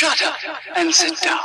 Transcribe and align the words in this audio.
Shut 0.00 0.22
up 0.24 0.34
and 0.78 0.90
sit 0.90 1.22
down. 1.22 1.38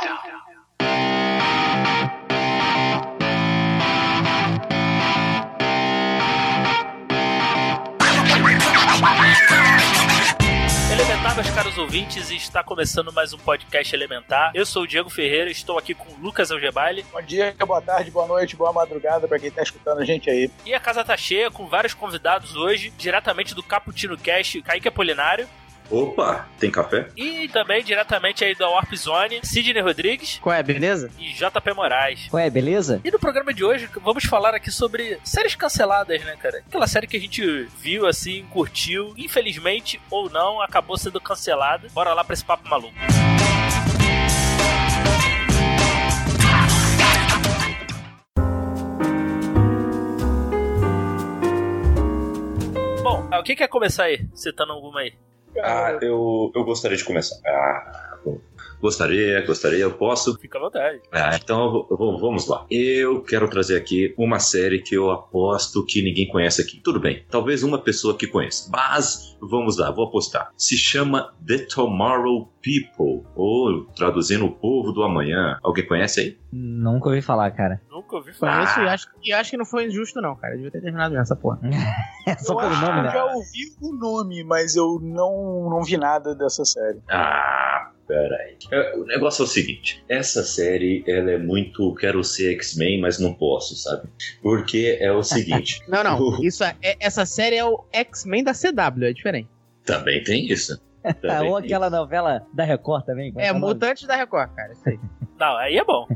Elementar, 10.90 11.34
meus 11.34 11.50
caros 11.50 11.76
ouvintes, 11.76 12.30
e 12.30 12.36
está 12.36 12.64
começando 12.64 13.12
mais 13.12 13.34
um 13.34 13.36
podcast 13.36 13.94
Elementar. 13.94 14.52
Eu 14.54 14.64
sou 14.64 14.84
o 14.84 14.86
Diego 14.86 15.10
Ferreira, 15.10 15.50
estou 15.50 15.78
aqui 15.78 15.92
com 15.92 16.10
o 16.10 16.16
Lucas 16.16 16.50
Algebali. 16.50 17.04
Bom 17.12 17.20
dia, 17.20 17.54
boa 17.58 17.82
tarde, 17.82 18.10
boa 18.10 18.26
noite, 18.26 18.56
boa 18.56 18.72
madrugada 18.72 19.28
pra 19.28 19.38
quem 19.38 19.50
tá 19.50 19.62
escutando 19.62 19.98
a 19.98 20.04
gente 20.06 20.30
aí. 20.30 20.50
E 20.64 20.72
a 20.72 20.80
casa 20.80 21.04
tá 21.04 21.14
cheia 21.14 21.50
com 21.50 21.66
vários 21.66 21.92
convidados 21.92 22.56
hoje, 22.56 22.88
diretamente 22.96 23.54
do 23.54 23.62
Caputino 23.62 24.16
Cast, 24.16 24.62
Kaique 24.62 24.88
Apolinário. 24.88 25.46
Opa, 25.90 26.48
tem 26.58 26.70
café? 26.70 27.08
E 27.16 27.48
também 27.48 27.82
diretamente 27.84 28.44
aí 28.44 28.54
da 28.54 28.68
Warp 28.68 28.92
Zone, 28.94 29.40
Sidney 29.44 29.80
Rodrigues 29.82 30.38
Qual 30.42 30.54
é, 30.54 30.62
beleza? 30.62 31.10
e 31.18 31.32
JP 31.32 31.72
Moraes. 31.74 32.28
Ué, 32.32 32.50
beleza? 32.50 33.00
E 33.04 33.10
no 33.10 33.18
programa 33.18 33.54
de 33.54 33.64
hoje 33.64 33.88
vamos 34.02 34.24
falar 34.24 34.54
aqui 34.54 34.70
sobre 34.70 35.18
séries 35.22 35.54
canceladas, 35.54 36.22
né, 36.24 36.36
cara? 36.36 36.62
Aquela 36.66 36.86
série 36.86 37.06
que 37.06 37.16
a 37.16 37.20
gente 37.20 37.68
viu 37.80 38.06
assim, 38.06 38.44
curtiu, 38.50 39.14
infelizmente 39.16 40.00
ou 40.10 40.28
não, 40.28 40.60
acabou 40.60 40.96
sendo 40.98 41.20
cancelada. 41.20 41.88
Bora 41.92 42.12
lá 42.14 42.24
pra 42.24 42.34
esse 42.34 42.44
papo 42.44 42.68
maluco. 42.68 42.94
Bom, 53.02 53.28
ah, 53.30 53.38
o 53.40 53.42
que 53.42 53.54
quer 53.54 53.68
começar 53.68 54.04
aí? 54.04 54.26
Citando 54.34 54.72
alguma 54.72 55.00
aí? 55.00 55.14
Ah, 55.62 55.98
eu, 56.02 56.50
eu 56.54 56.64
gostaria 56.64 56.96
de 56.96 57.04
começar. 57.04 57.36
Ah, 57.46 58.18
bom. 58.24 58.38
gostaria, 58.80 59.40
gostaria, 59.46 59.78
eu 59.80 59.92
posso. 59.94 60.36
Fica 60.38 60.58
à 60.58 60.60
vontade. 60.60 61.00
Ah, 61.12 61.36
então 61.42 61.86
vou- 61.88 62.18
vamos 62.18 62.46
lá. 62.46 62.66
Eu 62.70 63.22
quero 63.22 63.48
trazer 63.48 63.76
aqui 63.76 64.14
uma 64.18 64.38
série 64.38 64.80
que 64.82 64.94
eu 64.94 65.10
aposto 65.10 65.84
que 65.86 66.02
ninguém 66.02 66.28
conhece 66.28 66.60
aqui. 66.62 66.78
Tudo 66.82 67.00
bem, 67.00 67.24
talvez 67.30 67.62
uma 67.62 67.78
pessoa 67.78 68.16
que 68.16 68.26
conheça, 68.26 68.68
mas 68.70 69.36
vamos 69.40 69.76
lá, 69.78 69.90
vou 69.90 70.06
apostar. 70.06 70.52
Se 70.56 70.76
chama 70.76 71.34
The 71.46 71.58
Tomorrow 71.66 72.48
People, 72.66 73.24
ou 73.36 73.84
traduzindo 73.94 74.44
o 74.44 74.50
povo 74.50 74.90
do 74.90 75.04
amanhã. 75.04 75.56
Alguém 75.62 75.86
conhece 75.86 76.20
aí? 76.20 76.38
Nunca 76.52 77.08
ouvi 77.10 77.22
falar, 77.22 77.48
cara. 77.52 77.80
Nunca 77.88 78.16
ouvi 78.16 78.32
falar. 78.32 78.76
Ah. 78.76 78.82
E 78.84 78.88
acho, 78.88 79.06
e 79.22 79.32
acho 79.32 79.50
que 79.52 79.56
não 79.56 79.64
foi 79.64 79.86
injusto, 79.86 80.20
não, 80.20 80.34
cara. 80.34 80.56
Devia 80.56 80.72
ter 80.72 80.80
terminado 80.80 81.14
nessa 81.14 81.36
porra. 81.36 81.60
É 82.26 82.36
só 82.38 82.54
eu 82.54 82.58
pelo 82.68 82.80
nome, 82.80 82.92
que 82.92 82.98
eu 82.98 83.02
né? 83.04 83.10
já 83.12 83.24
ouvi 83.24 83.76
o 83.80 83.92
nome, 83.92 84.42
mas 84.42 84.74
eu 84.74 84.98
não, 85.00 85.70
não 85.70 85.84
vi 85.84 85.96
nada 85.96 86.34
dessa 86.34 86.64
série. 86.64 86.98
Ah, 87.08 87.92
peraí. 88.08 88.56
É, 88.72 88.96
O 88.96 89.04
negócio 89.04 89.42
é 89.42 89.44
o 89.44 89.48
seguinte: 89.48 90.04
essa 90.08 90.42
série 90.42 91.04
ela 91.06 91.30
é 91.30 91.38
muito. 91.38 91.94
Quero 91.94 92.24
ser 92.24 92.54
X-Men, 92.54 93.00
mas 93.00 93.20
não 93.20 93.32
posso, 93.32 93.76
sabe? 93.76 94.08
Porque 94.42 94.98
é 95.00 95.12
o 95.12 95.22
seguinte. 95.22 95.80
Não, 95.88 96.02
não. 96.02 96.18
Isso 96.42 96.64
é, 96.64 96.74
é- 96.82 96.96
essa 96.98 97.24
série 97.24 97.54
é 97.54 97.64
o 97.64 97.84
X-Men 97.92 98.42
da 98.42 98.52
CW, 98.52 99.04
é 99.04 99.12
diferente. 99.12 99.48
Também 99.84 100.20
tem 100.24 100.50
isso. 100.50 100.76
Ah, 101.28 101.42
ou 101.42 101.56
aquela 101.56 101.88
novela 101.88 102.46
da 102.52 102.64
Record 102.64 103.04
também. 103.04 103.32
É, 103.36 103.50
o 103.50 103.54
nome? 103.54 103.74
Mutantes 103.74 104.06
da 104.06 104.16
Record, 104.16 104.50
cara. 104.54 104.72
Isso 104.72 104.88
aí. 104.88 104.98
Não, 105.38 105.56
aí 105.56 105.76
é 105.76 105.84
bom. 105.84 106.06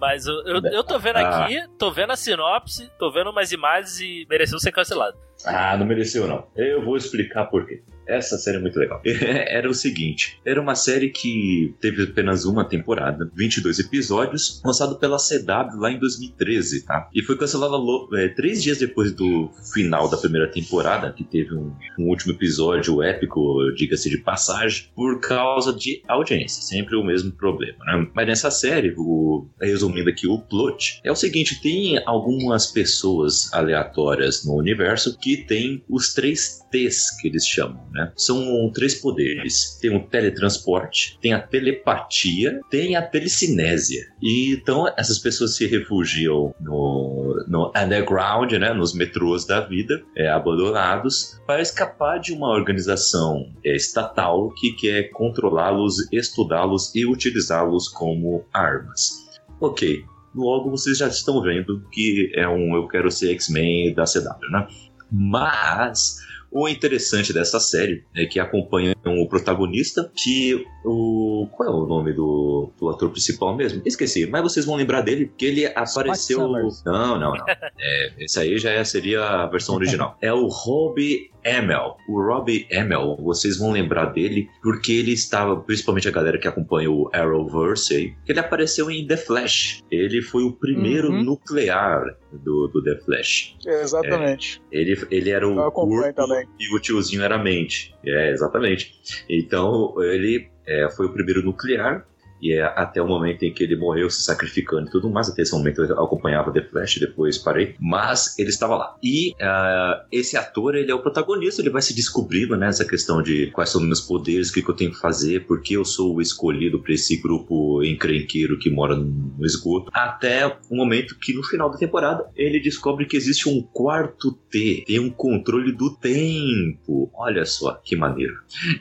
Mas 0.00 0.26
eu, 0.26 0.34
eu, 0.46 0.62
eu 0.66 0.84
tô 0.84 0.98
vendo 0.98 1.16
aqui, 1.16 1.58
tô 1.78 1.90
vendo 1.90 2.12
a 2.12 2.16
sinopse, 2.16 2.90
tô 2.98 3.10
vendo 3.10 3.30
umas 3.30 3.52
imagens 3.52 4.00
e 4.00 4.26
mereceu 4.28 4.58
ser 4.58 4.72
cancelado. 4.72 5.16
Ah, 5.44 5.76
não 5.76 5.86
mereceu 5.86 6.26
não. 6.26 6.46
Eu 6.54 6.84
vou 6.84 6.96
explicar 6.96 7.46
por 7.46 7.66
quê. 7.66 7.82
Essa 8.06 8.38
série 8.38 8.56
é 8.58 8.60
muito 8.60 8.78
legal. 8.78 9.00
Era 9.04 9.68
o 9.68 9.74
seguinte: 9.74 10.38
era 10.44 10.60
uma 10.60 10.74
série 10.74 11.10
que 11.10 11.74
teve 11.80 12.02
apenas 12.04 12.44
uma 12.44 12.64
temporada, 12.64 13.30
22 13.34 13.78
episódios, 13.78 14.60
lançado 14.64 14.98
pela 14.98 15.16
CW 15.18 15.78
lá 15.80 15.90
em 15.90 15.98
2013, 15.98 16.84
tá? 16.84 17.08
E 17.14 17.22
foi 17.22 17.36
cancelada 17.36 17.76
é, 18.14 18.28
três 18.28 18.62
dias 18.62 18.78
depois 18.78 19.12
do 19.12 19.50
final 19.72 20.08
da 20.08 20.16
primeira 20.16 20.48
temporada, 20.50 21.12
que 21.12 21.24
teve 21.24 21.54
um, 21.54 21.72
um 21.98 22.08
último 22.08 22.32
episódio 22.32 23.02
épico, 23.02 23.58
diga-se 23.76 24.08
de 24.10 24.18
passagem, 24.18 24.86
por 24.94 25.20
causa 25.20 25.72
de 25.72 26.02
audiência. 26.08 26.62
Sempre 26.62 26.96
o 26.96 27.04
mesmo 27.04 27.32
problema, 27.32 27.78
né? 27.84 28.06
Mas 28.14 28.26
nessa 28.26 28.50
série, 28.50 28.94
o- 28.96 29.48
resumindo 29.60 30.08
aqui 30.10 30.26
o 30.26 30.38
plot, 30.38 31.00
é 31.04 31.10
o 31.10 31.16
seguinte: 31.16 31.60
tem 31.60 32.00
algumas 32.06 32.66
pessoas 32.66 33.52
aleatórias 33.52 34.44
no 34.44 34.54
universo 34.56 35.18
que 35.18 35.38
têm 35.38 35.84
os 35.88 36.14
três 36.14 36.60
T's 36.70 37.10
que 37.20 37.28
eles 37.28 37.46
chamam, 37.46 37.86
né? 37.96 38.12
São 38.14 38.70
três 38.72 38.94
poderes. 38.94 39.78
Tem 39.80 39.94
o 39.96 40.06
teletransporte, 40.06 41.18
tem 41.20 41.32
a 41.32 41.40
telepatia, 41.40 42.60
tem 42.70 42.94
a 42.94 43.02
telecinésia. 43.02 44.06
E 44.22 44.52
então 44.52 44.86
essas 44.96 45.18
pessoas 45.18 45.56
se 45.56 45.66
refugiam 45.66 46.54
no, 46.60 47.44
no 47.48 47.72
underground, 47.74 48.52
né? 48.52 48.72
Nos 48.72 48.94
metrôs 48.94 49.46
da 49.46 49.60
vida, 49.60 50.02
é, 50.14 50.28
abandonados, 50.28 51.40
para 51.46 51.62
escapar 51.62 52.18
de 52.20 52.32
uma 52.32 52.48
organização 52.48 53.52
é, 53.64 53.74
estatal 53.74 54.52
que 54.54 54.72
quer 54.72 55.10
controlá-los, 55.10 56.10
estudá-los 56.12 56.94
e 56.94 57.06
utilizá-los 57.06 57.88
como 57.88 58.44
armas. 58.52 59.26
Ok, 59.60 60.04
logo 60.34 60.70
vocês 60.70 60.98
já 60.98 61.08
estão 61.08 61.40
vendo 61.40 61.82
que 61.90 62.30
é 62.34 62.46
um 62.46 62.76
Eu 62.76 62.86
Quero 62.88 63.10
Ser 63.10 63.30
X-Men 63.32 63.94
da 63.94 64.04
CW, 64.04 64.50
né? 64.50 64.66
Mas 65.10 66.18
o 66.50 66.68
interessante 66.68 67.32
dessa 67.32 67.60
série 67.60 68.04
é 68.14 68.26
que 68.26 68.38
acompanha 68.40 68.94
o 69.04 69.28
protagonista, 69.28 70.10
que 70.14 70.64
o. 70.84 71.48
Qual 71.52 71.68
é 71.68 71.72
o 71.72 71.86
nome 71.86 72.12
do, 72.12 72.70
do 72.78 72.88
ator 72.88 73.10
principal 73.10 73.54
mesmo? 73.54 73.82
Esqueci, 73.84 74.26
mas 74.26 74.42
vocês 74.42 74.64
vão 74.64 74.76
lembrar 74.76 75.00
dele, 75.02 75.26
porque 75.26 75.46
ele 75.46 75.66
apareceu. 75.66 76.38
Não, 76.84 77.18
não, 77.18 77.34
não. 77.34 77.44
É, 77.78 78.12
esse 78.18 78.38
aí 78.38 78.58
já 78.58 78.70
é- 78.70 78.84
seria 78.84 79.22
a 79.24 79.46
versão 79.46 79.74
original. 79.74 80.16
É 80.20 80.32
o 80.32 80.46
Robbie 80.46 81.30
Amell. 81.46 81.96
O 82.08 82.20
Robbie 82.20 82.66
Amell, 82.74 83.16
vocês 83.20 83.58
vão 83.58 83.70
lembrar 83.72 84.06
dele 84.06 84.48
porque 84.62 84.92
ele 84.92 85.12
estava, 85.12 85.56
principalmente 85.60 86.08
a 86.08 86.10
galera 86.10 86.38
que 86.38 86.48
acompanha 86.48 86.90
o 86.90 87.08
Arrowverse, 87.12 87.94
aí, 87.94 88.14
ele 88.26 88.40
apareceu 88.40 88.90
em 88.90 89.06
The 89.06 89.16
Flash. 89.16 89.82
Ele 89.90 90.20
foi 90.22 90.42
o 90.42 90.52
primeiro 90.52 91.10
Uhum. 91.10 91.22
nuclear 91.22 92.16
do, 92.32 92.66
do 92.68 92.82
The 92.82 92.96
Flash. 93.04 93.56
Exatamente. 93.66 94.60
Ele, 94.72 94.98
ele 95.10 95.30
era 95.30 95.48
o 95.48 95.70
corpo 95.70 96.12
também. 96.14 96.46
e 96.58 96.74
o 96.74 96.80
tiozinho 96.80 97.22
era 97.22 97.36
a 97.36 97.42
mente. 97.42 97.94
É, 98.04 98.30
exatamente. 98.30 98.92
Então, 99.28 99.94
ele 100.02 100.48
é, 100.66 100.88
foi 100.90 101.06
o 101.06 101.12
primeiro 101.12 101.42
nuclear. 101.42 102.06
E 102.46 102.52
é 102.52 102.62
até 102.62 103.02
o 103.02 103.08
momento 103.08 103.42
em 103.42 103.52
que 103.52 103.64
ele 103.64 103.74
morreu 103.76 104.08
se 104.08 104.22
sacrificando 104.22 104.86
e 104.86 104.90
tudo 104.90 105.10
mais. 105.10 105.28
Até 105.28 105.42
esse 105.42 105.52
momento 105.52 105.82
eu 105.82 106.04
acompanhava 106.04 106.52
The 106.52 106.62
Flash, 106.62 106.98
depois 106.98 107.38
parei. 107.38 107.74
Mas 107.80 108.38
ele 108.38 108.50
estava 108.50 108.76
lá. 108.76 108.96
E 109.02 109.34
ah, 109.40 110.04
esse 110.12 110.36
ator, 110.36 110.76
ele 110.76 110.90
é 110.90 110.94
o 110.94 111.02
protagonista. 111.02 111.60
Ele 111.60 111.70
vai 111.70 111.82
se 111.82 111.94
descobrindo 111.94 112.56
nessa 112.56 112.84
questão 112.84 113.20
de 113.22 113.48
quais 113.48 113.70
são 113.70 113.80
os 113.80 113.86
meus 113.86 114.00
poderes, 114.00 114.50
o 114.50 114.54
que, 114.54 114.62
que 114.62 114.70
eu 114.70 114.74
tenho 114.76 114.92
que 114.92 115.00
fazer, 115.00 115.44
por 115.46 115.60
que 115.60 115.74
eu 115.74 115.84
sou 115.84 116.14
o 116.14 116.20
escolhido 116.20 116.80
para 116.80 116.92
esse 116.92 117.16
grupo 117.20 117.82
encrenqueiro 117.82 118.58
que 118.58 118.70
mora 118.70 118.94
no 118.94 119.44
esgoto. 119.44 119.90
Até 119.92 120.46
o 120.70 120.76
momento 120.76 121.18
que 121.18 121.34
no 121.34 121.42
final 121.42 121.70
da 121.70 121.76
temporada 121.76 122.26
ele 122.36 122.60
descobre 122.60 123.06
que 123.06 123.16
existe 123.16 123.48
um 123.48 123.60
quarto 123.60 124.32
T, 124.50 124.84
tem 124.86 125.00
um 125.00 125.10
controle 125.10 125.72
do 125.72 125.90
tempo. 125.96 127.10
Olha 127.14 127.44
só 127.44 127.72
que 127.84 127.96
maneiro. 127.96 128.34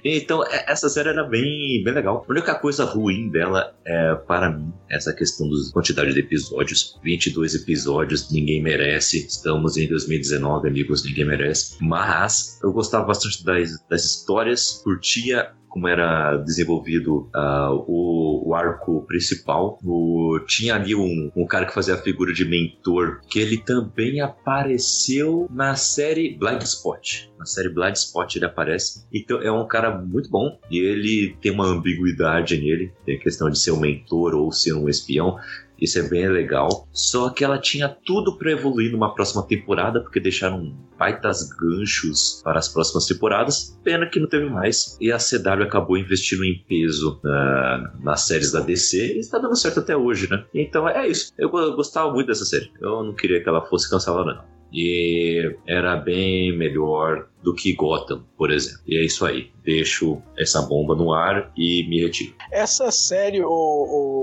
Então, 0.03 0.43
é- 0.45 0.65
essa 0.67 0.89
série 0.89 1.09
era 1.09 1.23
bem, 1.23 1.81
bem 1.83 1.93
legal. 1.93 2.25
A 2.27 2.31
única 2.31 2.55
coisa 2.55 2.85
ruim 2.85 3.29
dela 3.29 3.54
é, 3.85 4.15
para 4.15 4.51
mim, 4.51 4.73
essa 4.89 5.13
questão 5.13 5.49
da 5.49 5.55
quantidade 5.73 6.13
de 6.13 6.19
episódios. 6.19 6.99
22 7.03 7.55
episódios, 7.55 8.31
ninguém 8.31 8.61
merece. 8.61 9.25
Estamos 9.25 9.77
em 9.77 9.87
2019, 9.87 10.67
amigos, 10.67 11.03
ninguém 11.03 11.25
merece. 11.25 11.77
Mas 11.81 12.59
eu 12.63 12.71
gostava 12.71 13.05
bastante 13.05 13.43
das, 13.43 13.71
das 13.89 14.05
histórias, 14.05 14.81
curtia 14.83 15.51
como 15.75 15.89
era 15.89 16.37
desenvolvido 16.37 17.29
ah, 17.35 17.69
o, 17.73 18.47
o 18.47 18.55
arco 18.55 19.01
principal. 19.05 19.77
O- 19.83 20.39
tinha 20.47 20.73
ali 20.75 20.95
um, 20.95 21.29
um 21.35 21.45
cara 21.45 21.65
que 21.65 21.73
fazia 21.73 21.95
a 21.95 21.97
figura 21.97 22.33
de 22.33 22.45
mentor, 22.45 23.19
que 23.29 23.39
ele 23.39 23.57
também 23.57 24.21
apareceu 24.21 25.47
na 25.51 25.75
série 25.75 26.37
Blind 26.37 26.61
Spot. 26.61 27.29
Na 27.37 27.45
série 27.45 27.67
Blind 27.67 27.95
Spot 27.95 28.33
ele 28.37 28.45
aparece. 28.45 29.05
Então 29.13 29.41
é 29.41 29.51
um 29.51 29.67
cara 29.67 29.91
muito 29.97 30.29
bom 30.29 30.57
e 30.71 30.79
ele 30.79 31.35
tem 31.41 31.51
uma 31.51 31.65
ambiguidade 31.67 32.57
nele. 32.57 32.93
Tem 33.05 33.17
a 33.17 33.19
questão 33.19 33.49
de 33.49 33.59
ser 33.59 33.71
um 33.71 33.79
mentor 33.81 34.33
ou 34.33 34.53
ser 34.53 34.71
um 34.73 34.87
espião. 34.87 35.35
Isso 35.79 35.99
é 35.99 36.03
bem 36.03 36.27
legal. 36.29 36.87
Só 36.91 37.29
que 37.29 37.43
ela 37.43 37.57
tinha 37.59 37.89
tudo 37.89 38.37
para 38.37 38.51
evoluir 38.51 38.91
numa 38.91 39.13
próxima 39.13 39.43
temporada, 39.43 39.99
porque 40.01 40.19
deixaram 40.19 40.73
baitas 40.97 41.49
ganchos 41.49 42.41
para 42.43 42.59
as 42.59 42.69
próximas 42.69 43.05
temporadas. 43.05 43.77
Pena 43.83 44.05
que 44.09 44.19
não 44.19 44.27
teve 44.29 44.45
mais. 44.49 44.97
E 45.01 45.11
a 45.11 45.17
CW 45.19 45.63
acabou 45.63 45.97
investindo 45.97 46.43
em 46.45 46.63
peso 46.67 47.19
na- 47.23 47.93
nas 48.01 48.21
séries 48.21 48.51
da 48.51 48.61
DC 48.61 49.15
e 49.15 49.19
está 49.19 49.37
dando 49.37 49.55
certo 49.57 49.79
até 49.81 49.95
hoje, 49.97 50.29
né? 50.29 50.45
Então 50.53 50.87
é 50.87 51.07
isso. 51.07 51.33
Eu 51.37 51.49
go- 51.49 51.75
gostava 51.75 52.11
muito 52.13 52.27
dessa 52.27 52.45
série. 52.45 52.71
Eu 52.81 53.03
não 53.03 53.13
queria 53.13 53.41
que 53.43 53.49
ela 53.49 53.65
fosse 53.65 53.89
cancelada, 53.89 54.33
não. 54.33 54.55
E 54.73 55.55
era 55.67 55.95
bem 55.95 56.57
melhor 56.57 57.27
do 57.41 57.53
que 57.53 57.73
Gotham, 57.73 58.23
por 58.37 58.51
exemplo. 58.51 58.81
E 58.87 58.97
é 58.97 59.05
isso 59.05 59.25
aí. 59.25 59.49
Deixo 59.63 60.21
essa 60.37 60.61
bomba 60.63 60.95
no 60.95 61.13
ar 61.13 61.51
e 61.55 61.87
me 61.87 62.01
retiro. 62.01 62.33
Essa 62.51 62.91
série, 62.91 63.41
o, 63.41 63.47
o 63.47 64.14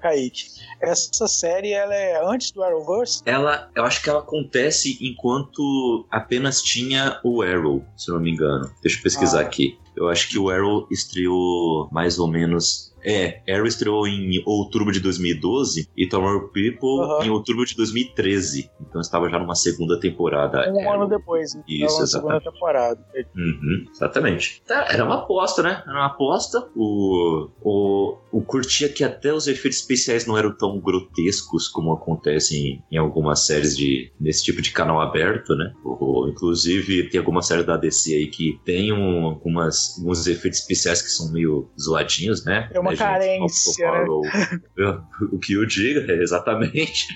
Kaique, 0.00 0.44
essa 0.80 1.26
série 1.28 1.72
ela 1.72 1.94
é 1.94 2.24
antes 2.24 2.50
do 2.52 2.62
Arrowverse? 2.62 3.22
Ela, 3.26 3.68
eu 3.74 3.84
acho 3.84 4.02
que 4.02 4.08
ela 4.08 4.20
acontece 4.20 4.96
enquanto 5.00 6.06
apenas 6.10 6.62
tinha 6.62 7.20
o 7.24 7.42
Arrow, 7.42 7.84
se 7.96 8.10
não 8.10 8.20
me 8.20 8.30
engano. 8.30 8.70
Deixa 8.82 8.98
eu 8.98 9.02
pesquisar 9.02 9.38
Ah. 9.40 9.42
aqui. 9.42 9.78
Eu 9.96 10.08
acho 10.08 10.28
que 10.28 10.38
o 10.38 10.48
Arrow 10.48 10.86
estreou 10.90 11.88
mais 11.90 12.18
ou 12.18 12.28
menos. 12.28 12.94
É, 13.04 13.40
Arrow 13.52 13.66
estreou 13.66 14.06
em 14.06 14.42
outubro 14.46 14.92
de 14.92 15.00
2012 15.00 15.88
e 15.96 16.08
Tomorrow 16.08 16.48
People 16.48 17.00
Aham. 17.02 17.24
em 17.26 17.30
outubro 17.30 17.64
de 17.64 17.76
2013. 17.76 18.70
Então 18.80 19.00
estava 19.00 19.28
já 19.28 19.38
numa 19.38 19.54
segunda 19.54 19.98
temporada. 20.00 20.70
Um 20.72 20.80
Arrow. 20.80 21.02
ano 21.02 21.08
depois. 21.08 21.54
né? 21.54 21.62
Isso, 21.68 22.00
na 22.00 22.06
segunda 22.06 22.40
temporada. 22.40 23.00
Uhum, 23.36 23.86
exatamente. 23.90 24.62
Tá, 24.66 24.86
era 24.90 25.04
uma 25.04 25.16
aposta, 25.22 25.62
né? 25.62 25.82
Era 25.86 25.92
uma 25.96 26.06
aposta. 26.06 26.68
O, 26.74 27.48
o, 27.62 28.16
o 28.32 28.42
curtia 28.42 28.88
que 28.88 29.04
até 29.04 29.32
os 29.32 29.46
efeitos 29.46 29.80
especiais 29.80 30.26
não 30.26 30.36
eram 30.36 30.52
tão 30.56 30.78
grotescos 30.80 31.68
como 31.68 31.92
acontecem 31.92 32.82
em, 32.90 32.96
em 32.96 32.98
algumas 32.98 33.46
séries 33.46 33.76
de 33.76 34.12
nesse 34.20 34.44
tipo 34.44 34.60
de 34.62 34.70
canal 34.72 35.00
aberto, 35.00 35.54
né? 35.54 35.72
O, 35.84 36.28
inclusive, 36.28 37.08
tem 37.10 37.18
algumas 37.18 37.46
séries 37.46 37.66
da 37.66 37.76
DC 37.76 38.14
aí 38.14 38.26
que 38.28 38.58
tem 38.64 38.92
um, 38.92 39.24
algumas, 39.26 39.98
alguns 39.98 40.26
efeitos 40.26 40.60
especiais 40.60 41.02
que 41.02 41.08
são 41.10 41.30
meio 41.32 41.68
zoadinhos, 41.80 42.44
né? 42.44 42.68
É 42.72 42.80
uma 42.88 42.96
gente? 42.96 42.98
carência, 42.98 43.92
né? 43.92 44.04
O, 44.08 44.22
o 45.36 45.38
que 45.38 45.54
eu 45.54 45.66
diga, 45.66 46.12
é 46.12 46.22
exatamente. 46.22 47.06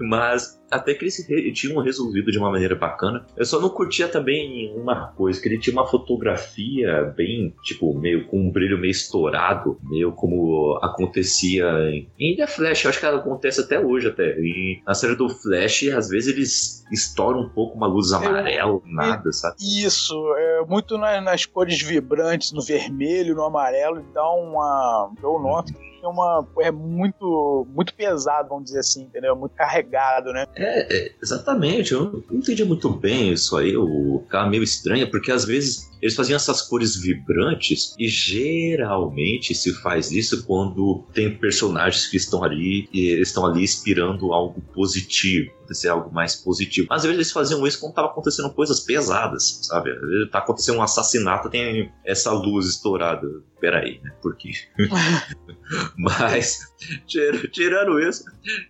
Mas 0.00 0.60
até 0.74 0.94
que 0.94 1.04
eles 1.04 1.16
tinham 1.54 1.80
resolvido 1.82 2.30
de 2.30 2.38
uma 2.38 2.50
maneira 2.50 2.74
bacana. 2.74 3.24
Eu 3.36 3.44
só 3.44 3.60
não 3.60 3.68
curtia 3.70 4.08
também 4.08 4.72
uma 4.76 5.08
coisa, 5.12 5.40
que 5.40 5.48
ele 5.48 5.58
tinha 5.58 5.72
uma 5.74 5.86
fotografia 5.86 7.04
bem, 7.16 7.54
tipo, 7.62 7.94
meio 7.98 8.26
com 8.26 8.38
um 8.40 8.50
brilho 8.50 8.78
meio 8.78 8.90
estourado, 8.90 9.78
meio 9.82 10.12
como 10.12 10.78
acontecia 10.82 11.64
em, 11.90 12.08
em 12.18 12.36
The 12.36 12.46
Flash. 12.46 12.84
Eu 12.84 12.90
acho 12.90 13.00
que 13.00 13.06
acontece 13.06 13.60
até 13.60 13.78
hoje, 13.78 14.08
até. 14.08 14.36
E 14.38 14.80
na 14.86 14.94
série 14.94 15.14
do 15.16 15.28
Flash, 15.28 15.88
às 15.88 16.08
vezes 16.08 16.34
eles 16.34 16.84
estouram 16.92 17.40
um 17.42 17.48
pouco 17.48 17.76
uma 17.76 17.86
luz 17.86 18.12
amarela, 18.12 18.80
nada, 18.86 19.32
sabe? 19.32 19.56
Isso, 19.60 20.14
é 20.36 20.64
muito 20.66 20.98
na- 20.98 21.20
nas 21.20 21.46
cores 21.46 21.80
vibrantes, 21.80 22.52
no 22.52 22.62
vermelho, 22.62 23.34
no 23.34 23.44
amarelo, 23.44 24.02
dá 24.12 24.28
uma. 24.30 25.12
Eu 25.22 25.38
noto 25.40 25.72
que 25.72 25.93
tem 26.04 26.10
uma. 26.10 26.46
É 26.60 26.70
muito, 26.70 27.66
muito 27.74 27.94
pesado, 27.94 28.50
vamos 28.50 28.64
dizer 28.64 28.80
assim, 28.80 29.04
entendeu? 29.04 29.34
Muito 29.34 29.54
carregado, 29.54 30.32
né? 30.32 30.44
É, 30.54 30.96
é, 30.96 31.12
exatamente. 31.22 31.94
Eu 31.94 32.22
não 32.30 32.38
entendi 32.38 32.64
muito 32.64 32.90
bem 32.90 33.32
isso 33.32 33.56
aí. 33.56 33.72
Eu 33.72 34.20
ficava 34.24 34.48
meio 34.48 34.62
estranha, 34.62 35.08
porque 35.10 35.32
às 35.32 35.46
vezes 35.46 35.90
eles 36.04 36.14
faziam 36.14 36.36
essas 36.36 36.60
cores 36.60 36.96
vibrantes 37.00 37.94
e 37.98 38.06
geralmente 38.08 39.54
se 39.54 39.72
faz 39.80 40.10
isso 40.12 40.44
quando 40.44 41.02
tem 41.14 41.34
personagens 41.34 42.06
que 42.06 42.18
estão 42.18 42.44
ali 42.44 42.86
e 42.92 43.06
eles 43.06 43.28
estão 43.28 43.46
ali 43.46 43.62
inspirando 43.62 44.30
algo 44.34 44.60
positivo. 44.74 45.50
Acontecer 45.64 45.88
algo 45.88 46.12
mais 46.12 46.34
positivo. 46.36 46.88
Às 46.90 47.04
vezes 47.04 47.14
eles 47.16 47.32
faziam 47.32 47.66
isso 47.66 47.80
quando 47.80 47.94
tava 47.94 48.08
acontecendo 48.08 48.50
coisas 48.52 48.80
pesadas, 48.80 49.60
sabe? 49.62 49.92
Às 49.92 50.00
vezes 50.02 50.30
tá 50.30 50.40
acontecendo 50.40 50.76
um 50.76 50.82
assassinato, 50.82 51.48
tem 51.48 51.90
essa 52.04 52.30
luz 52.32 52.66
estourada. 52.66 53.26
Peraí, 53.58 53.98
né? 54.02 54.12
Por 54.20 54.36
quê? 54.36 54.50
Mas, 55.96 56.58
tira- 57.06 57.48
tirando 57.48 57.98
isso, 57.98 58.24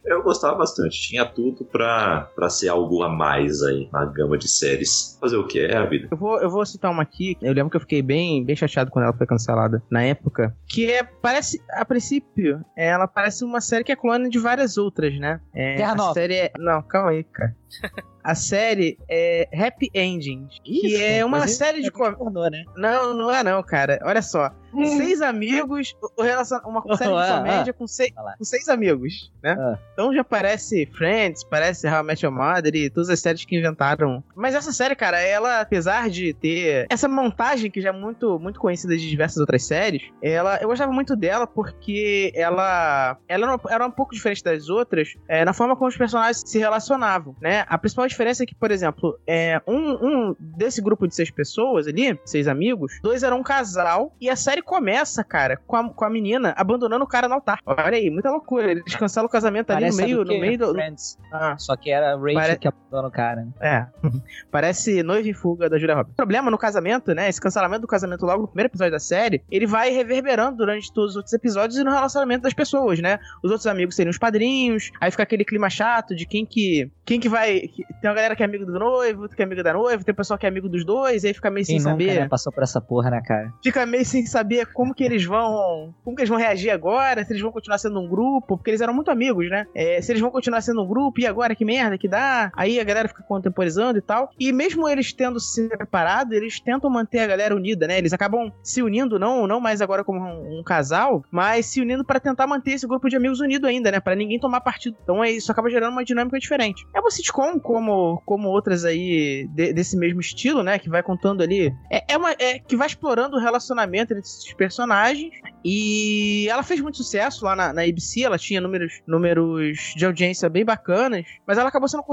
eu 0.04 0.22
gostava 0.22 0.56
bastante. 0.56 1.00
Tinha 1.00 1.24
tudo 1.26 1.64
pra, 1.64 2.30
pra 2.36 2.48
ser 2.48 2.68
algo 2.68 3.02
a 3.02 3.08
mais 3.08 3.60
aí 3.62 3.88
na 3.92 4.04
gama 4.04 4.38
de 4.38 4.46
séries. 4.48 5.18
Fazer 5.20 5.36
o 5.36 5.46
que? 5.48 5.58
É 5.58 5.76
a 5.76 5.84
vida. 5.86 6.08
Eu 6.12 6.16
vou, 6.16 6.38
eu 6.40 6.48
vou 6.48 6.64
citar 6.64 6.92
uma 6.92 7.02
aqui. 7.02 7.23
Eu 7.40 7.52
lembro 7.52 7.70
que 7.70 7.76
eu 7.76 7.80
fiquei 7.80 8.02
bem, 8.02 8.44
bem 8.44 8.56
chateado 8.56 8.90
quando 8.90 9.04
ela 9.04 9.16
foi 9.16 9.26
cancelada 9.26 9.82
na 9.90 10.02
época. 10.02 10.56
Que 10.66 10.90
é, 10.90 11.02
parece, 11.02 11.62
a 11.70 11.84
princípio, 11.84 12.64
ela 12.76 13.06
parece 13.06 13.44
uma 13.44 13.60
série 13.60 13.84
que 13.84 13.92
é 13.92 13.96
clone 13.96 14.28
de 14.28 14.38
várias 14.38 14.76
outras, 14.76 15.18
né? 15.18 15.40
É, 15.54 15.76
Terra 15.76 15.92
a 15.92 15.96
Nova. 15.96 16.14
série 16.14 16.34
é. 16.34 16.52
Não, 16.58 16.82
calma 16.82 17.10
aí, 17.10 17.24
cara. 17.24 17.56
A 18.24 18.34
série 18.34 18.98
é 19.08 19.46
Happy 19.54 19.90
Endings, 19.94 20.58
que 20.64 20.86
Isso, 20.86 21.02
é 21.02 21.24
uma 21.24 21.46
série 21.46 21.82
de 21.82 21.88
é 21.88 21.90
comédia. 21.90 22.16
pornô, 22.16 22.48
né? 22.48 22.64
Não, 22.74 23.12
não 23.14 23.30
é 23.30 23.44
não, 23.44 23.62
cara. 23.62 23.98
Olha 24.02 24.22
só. 24.22 24.50
Seis 24.96 25.20
amigos, 25.22 25.96
relacion... 26.18 26.58
uma 26.64 26.82
série 26.96 27.10
de 27.10 27.16
Ah, 27.16 27.36
comédia 27.38 27.72
com, 27.72 27.86
seis, 27.86 28.12
com 28.38 28.44
seis 28.44 28.68
amigos, 28.68 29.32
né? 29.42 29.56
Ah. 29.58 29.78
Então 29.92 30.12
já 30.12 30.24
parece 30.24 30.86
Friends, 30.86 31.44
parece 31.44 31.86
How 31.86 32.00
I 32.00 32.02
Met 32.02 32.24
Your 32.24 32.34
Mother 32.34 32.74
e 32.74 32.90
todas 32.90 33.08
as 33.08 33.20
séries 33.20 33.44
que 33.44 33.56
inventaram. 33.56 34.24
Mas 34.34 34.54
essa 34.54 34.72
série, 34.72 34.96
cara, 34.96 35.20
ela, 35.20 35.60
apesar 35.60 36.10
de 36.10 36.34
ter 36.34 36.86
essa 36.90 37.06
montagem 37.06 37.70
que 37.70 37.80
já 37.80 37.90
é 37.90 37.92
muito, 37.92 38.38
muito 38.40 38.58
conhecida 38.58 38.96
de 38.96 39.08
diversas 39.08 39.38
outras 39.38 39.64
séries, 39.64 40.02
ela, 40.20 40.58
eu 40.60 40.68
gostava 40.68 40.90
muito 40.90 41.14
dela 41.14 41.46
porque 41.46 42.32
ela, 42.34 43.16
ela 43.28 43.52
era, 43.52 43.60
era 43.70 43.86
um 43.86 43.90
pouco 43.92 44.12
diferente 44.12 44.42
das 44.42 44.68
outras 44.68 45.14
é, 45.28 45.44
na 45.44 45.52
forma 45.52 45.76
como 45.76 45.88
os 45.88 45.96
personagens 45.96 46.42
se 46.44 46.58
relacionavam, 46.58 47.36
né? 47.40 47.64
A 47.68 47.78
principal 47.78 48.06
diferença 48.14 48.42
é 48.42 48.46
que, 48.46 48.54
por 48.54 48.70
exemplo, 48.70 49.18
é, 49.26 49.60
um, 49.66 49.92
um 50.30 50.36
desse 50.38 50.80
grupo 50.80 51.06
de 51.06 51.14
seis 51.14 51.30
pessoas 51.30 51.86
ali, 51.86 52.18
seis 52.24 52.48
amigos, 52.48 52.98
dois 53.02 53.22
eram 53.22 53.38
um 53.40 53.42
casal 53.42 54.14
e 54.20 54.30
a 54.30 54.36
série 54.36 54.62
começa, 54.62 55.22
cara, 55.22 55.56
com 55.66 55.76
a, 55.76 55.88
com 55.90 56.04
a 56.04 56.10
menina 56.10 56.54
abandonando 56.56 57.04
o 57.04 57.08
cara 57.08 57.28
no 57.28 57.34
altar. 57.34 57.58
Olha 57.66 57.96
aí, 57.96 58.10
muita 58.10 58.30
loucura. 58.30 58.70
Eles 58.70 58.94
cancelam 58.96 59.26
o 59.26 59.30
casamento 59.30 59.70
ali 59.70 59.82
Parece 59.82 60.00
no 60.00 60.06
meio, 60.06 60.24
no 60.24 60.40
meio 60.40 60.58
do. 60.58 60.72
Friends. 60.72 61.18
Ah, 61.32 61.56
Só 61.58 61.76
que 61.76 61.90
era 61.90 62.14
a 62.14 62.16
Rachel 62.16 62.34
Pare- 62.34 62.58
que 62.58 62.68
abandonou 62.68 63.08
o 63.08 63.12
cara. 63.12 63.44
né? 63.44 63.52
é. 63.60 63.86
Parece 64.50 65.02
noiva 65.02 65.28
em 65.28 65.32
fuga 65.32 65.68
da 65.68 65.78
Julia 65.78 65.94
Roberts. 65.94 66.12
O 66.12 66.16
problema 66.16 66.50
no 66.50 66.58
casamento, 66.58 67.14
né? 67.14 67.28
Esse 67.28 67.40
cancelamento 67.40 67.82
do 67.82 67.86
casamento 67.88 68.24
logo 68.24 68.42
no 68.42 68.48
primeiro 68.48 68.68
episódio 68.68 68.92
da 68.92 68.98
série, 68.98 69.42
ele 69.50 69.66
vai 69.66 69.90
reverberando 69.90 70.58
durante 70.58 70.92
todos 70.92 71.10
os 71.10 71.16
outros 71.16 71.32
episódios 71.32 71.78
e 71.78 71.84
no 71.84 71.90
relacionamento 71.90 72.42
das 72.42 72.54
pessoas, 72.54 73.00
né? 73.00 73.18
Os 73.42 73.50
outros 73.50 73.66
amigos 73.66 73.94
seriam 73.96 74.10
os 74.10 74.18
padrinhos, 74.18 74.90
aí 75.00 75.10
fica 75.10 75.22
aquele 75.22 75.44
clima 75.44 75.68
chato 75.68 76.14
de 76.14 76.26
quem 76.26 76.46
que. 76.46 76.90
Quem 77.04 77.20
que 77.20 77.28
vai. 77.28 77.62
Tem 78.04 78.10
uma 78.10 78.16
galera 78.16 78.36
que 78.36 78.42
é 78.42 78.46
amigo 78.46 78.66
do 78.66 78.78
noivo, 78.78 79.22
outra 79.22 79.34
que 79.34 79.40
é 79.40 79.46
amigo 79.46 79.62
da 79.62 79.72
noiva, 79.72 80.04
tem 80.04 80.12
o 80.12 80.16
pessoal 80.16 80.36
que 80.36 80.44
é 80.44 80.48
amigo 80.50 80.68
dos 80.68 80.84
dois, 80.84 81.24
aí 81.24 81.32
fica 81.32 81.50
meio 81.50 81.64
Quem 81.64 81.80
sem 81.80 81.90
nunca, 81.90 82.04
saber. 82.04 82.20
né, 82.20 82.28
passou 82.28 82.52
por 82.52 82.62
essa 82.62 82.78
porra, 82.78 83.08
né, 83.08 83.22
cara? 83.24 83.50
Fica 83.62 83.86
meio 83.86 84.04
sem 84.04 84.26
saber 84.26 84.66
como 84.74 84.94
que 84.94 85.02
eles 85.02 85.24
vão. 85.24 85.94
Como 86.04 86.14
que 86.14 86.20
eles 86.20 86.28
vão 86.28 86.36
reagir 86.36 86.68
agora, 86.68 87.24
se 87.24 87.32
eles 87.32 87.40
vão 87.40 87.50
continuar 87.50 87.78
sendo 87.78 87.98
um 87.98 88.06
grupo, 88.06 88.58
porque 88.58 88.68
eles 88.68 88.82
eram 88.82 88.92
muito 88.92 89.10
amigos, 89.10 89.48
né? 89.48 89.64
É, 89.74 90.02
se 90.02 90.12
eles 90.12 90.20
vão 90.20 90.30
continuar 90.30 90.60
sendo 90.60 90.82
um 90.82 90.86
grupo, 90.86 91.18
e 91.18 91.26
agora 91.26 91.54
que 91.54 91.64
merda 91.64 91.96
que 91.96 92.06
dá? 92.06 92.52
Aí 92.54 92.78
a 92.78 92.84
galera 92.84 93.08
fica 93.08 93.22
contemporizando 93.22 93.98
e 93.98 94.02
tal. 94.02 94.28
E 94.38 94.52
mesmo 94.52 94.86
eles 94.86 95.10
tendo 95.14 95.40
se 95.40 95.66
separado, 95.66 96.34
eles 96.34 96.60
tentam 96.60 96.90
manter 96.90 97.20
a 97.20 97.26
galera 97.26 97.56
unida, 97.56 97.86
né? 97.86 97.96
Eles 97.96 98.12
acabam 98.12 98.52
se 98.62 98.82
unindo, 98.82 99.18
não, 99.18 99.46
não 99.46 99.60
mais 99.60 99.80
agora 99.80 100.04
como 100.04 100.20
um, 100.20 100.58
um 100.58 100.62
casal, 100.62 101.24
mas 101.30 101.64
se 101.64 101.80
unindo 101.80 102.04
pra 102.04 102.20
tentar 102.20 102.46
manter 102.46 102.72
esse 102.72 102.86
grupo 102.86 103.08
de 103.08 103.16
amigos 103.16 103.40
unido 103.40 103.66
ainda, 103.66 103.90
né? 103.90 103.98
Pra 103.98 104.14
ninguém 104.14 104.38
tomar 104.38 104.60
partido. 104.60 104.94
Então 105.02 105.24
é, 105.24 105.30
isso 105.30 105.50
acaba 105.50 105.70
gerando 105.70 105.92
uma 105.92 106.04
dinâmica 106.04 106.38
diferente. 106.38 106.86
É 106.94 107.00
uma 107.00 107.10
sitcom, 107.10 107.58
como, 107.58 107.93
como 108.24 108.48
outras 108.48 108.84
aí 108.84 109.48
de- 109.50 109.72
desse 109.72 109.96
mesmo 109.96 110.20
estilo, 110.20 110.62
né? 110.62 110.78
Que 110.78 110.88
vai 110.88 111.02
contando 111.02 111.42
ali. 111.42 111.72
É, 111.90 112.14
é 112.14 112.16
uma. 112.16 112.32
É, 112.32 112.58
que 112.58 112.76
vai 112.76 112.86
explorando 112.86 113.36
o 113.36 113.40
relacionamento 113.40 114.12
entre 114.12 114.22
esses 114.22 114.52
personagens. 114.54 115.32
E 115.64 116.46
ela 116.50 116.62
fez 116.62 116.80
muito 116.80 116.98
sucesso 116.98 117.44
lá 117.44 117.56
na, 117.56 117.72
na 117.72 117.82
ABC, 117.82 118.22
ela 118.22 118.36
tinha 118.36 118.60
números, 118.60 119.00
números 119.06 119.94
de 119.96 120.04
audiência 120.04 120.48
bem 120.48 120.62
bacanas, 120.64 121.24
mas 121.46 121.56
ela 121.56 121.68
acabou 121.70 121.88
sendo, 121.88 122.04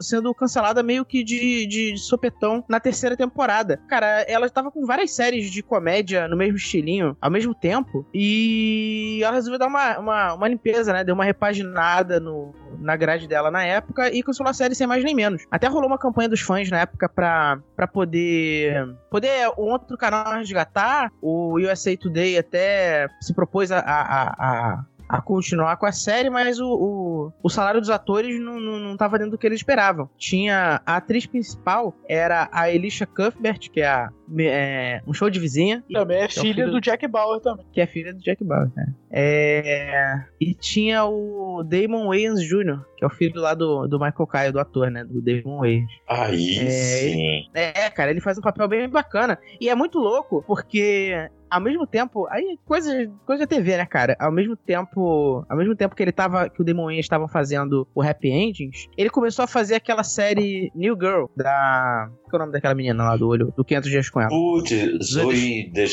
sendo 0.00 0.34
cancelada 0.34 0.82
meio 0.82 1.04
que 1.04 1.22
de, 1.22 1.66
de, 1.66 1.92
de 1.92 1.98
sopetão 2.00 2.64
na 2.66 2.80
terceira 2.80 3.14
temporada. 3.14 3.78
Cara, 3.88 4.22
ela 4.22 4.48
tava 4.48 4.70
com 4.70 4.86
várias 4.86 5.10
séries 5.14 5.50
de 5.50 5.62
comédia 5.62 6.26
no 6.28 6.36
mesmo 6.36 6.56
estilinho, 6.56 7.14
ao 7.20 7.30
mesmo 7.30 7.54
tempo, 7.54 8.06
e 8.14 9.20
ela 9.22 9.34
resolveu 9.34 9.58
dar 9.58 9.66
uma, 9.66 9.98
uma, 9.98 10.34
uma 10.34 10.48
limpeza, 10.48 10.92
né? 10.92 11.04
Deu 11.04 11.14
uma 11.14 11.24
repaginada 11.24 12.18
no, 12.18 12.54
na 12.84 12.96
grade 12.96 13.26
dela 13.26 13.50
na 13.50 13.64
época 13.64 14.10
e 14.12 14.22
cancelou 14.22 14.50
a 14.50 14.54
série 14.54 14.74
sem 14.74 14.86
mais 14.86 15.02
nem 15.02 15.14
menos. 15.14 15.44
Até 15.50 15.66
rolou 15.66 15.88
uma 15.88 15.98
campanha 15.98 16.28
dos 16.28 16.40
fãs 16.40 16.70
na 16.70 16.80
época 16.80 17.08
pra, 17.08 17.58
pra 17.74 17.86
poder 17.86 18.94
poder 19.10 19.48
um 19.58 19.70
outro 19.72 19.96
canal 19.96 20.34
resgatar. 20.34 21.10
O 21.20 21.58
USA 21.58 21.96
Today 21.96 22.38
até 22.38 23.08
se 23.20 23.32
propôs 23.34 23.72
a, 23.72 23.78
a, 23.78 24.02
a, 24.02 24.84
a- 25.08 25.22
continuar 25.22 25.76
com 25.76 25.86
a 25.86 25.92
série, 25.92 26.30
mas 26.30 26.58
o, 26.58 26.66
o, 26.66 27.32
o 27.42 27.48
salário 27.50 27.80
dos 27.80 27.90
atores 27.90 28.40
não, 28.40 28.58
não, 28.60 28.78
dentro 29.18 29.32
do 29.32 29.38
que 29.38 29.46
eles 29.46 29.60
esperavam. 29.60 30.08
Tinha 30.16 30.80
a 30.84 30.96
atriz 30.96 31.26
principal, 31.26 31.94
era 32.08 32.48
a 32.52 32.70
Elisha 32.70 33.06
Cuthbert, 33.06 33.70
que 33.70 33.80
é 33.80 33.86
a, 33.86 34.10
é, 34.38 35.02
um 35.06 35.12
show 35.12 35.28
de 35.30 35.38
vizinha. 35.38 35.82
Também 35.92 36.18
é 36.22 36.26
o 36.26 36.30
filha 36.30 36.54
filho- 36.54 36.70
do 36.70 36.80
Jack 36.80 37.06
Bauer 37.06 37.40
também. 37.40 37.66
Que 37.72 37.80
é 37.80 37.86
filha 37.86 38.12
do 38.12 38.20
Jack 38.20 38.42
Bauer, 38.44 38.70
né? 38.76 38.86
É, 39.10 40.24
e 40.40 40.54
tinha 40.54 41.04
o 41.04 41.62
Damon 41.62 42.08
Wayans 42.08 42.40
Jr., 42.42 42.80
que 42.96 43.04
é 43.04 43.06
o 43.06 43.10
filho 43.10 43.40
lá 43.40 43.54
do, 43.54 43.86
do 43.86 43.98
Michael 43.98 44.26
Kyle, 44.26 44.52
do 44.52 44.58
ator, 44.60 44.90
né? 44.90 45.04
Do 45.04 45.20
Damon 45.22 45.58
Wayans. 45.60 45.90
Aí 46.08 46.58
É, 46.58 46.70
sim. 46.70 47.44
É, 47.54 47.90
cara, 47.90 48.10
ele 48.10 48.20
faz 48.20 48.38
um 48.38 48.42
papel 48.42 48.66
bem 48.68 48.88
bacana. 48.88 49.38
E 49.60 49.68
é 49.68 49.74
muito 49.74 49.98
louco, 49.98 50.42
porque 50.46 51.28
ao 51.50 51.60
mesmo 51.60 51.86
tempo, 51.86 52.26
aí 52.30 52.58
coisa, 52.64 52.90
coisa 53.24 53.42
da 53.44 53.46
TV, 53.46 53.76
né, 53.76 53.86
cara? 53.86 54.16
Ao 54.18 54.32
mesmo 54.32 54.56
tempo, 54.56 55.44
ao 55.48 55.56
mesmo 55.56 55.76
tempo 55.76 55.94
que 55.94 56.02
ele 56.02 56.10
tava, 56.10 56.48
que 56.48 56.60
o 56.60 56.64
Demon 56.64 56.86
Wayans 56.86 57.04
estavam 57.04 57.28
fazendo 57.28 57.86
o 57.94 58.02
Happy 58.02 58.28
Endings, 58.28 58.88
ele 58.98 59.08
começou 59.08 59.44
a 59.44 59.46
fazer 59.46 59.76
aquela 59.76 60.02
série 60.02 60.72
New 60.74 60.96
Girl 61.00 61.26
da, 61.36 62.08
qual 62.24 62.32
é 62.32 62.36
o 62.36 62.38
nome 62.40 62.52
daquela 62.52 62.74
menina 62.74 63.04
lá 63.04 63.16
do 63.16 63.28
olho, 63.28 63.52
do 63.56 63.64
500 63.64 63.88
dias 63.90 64.10
com 64.14 64.20
ela? 64.20 64.30
Putz, 64.30 64.70
Zoe. 65.04 65.34
Zoe 65.34 65.70
de 65.72 65.86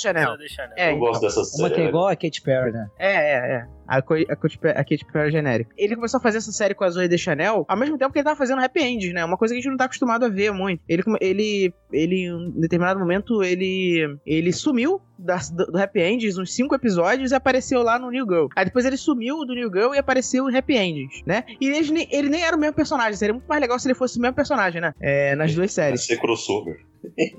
Chanel. 0.00 0.36
Deixa, 0.38 0.66
né? 0.66 0.74
É, 0.76 0.92
Eu 0.92 0.98
gosto 0.98 1.20
dessa 1.20 1.40
Uma 1.40 1.44
série. 1.44 1.74
que 1.74 1.80
é 1.82 1.84
igual 1.88 2.08
a 2.08 2.16
Katy 2.16 2.40
Perry, 2.42 2.72
né? 2.72 2.86
É, 2.98 3.12
é, 3.12 3.56
é. 3.56 3.66
A, 3.86 4.00
Co- 4.00 4.14
a, 4.14 4.32
a 4.70 4.84
Katy 4.84 5.04
Perry 5.12 5.30
genérica. 5.30 5.70
Ele 5.76 5.94
começou 5.94 6.16
a 6.18 6.22
fazer 6.22 6.38
essa 6.38 6.50
série 6.52 6.72
com 6.74 6.84
a 6.84 6.88
Zoe 6.88 7.06
de 7.06 7.18
Chanel 7.18 7.66
ao 7.68 7.76
mesmo 7.76 7.98
tempo 7.98 8.12
que 8.12 8.18
ele 8.18 8.24
tava 8.24 8.36
fazendo 8.36 8.62
Happy 8.62 8.80
Endings, 8.80 9.12
né? 9.12 9.22
Uma 9.24 9.36
coisa 9.36 9.52
que 9.52 9.58
a 9.58 9.60
gente 9.60 9.70
não 9.70 9.76
tá 9.76 9.84
acostumado 9.84 10.24
a 10.24 10.28
ver 10.30 10.52
muito. 10.52 10.80
Ele, 10.88 11.02
ele, 11.20 11.74
ele 11.92 12.16
em 12.24 12.32
um 12.32 12.50
determinado 12.60 12.98
momento, 12.98 13.42
ele, 13.42 14.16
ele 14.24 14.52
sumiu 14.52 15.02
das- 15.18 15.50
do, 15.50 15.66
do 15.66 15.78
Happy 15.78 16.00
Endings, 16.00 16.38
uns 16.38 16.54
cinco 16.54 16.74
episódios, 16.74 17.30
e 17.30 17.34
apareceu 17.34 17.82
lá 17.82 17.98
no 17.98 18.10
New 18.10 18.24
Girl. 18.26 18.46
Aí 18.56 18.64
depois 18.64 18.86
ele 18.86 18.96
sumiu 18.96 19.44
do 19.44 19.54
New 19.54 19.70
Girl 19.70 19.92
e 19.94 19.98
apareceu 19.98 20.48
em 20.48 20.56
Happy 20.56 20.76
Endings, 20.76 21.22
né? 21.26 21.44
E 21.60 21.66
ele, 21.68 21.90
nem- 21.92 22.08
ele 22.10 22.28
nem 22.30 22.42
era 22.42 22.56
o 22.56 22.58
mesmo 22.58 22.74
personagem. 22.74 23.14
Seria 23.14 23.34
muito 23.34 23.46
mais 23.46 23.60
legal 23.60 23.78
se 23.78 23.86
ele 23.86 23.94
fosse 23.94 24.18
o 24.18 24.22
mesmo 24.22 24.34
personagem, 24.34 24.80
né? 24.80 24.94
É, 25.00 25.34
nas 25.36 25.54
duas 25.54 25.74
Vai 25.76 25.84
séries. 25.86 26.06
ser 26.06 26.16
crossover. 26.18 26.76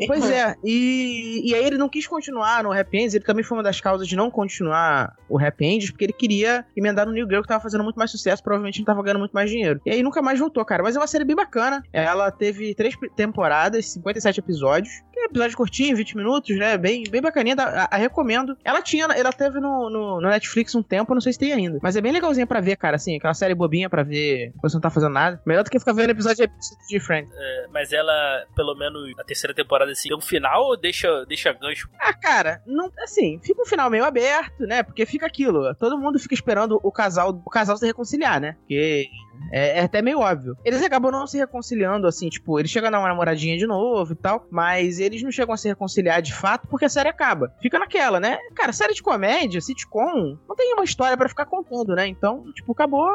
Pois 0.07 0.29
é, 0.29 0.55
e, 0.63 1.41
e 1.49 1.55
aí 1.55 1.65
ele 1.65 1.77
não 1.77 1.89
quis 1.89 2.07
continuar 2.07 2.63
no 2.63 2.71
Happy 2.71 2.97
Ends, 2.97 3.13
ele 3.13 3.23
também 3.23 3.43
foi 3.43 3.57
uma 3.57 3.63
das 3.63 3.79
causas 3.81 4.07
de 4.07 4.15
não 4.15 4.29
continuar 4.29 5.15
o 5.29 5.39
Happy 5.39 5.65
Ends, 5.65 5.91
porque 5.91 6.05
ele 6.05 6.13
queria 6.13 6.65
emendar 6.75 7.05
no 7.05 7.11
New 7.11 7.27
Girl, 7.27 7.41
que 7.41 7.47
tava 7.47 7.61
fazendo 7.61 7.83
muito 7.83 7.97
mais 7.97 8.11
sucesso, 8.11 8.43
provavelmente 8.43 8.79
não 8.79 8.85
tava 8.85 9.01
ganhando 9.01 9.19
muito 9.19 9.33
mais 9.33 9.49
dinheiro. 9.49 9.79
E 9.85 9.91
aí 9.91 10.03
nunca 10.03 10.21
mais 10.21 10.39
voltou, 10.39 10.63
cara. 10.65 10.83
Mas 10.83 10.95
é 10.95 10.99
uma 10.99 11.07
série 11.07 11.25
bem 11.25 11.35
bacana. 11.35 11.83
Ela 11.91 12.31
teve 12.31 12.73
três 12.75 12.95
temporadas, 13.15 13.91
57 13.93 14.39
episódios. 14.39 15.03
Que 15.11 15.19
é 15.21 15.25
episódio 15.25 15.57
curtinho, 15.57 15.95
20 15.95 16.17
minutos, 16.17 16.57
né? 16.57 16.77
Bem, 16.77 17.03
bem 17.09 17.21
bacaninha, 17.21 17.55
a, 17.57 17.95
a 17.95 17.97
recomendo. 17.97 18.57
Ela 18.63 18.81
tinha, 18.81 19.05
ela 19.05 19.31
teve 19.31 19.59
no, 19.59 19.89
no, 19.89 20.21
no 20.21 20.29
Netflix 20.29 20.75
um 20.75 20.83
tempo, 20.83 21.11
eu 21.11 21.15
não 21.15 21.21
sei 21.21 21.33
se 21.33 21.39
tem 21.39 21.53
ainda. 21.53 21.79
Mas 21.81 21.95
é 21.95 22.01
bem 22.01 22.11
legalzinha 22.11 22.45
pra 22.45 22.59
ver, 22.59 22.75
cara, 22.75 22.97
assim, 22.97 23.15
aquela 23.15 23.33
série 23.33 23.55
bobinha 23.55 23.89
pra 23.89 24.03
ver 24.03 24.51
quando 24.57 24.71
você 24.71 24.75
não 24.75 24.81
tá 24.81 24.89
fazendo 24.89 25.13
nada. 25.13 25.41
Melhor 25.45 25.63
do 25.63 25.69
que 25.69 25.79
ficar 25.79 25.93
vendo 25.93 26.09
episódio 26.09 26.47
de 26.89 26.99
Friends. 26.99 27.31
É, 27.33 27.67
mas 27.71 27.91
ela, 27.91 28.45
pelo 28.55 28.75
menos 28.75 29.15
na 29.15 29.23
terceira 29.23 29.53
temporada, 29.55 29.91
assim, 29.91 30.09
tem 30.09 30.17
um 30.17 30.21
final 30.21 30.63
ou 30.65 30.77
deixa, 30.77 31.25
deixa 31.25 31.53
gancho? 31.53 31.89
Ah, 31.99 32.13
cara, 32.13 32.61
não, 32.65 32.91
assim, 32.99 33.39
fica 33.43 33.61
um 33.61 33.65
final 33.65 33.89
meio 33.89 34.05
aberto, 34.05 34.65
né? 34.65 34.83
Porque 34.83 35.05
fica 35.05 35.25
aquilo, 35.25 35.73
todo 35.75 35.97
mundo 35.97 36.19
fica 36.19 36.33
esperando 36.33 36.79
o 36.83 36.91
casal, 36.91 37.29
o 37.29 37.49
casal 37.49 37.77
se 37.77 37.85
reconciliar, 37.85 38.39
né? 38.39 38.53
Porque 38.59 39.07
é, 39.51 39.79
é 39.79 39.83
até 39.83 40.01
meio 40.01 40.19
óbvio. 40.19 40.57
Eles 40.63 40.83
acabam 40.83 41.11
não 41.11 41.27
se 41.27 41.37
reconciliando, 41.37 42.07
assim, 42.07 42.29
tipo, 42.29 42.59
eles 42.59 42.71
chegam 42.71 42.89
a 42.89 42.91
dar 42.91 42.99
uma 42.99 43.07
namoradinha 43.07 43.57
de 43.57 43.65
novo 43.67 44.13
e 44.13 44.15
tal, 44.15 44.47
mas 44.51 44.99
eles 44.99 45.21
não 45.23 45.31
chegam 45.31 45.53
a 45.53 45.57
se 45.57 45.67
reconciliar 45.67 46.21
de 46.21 46.33
fato 46.33 46.67
porque 46.67 46.85
a 46.85 46.89
série 46.89 47.09
acaba. 47.09 47.53
Fica 47.61 47.79
naquela, 47.79 48.19
né? 48.19 48.37
Cara, 48.53 48.73
série 48.73 48.93
de 48.93 49.03
comédia, 49.03 49.61
sitcom, 49.61 50.37
não 50.47 50.55
tem 50.55 50.73
uma 50.73 50.83
história 50.83 51.17
pra 51.17 51.29
ficar 51.29 51.45
contando, 51.45 51.95
né? 51.95 52.07
Então, 52.07 52.51
tipo, 52.53 52.71
acabou. 52.71 53.09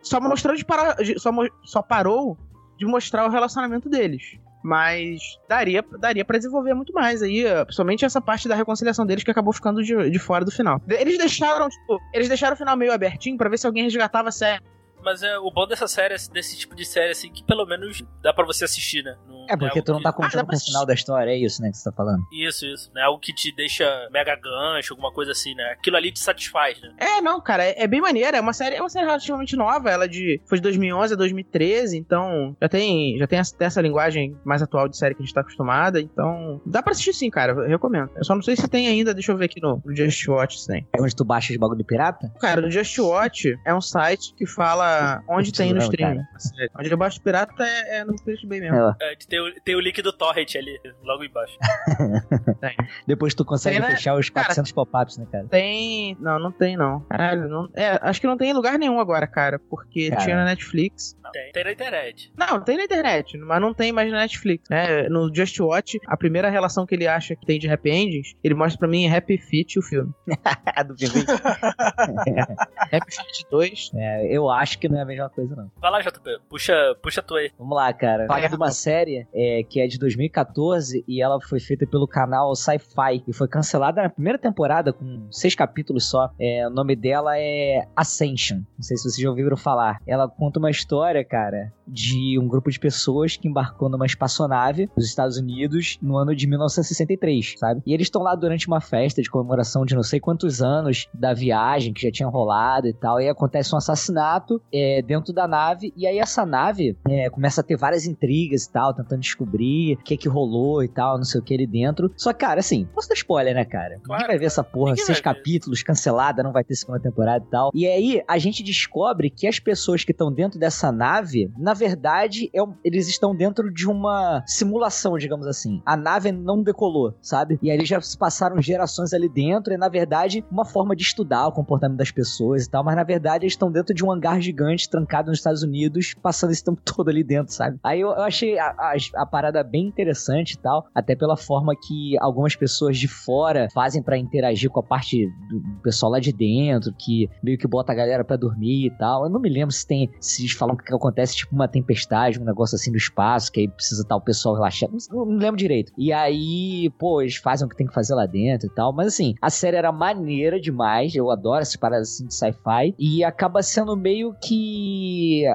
Só 0.00 0.20
mostrou 0.20 0.56
de 0.56 0.64
parar. 0.64 0.96
Só, 1.16 1.30
só 1.62 1.82
parou 1.82 2.36
de 2.76 2.86
mostrar 2.86 3.24
o 3.26 3.30
relacionamento 3.30 3.88
deles. 3.88 4.38
Mas 4.62 5.20
daria, 5.48 5.84
daria 5.98 6.24
para 6.24 6.38
desenvolver 6.38 6.74
muito 6.74 6.92
mais 6.92 7.22
aí, 7.22 7.44
eh, 7.44 7.64
principalmente 7.64 8.04
essa 8.04 8.20
parte 8.20 8.48
da 8.48 8.54
reconciliação 8.54 9.04
deles 9.04 9.24
que 9.24 9.30
acabou 9.30 9.52
ficando 9.52 9.82
de, 9.82 10.10
de 10.10 10.18
fora 10.18 10.44
do 10.44 10.50
final. 10.50 10.80
Eles 10.88 11.18
deixaram, 11.18 11.68
tipo, 11.68 11.98
eles 12.12 12.28
deixaram 12.28 12.54
o 12.54 12.56
final 12.56 12.76
meio 12.76 12.92
abertinho 12.92 13.36
pra 13.36 13.48
ver 13.48 13.58
se 13.58 13.66
alguém 13.66 13.84
resgatava 13.84 14.28
a 14.28 14.32
série. 14.32 14.62
Mas 15.02 15.22
é 15.22 15.38
o 15.38 15.50
bom 15.50 15.66
dessa 15.66 15.86
série, 15.88 16.14
desse 16.32 16.56
tipo 16.56 16.74
de 16.74 16.84
série, 16.84 17.10
assim, 17.12 17.30
que 17.32 17.42
pelo 17.44 17.64
menos 17.66 18.02
dá 18.22 18.32
pra 18.32 18.44
você 18.44 18.64
assistir, 18.64 19.02
né? 19.02 19.16
Não, 19.28 19.44
É 19.44 19.56
porque 19.56 19.78
algo 19.78 19.82
tu 19.82 19.92
não 19.92 20.02
tá 20.02 20.12
que- 20.12 20.22
Ah, 20.22 20.24
contando 20.24 20.46
pra 20.46 20.56
com 20.56 20.56
o 20.56 20.64
final 20.64 20.86
da 20.86 20.94
história, 20.94 21.30
é 21.30 21.36
isso, 21.36 21.60
né, 21.62 21.70
que 21.70 21.76
você 21.76 21.84
tá 21.90 21.92
falando. 21.96 22.22
Isso, 22.32 22.64
isso. 22.66 22.90
Não 22.94 23.02
é 23.02 23.04
algo 23.04 23.18
que 23.18 23.34
te 23.34 23.54
deixa 23.54 23.84
mega 24.12 24.36
gancho, 24.36 24.92
alguma 24.92 25.12
coisa 25.12 25.32
assim, 25.32 25.54
né? 25.54 25.64
Aquilo 25.72 25.96
ali 25.96 26.12
te 26.12 26.20
satisfaz, 26.20 26.80
né? 26.80 26.92
É, 26.98 27.20
não, 27.20 27.40
cara, 27.40 27.64
é, 27.64 27.82
é 27.82 27.86
bem 27.86 28.00
maneira, 28.00 28.36
é 28.36 28.40
uma 28.40 28.52
série, 28.52 28.76
é 28.76 28.80
uma 28.80 28.88
série 28.88 29.06
relativamente 29.06 29.56
nova, 29.56 29.90
ela 29.90 30.04
é 30.04 30.08
de 30.08 30.40
foi 30.46 30.58
de 30.58 30.62
2011 30.62 31.14
a 31.14 31.16
2013, 31.16 31.96
então 31.98 32.56
já 32.60 32.68
tem 32.68 33.16
já 33.18 33.26
tem 33.26 33.38
essa, 33.38 33.54
essa 33.60 33.80
linguagem 33.80 34.36
mais 34.44 34.62
atual 34.62 34.88
de 34.88 34.96
série 34.96 35.14
que 35.14 35.22
a 35.22 35.24
gente 35.24 35.34
tá 35.34 35.40
acostumada, 35.40 36.00
então 36.00 36.60
dá 36.66 36.82
pra 36.82 36.92
assistir 36.92 37.12
sim, 37.14 37.30
cara, 37.30 37.52
eu 37.52 37.68
recomendo. 37.68 38.10
Eu 38.16 38.24
só 38.24 38.34
não 38.34 38.42
sei 38.42 38.56
se 38.56 38.68
tem 38.68 38.86
ainda, 38.86 39.12
deixa 39.14 39.32
eu 39.32 39.36
ver 39.36 39.46
aqui 39.46 39.60
no, 39.60 39.80
no 39.84 39.94
Just 39.96 40.26
Watch 40.28 40.60
se 40.60 40.66
tem. 40.68 40.86
É 40.96 41.00
onde 41.02 41.14
tu 41.16 41.24
baixa 41.24 41.52
os 41.52 41.58
bagulho 41.58 41.78
de 41.78 41.84
pirata? 41.84 42.32
Cara, 42.40 42.66
o 42.66 42.70
Just 42.70 42.96
Watch 42.98 43.54
é 43.64 43.74
um 43.74 43.80
site 43.80 44.34
que 44.36 44.46
fala 44.46 44.91
onde 45.28 45.48
Putz, 45.48 45.58
tem 45.58 45.72
no 45.72 45.80
streaming. 45.80 46.22
série. 46.38 46.70
Onde 46.78 46.90
eu 46.90 46.96
baixo 46.96 47.20
pirata 47.20 47.64
é, 47.64 47.98
é 47.98 48.04
no 48.04 48.14
Pirate 48.16 48.46
Bay 48.46 48.60
mesmo. 48.60 48.76
É. 48.76 49.12
É, 49.12 49.16
tem, 49.28 49.40
o, 49.40 49.60
tem 49.62 49.74
o 49.76 49.80
link 49.80 50.00
do 50.02 50.12
Torrent 50.12 50.54
ali, 50.56 50.78
logo 51.02 51.24
embaixo. 51.24 51.56
Depois 53.06 53.34
tu 53.34 53.44
consegue 53.44 53.78
Tem, 53.78 53.88
né? 53.88 53.96
fechar 53.96 54.14
os 54.14 54.28
Cara, 54.30 54.46
400 54.46 54.72
pop-ups, 54.72 55.18
né, 55.18 55.26
cara? 55.30 55.46
Tem. 55.48 56.16
Não, 56.20 56.38
não 56.38 56.52
tem 56.52 56.76
não. 56.76 57.00
Caralho, 57.00 57.48
não. 57.48 57.68
É, 57.74 57.98
acho 58.02 58.20
que 58.20 58.26
não 58.26 58.36
tem 58.36 58.50
em 58.50 58.54
lugar 58.54 58.78
nenhum 58.78 58.98
agora, 59.00 59.26
cara. 59.26 59.58
Porque 59.58 60.10
Cara. 60.10 60.22
tinha 60.22 60.36
na 60.36 60.44
Netflix. 60.44 61.16
Não, 61.22 61.30
tem, 61.30 61.52
tem 61.52 61.64
na 61.64 61.72
internet. 61.72 62.32
Não, 62.36 62.60
tem 62.60 62.76
na 62.76 62.84
internet, 62.84 63.38
mas 63.38 63.60
não 63.60 63.74
tem 63.74 63.92
mais 63.92 64.10
na 64.10 64.18
Netflix. 64.18 64.68
né? 64.68 65.08
no 65.08 65.34
Just 65.34 65.58
Watch, 65.60 65.98
a 66.06 66.16
primeira 66.16 66.48
relação 66.50 66.86
que 66.86 66.94
ele 66.94 67.06
acha 67.06 67.34
que 67.36 67.46
tem 67.46 67.58
de 67.58 67.68
Happy 67.68 67.90
Endings, 67.90 68.34
ele 68.42 68.54
mostra 68.54 68.78
pra 68.78 68.88
mim 68.88 69.08
Happy 69.12 69.38
Feet 69.38 69.78
o 69.78 69.82
filme. 69.82 70.12
Do 70.86 70.96
filme. 70.96 71.24
Happy 72.92 73.14
Feet 73.14 73.46
2. 73.50 73.90
É, 73.94 74.26
eu 74.36 74.50
acho 74.50 74.78
que 74.82 74.88
não 74.88 74.98
é 74.98 75.02
a 75.02 75.06
mesma 75.06 75.30
coisa, 75.30 75.54
não. 75.54 75.70
Vai 75.80 75.90
lá, 75.92 76.00
JP, 76.00 76.40
puxa, 76.48 76.74
puxa 77.00 77.22
tu 77.22 77.36
aí. 77.36 77.52
Vamos 77.56 77.76
lá, 77.76 77.92
cara. 77.92 78.26
Fala 78.26 78.48
de 78.48 78.56
uma 78.56 78.72
série 78.72 79.28
é, 79.32 79.62
que 79.62 79.80
é 79.80 79.86
de 79.86 79.96
2014 79.96 81.04
e 81.06 81.22
ela 81.22 81.40
foi 81.40 81.60
feita 81.60 81.86
pelo 81.86 82.08
canal 82.08 82.52
Sci-Fi 82.56 83.22
e 83.28 83.32
foi 83.32 83.46
cancelada 83.46 84.02
na 84.02 84.10
primeira 84.10 84.38
temporada 84.38 84.92
com 84.92 85.28
seis 85.30 85.54
capítulos 85.54 86.10
só. 86.10 86.32
É, 86.38 86.66
o 86.66 86.70
nome 86.70 86.96
dela 86.96 87.38
é 87.38 87.86
Ascension. 87.94 88.58
Não 88.76 88.82
sei 88.82 88.96
se 88.96 89.04
vocês 89.04 89.22
já 89.22 89.30
ouviram 89.30 89.56
falar. 89.56 90.00
Ela 90.04 90.28
conta 90.28 90.58
uma 90.58 90.70
história, 90.70 91.24
cara, 91.24 91.72
de 91.86 92.36
um 92.38 92.48
grupo 92.48 92.68
de 92.68 92.80
pessoas 92.80 93.36
que 93.36 93.46
embarcou 93.46 93.88
numa 93.88 94.06
espaçonave 94.06 94.90
nos 94.96 95.06
Estados 95.06 95.36
Unidos 95.36 95.96
no 96.02 96.16
ano 96.16 96.34
de 96.34 96.46
1963, 96.48 97.54
sabe? 97.56 97.82
E 97.86 97.94
eles 97.94 98.06
estão 98.06 98.22
lá 98.22 98.34
durante 98.34 98.66
uma 98.66 98.80
festa 98.80 99.22
de 99.22 99.30
comemoração 99.30 99.84
de 99.84 99.94
não 99.94 100.02
sei 100.02 100.18
quantos 100.18 100.60
anos 100.60 101.08
da 101.14 101.32
viagem 101.32 101.92
que 101.92 102.02
já 102.02 102.10
tinha 102.10 102.28
rolado 102.28 102.88
e 102.88 102.92
tal. 102.92 103.20
E 103.20 103.28
acontece 103.28 103.72
um 103.74 103.78
assassinato 103.78 104.60
é, 104.72 105.02
dentro 105.02 105.32
da 105.32 105.46
nave. 105.46 105.92
E 105.96 106.06
aí 106.06 106.18
essa 106.18 106.46
nave 106.46 106.96
é, 107.08 107.28
começa 107.30 107.60
a 107.60 107.64
ter 107.64 107.76
várias 107.76 108.06
intrigas 108.06 108.64
e 108.64 108.72
tal, 108.72 108.94
tentando 108.94 109.20
descobrir 109.20 109.94
o 109.94 110.02
que 110.02 110.16
que 110.16 110.28
rolou 110.28 110.82
e 110.82 110.88
tal, 110.88 111.16
não 111.16 111.24
sei 111.24 111.40
o 111.40 111.44
que 111.44 111.54
ali 111.54 111.66
dentro. 111.66 112.12
Só 112.16 112.32
que, 112.32 112.40
cara, 112.40 112.60
assim, 112.60 112.88
posso 112.94 113.08
dar 113.08 113.14
spoiler, 113.14 113.54
né, 113.54 113.64
cara? 113.64 114.00
Claro, 114.02 114.22
Ninguém 114.22 114.26
vai 114.28 114.38
ver 114.38 114.46
essa 114.46 114.64
porra, 114.64 114.90
Ninguém 114.92 115.04
seis 115.04 115.20
capítulos, 115.20 115.82
cancelada, 115.82 116.42
não 116.42 116.52
vai 116.52 116.64
ter 116.64 116.74
segunda 116.74 117.00
temporada 117.00 117.44
e 117.46 117.50
tal. 117.50 117.70
E 117.74 117.86
aí 117.86 118.22
a 118.26 118.38
gente 118.38 118.62
descobre 118.62 119.30
que 119.30 119.46
as 119.46 119.58
pessoas 119.58 120.04
que 120.04 120.12
estão 120.12 120.32
dentro 120.32 120.58
dessa 120.58 120.90
nave, 120.90 121.50
na 121.58 121.74
verdade, 121.74 122.50
é 122.54 122.62
eles 122.84 123.08
estão 123.08 123.34
dentro 123.34 123.72
de 123.72 123.88
uma 123.88 124.42
simulação, 124.46 125.18
digamos 125.18 125.46
assim. 125.46 125.82
A 125.84 125.96
nave 125.96 126.32
não 126.32 126.62
decolou, 126.62 127.14
sabe? 127.20 127.58
E 127.62 127.70
aí 127.70 127.76
eles 127.76 127.88
já 127.88 128.00
se 128.00 128.16
passaram 128.16 128.60
gerações 128.62 129.12
ali 129.12 129.28
dentro, 129.28 129.72
e 129.72 129.76
na 129.76 129.88
verdade, 129.88 130.44
uma 130.50 130.64
forma 130.64 130.94
de 130.94 131.02
estudar 131.02 131.48
o 131.48 131.52
comportamento 131.52 131.98
das 131.98 132.10
pessoas 132.10 132.64
e 132.64 132.70
tal, 132.70 132.84
mas 132.84 132.96
na 132.96 133.04
verdade 133.04 133.44
eles 133.44 133.52
estão 133.52 133.70
dentro 133.70 133.94
de 133.94 134.04
um 134.04 134.10
hangar 134.10 134.40
gigante 134.40 134.61
trancado 134.88 135.30
nos 135.30 135.38
Estados 135.38 135.62
Unidos, 135.62 136.14
passando 136.22 136.50
esse 136.52 136.64
tempo 136.64 136.80
todo 136.84 137.08
ali 137.08 137.22
dentro, 137.24 137.52
sabe? 137.52 137.78
Aí 137.82 138.00
eu, 138.00 138.08
eu 138.08 138.22
achei 138.22 138.58
a, 138.58 138.66
a- 138.78 138.94
a 139.16 139.26
parada 139.26 139.62
bem 139.62 139.86
interessante 139.86 140.52
e 140.52 140.58
tal, 140.58 140.86
até 140.94 141.14
pela 141.14 141.36
forma 141.36 141.74
que 141.76 142.16
algumas 142.20 142.54
pessoas 142.56 142.98
de 142.98 143.08
fora 143.08 143.68
fazem 143.72 144.02
pra 144.02 144.16
interagir 144.18 144.70
com 144.70 144.80
a 144.80 144.82
parte 144.82 145.26
do 145.48 145.80
pessoal 145.82 146.12
lá 146.12 146.20
de 146.20 146.32
dentro, 146.32 146.92
que 146.98 147.28
meio 147.42 147.58
que 147.58 147.66
bota 147.66 147.92
a 147.92 147.94
galera 147.94 148.24
pra 148.24 148.36
dormir 148.36 148.86
e 148.86 148.90
tal. 148.98 149.24
Eu 149.24 149.30
não 149.30 149.40
me 149.40 149.48
lembro 149.48 149.72
se 149.72 149.86
tem, 149.86 150.10
se 150.20 150.42
eles 150.42 150.52
falam 150.52 150.76
que 150.76 150.92
acontece 150.94 151.36
tipo 151.36 151.54
uma 151.54 151.68
tempestade, 151.68 152.40
um 152.40 152.44
negócio 152.44 152.76
assim 152.76 152.90
no 152.90 152.96
espaço, 152.96 153.50
que 153.52 153.60
aí 153.60 153.68
precisa 153.68 154.02
estar 154.02 154.16
o 154.16 154.20
pessoal 154.20 154.54
relaxado. 154.54 154.92
Não, 155.10 155.24
não 155.24 155.36
lembro 155.36 155.56
direito. 155.56 155.92
E 155.96 156.12
aí, 156.12 156.90
pô, 156.98 157.20
eles 157.22 157.36
fazem 157.36 157.66
o 157.66 157.70
que 157.70 157.76
tem 157.76 157.86
que 157.86 157.94
fazer 157.94 158.14
lá 158.14 158.26
dentro 158.26 158.66
e 158.68 158.70
tal. 158.74 158.92
Mas 158.92 159.08
assim, 159.08 159.34
a 159.40 159.50
série 159.50 159.76
era 159.76 159.92
maneira 159.92 160.60
demais. 160.60 161.14
Eu 161.14 161.30
adoro 161.30 161.60
essas 161.62 161.76
paradas 161.76 162.08
assim 162.10 162.26
de 162.26 162.34
sci-fi. 162.34 162.94
E 162.98 163.24
acaba 163.24 163.62
sendo 163.62 163.96
meio 163.96 164.34
que 164.42 164.51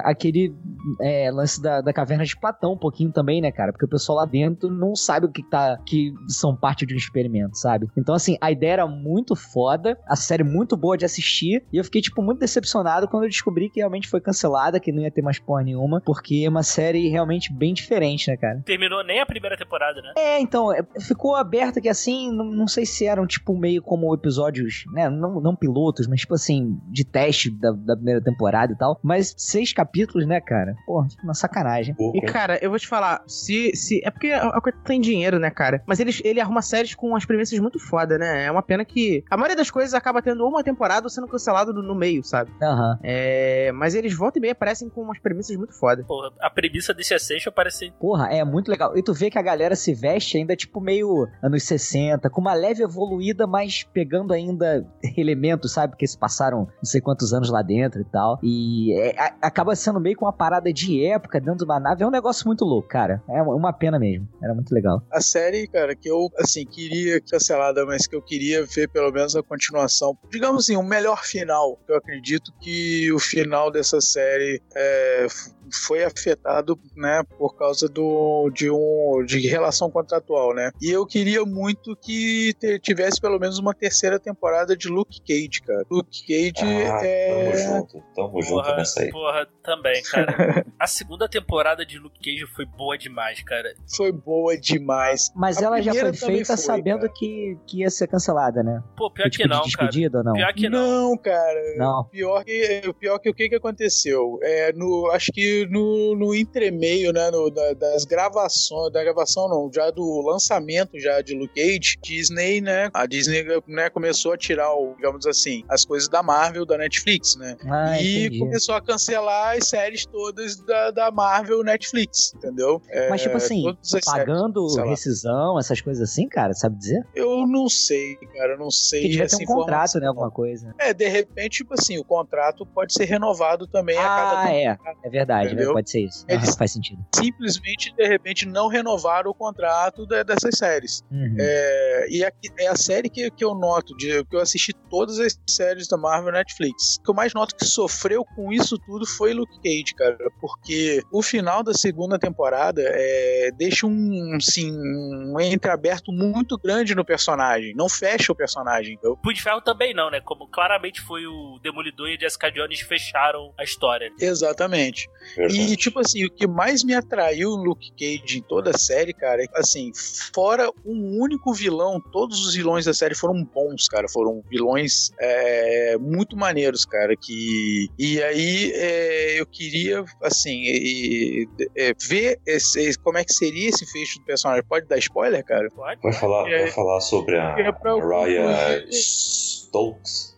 aquele 0.04 0.54
é, 1.00 1.30
lance 1.30 1.60
da, 1.60 1.80
da 1.80 1.92
caverna 1.92 2.24
de 2.24 2.38
Platão 2.38 2.72
um 2.72 2.78
pouquinho 2.78 3.12
também, 3.12 3.40
né, 3.40 3.50
cara? 3.50 3.72
Porque 3.72 3.84
o 3.84 3.88
pessoal 3.88 4.18
lá 4.18 4.24
dentro 4.24 4.70
não 4.70 4.94
sabe 4.94 5.26
o 5.26 5.30
que 5.30 5.42
tá. 5.42 5.78
que 5.86 6.12
são 6.28 6.56
parte 6.56 6.86
de 6.86 6.94
um 6.94 6.96
experimento, 6.96 7.56
sabe? 7.58 7.88
Então, 7.96 8.14
assim, 8.14 8.36
a 8.40 8.50
ideia 8.50 8.72
era 8.72 8.86
muito 8.86 9.34
foda, 9.34 9.98
a 10.06 10.16
série 10.16 10.44
muito 10.44 10.76
boa 10.76 10.96
de 10.96 11.04
assistir, 11.04 11.64
e 11.72 11.76
eu 11.76 11.84
fiquei, 11.84 12.00
tipo, 12.00 12.22
muito 12.22 12.38
decepcionado 12.38 13.08
quando 13.08 13.24
eu 13.24 13.28
descobri 13.28 13.68
que 13.68 13.80
realmente 13.80 14.08
foi 14.08 14.20
cancelada, 14.20 14.80
que 14.80 14.92
não 14.92 15.02
ia 15.02 15.10
ter 15.10 15.22
mais 15.22 15.38
porra 15.38 15.62
nenhuma, 15.62 16.00
porque 16.04 16.42
é 16.44 16.48
uma 16.48 16.62
série 16.62 17.08
realmente 17.08 17.52
bem 17.52 17.74
diferente, 17.74 18.30
né, 18.30 18.36
cara? 18.36 18.62
Terminou 18.64 19.04
nem 19.04 19.20
a 19.20 19.26
primeira 19.26 19.56
temporada, 19.56 20.00
né? 20.00 20.12
É, 20.16 20.40
então, 20.40 20.72
é, 20.72 20.82
ficou 21.00 21.34
aberto 21.34 21.80
que 21.80 21.88
assim, 21.88 22.30
não, 22.32 22.44
não 22.44 22.66
sei 22.66 22.86
se 22.86 23.06
eram, 23.06 23.26
tipo, 23.26 23.56
meio 23.56 23.82
como 23.82 24.14
episódios, 24.14 24.84
né? 24.92 25.08
Não, 25.08 25.40
não 25.40 25.56
pilotos, 25.56 26.06
mas 26.06 26.20
tipo 26.20 26.34
assim, 26.34 26.78
de 26.90 27.04
teste 27.04 27.50
da, 27.50 27.72
da 27.72 27.96
primeira 27.96 28.20
temporada 28.20 28.72
e 28.72 28.76
tal. 28.78 28.98
Mas 29.02 29.34
seis 29.36 29.72
capítulos, 29.72 30.26
né, 30.26 30.40
cara? 30.40 30.74
Pô, 30.86 31.04
uma 31.22 31.34
sacanagem. 31.34 31.94
E, 32.14 32.20
cara, 32.22 32.58
eu 32.62 32.70
vou 32.70 32.78
te 32.78 32.86
falar, 32.86 33.22
se. 33.26 33.74
se 33.74 34.00
é 34.04 34.10
porque 34.10 34.30
a 34.30 34.60
coisa 34.60 34.78
tem 34.84 35.00
dinheiro, 35.00 35.38
né, 35.38 35.50
cara? 35.50 35.82
Mas 35.86 36.00
ele, 36.00 36.12
ele 36.24 36.40
arruma 36.40 36.62
séries 36.62 36.94
com 36.94 37.14
as 37.14 37.24
premissas 37.24 37.58
muito 37.58 37.78
foda, 37.78 38.18
né? 38.18 38.44
É 38.44 38.50
uma 38.50 38.62
pena 38.62 38.84
que. 38.84 39.24
A 39.30 39.36
maioria 39.36 39.56
das 39.56 39.70
coisas 39.70 39.94
acaba 39.94 40.22
tendo 40.22 40.46
uma 40.46 40.62
temporada 40.62 41.06
ou 41.06 41.10
sendo 41.10 41.26
cancelado 41.26 41.72
no, 41.72 41.82
no 41.82 41.94
meio, 41.94 42.22
sabe? 42.24 42.50
Aham. 42.62 42.98
É. 43.02 43.72
Mas 43.72 43.94
eles 43.94 44.14
voltam 44.14 44.40
e 44.40 44.42
meia 44.42 44.52
aparecem 44.52 44.88
com 44.88 45.02
umas 45.02 45.18
premissas 45.18 45.56
muito 45.56 45.74
foda. 45.78 46.04
Porra, 46.04 46.30
a 46.40 46.50
premissa 46.50 46.94
desse 46.94 47.14
Ascension 47.14 47.52
parece. 47.52 47.92
Porra, 47.98 48.28
é 48.28 48.44
muito 48.44 48.70
legal. 48.70 48.96
E 48.96 49.02
tu 49.02 49.12
vê 49.12 49.30
que 49.30 49.38
a 49.38 49.42
galera 49.42 49.74
se 49.74 49.94
veste 49.94 50.36
ainda, 50.36 50.54
tipo, 50.56 50.80
meio 50.80 51.28
anos 51.42 51.62
60, 51.64 52.28
com 52.30 52.40
uma 52.40 52.54
leve 52.54 52.82
evoluída, 52.82 53.46
mas 53.46 53.84
pegando 53.92 54.32
ainda 54.32 54.86
elementos, 55.16 55.72
sabe? 55.72 55.96
Que 55.96 56.06
se 56.06 56.18
passaram 56.18 56.68
não 56.76 56.84
sei 56.84 57.00
quantos 57.00 57.32
anos 57.32 57.50
lá 57.50 57.62
dentro 57.62 58.00
e 58.00 58.04
tal. 58.04 58.38
E 58.42 58.67
é, 58.94 59.14
a- 59.18 59.34
acaba 59.42 59.74
sendo 59.76 60.00
meio 60.00 60.16
com 60.16 60.24
uma 60.24 60.32
parada 60.32 60.72
de 60.72 61.04
época 61.04 61.40
dentro 61.40 61.58
de 61.58 61.64
uma 61.64 61.78
nave. 61.80 62.02
É 62.02 62.06
um 62.06 62.10
negócio 62.10 62.46
muito 62.46 62.64
louco, 62.64 62.88
cara. 62.88 63.22
É 63.28 63.42
uma- 63.42 63.72
pena 63.72 63.98
mesmo. 63.98 64.26
Era 64.42 64.54
muito 64.54 64.74
legal. 64.74 65.02
A 65.12 65.20
série, 65.20 65.68
cara, 65.68 65.94
que 65.94 66.10
eu, 66.10 66.28
assim, 66.38 66.64
queria 66.66 67.20
cancelada, 67.20 67.84
mas 67.86 68.06
que 68.06 68.16
eu 68.16 68.22
queria 68.22 68.64
ver 68.64 68.88
pelo 68.88 69.12
menos 69.12 69.36
a 69.36 69.42
continuação. 69.42 70.16
Digamos 70.30 70.64
assim, 70.64 70.76
um 70.76 70.82
melhor 70.82 71.22
final. 71.24 71.78
Eu 71.88 71.96
acredito 71.96 72.50
que 72.60 73.12
o 73.12 73.18
final 73.18 73.70
dessa 73.70 74.00
série 74.00 74.60
é, 74.74 75.26
foi 75.72 76.04
afetado, 76.04 76.78
né, 76.96 77.22
por 77.38 77.56
causa 77.56 77.88
do, 77.88 78.50
de, 78.54 78.70
um, 78.70 79.24
de 79.26 79.46
relação 79.48 79.90
contratual, 79.90 80.54
né? 80.54 80.70
E 80.80 80.90
eu 80.90 81.06
queria 81.06 81.44
muito 81.44 81.96
que 81.96 82.54
te- 82.58 82.78
tivesse 82.78 83.20
pelo 83.20 83.38
menos 83.38 83.58
uma 83.58 83.74
terceira 83.74 84.18
temporada 84.18 84.76
de 84.76 84.88
Luke 84.88 85.20
Cage, 85.26 85.60
cara. 85.66 85.84
Luke 85.90 86.20
Cage 86.26 86.64
Ah, 86.64 87.00
é. 87.04 87.28
tamo 87.28 87.56
junto, 87.56 88.02
tamo 88.14 88.42
junto 88.42 88.54
Porra, 88.62 88.76
nessa 88.76 89.00
aí. 89.02 89.10
porra, 89.10 89.48
também, 89.62 90.02
cara. 90.02 90.66
a 90.78 90.86
segunda 90.86 91.28
temporada 91.28 91.84
de 91.84 91.98
Luke 91.98 92.18
Cage 92.18 92.46
foi 92.54 92.64
boa 92.66 92.96
demais, 92.96 93.42
cara. 93.42 93.74
Foi 93.96 94.12
boa 94.12 94.56
demais. 94.56 95.30
Mas 95.34 95.58
A 95.58 95.66
ela 95.66 95.82
já 95.82 95.92
foi 95.94 96.12
feita 96.12 96.56
foi, 96.56 96.64
sabendo 96.64 97.00
cara. 97.00 97.12
que, 97.14 97.56
que 97.66 97.80
ia 97.80 97.90
ser 97.90 98.06
cancelada, 98.08 98.62
né? 98.62 98.82
Pô, 98.96 99.10
pior 99.10 99.24
Foi 99.24 99.30
que 99.30 99.36
tipo 99.38 99.48
não, 99.48 99.62
de 99.62 99.72
cara. 99.72 99.88
despedida 99.88 100.18
ou 100.18 100.24
não? 100.24 100.32
Pior 100.34 100.52
que 100.54 100.68
não. 100.68 100.78
Não, 100.78 101.16
cara. 101.18 101.74
Não. 101.76 102.04
Pior 102.04 102.44
que, 102.44 102.92
pior 102.98 103.18
que 103.18 103.28
o 103.30 103.34
que, 103.34 103.48
que 103.48 103.54
aconteceu? 103.56 104.38
É, 104.42 104.72
no, 104.72 105.10
acho 105.12 105.30
que 105.32 105.57
no, 105.66 106.16
no 106.16 106.34
entremeio, 106.34 107.12
né, 107.12 107.30
no, 107.30 107.50
da- 107.50 107.72
das 107.74 108.04
gravações, 108.04 108.92
da 108.92 109.02
gravação 109.02 109.48
não, 109.48 109.70
já 109.72 109.90
do 109.90 110.20
lançamento 110.26 110.98
já 110.98 111.20
de 111.20 111.34
Luke 111.34 111.54
Cage, 111.54 111.96
Disney, 112.02 112.60
né, 112.60 112.90
a 112.94 113.06
Disney, 113.06 113.44
né, 113.66 113.90
começou 113.90 114.32
a 114.32 114.36
tirar, 114.38 114.72
o, 114.74 114.94
digamos 114.96 115.26
assim, 115.26 115.62
as 115.68 115.84
coisas 115.84 116.08
da 116.08 116.22
Marvel, 116.22 116.64
da 116.66 116.76
Netflix, 116.78 117.36
né, 117.36 117.56
Ah, 117.66 118.00
e 118.00 118.26
entendi. 118.26 118.38
começou 118.38 118.74
a 118.74 118.80
cancelar 118.82 119.56
as 119.56 119.68
séries 119.68 120.04
todas 120.06 120.56
da, 120.64 120.90
da 120.90 121.10
Marvel 121.10 121.62
Netflix, 121.62 122.32
entendeu? 122.34 122.80
É, 122.90 123.08
Mas, 123.08 123.22
tipo 123.22 123.36
assim, 123.36 123.62
séries 123.82 124.04
Pagando 124.04 124.66
lá. 124.76 124.84
rescisão, 124.86 125.58
essas 125.58 125.80
coisas 125.80 126.10
assim, 126.10 126.28
cara, 126.28 126.52
sabe 126.54 126.76
dizer? 126.76 127.00
Eu 127.14 127.46
não 127.46 127.68
sei, 127.68 128.16
cara, 128.36 128.52
eu 128.54 128.58
não 128.58 128.70
sei. 128.70 129.02
Que 129.02 129.08
devia 129.08 129.26
ter 129.28 129.36
um 129.36 129.44
contrato, 129.44 129.98
né? 129.98 130.06
Alguma 130.06 130.30
coisa. 130.30 130.74
É, 130.78 130.92
de 130.94 131.08
repente, 131.08 131.58
tipo 131.58 131.74
assim, 131.74 131.98
o 131.98 132.04
contrato 132.04 132.66
pode 132.74 132.92
ser 132.92 133.04
renovado 133.04 133.66
também 133.66 133.96
a 133.98 134.08
cada 134.08 134.42
Ah, 134.42 134.52
é. 134.54 134.76
É 135.04 135.10
verdade, 135.10 135.47
né? 135.48 135.54
Entendeu? 135.54 135.72
Pode 135.72 135.90
ser 135.90 136.00
isso. 136.04 136.24
Eles- 136.28 136.48
Aham, 136.48 136.56
faz 136.58 136.72
sentido. 136.72 137.04
simplesmente, 137.14 137.94
de 137.94 138.06
repente, 138.06 138.46
não 138.46 138.68
renovaram 138.68 139.30
o 139.30 139.34
contrato 139.34 140.06
de- 140.06 140.24
dessas 140.24 140.56
séries. 140.58 141.02
Uhum. 141.10 141.36
É, 141.38 142.06
e 142.10 142.24
aqui, 142.24 142.48
é 142.58 142.68
a 142.68 142.76
série 142.76 143.08
que, 143.08 143.30
que 143.30 143.44
eu 143.44 143.54
noto, 143.54 143.96
de, 143.96 144.24
que 144.24 144.36
eu 144.36 144.40
assisti 144.40 144.72
todas 144.90 145.18
as 145.18 145.38
séries 145.48 145.88
da 145.88 145.96
Marvel 145.96 146.32
Netflix. 146.32 146.96
O 146.98 147.02
que 147.04 147.10
eu 147.10 147.14
mais 147.14 147.34
noto 147.34 147.54
que 147.56 147.64
sofreu 147.64 148.24
com 148.24 148.52
isso 148.52 148.78
tudo 148.78 149.06
foi 149.06 149.32
Luke 149.32 149.56
Cage, 149.62 149.94
cara. 149.94 150.16
Porque 150.40 151.02
o 151.12 151.22
final 151.22 151.62
da 151.62 151.74
segunda 151.74 152.18
temporada 152.18 152.82
é, 152.84 153.50
deixa 153.56 153.86
um, 153.86 154.36
assim, 154.36 154.70
um 154.72 155.38
entreaberto 155.40 156.10
muito 156.12 156.56
grande 156.58 156.94
no 156.94 157.04
personagem. 157.04 157.74
Não 157.74 157.88
fecha 157.88 158.32
o 158.32 158.34
personagem, 158.34 158.94
entendeu? 158.94 159.16
Punho 159.16 159.34
de 159.34 159.42
Ferro 159.42 159.60
também 159.60 159.94
não, 159.94 160.10
né? 160.10 160.20
Como 160.20 160.48
claramente 160.48 161.00
foi 161.00 161.26
o 161.26 161.58
Demolidor 161.62 162.08
e 162.08 162.16
a 162.16 162.18
Jessica 162.20 162.50
Jones 162.50 162.80
fecharam 162.80 163.52
a 163.58 163.64
história. 163.64 164.10
Exatamente. 164.20 165.08
Verdade. 165.38 165.72
E, 165.72 165.76
tipo 165.76 166.00
assim, 166.00 166.24
o 166.24 166.30
que 166.30 166.46
mais 166.46 166.82
me 166.82 166.94
atraiu 166.94 167.50
no 167.50 167.62
Luke 167.62 167.90
Cage 167.96 168.38
em 168.38 168.42
toda 168.42 168.70
a 168.70 168.78
série, 168.78 169.12
cara, 169.14 169.42
é 169.42 169.46
que, 169.46 169.56
assim, 169.58 169.92
fora 170.34 170.68
um 170.84 171.18
único 171.22 171.52
vilão, 171.54 172.00
todos 172.12 172.44
os 172.44 172.54
vilões 172.54 172.84
da 172.86 172.92
série 172.92 173.14
foram 173.14 173.44
bons, 173.44 173.86
cara. 173.88 174.08
Foram 174.08 174.42
vilões 174.50 175.10
é, 175.20 175.96
muito 175.98 176.36
maneiros, 176.36 176.84
cara. 176.84 177.14
Que... 177.16 177.86
E 177.98 178.20
aí 178.22 178.72
é, 178.74 179.40
eu 179.40 179.46
queria, 179.46 180.04
assim, 180.22 180.58
e- 180.64 181.48
é, 181.76 181.92
ver 182.08 182.38
esse- 182.46 182.98
como 182.98 183.18
é 183.18 183.24
que 183.24 183.32
seria 183.32 183.68
esse 183.68 183.86
fecho 183.86 184.18
do 184.18 184.24
personagem. 184.24 184.64
Pode 184.68 184.86
dar 184.86 184.98
spoiler, 184.98 185.44
cara? 185.44 185.68
Pode? 185.70 186.00
Vai 186.02 186.12
falar, 186.12 186.50
É. 186.50 186.62
vai 186.62 186.70
falar 186.72 187.00
sobre 187.00 187.38
a 187.38 187.54
É 187.58 187.70
Mariah 187.70 187.72
concluir. 187.72 188.88
Stokes. 188.92 190.36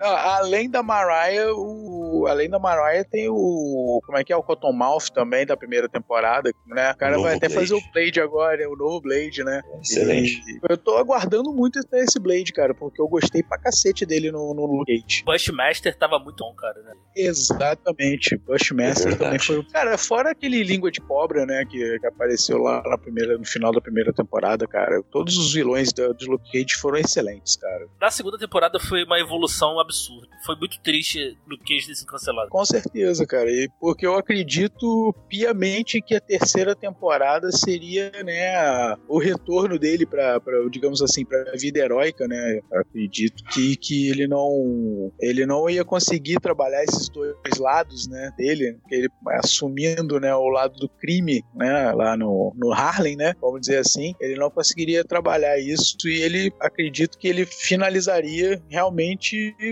Além 0.00 0.68
da 0.68 0.82
Mariah, 0.82 1.52
o... 1.54 2.26
além 2.28 2.50
da 2.50 2.58
Mariah 2.58 3.04
tem 3.04 3.28
o. 3.28 4.00
Como 4.04 4.18
é 4.18 4.24
que 4.24 4.32
é? 4.32 4.36
O 4.36 4.42
Cottonmouth 4.42 5.10
também, 5.14 5.46
da 5.46 5.56
primeira 5.56 5.88
temporada, 5.88 6.50
né? 6.66 6.90
O 6.92 6.96
cara 6.96 7.18
O 7.18 7.22
vai 7.22 7.36
até 7.36 7.48
Blade. 7.48 7.54
fazer 7.68 7.74
o 7.74 7.92
Blade 7.92 8.20
agora, 8.20 8.68
o 8.68 8.76
novo 8.76 9.00
Blade, 9.00 9.44
né? 9.44 9.62
Excelente. 9.80 10.40
E 10.48 10.60
eu 10.68 10.76
tô 10.76 10.96
aguardando 10.96 11.52
muito 11.52 11.78
esse 11.94 12.18
Blade, 12.18 12.52
cara, 12.52 12.74
porque 12.74 13.00
eu 13.00 13.06
gostei 13.08 13.42
pra 13.42 13.58
cacete 13.58 14.04
dele 14.04 14.30
no, 14.32 14.52
no 14.54 14.66
Luke 14.66 14.92
Cage. 15.02 15.22
Bushmaster 15.24 15.96
tava 15.96 16.18
muito 16.18 16.42
bom, 16.42 16.54
cara, 16.54 16.80
né? 16.82 16.92
Exatamente. 17.16 18.36
Bushmaster 18.38 19.12
É 19.12 19.16
também 19.16 19.38
foi. 19.38 19.62
Cara, 19.72 19.96
fora 19.96 20.30
aquele 20.30 20.62
língua 20.62 20.90
de 20.90 21.00
cobra, 21.00 21.46
né? 21.46 21.64
Que, 21.64 21.98
que 22.00 22.06
apareceu 22.06 22.58
lá 22.58 22.82
na 22.84 22.98
primeira, 22.98 23.38
no 23.38 23.44
final 23.44 23.72
da 23.72 23.80
primeira 23.80 24.12
temporada, 24.12 24.66
cara. 24.66 25.02
Todos 25.10 25.36
os 25.36 25.52
vilões 25.54 25.92
da, 25.92 26.08
de 26.12 26.26
Luke 26.26 26.50
Cage 26.50 26.74
foram 26.80 26.98
excelentes, 26.98 27.56
cara. 27.56 27.86
Na 28.00 28.10
segunda 28.10 28.38
temporada 28.38 28.80
foi 28.80 29.04
uma 29.12 29.20
evolução 29.20 29.78
absurda. 29.78 30.28
Foi 30.44 30.56
muito 30.56 30.80
triste 30.80 31.36
no 31.46 31.58
ter 31.58 31.80
sido 31.80 32.06
cancelado. 32.06 32.48
Com 32.48 32.64
certeza, 32.64 33.26
cara. 33.26 33.50
E 33.50 33.68
porque 33.80 34.06
eu 34.06 34.16
acredito 34.16 35.14
piamente 35.28 36.00
que 36.00 36.14
a 36.14 36.20
terceira 36.20 36.74
temporada 36.74 37.52
seria, 37.52 38.10
né, 38.24 38.96
o 39.06 39.18
retorno 39.18 39.78
dele 39.78 40.06
para, 40.06 40.40
digamos 40.70 41.02
assim, 41.02 41.24
para 41.24 41.52
a 41.52 41.56
vida 41.56 41.78
heróica, 41.78 42.26
né? 42.26 42.60
Eu 42.72 42.80
acredito 42.80 43.44
que, 43.44 43.76
que 43.76 44.08
ele 44.08 44.26
não 44.26 45.12
ele 45.20 45.44
não 45.46 45.68
ia 45.68 45.84
conseguir 45.84 46.40
trabalhar 46.40 46.82
esses 46.82 47.08
dois 47.08 47.58
lados, 47.58 48.08
né, 48.08 48.32
dele, 48.36 48.78
ele 48.90 49.08
assumindo, 49.28 50.18
né, 50.18 50.34
o 50.34 50.48
lado 50.48 50.74
do 50.76 50.88
crime, 50.88 51.44
né, 51.54 51.92
lá 51.92 52.16
no, 52.16 52.52
no 52.56 52.72
Harlem, 52.72 53.16
né, 53.16 53.34
vamos 53.40 53.60
dizer 53.60 53.78
assim, 53.78 54.14
ele 54.20 54.36
não 54.36 54.50
conseguiria 54.50 55.04
trabalhar 55.04 55.58
isso 55.58 55.96
e 56.06 56.22
ele 56.22 56.52
acredito 56.60 57.18
que 57.18 57.28
ele 57.28 57.44
finalizaria 57.44 58.62
realmente 58.68 59.01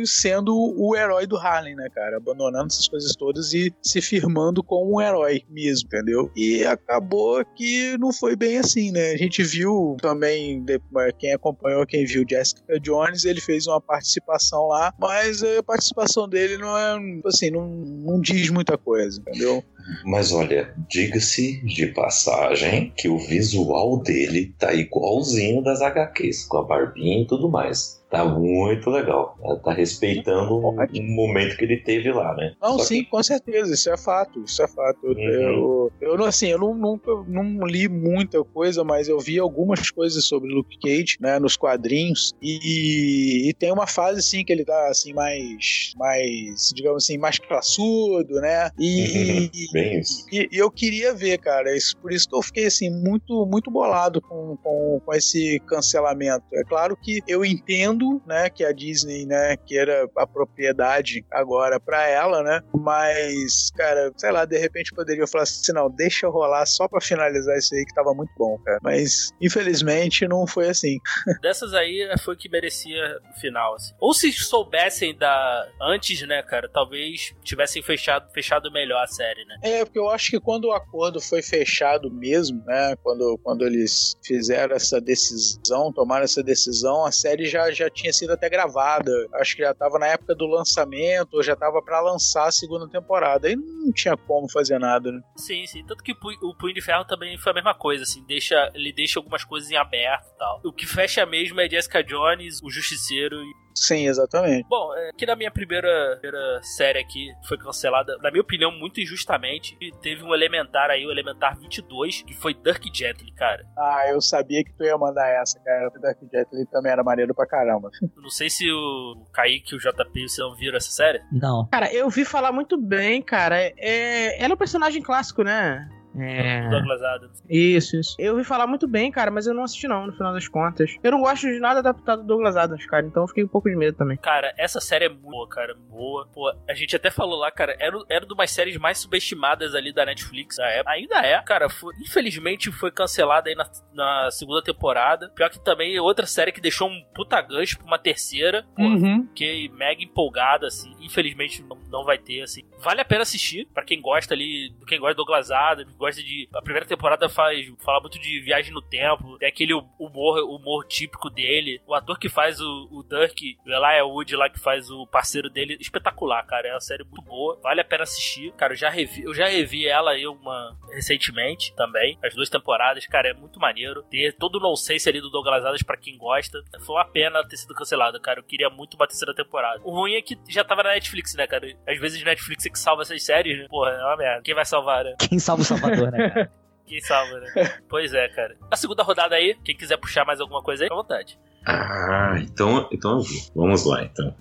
sendo 0.06 0.54
o 0.56 0.96
herói 0.96 1.26
do 1.26 1.36
Harlem, 1.36 1.74
né, 1.74 1.88
cara? 1.94 2.16
Abandonando 2.16 2.66
essas 2.68 2.88
coisas 2.88 3.14
todas 3.16 3.52
e 3.52 3.72
se 3.82 4.00
firmando 4.00 4.62
como 4.62 4.96
um 4.96 5.00
herói 5.00 5.42
mesmo, 5.48 5.86
entendeu? 5.86 6.30
E 6.36 6.64
acabou 6.64 7.44
que 7.56 7.96
não 7.98 8.12
foi 8.12 8.36
bem 8.36 8.58
assim, 8.58 8.90
né? 8.90 9.10
A 9.12 9.16
gente 9.16 9.42
viu 9.42 9.96
também, 10.00 10.62
de- 10.64 10.80
quem 11.18 11.32
acompanhou, 11.32 11.86
quem 11.86 12.04
viu 12.04 12.24
Jessica 12.28 12.78
Jones, 12.80 13.24
ele 13.24 13.40
fez 13.40 13.66
uma 13.66 13.80
participação 13.80 14.66
lá, 14.68 14.92
mas 14.98 15.42
a 15.42 15.62
participação 15.62 16.28
dele 16.28 16.56
não 16.58 16.76
é, 16.76 16.98
assim, 17.26 17.50
não, 17.50 17.66
não 17.68 18.20
diz 18.20 18.50
muita 18.50 18.76
coisa, 18.78 19.20
entendeu? 19.20 19.62
Mas 20.04 20.30
olha, 20.32 20.72
diga-se 20.88 21.60
de 21.64 21.86
passagem 21.88 22.92
que 22.96 23.08
o 23.08 23.18
visual 23.18 24.00
dele 24.00 24.54
tá 24.58 24.72
igualzinho 24.74 25.62
das 25.62 25.80
HQs, 25.80 26.44
com 26.46 26.58
a 26.58 26.64
barbinha 26.64 27.22
e 27.22 27.26
tudo 27.26 27.48
mais. 27.48 27.99
Tá 28.10 28.24
muito 28.24 28.90
legal. 28.90 29.36
Tá, 29.40 29.56
tá 29.66 29.72
respeitando 29.72 30.52
o 30.56 30.72
momento 31.14 31.56
que 31.56 31.64
ele 31.64 31.76
teve 31.82 32.10
lá, 32.12 32.34
né? 32.34 32.54
Não, 32.60 32.76
Só 32.78 32.84
sim, 32.84 33.04
que- 33.04 33.10
com 33.10 33.22
certeza, 33.22 33.72
isso 33.72 33.88
é 33.88 33.96
fato, 33.96 34.42
isso 34.44 34.60
é 34.62 34.66
fato. 34.68 34.98
Eu- 35.06 35.10
Uhum. 35.14 35.90
Eu, 36.00 36.16
eu, 36.18 36.24
assim, 36.24 36.48
eu 36.48 36.58
não, 36.58 36.74
nunca 36.74 37.10
não 37.28 37.64
li 37.66 37.88
muita 37.88 38.42
coisa, 38.44 38.82
mas 38.82 39.06
eu 39.08 39.18
vi 39.20 39.38
algumas 39.38 39.90
coisas 39.90 40.24
sobre 40.26 40.52
Luke 40.52 40.76
Cage, 40.82 41.16
né, 41.20 41.38
nos 41.38 41.56
quadrinhos, 41.56 42.32
e, 42.42 43.48
e 43.48 43.54
tem 43.54 43.70
uma 43.72 43.86
fase, 43.86 44.18
assim, 44.20 44.44
que 44.44 44.52
ele 44.52 44.64
tá, 44.64 44.88
assim, 44.88 45.12
mais, 45.12 45.92
mais, 45.96 46.70
digamos 46.74 47.04
assim, 47.04 47.16
mais 47.18 47.38
classudo, 47.38 48.34
né, 48.40 48.70
e, 48.78 49.50
e- 49.54 49.72
Bem 49.72 50.00
isso. 50.00 50.24
e, 50.32 50.48
e 50.52 50.58
eu 50.58 50.70
queria 50.70 51.14
ver, 51.14 51.38
cara, 51.38 51.76
isso, 51.76 51.94
por 52.00 52.12
isso 52.12 52.26
que 52.28 52.34
eu 52.36 52.42
fiquei, 52.42 52.66
assim, 52.66 52.90
muito, 52.90 53.46
muito 53.46 53.70
bolado 53.70 54.20
com, 54.22 54.56
com, 54.62 54.98
com 55.04 55.14
esse 55.14 55.60
cancelamento. 55.66 56.42
É 56.54 56.62
claro 56.64 56.96
que 57.00 57.20
eu 57.26 57.44
entendo, 57.44 57.99
né, 58.26 58.48
que 58.48 58.64
a 58.64 58.72
Disney, 58.72 59.26
né, 59.26 59.56
queira 59.56 60.08
a 60.16 60.26
propriedade 60.26 61.24
agora 61.30 61.78
pra 61.80 62.06
ela, 62.08 62.42
né, 62.42 62.62
mas, 62.74 63.70
cara, 63.76 64.12
sei 64.16 64.30
lá, 64.30 64.44
de 64.44 64.58
repente 64.58 64.92
poderia 64.92 65.26
falar 65.26 65.44
assim, 65.44 65.72
não, 65.72 65.90
deixa 65.90 66.26
eu 66.26 66.30
rolar 66.30 66.64
só 66.66 66.88
pra 66.88 67.00
finalizar 67.00 67.56
isso 67.56 67.74
aí 67.74 67.84
que 67.84 67.94
tava 67.94 68.14
muito 68.14 68.32
bom, 68.36 68.58
cara. 68.64 68.78
Mas, 68.82 69.30
infelizmente, 69.40 70.26
não 70.26 70.46
foi 70.46 70.68
assim. 70.68 70.98
Dessas 71.42 71.74
aí 71.74 72.08
foi 72.22 72.34
o 72.34 72.36
que 72.36 72.48
merecia 72.48 73.18
o 73.30 73.40
final, 73.40 73.74
assim. 73.74 73.92
Ou 74.00 74.14
se 74.14 74.32
soubessem 74.32 75.16
da 75.16 75.68
antes, 75.80 76.26
né, 76.26 76.42
cara, 76.42 76.68
talvez 76.68 77.34
tivessem 77.42 77.82
fechado, 77.82 78.30
fechado 78.32 78.70
melhor 78.72 79.02
a 79.02 79.06
série, 79.06 79.44
né? 79.44 79.56
É, 79.62 79.84
porque 79.84 79.98
eu 79.98 80.08
acho 80.08 80.30
que 80.30 80.40
quando 80.40 80.66
o 80.66 80.72
acordo 80.72 81.20
foi 81.20 81.42
fechado 81.42 82.10
mesmo, 82.10 82.62
né? 82.64 82.94
Quando, 83.02 83.38
quando 83.42 83.66
eles 83.66 84.16
fizeram 84.22 84.74
essa 84.74 85.00
decisão, 85.00 85.92
tomaram 85.92 86.24
essa 86.24 86.42
decisão, 86.42 87.04
a 87.04 87.12
série 87.12 87.46
já, 87.46 87.70
já 87.70 87.89
tinha 87.90 88.12
sido 88.12 88.32
até 88.32 88.48
gravada. 88.48 89.12
Acho 89.34 89.56
que 89.56 89.62
já 89.62 89.74
tava 89.74 89.98
na 89.98 90.06
época 90.06 90.34
do 90.34 90.46
lançamento, 90.46 91.34
ou 91.34 91.42
já 91.42 91.54
tava 91.56 91.82
pra 91.82 92.00
lançar 92.00 92.46
a 92.46 92.52
segunda 92.52 92.88
temporada. 92.88 93.48
Aí 93.48 93.56
não 93.56 93.92
tinha 93.92 94.16
como 94.16 94.50
fazer 94.50 94.78
nada, 94.78 95.10
né? 95.12 95.20
Sim, 95.36 95.66
sim. 95.66 95.84
Tanto 95.84 96.02
que 96.02 96.12
o 96.12 96.54
Punho 96.54 96.74
de 96.74 96.80
Ferro 96.80 97.04
também 97.04 97.36
foi 97.38 97.52
a 97.52 97.54
mesma 97.54 97.74
coisa, 97.74 98.04
assim. 98.04 98.24
Deixa, 98.26 98.70
ele 98.74 98.92
deixa 98.92 99.18
algumas 99.18 99.44
coisas 99.44 99.70
em 99.70 99.76
aberto 99.76 100.26
e 100.34 100.38
tal. 100.38 100.60
O 100.64 100.72
que 100.72 100.86
fecha 100.86 101.24
mesmo 101.26 101.60
é 101.60 101.68
Jessica 101.68 102.02
Jones, 102.02 102.62
o 102.62 102.70
Justiceiro 102.70 103.36
e 103.42 103.52
Sim, 103.74 104.06
exatamente. 104.06 104.66
Bom, 104.68 104.94
é, 104.94 105.10
que 105.16 105.26
na 105.26 105.36
minha 105.36 105.50
primeira, 105.50 106.18
primeira 106.20 106.62
série 106.62 106.98
aqui 106.98 107.28
foi 107.46 107.56
cancelada, 107.58 108.16
na 108.22 108.30
minha 108.30 108.42
opinião, 108.42 108.70
muito 108.70 109.00
injustamente. 109.00 109.76
E 109.80 109.90
teve 110.00 110.22
um 110.22 110.34
Elementar 110.34 110.90
aí, 110.90 111.06
o 111.06 111.10
Elementar 111.10 111.58
22, 111.58 112.22
que 112.22 112.34
foi 112.34 112.54
Dirk 112.54 112.88
Gently, 112.92 113.32
cara. 113.32 113.64
Ah, 113.76 114.04
eu 114.08 114.20
sabia 114.20 114.64
que 114.64 114.72
tu 114.72 114.84
ia 114.84 114.96
mandar 114.96 115.28
essa, 115.28 115.58
cara. 115.60 115.88
O 115.88 116.00
Dark 116.00 116.18
ele 116.52 116.66
também 116.66 116.92
era 116.92 117.02
maneiro 117.02 117.34
pra 117.34 117.46
caramba. 117.46 117.90
Não 118.16 118.30
sei 118.30 118.50
se 118.50 118.70
o 118.70 119.24
Kaique 119.32 119.74
e 119.74 119.76
o 119.76 119.80
JP 119.80 120.28
você 120.28 120.42
não 120.42 120.54
viram 120.54 120.76
essa 120.76 120.90
série. 120.90 121.20
Não. 121.32 121.66
Cara, 121.70 121.92
eu 121.92 122.08
vi 122.08 122.24
falar 122.24 122.52
muito 122.52 122.76
bem, 122.76 123.22
cara. 123.22 123.56
É, 123.76 124.42
ela 124.42 124.52
é 124.52 124.54
um 124.54 124.58
personagem 124.58 125.02
clássico, 125.02 125.42
né? 125.42 125.88
É. 126.18 126.68
Douglas 126.68 127.02
Adams. 127.02 127.42
Isso, 127.48 127.96
isso. 127.96 128.16
Eu 128.18 128.32
ouvi 128.32 128.44
falar 128.44 128.66
muito 128.66 128.86
bem, 128.88 129.10
cara, 129.10 129.30
mas 129.30 129.46
eu 129.46 129.54
não 129.54 129.64
assisti 129.64 129.86
não, 129.86 130.06
no 130.06 130.12
final 130.12 130.32
das 130.32 130.48
contas. 130.48 130.96
Eu 131.02 131.12
não 131.12 131.20
gosto 131.20 131.46
de 131.46 131.58
nada 131.60 131.80
adaptado 131.80 132.22
do 132.22 132.26
Douglas 132.26 132.56
Adams, 132.56 132.84
cara, 132.86 133.06
então 133.06 133.22
eu 133.22 133.28
fiquei 133.28 133.44
um 133.44 133.48
pouco 133.48 133.68
de 133.68 133.76
medo 133.76 133.96
também. 133.96 134.16
Cara, 134.16 134.52
essa 134.58 134.80
série 134.80 135.04
é 135.06 135.08
muito 135.08 135.22
boa, 135.22 135.48
cara. 135.48 135.74
Boa. 135.88 136.26
Pô, 136.32 136.52
a 136.68 136.74
gente 136.74 136.96
até 136.96 137.10
falou 137.10 137.38
lá, 137.38 137.50
cara, 137.50 137.76
era, 137.78 137.96
era 138.08 138.24
uma 138.26 138.36
das 138.36 138.50
séries 138.50 138.76
mais 138.76 138.98
subestimadas 138.98 139.74
ali 139.74 139.92
da 139.92 140.04
Netflix 140.04 140.58
na 140.58 140.66
época. 140.66 140.90
Ainda 140.90 141.16
é, 141.24 141.40
cara. 141.42 141.68
Foi, 141.68 141.94
infelizmente 142.00 142.70
foi 142.72 142.90
cancelada 142.90 143.48
aí 143.48 143.54
na, 143.54 143.70
na 143.92 144.30
segunda 144.30 144.62
temporada. 144.62 145.28
Pior 145.34 145.48
que 145.50 145.62
também 145.62 145.94
é 145.94 146.00
outra 146.02 146.26
série 146.26 146.52
que 146.52 146.60
deixou 146.60 146.88
um 146.88 147.02
puta 147.14 147.40
gancho 147.40 147.78
pra 147.78 147.86
uma 147.86 147.98
terceira. 147.98 148.64
Pô, 148.76 148.82
Uhum. 148.82 149.24
Fiquei 149.28 149.68
mega 149.68 150.02
empolgado, 150.02 150.66
assim. 150.66 150.92
Infelizmente 151.00 151.62
não, 151.62 151.78
não 151.88 152.04
vai 152.04 152.18
ter, 152.18 152.42
assim. 152.42 152.62
Vale 152.78 153.00
a 153.00 153.04
pena 153.04 153.22
assistir, 153.22 153.68
pra 153.72 153.84
quem 153.84 154.00
gosta 154.00 154.34
ali, 154.34 154.74
quem 154.86 154.98
gosta 154.98 155.14
do 155.14 155.18
Douglas 155.18 155.50
Adams, 155.50 155.94
gosta 156.00 156.22
de. 156.22 156.48
A 156.54 156.62
primeira 156.62 156.86
temporada 156.86 157.28
faz 157.28 157.70
fala 157.78 158.00
muito 158.00 158.18
de 158.18 158.40
viagem 158.40 158.72
no 158.72 158.82
tempo, 158.82 159.38
tem 159.38 159.48
aquele 159.48 159.74
humor, 159.74 160.38
humor 160.44 160.86
típico 160.86 161.28
dele. 161.28 161.80
O 161.86 161.94
ator 161.94 162.18
que 162.18 162.28
faz 162.28 162.60
o, 162.60 162.88
o 162.90 163.02
Dirk, 163.02 163.58
o 163.64 163.68
Elijah 163.68 164.04
Wood 164.04 164.36
lá 164.36 164.48
que 164.48 164.58
faz 164.58 164.90
o 164.90 165.06
parceiro 165.06 165.50
dele, 165.50 165.76
espetacular, 165.78 166.44
cara. 166.46 166.68
É 166.68 166.72
uma 166.72 166.80
série 166.80 167.04
muito 167.04 167.22
boa, 167.22 167.60
vale 167.62 167.80
a 167.80 167.84
pena 167.84 168.02
assistir. 168.02 168.52
Cara, 168.52 168.72
eu 168.72 168.76
já 168.76 168.88
revi, 168.88 169.22
eu 169.22 169.34
já 169.34 169.46
revi 169.46 169.86
ela 169.86 170.12
aí 170.12 170.26
uma 170.26 170.76
recentemente 170.92 171.74
também, 171.76 172.18
as 172.24 172.34
duas 172.34 172.48
temporadas, 172.48 173.06
cara, 173.06 173.28
é 173.28 173.34
muito 173.34 173.60
maneiro. 173.60 174.02
Ter 174.10 174.32
todo 174.32 174.56
o 174.56 174.60
nonsense 174.60 175.08
ali 175.08 175.20
do 175.20 175.30
Douglas 175.30 175.64
Adams 175.64 175.82
pra 175.82 175.96
quem 175.96 176.16
gosta. 176.16 176.62
Foi 176.80 176.96
uma 176.96 177.04
pena 177.04 177.46
ter 177.46 177.56
sido 177.56 177.74
cancelado, 177.74 178.20
cara. 178.20 178.40
Eu 178.40 178.44
queria 178.44 178.70
muito 178.70 178.94
uma 178.94 179.06
terceira 179.06 179.34
temporada. 179.34 179.80
O 179.84 179.90
ruim 179.90 180.14
é 180.14 180.22
que 180.22 180.38
já 180.48 180.64
tava 180.64 180.82
na 180.82 180.90
Netflix, 180.90 181.34
né, 181.34 181.46
cara? 181.46 181.66
Às 181.86 181.98
vezes 181.98 182.22
Netflix 182.22 182.64
é 182.66 182.70
que 182.70 182.78
salva 182.78 183.02
essas 183.02 183.22
séries, 183.22 183.58
né? 183.58 183.66
Porra, 183.68 183.90
é 183.90 184.04
uma 184.04 184.16
merda. 184.16 184.42
Quem 184.42 184.54
vai 184.54 184.64
salvar, 184.64 185.04
né? 185.04 185.14
Quem 185.18 185.38
salva 185.38 185.62
o 185.62 185.64
Salvador, 185.96 186.12
né, 186.12 186.30
cara? 186.30 186.52
Quem 186.86 187.00
salva, 187.00 187.38
né? 187.38 187.78
pois 187.88 188.12
é, 188.12 188.28
cara. 188.30 188.56
A 188.68 188.74
segunda 188.74 189.04
rodada 189.04 189.36
aí, 189.36 189.56
quem 189.64 189.76
quiser 189.76 189.96
puxar 189.96 190.24
mais 190.24 190.40
alguma 190.40 190.60
coisa 190.60 190.82
aí, 190.82 190.88
à 190.90 190.94
vontade. 190.94 191.38
Ah, 191.66 192.38
então, 192.42 192.88
então 192.92 193.18
eu 193.18 193.22
vou. 193.22 193.40
Vamos 193.54 193.84
lá, 193.84 194.02
então. 194.04 194.34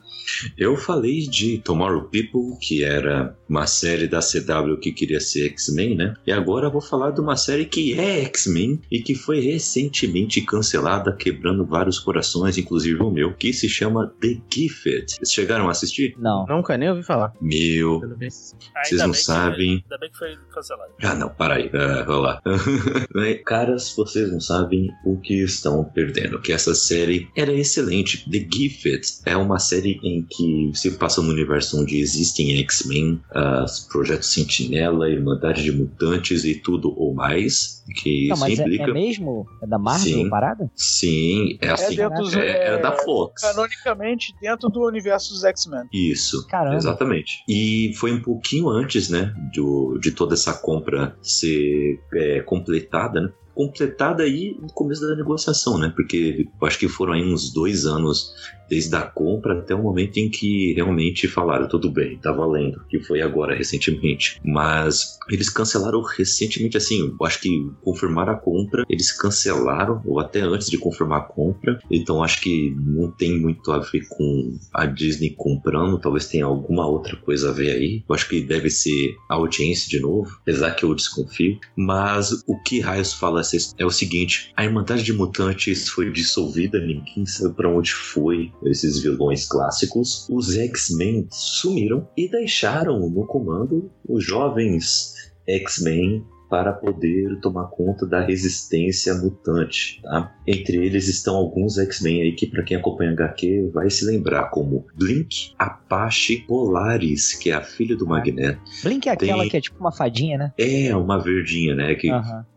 Eu 0.55 0.77
falei 0.77 1.21
de 1.21 1.57
Tomorrow 1.57 2.03
People, 2.03 2.55
que 2.61 2.83
era 2.83 3.35
uma 3.49 3.65
série 3.65 4.07
da 4.07 4.19
CW 4.19 4.77
que 4.79 4.91
queria 4.91 5.19
ser 5.19 5.47
X-Men, 5.47 5.95
né? 5.95 6.13
E 6.25 6.31
agora 6.31 6.67
eu 6.67 6.71
vou 6.71 6.81
falar 6.81 7.09
de 7.11 7.19
uma 7.19 7.35
série 7.35 7.65
que 7.65 7.99
é 7.99 8.21
X-Men 8.25 8.79
e 8.91 8.99
que 9.01 9.15
foi 9.15 9.39
recentemente 9.39 10.39
cancelada, 10.41 11.15
quebrando 11.15 11.65
vários 11.65 11.97
corações, 11.97 12.59
inclusive 12.59 13.01
o 13.01 13.09
meu, 13.09 13.33
que 13.33 13.51
se 13.51 13.67
chama 13.67 14.13
The 14.21 14.37
Gifted. 14.53 15.13
Vocês 15.15 15.31
chegaram 15.31 15.67
a 15.67 15.71
assistir? 15.71 16.13
Não. 16.19 16.45
Nunca 16.47 16.77
nem 16.77 16.89
ouvi 16.89 17.01
falar. 17.01 17.33
Meu. 17.41 17.99
Vocês 17.99 18.53
Ainda 18.91 19.03
não 19.03 19.11
bem 19.11 19.19
que- 19.19 19.25
sabem. 19.25 19.71
ainda 19.83 19.97
bem 19.99 20.11
que 20.11 20.17
foi 20.17 20.37
cancelado. 20.53 20.91
Ah, 21.01 21.15
não, 21.15 21.29
para 21.29 21.55
aí, 21.55 21.67
uh, 21.69 22.05
vou 22.05 22.19
lá. 22.19 22.39
Caras, 23.47 23.91
vocês 23.95 24.31
não 24.31 24.39
sabem 24.39 24.89
o 25.03 25.17
que 25.19 25.41
estão 25.43 25.83
perdendo, 25.83 26.39
que 26.39 26.51
essa 26.53 26.75
série 26.75 27.08
era 27.35 27.53
excelente. 27.53 28.29
The 28.29 28.47
Gifted 28.51 29.01
é 29.25 29.35
uma 29.35 29.59
série 29.59 29.99
em 30.03 30.25
que 30.29 30.71
se 30.73 30.91
passa 30.97 31.21
no 31.21 31.29
universo 31.29 31.81
onde 31.81 31.99
existem 31.99 32.57
X-Men, 32.59 33.21
uh, 33.31 33.89
Projeto 33.91 34.23
Sentinela, 34.23 35.09
Irmandade 35.09 35.63
de 35.63 35.71
Mutantes 35.71 36.43
e 36.45 36.55
tudo 36.55 36.93
ou 36.97 37.13
mais, 37.13 37.83
que 38.01 38.27
Não, 38.27 38.35
isso 38.35 38.41
mas 38.41 38.59
é, 38.59 38.61
implica... 38.63 38.83
é 38.83 38.93
mesmo? 38.93 39.45
É 39.61 39.67
da 39.67 39.79
Marvel 39.79 40.13
Sim. 40.13 40.27
a 40.27 40.29
parada? 40.29 40.71
Sim, 40.75 41.57
é 41.61 41.69
assim, 41.69 41.95
dentro 41.95 42.17
dos- 42.23 42.33
é, 42.35 42.49
era 42.67 42.77
é, 42.77 42.81
da 42.81 42.91
Fox. 42.91 43.41
Canonicamente 43.41 44.33
dentro 44.41 44.69
do 44.69 44.85
universo 44.85 45.33
dos 45.33 45.43
X-Men. 45.43 45.83
Isso, 45.93 46.45
Caramba. 46.47 46.75
exatamente. 46.75 47.43
E 47.47 47.93
foi 47.95 48.11
um 48.13 48.21
pouquinho 48.21 48.69
antes, 48.69 49.09
né, 49.09 49.33
do, 49.53 49.97
de 50.01 50.11
toda 50.11 50.33
essa 50.33 50.53
compra 50.53 51.17
ser 51.21 51.99
é, 52.13 52.41
completada, 52.41 53.21
né? 53.21 53.29
Completada 53.59 54.23
aí 54.23 54.55
no 54.57 54.69
começo 54.69 55.01
da 55.05 55.13
negociação, 55.17 55.77
né? 55.77 55.91
Porque 55.93 56.47
acho 56.63 56.79
que 56.79 56.87
foram 56.87 57.11
aí 57.11 57.21
uns 57.21 57.51
dois 57.51 57.85
anos 57.85 58.33
desde 58.69 58.95
a 58.95 59.01
compra 59.01 59.59
até 59.59 59.73
o 59.73 59.83
momento 59.83 60.17
em 60.17 60.29
que 60.29 60.73
realmente 60.73 61.27
falaram 61.27 61.67
tudo 61.67 61.89
bem, 61.89 62.17
tá 62.17 62.31
valendo, 62.31 62.81
que 62.89 62.99
foi 62.99 63.21
agora 63.21 63.55
recentemente. 63.55 64.39
Mas 64.43 65.17
eles 65.29 65.49
cancelaram 65.49 66.01
recentemente, 66.01 66.77
assim, 66.77 67.13
acho 67.23 67.41
que 67.41 67.69
confirmaram 67.81 68.33
a 68.33 68.37
compra, 68.37 68.83
eles 68.89 69.11
cancelaram, 69.11 70.01
ou 70.05 70.19
até 70.19 70.41
antes 70.41 70.69
de 70.69 70.77
confirmar 70.77 71.19
a 71.19 71.23
compra, 71.23 71.79
então 71.89 72.23
acho 72.23 72.41
que 72.41 72.75
não 72.77 73.11
tem 73.11 73.39
muito 73.39 73.71
a 73.71 73.79
ver 73.79 74.07
com 74.07 74.57
a 74.73 74.85
Disney 74.85 75.31
comprando, 75.31 75.99
talvez 75.99 76.27
tenha 76.27 76.45
alguma 76.45 76.87
outra 76.87 77.15
coisa 77.17 77.49
a 77.49 77.53
ver 77.53 77.71
aí. 77.71 78.03
Eu 78.07 78.15
acho 78.15 78.27
que 78.27 78.41
deve 78.41 78.69
ser 78.69 79.15
a 79.29 79.35
audiência 79.35 79.89
de 79.89 79.99
novo, 79.99 80.37
apesar 80.41 80.71
que 80.71 80.83
eu 80.83 80.93
desconfio. 80.93 81.59
Mas 81.75 82.43
o 82.47 82.61
que 82.61 82.79
Raios 82.79 83.13
fala 83.13 83.41
é 83.77 83.85
o 83.85 83.91
seguinte: 83.91 84.51
a 84.55 84.63
Irmandade 84.63 85.03
de 85.03 85.13
Mutantes 85.13 85.89
foi 85.89 86.11
dissolvida, 86.11 86.79
ninguém 86.79 87.25
sabe 87.25 87.55
pra 87.55 87.69
onde 87.69 87.93
foi 87.93 88.51
esses 88.65 88.99
vilões 88.99 89.47
clássicos. 89.47 90.27
Os 90.29 90.55
X-Men 90.55 91.27
sumiram 91.29 92.07
e 92.17 92.29
deixaram 92.29 93.09
no 93.09 93.25
comando 93.25 93.91
os 94.07 94.23
jovens 94.23 95.13
X-Men 95.47 96.23
para 96.49 96.73
poder 96.73 97.39
tomar 97.41 97.67
conta 97.67 98.07
da 98.07 98.25
resistência 98.25 99.13
mutante, 99.13 100.01
tá? 100.01 100.35
Entre 100.47 100.77
eles 100.83 101.07
estão 101.07 101.35
alguns 101.35 101.77
X-Men 101.77 102.23
aí 102.23 102.31
que 102.31 102.47
para 102.47 102.63
quem 102.63 102.75
acompanha 102.75 103.11
HQ 103.11 103.69
vai 103.71 103.87
se 103.91 104.03
lembrar 104.03 104.49
como 104.49 104.87
Blink, 104.95 105.51
Apache, 105.59 106.37
Polaris, 106.47 107.35
que 107.35 107.51
é 107.51 107.53
a 107.53 107.61
filha 107.61 107.95
do 107.95 108.07
Magneto. 108.07 108.59
Blink 108.83 109.07
é 109.07 109.11
aquela 109.11 109.41
Tem- 109.43 109.49
que 109.51 109.57
é 109.57 109.61
tipo 109.61 109.79
uma 109.79 109.91
fadinha, 109.91 110.39
né? 110.39 110.53
É 110.57 110.95
uma 110.95 111.21
verdinha, 111.21 111.75
né, 111.75 111.93
que. 111.93 112.09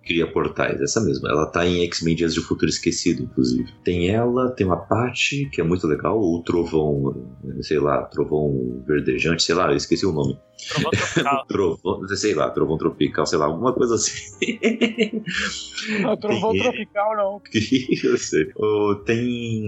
Cria 0.05 0.27
portais, 0.31 0.81
essa 0.81 1.01
mesma. 1.01 1.29
Ela 1.31 1.47
tá 1.47 1.67
em 1.67 1.83
X-Men 1.85 2.15
Dias 2.15 2.35
de 2.35 2.41
Futuro 2.41 2.69
Esquecido, 2.69 3.23
inclusive. 3.23 3.73
Tem 3.85 4.09
ela, 4.09 4.51
tem 4.51 4.67
uma 4.67 4.75
Apache, 4.75 5.49
que 5.51 5.61
é 5.61 5.65
muito 5.65 5.87
legal, 5.87 6.19
o 6.21 6.43
Trovão, 6.43 7.15
sei 7.61 7.79
lá, 7.79 8.03
Trovão 8.05 8.83
Verdejante, 8.87 9.43
sei 9.43 9.55
lá, 9.55 9.71
eu 9.71 9.77
esqueci 9.77 10.05
o 10.05 10.12
nome. 10.12 10.38
Trovão 10.69 10.91
tropical. 10.93 11.47
Trovão, 11.47 12.09
sei 12.09 12.35
lá, 12.35 12.51
Trovão 12.51 12.79
Tropical, 12.79 13.27
sei 13.27 13.38
lá, 13.38 13.47
alguma 13.47 13.73
coisa 13.73 13.95
assim. 13.95 14.38
Não, 16.01 16.17
trovão 16.17 16.53
Tem- 16.53 16.62
tropical, 16.62 17.17
não. 17.17 17.43
Eu 18.05 18.19
sei. 18.19 18.47
Oh, 18.57 18.95
tem 19.05 19.65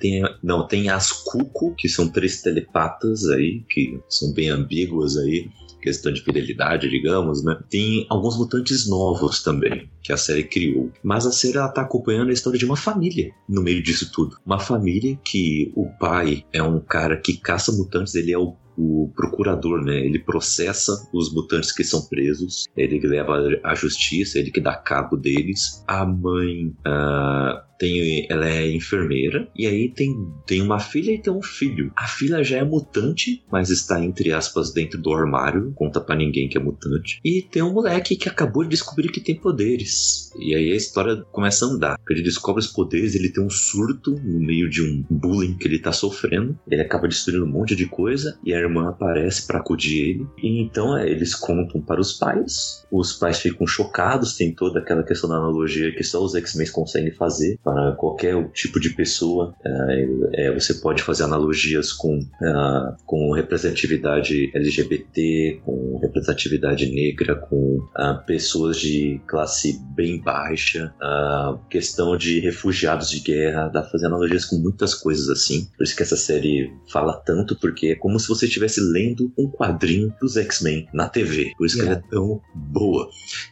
tem, 0.00 0.22
não, 0.42 0.66
tem 0.66 0.88
as 0.90 1.12
Cuco, 1.12 1.74
que 1.76 1.88
são 1.88 2.08
três 2.08 2.42
telepatas 2.42 3.28
aí, 3.28 3.62
que 3.68 4.00
são 4.08 4.32
bem 4.32 4.48
ambíguas 4.48 5.16
aí, 5.16 5.48
questão 5.82 6.12
de 6.12 6.22
fidelidade, 6.22 6.88
digamos, 6.88 7.42
né? 7.44 7.58
Tem 7.68 8.06
alguns 8.08 8.38
mutantes 8.38 8.88
novos 8.88 9.42
também, 9.42 9.90
que 10.02 10.12
a 10.12 10.16
série 10.16 10.44
criou. 10.44 10.90
Mas 11.02 11.26
a 11.26 11.32
série 11.32 11.58
ela 11.58 11.68
tá 11.68 11.82
acompanhando 11.82 12.30
a 12.30 12.32
história 12.32 12.58
de 12.58 12.64
uma 12.64 12.76
família 12.76 13.32
no 13.48 13.62
meio 13.62 13.82
disso 13.82 14.10
tudo. 14.12 14.38
Uma 14.46 14.60
família 14.60 15.18
que 15.24 15.72
o 15.74 15.86
pai 15.98 16.44
é 16.52 16.62
um 16.62 16.80
cara 16.80 17.16
que 17.16 17.36
caça 17.36 17.72
mutantes, 17.72 18.14
ele 18.14 18.32
é 18.32 18.38
o 18.38 18.56
o 18.76 19.10
procurador, 19.14 19.82
né? 19.84 19.98
Ele 19.98 20.18
processa 20.18 20.92
os 21.12 21.32
mutantes 21.32 21.72
que 21.72 21.84
são 21.84 22.02
presos, 22.08 22.66
ele 22.76 23.00
leva 23.06 23.38
à 23.62 23.74
justiça, 23.74 24.38
ele 24.38 24.50
que 24.50 24.60
dá 24.60 24.74
cabo 24.74 25.16
deles. 25.16 25.82
A 25.86 26.04
mãe 26.04 26.74
ah, 26.84 27.64
tem, 27.82 28.26
ela 28.30 28.48
é 28.48 28.70
enfermeira 28.70 29.48
e 29.56 29.66
aí 29.66 29.88
tem, 29.88 30.14
tem 30.46 30.62
uma 30.62 30.78
filha 30.78 31.10
e 31.10 31.20
tem 31.20 31.32
um 31.32 31.42
filho. 31.42 31.92
A 31.96 32.06
filha 32.06 32.42
já 32.44 32.58
é 32.58 32.64
mutante, 32.64 33.44
mas 33.50 33.70
está 33.70 34.02
entre 34.02 34.32
aspas 34.32 34.72
dentro 34.72 35.00
do 35.00 35.12
armário, 35.12 35.72
conta 35.74 36.00
pra 36.00 36.14
ninguém 36.14 36.48
que 36.48 36.56
é 36.56 36.60
mutante. 36.60 37.20
E 37.24 37.42
tem 37.42 37.62
um 37.62 37.72
moleque 37.72 38.14
que 38.14 38.28
acabou 38.28 38.62
de 38.62 38.70
descobrir 38.70 39.10
que 39.10 39.20
tem 39.20 39.34
poderes. 39.34 40.30
E 40.38 40.54
aí 40.54 40.72
a 40.72 40.76
história 40.76 41.16
começa 41.32 41.66
a 41.66 41.68
andar. 41.68 42.00
Ele 42.08 42.22
descobre 42.22 42.60
os 42.60 42.68
poderes, 42.68 43.16
ele 43.16 43.32
tem 43.32 43.44
um 43.44 43.50
surto 43.50 44.12
no 44.12 44.38
meio 44.38 44.70
de 44.70 44.80
um 44.80 45.04
bullying 45.10 45.56
que 45.56 45.66
ele 45.66 45.80
tá 45.80 45.92
sofrendo. 45.92 46.56
Ele 46.70 46.82
acaba 46.82 47.08
destruindo 47.08 47.44
um 47.44 47.50
monte 47.50 47.74
de 47.74 47.86
coisa 47.86 48.38
e 48.44 48.54
a 48.54 48.61
irmã 48.62 48.90
aparece 48.90 49.46
para 49.46 49.58
acudir 49.58 50.10
ele. 50.10 50.26
E 50.38 50.62
então 50.62 50.96
é, 50.96 51.08
eles 51.08 51.34
contam 51.34 51.80
para 51.80 52.00
os 52.00 52.12
pais. 52.12 52.81
Os 52.92 53.14
pais 53.14 53.40
ficam 53.40 53.66
chocados, 53.66 54.36
tem 54.36 54.54
toda 54.54 54.80
aquela 54.80 55.02
questão 55.02 55.30
da 55.30 55.36
analogia 55.36 55.94
que 55.94 56.04
só 56.04 56.22
os 56.22 56.34
X-Men 56.34 56.70
conseguem 56.70 57.10
fazer 57.10 57.58
para 57.64 57.92
qualquer 57.92 58.50
tipo 58.50 58.78
de 58.78 58.90
pessoa. 58.90 59.54
É, 59.64 60.08
é, 60.34 60.52
você 60.52 60.74
pode 60.74 61.02
fazer 61.02 61.22
analogias 61.22 61.90
com, 61.90 62.20
ah, 62.42 62.94
com 63.06 63.32
representatividade 63.32 64.50
LGBT, 64.54 65.62
com 65.64 65.98
representatividade 66.02 66.92
negra, 66.92 67.34
com 67.34 67.78
ah, 67.96 68.22
pessoas 68.26 68.78
de 68.78 69.18
classe 69.26 69.80
bem 69.94 70.20
baixa, 70.20 70.92
a 71.00 71.58
questão 71.70 72.14
de 72.14 72.40
refugiados 72.40 73.08
de 73.08 73.20
guerra, 73.20 73.68
dá 73.68 73.80
pra 73.80 73.90
fazer 73.90 74.06
analogias 74.06 74.44
com 74.44 74.56
muitas 74.56 74.94
coisas 74.94 75.30
assim. 75.30 75.66
Por 75.78 75.84
isso 75.84 75.96
que 75.96 76.02
essa 76.02 76.16
série 76.16 76.70
fala 76.90 77.14
tanto, 77.14 77.56
porque 77.58 77.86
é 77.86 77.94
como 77.94 78.20
se 78.20 78.28
você 78.28 78.44
estivesse 78.44 78.80
lendo 78.80 79.32
um 79.38 79.50
quadrinho 79.50 80.14
dos 80.20 80.36
X-Men 80.36 80.88
na 80.92 81.08
TV. 81.08 81.52
Por 81.56 81.66
isso 81.66 81.76
que 81.76 81.82
ela 81.82 81.92
é 81.92 82.02
tão 82.10 82.38
boa. 82.54 82.81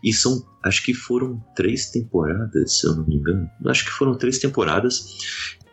E 0.03 0.13
são, 0.13 0.45
acho 0.65 0.83
que 0.83 0.95
foram 0.95 1.43
três 1.55 1.91
temporadas, 1.91 2.79
se 2.79 2.87
eu 2.87 2.97
não 2.97 3.07
me 3.07 3.17
engano. 3.17 3.49
Acho 3.67 3.85
que 3.85 3.91
foram 3.91 4.17
três 4.17 4.39
temporadas. 4.39 5.05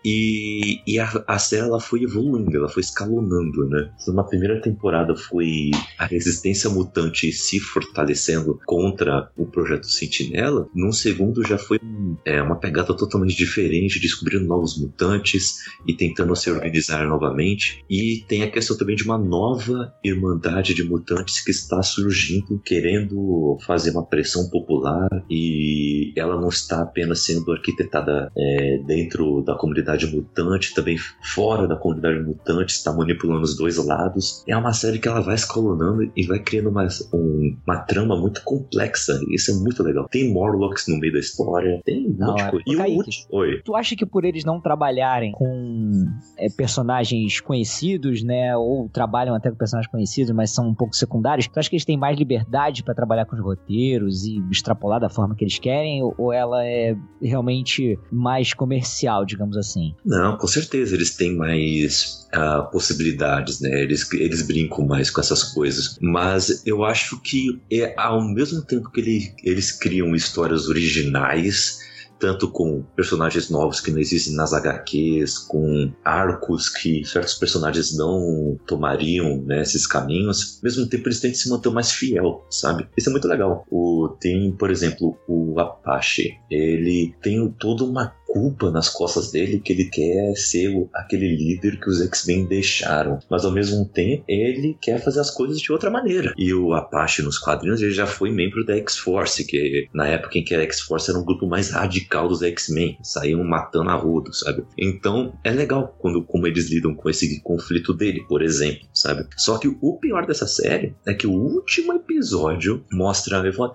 E, 0.10 0.82
e 0.88 0.98
a, 1.00 1.24
a 1.28 1.38
série 1.38 1.63
ela 1.63 1.82
foi 1.82 2.04
evoluindo, 2.04 2.56
ela 2.56 2.70
foi 2.70 2.80
escalonando, 2.80 3.67
né? 3.67 3.91
Então, 4.02 4.13
Na 4.13 4.24
primeira 4.24 4.62
temporada 4.62 5.13
foi 5.17 5.72
a 5.98 6.06
resistência 6.06 6.70
mutante 6.70 7.30
se 7.34 7.60
fortalecendo 7.60 8.58
contra 8.65 9.30
o 9.36 9.46
projeto 9.46 9.88
Sentinela. 9.88 10.70
Num 10.74 10.93
segundo 10.93 11.46
já 11.46 11.58
foi 11.58 11.78
é, 12.24 12.41
uma 12.41 12.56
pegada 12.56 12.96
totalmente 12.96 13.36
diferente, 13.36 14.00
descobrindo 14.00 14.46
novos 14.46 14.80
mutantes 14.80 15.58
e 15.86 15.93
tentando 15.93 16.34
se 16.38 16.50
organizar 16.50 17.06
novamente. 17.06 17.84
E 17.89 18.24
tem 18.30 18.43
a 18.43 18.50
questão 18.50 18.78
também 18.78 18.96
de 18.96 19.04
uma 19.04 19.17
nova 19.17 19.93
irmandade 20.02 20.74
de 20.74 20.86
mutantes 20.86 21.43
que 21.43 21.52
está 21.52 21.84
surgindo, 21.84 22.62
querendo 22.63 23.58
fazer 23.65 23.91
uma 23.91 24.06
pressão 24.06 24.50
popular 24.50 25.10
e 25.30 26.13
ela 26.15 26.39
não 26.39 26.48
está 26.48 26.82
apenas 26.82 27.26
sendo 27.26 27.52
arquitetada 27.52 28.32
é, 28.38 28.78
dentro 28.86 29.41
da 29.41 29.56
comunidade 29.56 29.97
mutante, 30.06 30.74
também 30.74 30.98
fora 31.34 31.68
da 31.68 31.76
comunidade 31.76 32.20
mutante, 32.24 32.74
está 32.74 32.94
manipulando 32.94 33.42
os 33.44 33.56
dois 33.58 33.78
lados. 33.84 34.44
É 34.48 34.56
uma 34.56 34.74
série 34.74 35.00
que 35.00 35.08
ela 35.08 35.22
vai 35.22 35.36
escalonando 35.36 36.12
e 36.16 36.26
vai 36.28 36.40
criando 36.40 36.70
uma, 36.70 36.88
um- 37.14 37.58
uma 37.66 37.80
trama 37.80 38.16
muito 38.20 38.42
complexa. 38.44 39.20
e 39.28 39.36
Isso 39.36 39.52
é 39.52 39.56
muito 39.56 39.82
legal. 39.84 40.08
Tem 40.10 40.32
Morlocks 40.32 40.88
no 40.88 41.00
meio 41.00 41.14
da 41.14 41.20
história, 41.20 41.82
tem 41.86 42.08
um 42.10 42.16
Não, 42.18 42.28
monte 42.28 42.44
de 42.46 42.52
coisa. 42.52 42.64
E 42.68 42.76
o 42.76 42.78
Kaique. 42.78 42.98
último. 42.98 43.26
Oi. 43.32 43.62
Tu 43.64 43.76
acha 43.76 43.96
que 43.96 44.06
por 44.06 44.26
eles 44.26 44.44
não 44.46 44.60
trabalharem 44.62 45.32
com 45.32 46.06
é, 46.38 46.48
personagens 46.50 47.40
conhecidos, 47.42 48.24
né? 48.24 48.56
Ou 48.58 48.90
trabalham 48.90 49.36
até 49.36 49.50
com 49.50 49.56
personagens 49.58 49.92
conhecidos, 49.92 50.32
mas 50.34 50.52
são 50.52 50.68
um 50.68 50.76
pouco 50.76 50.96
secundários, 50.96 51.48
tu 51.48 51.60
acha 51.60 51.70
que 51.70 51.76
eles 51.76 51.86
têm 51.86 51.98
mais 51.98 52.18
liberdade 52.18 52.84
pra 52.84 52.94
trabalhar 52.94 53.26
com 53.26 53.36
os 53.36 53.42
roteiros 53.42 54.26
e 54.26 54.40
extrapolar 54.52 55.00
da 55.00 55.10
forma 55.10 55.36
que 55.36 55.44
eles 55.44 55.60
querem? 55.60 56.02
Ou 56.18 56.34
ela 56.34 56.66
é 56.66 56.96
realmente 57.22 57.98
mais 58.12 58.54
comercial, 58.54 59.26
digamos 59.26 59.58
assim? 59.58 59.87
Não, 60.06 60.38
com 60.38 60.47
certeza 60.47 60.95
eles 60.95 61.15
têm 61.15 61.36
mais 61.36 62.28
ah, 62.34 62.62
possibilidades, 62.71 63.60
né? 63.60 63.82
Eles, 63.82 64.12
eles 64.13 64.41
brincam 64.41 64.86
mais 64.86 65.10
com 65.10 65.21
essas 65.21 65.43
coisas. 65.43 65.97
Mas 66.02 66.62
eu 66.65 66.84
acho 66.84 67.19
que 67.21 67.60
é, 67.71 67.93
ao 67.97 68.21
mesmo 68.23 68.62
tempo 68.62 68.91
que 68.91 69.00
ele- 69.02 69.34
eles 69.43 69.71
criam 69.71 70.15
histórias 70.15 70.67
originais, 70.67 71.80
tanto 72.19 72.50
com 72.50 72.84
personagens 72.95 73.50
novos 73.50 73.80
que 73.80 73.91
não 73.91 74.00
existem 74.00 74.34
nas 74.36 74.52
HQs, 74.54 75.38
com 75.38 75.91
arcos 76.04 76.67
que 76.69 77.06
certos 77.06 77.36
personagens 77.36 77.95
não 77.95 78.60
tomariam 78.65 79.41
né, 79.43 79.62
esses 79.62 79.86
caminhos, 79.86 80.56
ao 80.58 80.63
mesmo 80.63 80.88
tempo 80.88 81.08
eles 81.08 81.19
tentam 81.19 81.38
se 81.38 81.50
manter 81.50 81.69
mais 81.71 81.91
fiel, 81.91 82.43
sabe? 82.50 82.88
Isso 82.97 83.10
é 83.10 83.12
muito 83.12 83.28
legal. 83.28 83.65
O, 83.69 84.15
tem, 84.19 84.52
por 84.52 84.71
exemplo, 84.71 85.17
o 85.28 85.60
Apache. 85.60 86.34
Ele 86.50 87.13
tem 87.21 87.47
toda 87.60 87.84
uma 87.84 88.13
culpa 88.38 88.69
nas 88.69 88.88
costas 88.89 89.32
dele 89.32 89.60
que 89.60 89.73
ele 89.73 89.86
quer 89.86 90.36
ser 90.36 90.69
o- 90.69 90.89
aquele 90.93 91.36
líder 91.36 91.80
que 91.80 91.89
os 91.89 92.00
X-Men 92.02 92.45
deixaram. 92.45 93.17
Mas 93.30 93.43
ao 93.43 93.52
mesmo 93.52 93.84
tempo, 93.86 94.23
ele 94.28 94.78
quer 94.80 95.04
fazer 95.04 95.19
as 95.19 95.32
coisas 95.32 95.60
de 95.60 95.71
outra 95.71 95.89
maneira. 95.89 96.34
E 96.38 96.54
o 96.54 96.73
Apache 96.73 97.21
nos 97.23 97.38
quadrinhos, 97.39 97.82
ele 97.82 97.91
já 97.93 98.06
foi 98.06 98.30
membro 98.32 98.63
da 98.65 98.76
X-Force, 98.78 99.43
que 99.45 99.88
na 99.93 100.08
época 100.08 100.38
em 100.38 100.43
que 100.43 100.54
a 100.54 100.62
X-Force 100.62 101.10
era 101.10 101.19
um 101.19 101.26
grupo 101.26 101.47
mais 101.47 101.71
radical 101.71 102.28
dos 102.28 102.41
X-Men. 102.43 102.97
Saíam 103.02 103.43
matando 103.43 103.89
a 103.89 103.95
rodo, 103.95 104.34
sabe? 104.34 104.63
Então, 104.78 105.34
é 105.43 105.52
legal 105.52 105.95
quando 106.00 106.23
como 106.23 106.45
eles 106.47 106.69
lidam 106.69 106.93
com 106.93 107.10
esse 107.10 107.41
conflito 107.41 107.93
dele, 107.93 108.23
por 108.28 108.41
exemplo, 108.43 108.88
sabe? 108.93 109.26
Só 109.36 109.58
que 109.58 109.67
o 109.82 109.97
pior 110.00 110.26
dessa 110.28 110.45
série 110.47 110.95
é 111.08 111.13
que 111.13 111.26
o 111.26 111.32
último 111.34 111.93
episódio 111.93 112.86
mostra, 112.91 113.38
eu 113.38 113.54
vou 113.54 113.71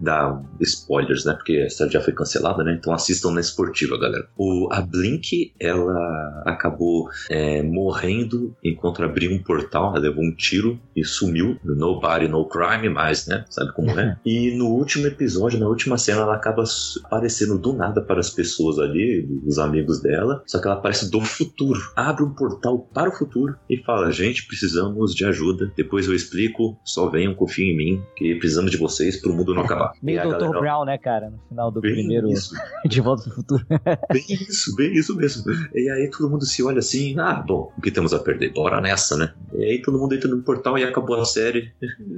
dar 0.00 0.42
spoilers, 0.60 1.24
né? 1.24 1.32
Porque 1.34 1.58
a 1.66 1.70
série 1.70 1.90
já 1.92 2.00
foi 2.00 2.12
cancelada, 2.12 2.62
né? 2.62 2.76
Então 2.78 2.92
assistam 2.92 3.30
na 3.30 3.40
esportiva, 3.40 3.93
galera. 3.98 4.28
O, 4.36 4.68
a 4.72 4.80
Blink, 4.80 5.52
ela 5.58 6.42
acabou 6.44 7.08
é, 7.30 7.62
morrendo 7.62 8.54
enquanto 8.62 9.02
abriu 9.02 9.32
um 9.32 9.42
portal, 9.42 9.90
ela 9.90 9.98
levou 9.98 10.24
um 10.24 10.34
tiro 10.34 10.78
e 10.94 11.04
sumiu. 11.04 11.56
Nobody, 11.64 12.28
no 12.28 12.44
crime 12.46 12.88
mais, 12.88 13.26
né? 13.26 13.44
Sabe 13.50 13.72
como 13.72 13.90
é? 13.98 14.16
E 14.24 14.56
no 14.56 14.68
último 14.68 15.06
episódio, 15.06 15.58
na 15.58 15.68
última 15.68 15.98
cena, 15.98 16.22
ela 16.22 16.34
acaba 16.34 16.64
aparecendo 17.04 17.58
do 17.58 17.72
nada 17.72 18.00
para 18.00 18.20
as 18.20 18.30
pessoas 18.30 18.78
ali, 18.78 19.28
os 19.46 19.58
amigos 19.58 20.00
dela. 20.00 20.42
Só 20.46 20.60
que 20.60 20.66
ela 20.66 20.76
aparece 20.76 21.10
do 21.10 21.20
futuro. 21.20 21.80
Abre 21.96 22.24
um 22.24 22.34
portal 22.34 22.78
para 22.92 23.08
o 23.08 23.12
futuro 23.12 23.56
e 23.68 23.76
fala: 23.78 24.10
gente, 24.10 24.46
precisamos 24.46 25.14
de 25.14 25.24
ajuda. 25.24 25.72
Depois 25.76 26.06
eu 26.06 26.14
explico. 26.14 26.78
Só 26.84 27.08
venham, 27.08 27.34
confiem 27.34 27.72
em 27.72 27.76
mim, 27.76 28.02
que 28.16 28.34
precisamos 28.36 28.70
de 28.70 28.76
vocês 28.76 29.20
para 29.20 29.30
o 29.30 29.34
mundo 29.34 29.54
não 29.54 29.62
acabar. 29.62 29.92
Meio 30.02 30.20
Dr. 30.22 30.30
galera, 30.30 30.60
Brown, 30.60 30.84
né, 30.84 30.98
cara? 30.98 31.30
No 31.30 31.38
final 31.48 31.70
do 31.70 31.80
Bem 31.80 31.94
primeiro 31.94 32.28
isso, 32.30 32.54
De 32.86 33.00
Volta 33.00 33.24
pro 33.24 33.32
Futuro. 33.32 33.66
Bem 34.12 34.24
isso, 34.28 34.74
bem 34.76 34.92
isso 34.92 35.16
mesmo. 35.16 35.44
E 35.74 35.88
aí 35.88 36.10
todo 36.10 36.30
mundo 36.30 36.44
se 36.44 36.62
olha 36.62 36.78
assim, 36.78 37.18
ah, 37.18 37.34
bom, 37.34 37.72
o 37.76 37.80
que 37.80 37.90
temos 37.90 38.12
a 38.12 38.18
perder? 38.18 38.52
Bora 38.52 38.80
nessa, 38.80 39.16
né? 39.16 39.32
E 39.54 39.64
aí 39.64 39.82
todo 39.82 39.98
mundo 39.98 40.14
entra 40.14 40.28
no 40.28 40.42
portal 40.42 40.78
e 40.78 40.84
acabou 40.84 41.20
a 41.20 41.24
série. 41.24 41.72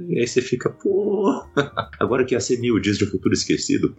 E 0.09 0.19
aí 0.19 0.27
você 0.27 0.41
fica, 0.41 0.69
pô, 0.69 1.43
agora 1.99 2.25
que 2.25 2.35
ia 2.35 2.39
ser 2.39 2.59
mil 2.59 2.79
dias 2.79 2.97
de 2.97 3.05
um 3.05 3.07
futuro 3.07 3.33
esquecido. 3.33 3.95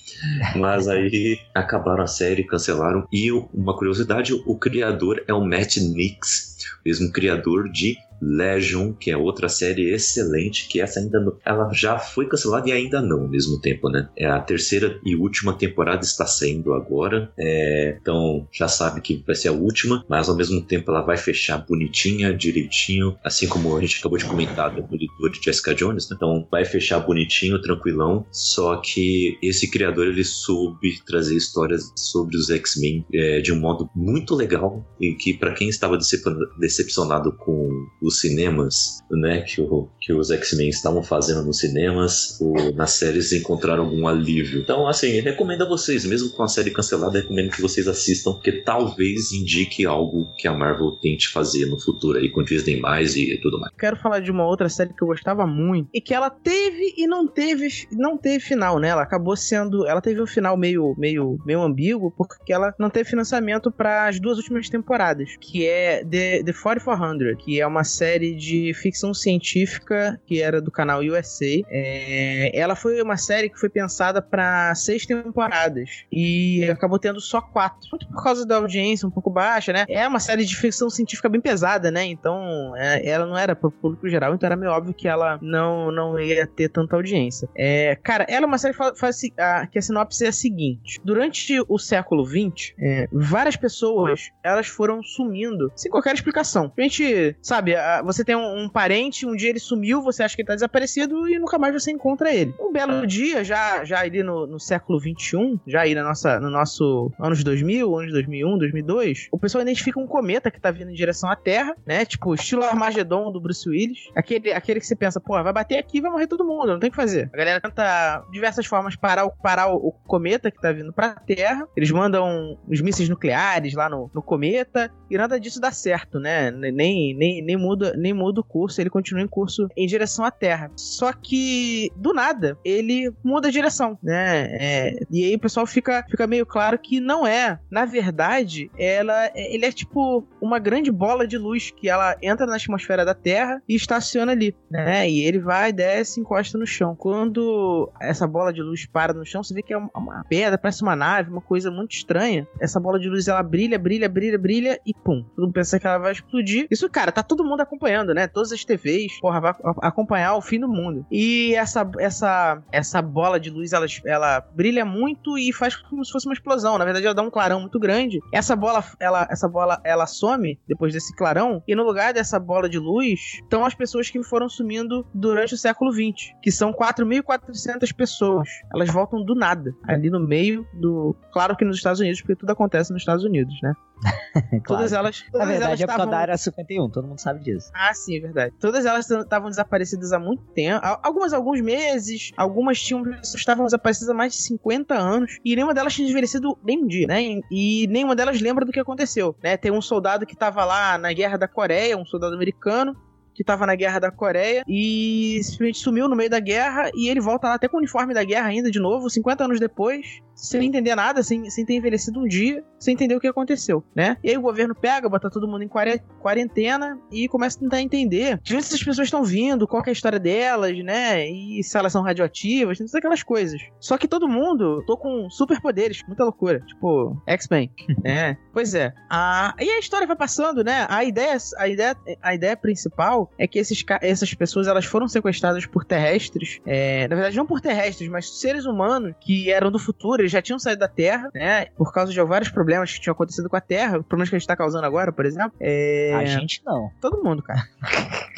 Mas 0.56 0.88
aí 0.88 1.38
acabaram 1.54 2.04
a 2.04 2.06
série, 2.06 2.44
cancelaram. 2.44 3.06
E 3.12 3.30
uma 3.32 3.76
curiosidade, 3.76 4.32
o 4.46 4.58
criador 4.58 5.22
é 5.26 5.34
o 5.34 5.44
Matt 5.44 5.76
Nix, 5.78 6.56
mesmo 6.84 7.12
criador 7.12 7.70
de 7.70 7.96
Legion, 8.20 8.92
que 8.92 9.10
é 9.10 9.16
outra 9.16 9.48
série 9.48 9.90
excelente, 9.92 10.68
que 10.68 10.80
essa 10.80 11.00
ainda 11.00 11.20
não, 11.20 11.36
ela 11.44 11.72
já 11.72 11.98
foi 11.98 12.26
cancelada 12.26 12.68
e 12.68 12.72
ainda 12.72 13.00
não 13.00 13.22
ao 13.22 13.28
mesmo 13.28 13.60
tempo, 13.60 13.88
né? 13.88 14.08
É 14.16 14.26
a 14.26 14.40
terceira 14.40 14.98
e 15.04 15.14
última 15.14 15.52
temporada 15.52 16.04
está 16.04 16.26
saindo 16.26 16.72
agora, 16.74 17.30
é, 17.38 17.96
então 18.00 18.46
já 18.52 18.68
sabe 18.68 19.00
que 19.00 19.22
vai 19.26 19.34
ser 19.34 19.48
a 19.48 19.52
última, 19.52 20.04
mas 20.08 20.28
ao 20.28 20.36
mesmo 20.36 20.60
tempo 20.62 20.90
ela 20.90 21.02
vai 21.02 21.16
fechar 21.16 21.58
bonitinha, 21.58 22.32
direitinho, 22.34 23.16
assim 23.24 23.46
como 23.48 23.76
a 23.76 23.80
gente 23.80 23.98
acabou 23.98 24.18
de 24.18 24.24
comentar 24.24 24.74
do 24.74 24.94
editor 24.94 25.30
de 25.30 25.42
Jessica 25.42 25.74
Jones, 25.74 26.08
né? 26.08 26.16
Então 26.16 26.46
vai 26.50 26.64
fechar 26.64 27.00
bonitinho, 27.00 27.60
tranquilão. 27.60 28.26
Só 28.32 28.76
que 28.76 29.38
esse 29.42 29.70
criador 29.70 30.06
ele 30.06 30.24
soube 30.24 31.00
trazer 31.06 31.36
histórias 31.36 31.92
sobre 31.96 32.36
os 32.36 32.50
X-Men 32.50 33.04
é, 33.12 33.40
de 33.40 33.52
um 33.52 33.60
modo 33.60 33.88
muito 33.94 34.34
legal 34.34 34.84
e 35.00 35.14
que 35.14 35.34
para 35.34 35.52
quem 35.52 35.68
estava 35.68 35.96
decep- 35.96 36.24
decepcionado 36.58 37.32
com 37.32 37.86
os 38.08 38.20
cinemas, 38.20 39.02
né, 39.10 39.42
que, 39.42 39.60
o, 39.60 39.88
que 40.00 40.12
os 40.12 40.30
X-Men 40.30 40.68
estavam 40.68 41.02
fazendo 41.02 41.44
nos 41.44 41.58
cinemas, 41.58 42.38
o, 42.40 42.72
nas 42.74 42.92
séries 42.92 43.32
encontraram 43.32 43.84
algum 43.84 44.06
alívio. 44.06 44.60
Então, 44.60 44.88
assim, 44.88 45.20
recomendo 45.20 45.62
a 45.62 45.68
vocês, 45.68 46.04
mesmo 46.04 46.30
com 46.30 46.42
a 46.42 46.48
série 46.48 46.70
cancelada, 46.70 47.20
recomendo 47.20 47.50
que 47.50 47.62
vocês 47.62 47.86
assistam, 47.86 48.32
porque 48.32 48.52
talvez 48.62 49.32
indique 49.32 49.86
algo 49.86 50.26
que 50.36 50.48
a 50.48 50.52
Marvel 50.52 50.92
tente 51.00 51.28
fazer 51.28 51.66
no 51.66 51.80
futuro 51.80 52.18
aí 52.18 52.30
com 52.30 52.42
Disney 52.42 52.80
mais 52.80 53.16
e 53.16 53.38
tudo 53.40 53.58
mais. 53.58 53.72
Quero 53.78 53.96
falar 53.96 54.20
de 54.20 54.30
uma 54.30 54.46
outra 54.46 54.68
série 54.68 54.92
que 54.92 55.02
eu 55.02 55.08
gostava 55.08 55.46
muito 55.46 55.88
e 55.92 56.00
que 56.00 56.14
ela 56.14 56.30
teve 56.30 56.94
e 56.96 57.06
não 57.06 57.26
teve 57.26 57.68
não 57.92 58.16
teve 58.16 58.40
final, 58.40 58.78
né? 58.78 58.88
Ela 58.88 59.02
acabou 59.02 59.36
sendo, 59.36 59.86
ela 59.86 60.00
teve 60.00 60.20
um 60.20 60.26
final 60.26 60.56
meio 60.56 60.94
meio 60.96 61.38
meio 61.44 61.62
ambíguo 61.62 62.10
porque 62.10 62.52
ela 62.52 62.74
não 62.78 62.90
teve 62.90 63.08
financiamento 63.08 63.70
para 63.70 64.08
as 64.08 64.20
duas 64.20 64.38
últimas 64.38 64.68
temporadas, 64.68 65.36
que 65.40 65.66
é 65.66 66.04
The, 66.04 66.42
The 66.42 66.52
4400, 66.52 67.36
que 67.42 67.60
é 67.60 67.66
uma 67.66 67.84
série 67.98 68.34
de 68.34 68.72
ficção 68.74 69.12
científica 69.12 70.20
que 70.24 70.40
era 70.40 70.60
do 70.60 70.70
canal 70.70 71.00
USA. 71.00 71.62
É, 71.68 72.50
ela 72.54 72.76
foi 72.76 73.02
uma 73.02 73.16
série 73.16 73.48
que 73.48 73.58
foi 73.58 73.68
pensada 73.68 74.22
para 74.22 74.74
seis 74.74 75.04
temporadas 75.04 76.04
e 76.12 76.64
acabou 76.70 76.98
tendo 76.98 77.20
só 77.20 77.40
quatro, 77.40 77.88
muito 77.90 78.06
por 78.08 78.22
causa 78.22 78.46
da 78.46 78.56
audiência 78.56 79.06
um 79.06 79.10
pouco 79.10 79.30
baixa, 79.30 79.72
né? 79.72 79.84
É 79.88 80.06
uma 80.06 80.20
série 80.20 80.44
de 80.44 80.54
ficção 80.54 80.88
científica 80.88 81.28
bem 81.28 81.40
pesada, 81.40 81.90
né? 81.90 82.04
Então 82.04 82.74
é, 82.76 83.06
ela 83.08 83.26
não 83.26 83.36
era 83.36 83.56
pro 83.56 83.70
público 83.70 84.08
geral, 84.08 84.34
então 84.34 84.46
era 84.46 84.56
meio 84.56 84.70
óbvio 84.70 84.94
que 84.94 85.08
ela 85.08 85.38
não, 85.42 85.90
não 85.90 86.18
ia 86.20 86.46
ter 86.46 86.68
tanta 86.68 86.94
audiência. 86.94 87.48
É, 87.56 87.96
cara, 87.96 88.24
ela 88.28 88.44
é 88.44 88.46
uma 88.46 88.58
série 88.58 88.74
que, 88.74 88.78
faz, 88.78 88.98
faz, 88.98 89.20
a, 89.38 89.66
que 89.66 89.78
a 89.78 89.82
sinopse 89.82 90.24
é 90.24 90.28
a 90.28 90.32
seguinte: 90.32 91.00
durante 91.04 91.60
o 91.68 91.78
século 91.78 92.24
XX, 92.24 92.74
é, 92.78 93.08
várias 93.12 93.56
pessoas 93.56 94.30
elas 94.42 94.68
foram 94.68 95.02
sumindo 95.02 95.72
sem 95.74 95.90
qualquer 95.90 96.14
explicação. 96.14 96.72
A 96.76 96.82
gente, 96.82 97.36
sabe, 97.42 97.74
a, 97.74 97.87
você 98.04 98.24
tem 98.24 98.36
um, 98.36 98.64
um, 98.64 98.68
parente, 98.68 99.26
um 99.26 99.34
dia 99.34 99.50
ele 99.50 99.58
sumiu, 99.58 100.02
você 100.02 100.22
acha 100.22 100.34
que 100.34 100.42
ele 100.42 100.48
tá 100.48 100.54
desaparecido 100.54 101.28
e 101.28 101.38
nunca 101.38 101.58
mais 101.58 101.72
você 101.74 101.90
encontra 101.90 102.32
ele. 102.32 102.54
Um 102.58 102.72
belo 102.72 103.06
dia, 103.06 103.44
já, 103.44 103.84
já 103.84 104.00
ali 104.00 104.22
no, 104.22 104.46
no 104.46 104.60
século 104.60 104.98
XXI, 105.00 105.60
já 105.66 105.82
aí 105.82 105.94
na 105.94 106.02
nossa, 106.02 106.40
no 106.40 106.50
nosso 106.50 107.10
anos 107.18 107.42
2000, 107.42 107.98
anos 107.98 108.12
2001, 108.12 108.58
2002, 108.58 109.28
o 109.32 109.38
pessoal 109.38 109.62
identifica 109.62 109.98
um 109.98 110.06
cometa 110.06 110.50
que 110.50 110.60
tá 110.60 110.70
vindo 110.70 110.90
em 110.90 110.94
direção 110.94 111.30
à 111.30 111.36
Terra, 111.36 111.74
né? 111.86 112.04
Tipo, 112.04 112.34
estilo 112.34 112.64
Armagedon 112.64 113.30
do 113.32 113.40
Bruce 113.40 113.68
Willis. 113.68 114.10
Aquele, 114.14 114.52
aquele 114.52 114.80
que 114.80 114.86
você 114.86 114.96
pensa, 114.96 115.20
pô, 115.20 115.42
vai 115.42 115.52
bater 115.52 115.78
aqui 115.78 115.98
e 115.98 116.00
vai 116.00 116.10
morrer 116.10 116.26
todo 116.26 116.44
mundo, 116.44 116.72
não 116.72 116.78
tem 116.78 116.88
o 116.88 116.90
que 116.90 116.96
fazer. 116.96 117.30
A 117.32 117.36
galera 117.36 117.60
tenta 117.60 118.24
diversas 118.30 118.66
formas 118.66 118.96
parar 118.96 119.24
o, 119.24 119.30
parar 119.30 119.68
o, 119.68 119.76
o 119.76 119.92
cometa 119.92 120.50
que 120.50 120.60
tá 120.60 120.72
vindo 120.72 120.92
pra 120.92 121.14
Terra. 121.14 121.66
Eles 121.76 121.90
mandam 121.90 122.58
os 122.68 122.80
mísseis 122.80 123.08
nucleares 123.08 123.74
lá 123.74 123.88
no, 123.88 124.10
no 124.14 124.22
cometa 124.22 124.90
e 125.10 125.16
nada 125.16 125.38
disso 125.38 125.60
dá 125.60 125.70
certo, 125.70 126.18
né? 126.18 126.50
Nem, 126.50 127.14
nem, 127.14 127.42
nem, 127.42 127.56
muda, 127.56 127.77
nem 127.96 128.12
muda 128.12 128.40
o 128.40 128.44
curso, 128.44 128.80
ele 128.80 128.90
continua 128.90 129.22
em 129.22 129.28
curso 129.28 129.68
em 129.76 129.86
direção 129.86 130.24
à 130.24 130.30
Terra. 130.30 130.70
Só 130.76 131.12
que, 131.12 131.90
do 131.96 132.12
nada, 132.12 132.58
ele 132.64 133.12
muda 133.22 133.48
a 133.48 133.50
direção, 133.50 133.98
né? 134.02 134.48
É, 134.60 134.96
e 135.10 135.24
aí 135.24 135.34
o 135.34 135.40
pessoal 135.40 135.66
fica, 135.66 136.04
fica 136.08 136.26
meio 136.26 136.46
claro 136.46 136.78
que 136.78 137.00
não 137.00 137.26
é. 137.26 137.58
Na 137.70 137.84
verdade, 137.84 138.70
ela, 138.78 139.30
ele 139.34 139.64
é 139.64 139.72
tipo 139.72 140.26
uma 140.40 140.58
grande 140.58 140.90
bola 140.90 141.26
de 141.26 141.38
luz 141.38 141.70
que 141.70 141.88
ela 141.88 142.16
entra 142.22 142.46
na 142.46 142.56
atmosfera 142.56 143.04
da 143.04 143.14
Terra 143.14 143.62
e 143.68 143.74
estaciona 143.74 144.32
ali, 144.32 144.54
né? 144.70 145.08
E 145.08 145.24
ele 145.24 145.38
vai, 145.38 145.72
desce, 145.72 146.20
encosta 146.20 146.58
no 146.58 146.66
chão. 146.66 146.94
Quando 146.96 147.90
essa 148.00 148.26
bola 148.26 148.52
de 148.52 148.62
luz 148.62 148.86
para 148.86 149.12
no 149.12 149.24
chão, 149.24 149.42
você 149.42 149.54
vê 149.54 149.62
que 149.62 149.72
é 149.72 149.78
uma 149.78 150.24
pedra, 150.28 150.58
parece 150.58 150.82
uma 150.82 150.96
nave, 150.96 151.30
uma 151.30 151.40
coisa 151.40 151.70
muito 151.70 151.92
estranha. 151.92 152.46
Essa 152.60 152.80
bola 152.80 152.98
de 152.98 153.08
luz 153.08 153.28
ela 153.28 153.42
brilha, 153.42 153.78
brilha, 153.78 154.08
brilha, 154.08 154.38
brilha 154.38 154.80
e 154.84 154.92
pum. 154.94 155.22
Todo 155.34 155.44
mundo 155.44 155.52
pensa 155.52 155.78
que 155.78 155.86
ela 155.86 155.98
vai 155.98 156.12
explodir. 156.12 156.66
Isso, 156.70 156.88
cara, 156.88 157.12
tá 157.12 157.22
todo 157.22 157.44
mundo 157.44 157.60
acompanhando, 157.68 158.14
né? 158.14 158.26
Todas 158.26 158.52
as 158.52 158.64
TVs, 158.64 159.20
porra, 159.20 159.40
vai 159.40 159.54
acompanhar 159.82 160.34
o 160.34 160.40
fim 160.40 160.58
do 160.58 160.68
mundo. 160.68 161.06
E 161.10 161.54
essa 161.54 161.88
essa 161.98 162.62
essa 162.72 163.00
bola 163.00 163.38
de 163.38 163.50
luz 163.50 163.72
ela, 163.72 163.86
ela 164.04 164.40
brilha 164.54 164.84
muito 164.84 165.38
e 165.38 165.52
faz 165.52 165.76
como 165.76 166.04
se 166.04 166.10
fosse 166.10 166.26
uma 166.26 166.34
explosão. 166.34 166.78
Na 166.78 166.84
verdade, 166.84 167.06
ela 167.06 167.14
dá 167.14 167.22
um 167.22 167.30
clarão 167.30 167.60
muito 167.60 167.78
grande. 167.78 168.18
Essa 168.32 168.56
bola 168.56 168.82
ela 168.98 169.26
essa 169.30 169.48
bola 169.48 169.80
ela 169.84 170.06
some 170.06 170.58
depois 170.66 170.92
desse 170.92 171.14
clarão 171.14 171.62
e 171.66 171.74
no 171.74 171.84
lugar 171.84 172.12
dessa 172.12 172.38
bola 172.38 172.68
de 172.68 172.78
luz 172.78 173.38
estão 173.42 173.64
as 173.64 173.74
pessoas 173.74 174.10
que 174.10 174.22
foram 174.22 174.48
sumindo 174.48 175.06
durante 175.14 175.54
o 175.54 175.58
século 175.58 175.92
XX, 175.92 176.32
que 176.42 176.50
são 176.50 176.72
4.400 176.72 177.94
pessoas. 177.94 178.48
Elas 178.72 178.90
voltam 178.90 179.24
do 179.24 179.34
nada, 179.34 179.74
ali 179.84 180.10
no 180.10 180.20
meio 180.20 180.66
do. 180.72 181.14
Claro 181.32 181.56
que 181.56 181.64
nos 181.64 181.76
Estados 181.76 182.00
Unidos, 182.00 182.20
porque 182.20 182.36
tudo 182.36 182.50
acontece 182.50 182.92
nos 182.92 183.02
Estados 183.02 183.24
Unidos, 183.24 183.54
né? 183.62 183.72
claro. 184.62 184.62
Todas 184.64 184.92
elas. 184.92 185.20
Todas 185.30 185.38
Na 185.40 185.44
verdade, 185.52 185.64
elas 185.70 185.80
é 185.80 185.86
por 185.86 185.92
tavam- 185.96 186.10
da 186.10 186.18
área 186.18 186.36
51, 186.36 186.90
todo 186.90 187.06
mundo 187.08 187.20
sabe 187.20 187.40
disso. 187.40 187.70
Ah, 187.74 187.92
sim, 187.94 188.16
é 188.16 188.20
verdade. 188.20 188.54
Todas 188.60 188.84
elas 188.86 189.10
estavam 189.10 189.48
desaparecidas 189.50 190.12
há 190.12 190.18
muito 190.18 190.42
tempo. 190.54 190.84
Al- 190.84 191.00
Algumas 191.02 191.32
alguns 191.32 191.60
meses, 191.60 192.30
algumas 192.36 192.80
tinham 192.80 193.02
estavam 193.22 193.64
desaparecidas 193.64 194.10
há 194.10 194.14
mais 194.14 194.32
de 194.32 194.38
50 194.42 194.94
anos 194.94 195.38
e 195.44 195.54
nenhuma 195.56 195.74
delas 195.74 195.94
tinha 195.94 196.08
envelhecido 196.08 196.56
nem 196.62 196.82
um 196.82 196.86
dia, 196.86 197.06
né? 197.06 197.22
E 197.50 197.86
nenhuma 197.88 198.14
delas 198.14 198.40
lembra 198.40 198.64
do 198.64 198.72
que 198.72 198.80
aconteceu, 198.80 199.34
né? 199.42 199.56
Tem 199.56 199.70
um 199.72 199.80
soldado 199.82 200.26
que 200.26 200.36
tava 200.36 200.64
lá 200.64 200.96
na 200.98 201.12
Guerra 201.12 201.36
da 201.36 201.48
Coreia, 201.48 201.96
um 201.96 202.04
soldado 202.06 202.34
americano 202.34 202.96
que 203.38 203.44
tava 203.44 203.64
na 203.64 203.76
Guerra 203.76 204.00
da 204.00 204.10
Coreia 204.10 204.64
e 204.66 205.38
simplesmente 205.44 205.78
sumiu 205.78 206.08
no 206.08 206.16
meio 206.16 206.28
da 206.28 206.40
guerra 206.40 206.90
e 206.92 207.08
ele 207.08 207.20
volta 207.20 207.46
lá 207.46 207.54
até 207.54 207.68
com 207.68 207.76
o 207.76 207.78
uniforme 207.78 208.12
da 208.12 208.24
guerra 208.24 208.48
ainda 208.48 208.68
de 208.68 208.80
novo, 208.80 209.08
50 209.08 209.44
anos 209.44 209.60
depois, 209.60 210.18
sem 210.34 210.66
entender 210.66 210.96
nada, 210.96 211.22
sem, 211.22 211.48
sem 211.48 211.64
ter 211.64 211.74
envelhecido 211.74 212.18
um 212.18 212.26
dia, 212.26 212.64
sem 212.80 212.94
entender 212.94 213.14
o 213.14 213.20
que 213.20 213.28
aconteceu, 213.28 213.84
né? 213.94 214.16
E 214.24 214.30
aí 214.30 214.36
o 214.36 214.40
governo 214.40 214.74
pega, 214.74 215.08
bota 215.08 215.30
todo 215.30 215.46
mundo 215.46 215.62
em 215.62 215.68
quare- 215.68 216.02
quarentena 216.20 216.98
e 217.12 217.28
começa 217.28 217.58
a 217.58 217.60
tentar 217.60 217.80
entender 217.80 218.40
de 218.42 218.54
onde 218.56 218.64
essas 218.64 218.82
pessoas 218.82 219.06
estão 219.06 219.22
vindo, 219.22 219.68
qual 219.68 219.84
que 219.84 219.90
é 219.90 219.92
a 219.92 219.94
história 219.94 220.18
delas, 220.18 220.76
né? 220.82 221.28
E 221.30 221.62
se 221.62 221.78
elas 221.78 221.92
são 221.92 222.02
radioativas, 222.02 222.78
todas 222.78 222.94
aquelas 222.94 223.22
coisas. 223.22 223.60
Só 223.78 223.96
que 223.96 224.08
todo 224.08 224.28
mundo 224.28 224.82
tô 224.84 224.96
com 224.96 225.30
superpoderes, 225.30 226.02
muita 226.08 226.24
loucura, 226.24 226.58
tipo 226.66 227.22
X-Men, 227.24 227.70
né? 228.02 228.36
Pois 228.52 228.74
é. 228.74 228.92
A... 229.08 229.54
E 229.60 229.70
a 229.70 229.78
história 229.78 230.08
vai 230.08 230.16
passando, 230.16 230.64
né? 230.64 230.86
A 230.88 231.04
ideia, 231.04 231.36
a 231.56 231.68
ideia, 231.68 231.96
a 232.20 232.34
ideia 232.34 232.56
principal 232.56 233.27
é 233.36 233.46
que 233.46 233.58
esses, 233.58 233.84
essas 234.00 234.34
pessoas 234.34 234.66
elas 234.66 234.84
foram 234.84 235.08
sequestradas 235.08 235.66
por 235.66 235.84
terrestres, 235.84 236.60
é, 236.66 237.06
na 237.08 237.14
verdade 237.14 237.36
não 237.36 237.46
por 237.46 237.60
terrestres, 237.60 238.08
mas 238.08 238.38
seres 238.38 238.64
humanos 238.64 239.14
que 239.20 239.50
eram 239.50 239.70
do 239.70 239.78
futuro, 239.78 240.22
eles 240.22 240.32
já 240.32 240.42
tinham 240.42 240.58
saído 240.58 240.80
da 240.80 240.88
Terra, 240.88 241.30
né? 241.34 241.66
Por 241.76 241.92
causa 241.92 242.12
de 242.12 242.20
vários 242.22 242.50
problemas 242.50 242.92
que 242.92 243.00
tinham 243.00 243.12
acontecido 243.12 243.48
com 243.48 243.56
a 243.56 243.60
Terra, 243.60 244.02
problemas 244.02 244.28
que 244.28 244.36
a 244.36 244.38
gente 244.38 244.48
tá 244.48 244.56
causando 244.56 244.86
agora, 244.86 245.12
por 245.12 245.24
exemplo. 245.26 245.52
É... 245.60 246.12
A 246.14 246.24
gente 246.24 246.62
não. 246.64 246.90
Todo 247.00 247.22
mundo, 247.22 247.42
cara. 247.42 247.62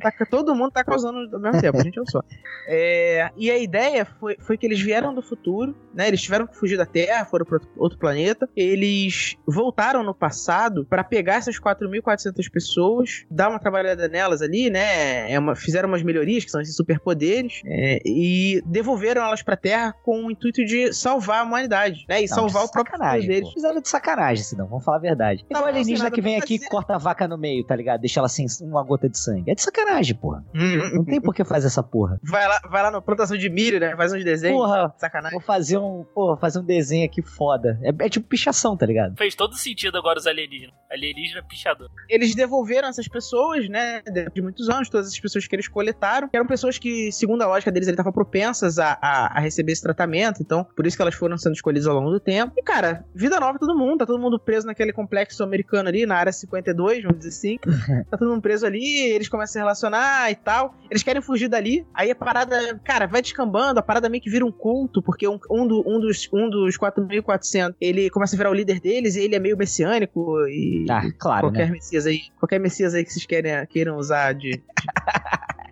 Tá- 0.00 0.12
todo 0.28 0.54
mundo 0.54 0.70
tá 0.70 0.82
causando 0.82 1.28
ao 1.34 1.40
mesmo 1.40 1.60
tempo, 1.60 1.78
a 1.78 1.82
gente 1.82 1.98
é 1.98 2.02
um 2.02 2.06
só. 2.06 2.22
É, 2.66 3.30
e 3.36 3.50
a 3.50 3.58
ideia 3.58 4.04
foi, 4.04 4.36
foi 4.40 4.56
que 4.56 4.66
eles 4.66 4.80
vieram 4.80 5.14
do 5.14 5.20
futuro, 5.20 5.76
né? 5.92 6.08
Eles 6.08 6.22
tiveram 6.22 6.46
que 6.46 6.56
fugir 6.56 6.76
da 6.76 6.86
Terra, 6.86 7.24
foram 7.24 7.44
para 7.44 7.60
outro 7.76 7.98
planeta. 7.98 8.48
Eles 8.56 9.36
voltaram 9.46 10.02
no 10.02 10.14
passado 10.14 10.86
para 10.86 11.04
pegar 11.04 11.34
essas 11.34 11.58
4.400 11.60 12.50
pessoas, 12.50 13.26
dar 13.30 13.50
uma 13.50 13.58
trabalhada 13.58 14.08
nelas 14.08 14.39
ali, 14.42 14.70
né? 14.70 15.30
É 15.30 15.38
uma- 15.38 15.54
fizeram 15.56 15.88
umas 15.88 16.02
melhorias, 16.02 16.44
que 16.44 16.50
são 16.50 16.60
esses 16.60 16.74
superpoderes, 16.76 17.60
é, 17.64 18.00
e 18.04 18.62
devolveram 18.66 19.22
elas 19.22 19.42
pra 19.42 19.56
Terra 19.56 19.92
com 20.04 20.26
o 20.26 20.30
intuito 20.30 20.64
de 20.64 20.92
salvar 20.92 21.40
a 21.40 21.44
humanidade, 21.44 22.04
né? 22.08 22.18
E 22.22 22.28
Não, 22.28 22.34
salvar 22.36 22.64
o 22.64 22.70
próprio 22.70 22.92
sacanagem, 22.92 23.20
futuro 23.22 23.40
deles. 23.40 23.52
Fizeram 23.54 23.80
de 23.80 23.88
sacanagem, 23.88 24.44
Sidão. 24.44 24.66
Vamos 24.66 24.84
falar 24.84 24.98
a 24.98 25.00
verdade. 25.00 25.44
Igual 25.48 25.62
Não, 25.62 25.68
o 25.68 25.70
alienígena 25.70 26.10
que 26.10 26.20
vem 26.20 26.36
aqui 26.36 26.54
e 26.54 26.58
corta 26.68 26.94
a 26.94 26.98
vaca 26.98 27.26
no 27.28 27.36
meio, 27.38 27.64
tá 27.64 27.74
ligado? 27.76 28.00
Deixa 28.00 28.20
ela 28.20 28.28
sem 28.28 28.46
uma 28.62 28.82
gota 28.82 29.08
de 29.08 29.18
sangue. 29.18 29.50
É 29.50 29.54
de 29.54 29.62
sacanagem, 29.62 30.14
porra. 30.14 30.44
Hum, 30.54 30.90
Não 30.94 31.04
tem 31.04 31.20
por 31.20 31.34
que 31.34 31.44
fazer 31.44 31.66
essa 31.68 31.82
porra. 31.82 32.18
Vai 32.22 32.46
lá, 32.46 32.60
vai 32.70 32.82
lá 32.82 32.90
na 32.90 33.00
plantação 33.00 33.36
de 33.36 33.48
milho, 33.48 33.78
né? 33.80 33.94
Faz 33.96 34.12
uns 34.12 34.24
desenhos. 34.24 34.56
Porra, 34.58 34.92
Sacanagem. 34.98 35.38
vou 35.38 35.46
fazer 35.46 35.78
um, 35.78 36.04
porra, 36.14 36.36
fazer 36.36 36.58
um 36.58 36.64
desenho 36.64 37.04
aqui 37.06 37.22
foda. 37.22 37.78
É, 37.82 38.06
é 38.06 38.08
tipo 38.08 38.26
pichação, 38.26 38.76
tá 38.76 38.86
ligado? 38.86 39.16
Fez 39.16 39.34
todo 39.34 39.54
sentido 39.54 39.96
agora 39.98 40.18
os 40.18 40.26
alienígenas. 40.26 40.74
Alienígena 40.90 41.42
pichador. 41.42 41.88
eles 42.08 42.34
devolveram 42.34 42.88
essas 42.88 43.06
pessoas, 43.08 43.68
né, 43.68 44.02
de 44.34 44.42
muitos 44.42 44.68
anos, 44.68 44.88
todas 44.88 45.06
essas 45.08 45.18
pessoas 45.20 45.46
que 45.46 45.54
eles 45.56 45.68
coletaram, 45.68 46.28
que 46.28 46.36
eram 46.36 46.46
pessoas 46.46 46.78
que, 46.78 47.10
segundo 47.12 47.42
a 47.42 47.46
lógica 47.46 47.70
deles, 47.70 47.88
ele 47.88 47.94
estavam 47.94 48.12
propensas 48.12 48.78
a, 48.78 48.98
a, 49.00 49.38
a 49.38 49.40
receber 49.40 49.72
esse 49.72 49.82
tratamento, 49.82 50.40
então, 50.42 50.64
por 50.76 50.86
isso 50.86 50.96
que 50.96 51.02
elas 51.02 51.14
foram 51.14 51.36
sendo 51.38 51.54
escolhidas 51.54 51.86
ao 51.86 51.94
longo 51.94 52.10
do 52.10 52.20
tempo. 52.20 52.52
E, 52.56 52.62
cara, 52.62 53.04
vida 53.14 53.38
nova 53.40 53.58
todo 53.58 53.76
mundo, 53.76 53.98
tá 53.98 54.06
todo 54.06 54.18
mundo 54.20 54.38
preso 54.38 54.66
naquele 54.66 54.92
complexo 54.92 55.42
americano 55.42 55.88
ali, 55.88 56.06
na 56.06 56.16
área 56.16 56.32
52, 56.32 57.02
vamos 57.02 57.18
dizer 57.18 57.28
assim. 57.30 57.58
tá 58.10 58.16
todo 58.16 58.30
mundo 58.30 58.42
preso 58.42 58.66
ali, 58.66 58.98
eles 59.10 59.28
começam 59.28 59.50
a 59.50 59.52
se 59.52 59.58
relacionar 59.58 60.30
e 60.30 60.34
tal. 60.34 60.74
Eles 60.90 61.02
querem 61.02 61.22
fugir 61.22 61.48
dali, 61.48 61.86
aí 61.94 62.10
a 62.10 62.14
parada, 62.14 62.78
cara, 62.84 63.06
vai 63.06 63.22
descambando, 63.22 63.78
a 63.80 63.82
parada 63.82 64.08
meio 64.08 64.22
que 64.22 64.30
vira 64.30 64.44
um 64.44 64.52
culto, 64.52 65.02
porque 65.02 65.26
um, 65.26 65.38
um, 65.50 65.66
do- 65.66 65.84
um 65.86 65.98
dos, 66.00 66.28
um 66.32 66.48
dos 66.50 66.76
4.400, 66.78 67.74
ele 67.80 68.10
começa 68.10 68.36
a 68.36 68.38
virar 68.38 68.50
o 68.50 68.54
líder 68.54 68.80
deles, 68.80 69.16
e 69.16 69.20
ele 69.20 69.34
é 69.34 69.38
meio 69.38 69.56
messiânico 69.56 70.36
e 70.48 70.86
Ah, 70.90 71.02
claro, 71.18 71.46
qualquer 71.48 71.66
né? 71.66 71.72
messias 71.72 72.06
aí, 72.06 72.20
qualquer 72.38 72.58
messias 72.60 72.94
aí 72.94 73.04
que 73.04 73.12
vocês 73.12 73.26
querem, 73.26 73.52
queiram 73.66 73.96
usar 73.96 74.09
de, 74.10 74.50
de, 74.50 74.62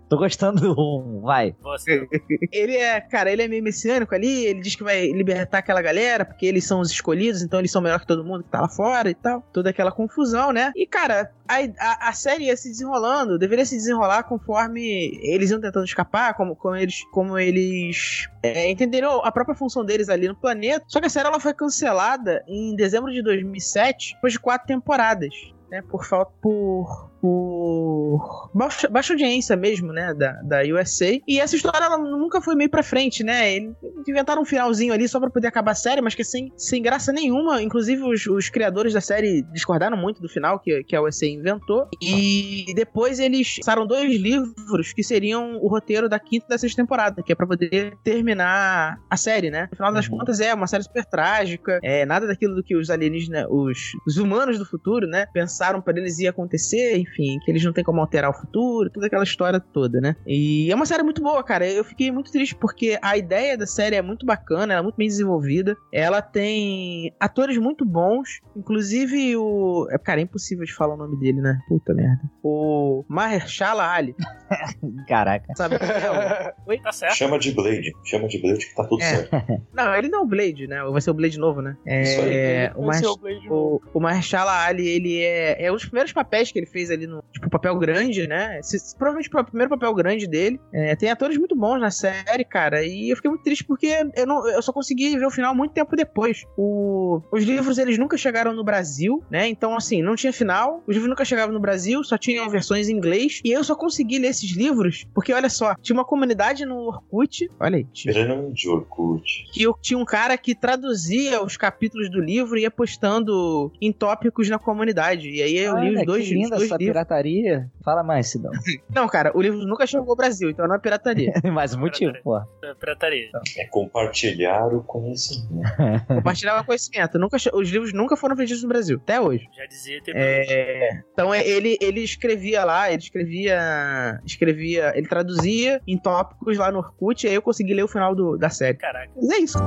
Tô 0.09 0.16
gostando 0.16 0.74
do 0.74 1.18
1, 1.18 1.20
vai. 1.20 1.55
Você. 1.61 2.09
Ele 2.51 2.77
é, 2.77 2.98
cara, 2.98 3.31
ele 3.31 3.42
é 3.42 3.48
meio 3.48 3.62
messiânico 3.62 4.14
ali, 4.14 4.46
ele 4.46 4.61
diz 4.61 4.74
que 4.74 4.83
vai 4.83 5.07
libertar 5.09 5.59
aquela 5.59 5.83
galera, 5.83 6.24
porque 6.24 6.46
eles 6.46 6.64
são 6.64 6.81
os 6.81 6.90
escolhidos, 6.90 7.42
então 7.42 7.59
eles 7.59 7.70
são 7.70 7.83
melhor 7.83 8.01
que 8.01 8.07
todo 8.07 8.24
mundo 8.24 8.42
que 8.42 8.51
tá 8.51 8.62
lá 8.62 8.68
fora 8.68 9.11
e 9.11 9.14
tal. 9.14 9.42
Toda 9.53 9.68
aquela 9.68 9.92
confusão, 9.92 10.51
né? 10.51 10.72
E, 10.74 10.87
cara, 10.87 11.31
a, 11.46 11.57
a, 11.79 12.09
a 12.09 12.12
série 12.14 12.44
ia 12.44 12.57
se 12.57 12.70
desenrolando, 12.70 13.38
deveria 13.38 13.66
se 13.66 13.77
desenrolar 13.77 14.22
conforme 14.22 15.20
eles 15.22 15.51
iam 15.51 15.61
tentando 15.61 15.85
escapar, 15.85 16.33
como, 16.35 16.57
como 16.57 16.74
eles, 16.74 17.05
como 17.12 17.38
eles 17.38 18.27
é, 18.42 18.70
entenderam 18.70 19.22
a 19.22 19.31
própria 19.31 19.55
função 19.55 19.85
deles 19.85 20.09
ali 20.09 20.27
no 20.27 20.35
planeta. 20.35 20.87
Só 20.88 21.01
que 21.01 21.07
a 21.07 21.11
série 21.11 21.29
ela 21.29 21.38
foi 21.38 21.53
cancelada 21.53 22.42
em 22.48 22.74
dezembro 22.74 23.12
de 23.12 23.22
2007, 23.22 24.14
depois 24.14 24.33
de 24.33 24.40
quatro 24.40 24.66
temporadas. 24.66 25.35
Né, 25.70 25.83
por 25.83 26.07
falta 26.07 26.33
por 26.40 27.11
por 27.20 28.50
baixa, 28.54 28.88
baixa 28.88 29.12
audiência 29.12 29.57
mesmo, 29.57 29.92
né, 29.92 30.14
da, 30.14 30.33
da 30.42 30.62
USA. 30.74 31.18
E 31.26 31.40
essa 31.40 31.57
história 31.57 31.85
ela 31.85 31.98
nunca 31.98 32.40
foi 32.40 32.54
meio 32.54 32.70
pra 32.70 32.83
frente, 32.83 33.22
né? 33.24 33.54
Eles 33.54 33.74
inventaram 34.09 34.42
um 34.42 34.44
finalzinho 34.44 34.92
ali 34.92 35.09
só 35.09 35.18
pra 35.20 35.31
poder 35.31 35.48
acabar 35.48 35.72
a 35.72 35.74
série, 35.74 36.00
mas 36.00 36.14
que 36.14 36.24
sem, 36.24 36.52
sem 36.57 36.83
graça 36.83 37.12
nenhuma. 37.12 37.62
Inclusive, 37.62 38.02
os, 38.02 38.26
os 38.26 38.48
criadores 38.48 38.92
da 38.92 39.00
série 39.00 39.42
discordaram 39.52 39.96
muito 39.96 40.20
do 40.20 40.28
final 40.28 40.59
que, 40.59 40.83
que 40.85 40.96
a 40.96 41.02
USA 41.02 41.26
inventou. 41.26 41.87
E 42.02 42.66
depois 42.74 43.18
eles 43.18 43.57
lançaram 43.59 43.87
dois 43.87 44.12
livros 44.14 44.92
que 44.92 45.02
seriam 45.02 45.57
o 45.57 45.68
roteiro 45.68 46.09
da 46.09 46.18
quinta 46.18 46.46
e 46.46 46.48
da 46.50 46.59
sexta 46.59 46.83
temporada, 46.83 47.22
que 47.22 47.33
é 47.33 47.35
pra 47.35 47.46
poder 47.46 47.96
terminar 48.02 48.98
a 49.11 49.16
série, 49.16 49.50
né? 49.50 49.68
No 49.70 49.76
final 49.76 49.92
das 49.92 50.09
Uhum. 50.09 50.18
contas, 50.18 50.40
é 50.40 50.54
uma 50.54 50.66
série 50.66 50.83
super 50.85 51.04
trágica. 51.04 51.79
É 51.83 52.06
nada 52.06 52.27
daquilo 52.27 52.54
do 52.54 52.62
que 52.62 52.77
os 52.77 52.88
alienígenas, 52.90 53.46
os, 53.50 53.79
os 54.06 54.16
humanos 54.16 54.58
do 54.58 54.64
futuro, 54.64 55.06
né, 55.06 55.27
pensaram 55.33 55.81
pra 55.83 55.96
eles 55.98 56.19
ia 56.19 56.31
acontecer, 56.31 57.04
enfim, 57.11 57.38
que 57.44 57.50
eles 57.50 57.65
não 57.65 57.73
têm 57.73 57.85
como 57.85 58.00
alterar 58.00 58.31
o 58.31 58.35
futuro, 58.35 58.90
toda 58.90 59.06
aquela 59.06 59.25
história 59.25 59.59
toda, 59.61 60.00
né? 60.00 60.17
E 60.27 60.71
é 60.71 60.75
uma 60.75 60.87
série 60.87 61.02
muito 61.02 61.23
boa, 61.23 61.42
cara. 61.42 61.69
Eu 61.69 61.85
fiquei 61.85 62.11
muito 62.11 62.31
triste 62.31 62.54
porque 62.54 62.98
a 63.02 63.17
ideia 63.17 63.56
da 63.56 63.67
série 63.67 63.96
é 63.96 64.02
muito 64.02 64.25
bacana, 64.27 64.73
ela 64.73 64.81
é 64.81 64.83
muito 64.83 64.96
bem 64.96 65.09
desenvolvida. 65.09 65.77
Ela 65.92 66.21
tem 66.23 67.13
atores 67.21 67.56
muito 67.59 67.85
bons, 67.85 68.40
inclusive 68.56 69.37
o. 69.37 69.87
É, 69.90 69.98
cara, 69.98 70.21
é 70.21 70.25
impossível 70.25 70.65
de 70.65 70.75
falar 70.75 70.94
o 70.94 70.98
nome 70.98 71.19
dele, 71.19 71.40
né? 71.40 71.59
Puta 71.69 71.94
merda. 71.94 72.21
O 72.42 73.04
Mahershala 73.09 73.85
Ali. 73.88 74.15
Caraca. 75.06 75.52
Sabe 75.56 75.77
é? 75.77 76.54
o- 76.67 76.71
Oi? 76.71 76.79
Tá 76.81 76.92
certo. 76.92 77.15
Chama 77.17 77.38
de 77.38 77.52
Blade. 77.52 77.92
Chama 78.04 78.29
de 78.29 78.40
Blade 78.40 78.67
que 78.67 78.75
tá 78.75 78.85
tudo 78.85 79.02
É. 79.02 79.04
certo. 79.17 79.29
Não, 79.73 79.94
ele 79.94 80.09
não 80.09 80.21
é 80.21 80.23
o 80.23 80.27
Blade, 80.27 80.67
né? 80.67 80.83
Vai 80.85 81.00
ser 81.00 81.11
o 81.11 81.15
Blade 81.15 81.38
novo, 81.38 81.61
né? 81.63 81.77
Isso 81.87 82.21
aí. 82.21 82.35
É. 82.35 82.73
O 82.75 82.83
Blade 82.83 83.48
O, 83.50 83.81
o 83.94 84.00
Mahershala 84.00 84.65
Ali, 84.67 84.88
ele 84.88 85.21
é, 85.23 85.65
é 85.67 85.71
um 85.71 85.75
dos 85.75 85.85
primeiros 85.85 86.13
papéis 86.13 86.50
que 86.50 86.59
ele 86.59 86.67
fez 86.67 86.90
ali 86.90 86.98
no. 87.07 87.23
Tipo, 87.33 87.49
papel 87.51 87.77
grande, 87.77 88.27
né? 88.27 88.59
Esse- 88.61 88.96
provavelmente 88.96 89.29
o 89.35 89.44
primeiro 89.44 89.71
papel 89.71 89.94
grande 89.94 90.27
dele. 90.27 90.61
É, 90.73 90.94
tem 90.96 91.11
atores 91.11 91.37
muito 91.37 91.55
bons 91.57 91.79
na 91.81 91.90
série, 91.90 92.44
cara. 92.44 92.85
E 92.85 93.11
eu 93.11 93.17
fiquei 93.17 93.31
muito 93.31 93.42
triste 93.44 93.65
porque 93.65 94.07
eu, 94.17 94.27
não, 94.27 94.46
eu 94.49 94.61
só 94.63 94.73
consegui 94.73 95.17
ver 95.17 95.27
o 95.27 95.31
final 95.31 95.55
muito 95.55 95.73
tempo 95.73 95.94
depois. 95.96 96.44
O, 96.57 97.21
os 97.33 97.44
livros, 97.44 97.79
eles 97.79 97.99
nunca 97.99 98.17
chegaram 98.17 98.53
no 98.53 98.65
Brasil, 98.65 99.23
né? 99.31 99.46
Então, 99.49 99.77
assim, 99.77 100.03
não 100.03 100.17
tinha 100.17 100.33
final. 100.33 100.83
Os 100.87 100.94
livros 100.94 101.09
nunca 101.09 101.25
chegavam 101.25 101.53
no 101.55 101.61
Brasil, 101.61 102.03
só 102.05 102.17
tinham 102.19 102.49
versões 102.49 102.88
em 102.88 102.92
inglês. 102.96 103.40
E 103.44 103.51
eu 103.53 103.63
só 103.63 103.75
consegui 103.75 104.19
ler 104.19 104.29
esses 104.29 104.51
livros 104.57 105.07
porque, 105.15 105.33
olha 105.33 105.49
só, 105.49 105.75
tinha 105.77 105.94
uma 105.96 106.05
comunidade 106.05 106.65
no 106.65 106.77
Orkut. 106.88 107.49
Olha 107.61 107.77
aí, 107.77 107.85
tinha 107.92 108.13
Grande 108.15 108.69
Orkut. 108.69 109.44
que 109.53 109.63
eu 109.63 109.75
tinha 109.81 109.99
um 109.99 110.05
cara 110.05 110.37
que 110.37 110.55
traduzia 110.55 111.42
os 111.42 111.57
capítulos 111.57 112.11
do 112.11 112.21
livro 112.21 112.59
e 112.59 112.63
ia 112.63 112.71
postando 112.71 113.73
em 113.81 113.92
tópicos 113.92 114.49
na 114.49 114.59
comunidade. 114.59 115.29
E 115.31 115.42
aí 115.42 115.57
eu 115.57 115.77
li 115.79 115.88
Olha, 115.88 116.01
os 116.01 116.07
dois, 116.07 116.27
que 116.29 116.35
linda 116.35 116.44
os 116.46 116.51
dois 116.59 116.65
essa 116.71 116.77
livros. 116.77 116.88
Pirataria. 116.89 117.71
Fala 117.85 118.03
mais, 118.03 118.29
Sidão. 118.29 118.51
Não, 118.95 119.09
cara, 119.09 119.33
o 119.37 119.41
livro 119.41 119.59
nunca 119.61 119.87
chegou 119.87 120.11
ao 120.11 120.17
Brasil, 120.17 120.51
então 120.51 120.67
não 120.67 120.75
é 120.75 120.79
pirataria. 120.79 121.33
mais 121.53 121.75
um 121.75 121.81
motivo, 121.81 122.13
pô. 122.23 122.39
É 122.39 122.75
Pirataria. 122.79 123.29
É 123.57 123.65
compartilhar 123.67 124.67
o 124.75 124.83
conhecimento. 124.83 125.69
Compartilhava 126.09 126.65
conhecimento. 126.65 127.19
Nunca, 127.19 127.39
che- 127.39 127.51
os 127.55 127.69
livros 127.71 127.93
nunca 127.93 128.17
foram 128.17 128.35
vendidos 128.37 128.63
no 128.63 128.69
Brasil, 128.69 128.99
até 129.03 129.21
hoje. 129.21 129.47
Já 129.57 129.67
dizia 129.67 130.03
ter 130.03 130.13
É, 130.17 131.01
então 131.13 131.33
é, 131.33 131.47
ele, 131.47 131.77
ele 131.81 132.01
escrevia 132.01 132.65
lá, 132.65 132.91
ele 132.91 133.03
escrevia. 133.03 134.21
Escrevia. 134.25 134.93
Ele 134.97 135.07
traduzia 135.09 135.81
em 135.87 135.97
tópicos 135.99 136.57
lá 136.59 136.71
no 136.71 136.79
Orkut, 136.79 137.25
e 137.25 137.29
aí 137.31 137.35
eu 137.35 137.43
consegui 137.43 137.75
ler 137.75 137.83
o 137.85 137.89
final 137.89 138.15
do- 138.15 138.37
da 138.37 138.51
série. 138.51 138.77
Caraca. 138.79 139.11
Mas 139.17 139.31
é 139.31 139.39
isso. 139.39 139.59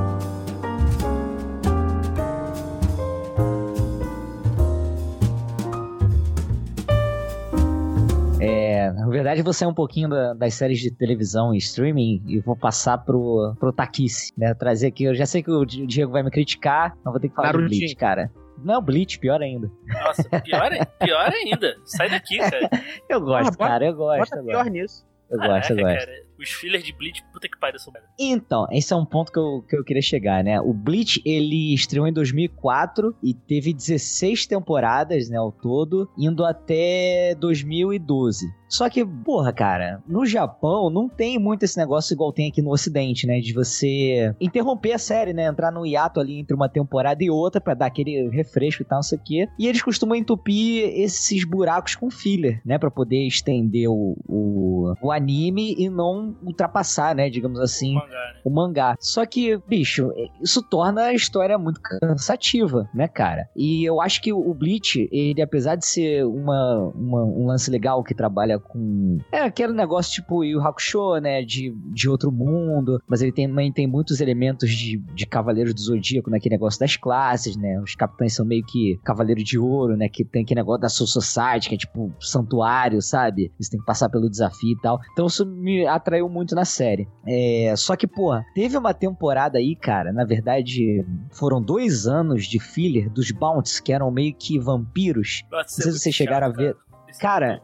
É, 8.81 8.91
na 8.91 9.07
verdade, 9.07 9.41
vou 9.41 9.53
sair 9.53 9.67
um 9.67 9.73
pouquinho 9.73 10.09
da- 10.09 10.33
das 10.33 10.53
séries 10.53 10.79
de 10.79 10.89
televisão 10.91 11.53
e 11.53 11.57
streaming 11.57 12.21
e 12.27 12.39
vou 12.39 12.55
passar 12.55 12.97
pro, 12.97 13.53
pro 13.59 13.71
Taquice, 13.71 14.31
né? 14.37 14.53
Trazer 14.53 14.87
aqui, 14.87 15.03
eu 15.03 15.13
já 15.15 15.25
sei 15.25 15.43
que 15.43 15.51
o 15.51 15.63
Di- 15.65 15.85
Diego 15.85 16.11
vai 16.11 16.23
me 16.23 16.31
criticar, 16.31 16.95
mas 17.03 17.11
vou 17.13 17.19
ter 17.19 17.29
que 17.29 17.35
falar 17.35 17.49
Narutinho. 17.49 17.69
de 17.69 17.77
Bleach, 17.79 17.95
cara. 17.95 18.31
Não, 18.63 18.81
Bleach, 18.81 19.17
pior 19.19 19.41
ainda. 19.41 19.69
Nossa, 19.87 20.23
pior, 20.41 20.69
pior 20.99 21.31
ainda. 21.31 21.75
Sai 21.85 22.09
daqui, 22.09 22.37
cara. 22.37 22.69
Eu 23.09 23.21
gosto, 23.21 23.51
bota- 23.57 23.67
cara, 23.67 23.85
eu 23.85 23.93
gosto, 23.95 24.19
Bota 24.19 24.37
eu 24.37 24.43
pior 24.45 24.57
gosto. 24.63 24.71
nisso. 24.71 25.05
Eu 25.29 25.37
gosto, 25.37 25.71
eu 25.71 25.77
Caraca, 25.77 25.81
gosto. 25.81 26.05
cara. 26.05 26.11
Os 26.41 26.49
fillers 26.49 26.83
de 26.83 26.91
Bleach, 26.91 27.23
puta 27.31 27.47
que 27.47 27.59
pariu, 27.59 27.79
são 27.79 27.93
Então, 28.19 28.65
esse 28.71 28.91
é 28.91 28.95
um 28.95 29.05
ponto 29.05 29.31
que 29.31 29.37
eu, 29.37 29.63
que 29.69 29.77
eu 29.77 29.83
queria 29.83 30.01
chegar, 30.01 30.43
né? 30.43 30.59
O 30.59 30.73
Bleach, 30.73 31.21
ele 31.23 31.73
estreou 31.73 32.07
em 32.07 32.13
2004 32.13 33.15
e 33.21 33.33
teve 33.33 33.73
16 33.73 34.47
temporadas, 34.47 35.29
né, 35.29 35.37
ao 35.37 35.51
todo, 35.51 36.09
indo 36.17 36.43
até 36.43 37.35
2012. 37.35 38.47
Só 38.71 38.89
que, 38.89 39.05
porra, 39.05 39.51
cara, 39.51 40.01
no 40.07 40.25
Japão 40.25 40.89
não 40.89 41.09
tem 41.09 41.37
muito 41.37 41.63
esse 41.63 41.77
negócio 41.77 42.13
igual 42.13 42.31
tem 42.31 42.49
aqui 42.49 42.61
no 42.61 42.71
Ocidente, 42.71 43.27
né? 43.27 43.41
De 43.41 43.53
você 43.53 44.33
interromper 44.39 44.93
a 44.93 44.97
série, 44.97 45.33
né? 45.33 45.45
Entrar 45.45 45.71
no 45.71 45.85
hiato 45.85 46.21
ali 46.21 46.39
entre 46.39 46.55
uma 46.55 46.69
temporada 46.69 47.21
e 47.21 47.29
outra 47.29 47.59
pra 47.59 47.73
dar 47.73 47.87
aquele 47.87 48.29
refresco 48.29 48.81
e 48.81 48.85
tal, 48.85 48.99
não 48.99 49.03
sei 49.03 49.17
o 49.17 49.21
quê. 49.21 49.49
E 49.59 49.67
eles 49.67 49.81
costumam 49.81 50.15
entupir 50.15 50.85
esses 50.97 51.43
buracos 51.43 51.95
com 51.95 52.09
filler, 52.09 52.61
né? 52.65 52.77
Pra 52.79 52.89
poder 52.89 53.27
estender 53.27 53.89
o, 53.89 54.15
o, 54.25 54.93
o 55.01 55.11
anime 55.11 55.75
e 55.77 55.89
não 55.89 56.30
ultrapassar, 56.43 57.15
né? 57.15 57.29
Digamos 57.29 57.59
assim, 57.59 57.95
mangá, 57.95 58.07
né? 58.07 58.41
o 58.43 58.49
mangá. 58.49 58.95
Só 58.99 59.25
que, 59.25 59.57
bicho, 59.67 60.11
isso 60.41 60.61
torna 60.61 61.03
a 61.03 61.13
história 61.13 61.57
muito 61.57 61.79
cansativa, 61.81 62.89
né, 62.93 63.07
cara? 63.07 63.47
E 63.55 63.83
eu 63.83 64.01
acho 64.01 64.21
que 64.21 64.31
o 64.33 64.53
Bleach, 64.53 65.07
ele, 65.11 65.41
apesar 65.41 65.75
de 65.75 65.85
ser 65.85 66.25
uma, 66.25 66.91
uma- 66.95 67.23
um 67.23 67.45
lance 67.47 67.69
legal 67.71 68.03
que 68.03 68.13
trabalha 68.13 68.59
com. 68.59 69.17
É 69.31 69.41
aquele 69.41 69.73
negócio 69.73 70.11
tipo 70.13 70.43
Yu 70.43 70.59
Hakusho, 70.61 71.17
né? 71.19 71.41
De, 71.43 71.73
de 71.93 72.09
outro 72.09 72.31
mundo, 72.31 73.01
mas 73.07 73.21
ele 73.21 73.31
também 73.31 73.71
tem 73.71 73.87
muitos 73.87 74.21
elementos 74.21 74.69
de, 74.69 74.97
de 75.13 75.25
Cavaleiros 75.25 75.73
do 75.73 75.81
Zodíaco, 75.81 76.29
naquele 76.29 76.55
negócio 76.55 76.79
das 76.79 76.95
classes, 76.95 77.55
né? 77.57 77.79
Os 77.81 77.95
capitães 77.95 78.33
são 78.35 78.45
meio 78.45 78.63
que 78.65 78.99
Cavaleiro 79.03 79.43
de 79.43 79.57
Ouro, 79.57 79.95
né? 79.97 80.07
Que 80.09 80.23
tem 80.23 80.43
aquele 80.43 80.59
negócio 80.59 80.81
da 80.81 80.89
Soul 80.89 81.07
Society, 81.07 81.69
que 81.69 81.75
é 81.75 81.77
tipo 81.77 82.11
santuário, 82.19 83.01
sabe? 83.01 83.51
Você 83.59 83.71
tem 83.71 83.79
que 83.79 83.85
passar 83.85 84.09
pelo 84.09 84.29
desafio 84.29 84.71
e 84.71 84.81
tal. 84.81 84.99
Então 85.13 85.25
isso 85.27 85.45
me 85.45 85.85
atraiu 85.87 86.20
muito 86.29 86.55
na 86.55 86.65
série. 86.65 87.07
É, 87.25 87.73
só 87.75 87.95
que, 87.95 88.07
porra, 88.07 88.45
teve 88.53 88.77
uma 88.77 88.93
temporada 88.93 89.57
aí, 89.57 89.75
cara, 89.75 90.11
na 90.11 90.25
verdade, 90.25 91.05
foram 91.31 91.61
dois 91.61 92.07
anos 92.07 92.45
de 92.45 92.59
filler 92.59 93.09
dos 93.09 93.31
Bounties, 93.31 93.79
que 93.79 93.93
eram 93.93 94.11
meio 94.11 94.33
que 94.33 94.59
vampiros. 94.59 95.43
Nossa, 95.51 95.77
Não 95.77 95.83
sei 95.83 95.91
se 95.91 95.99
vocês 95.99 96.15
chegaram 96.15 96.47
a 96.47 96.49
ver. 96.49 96.73
Cara, 96.73 96.90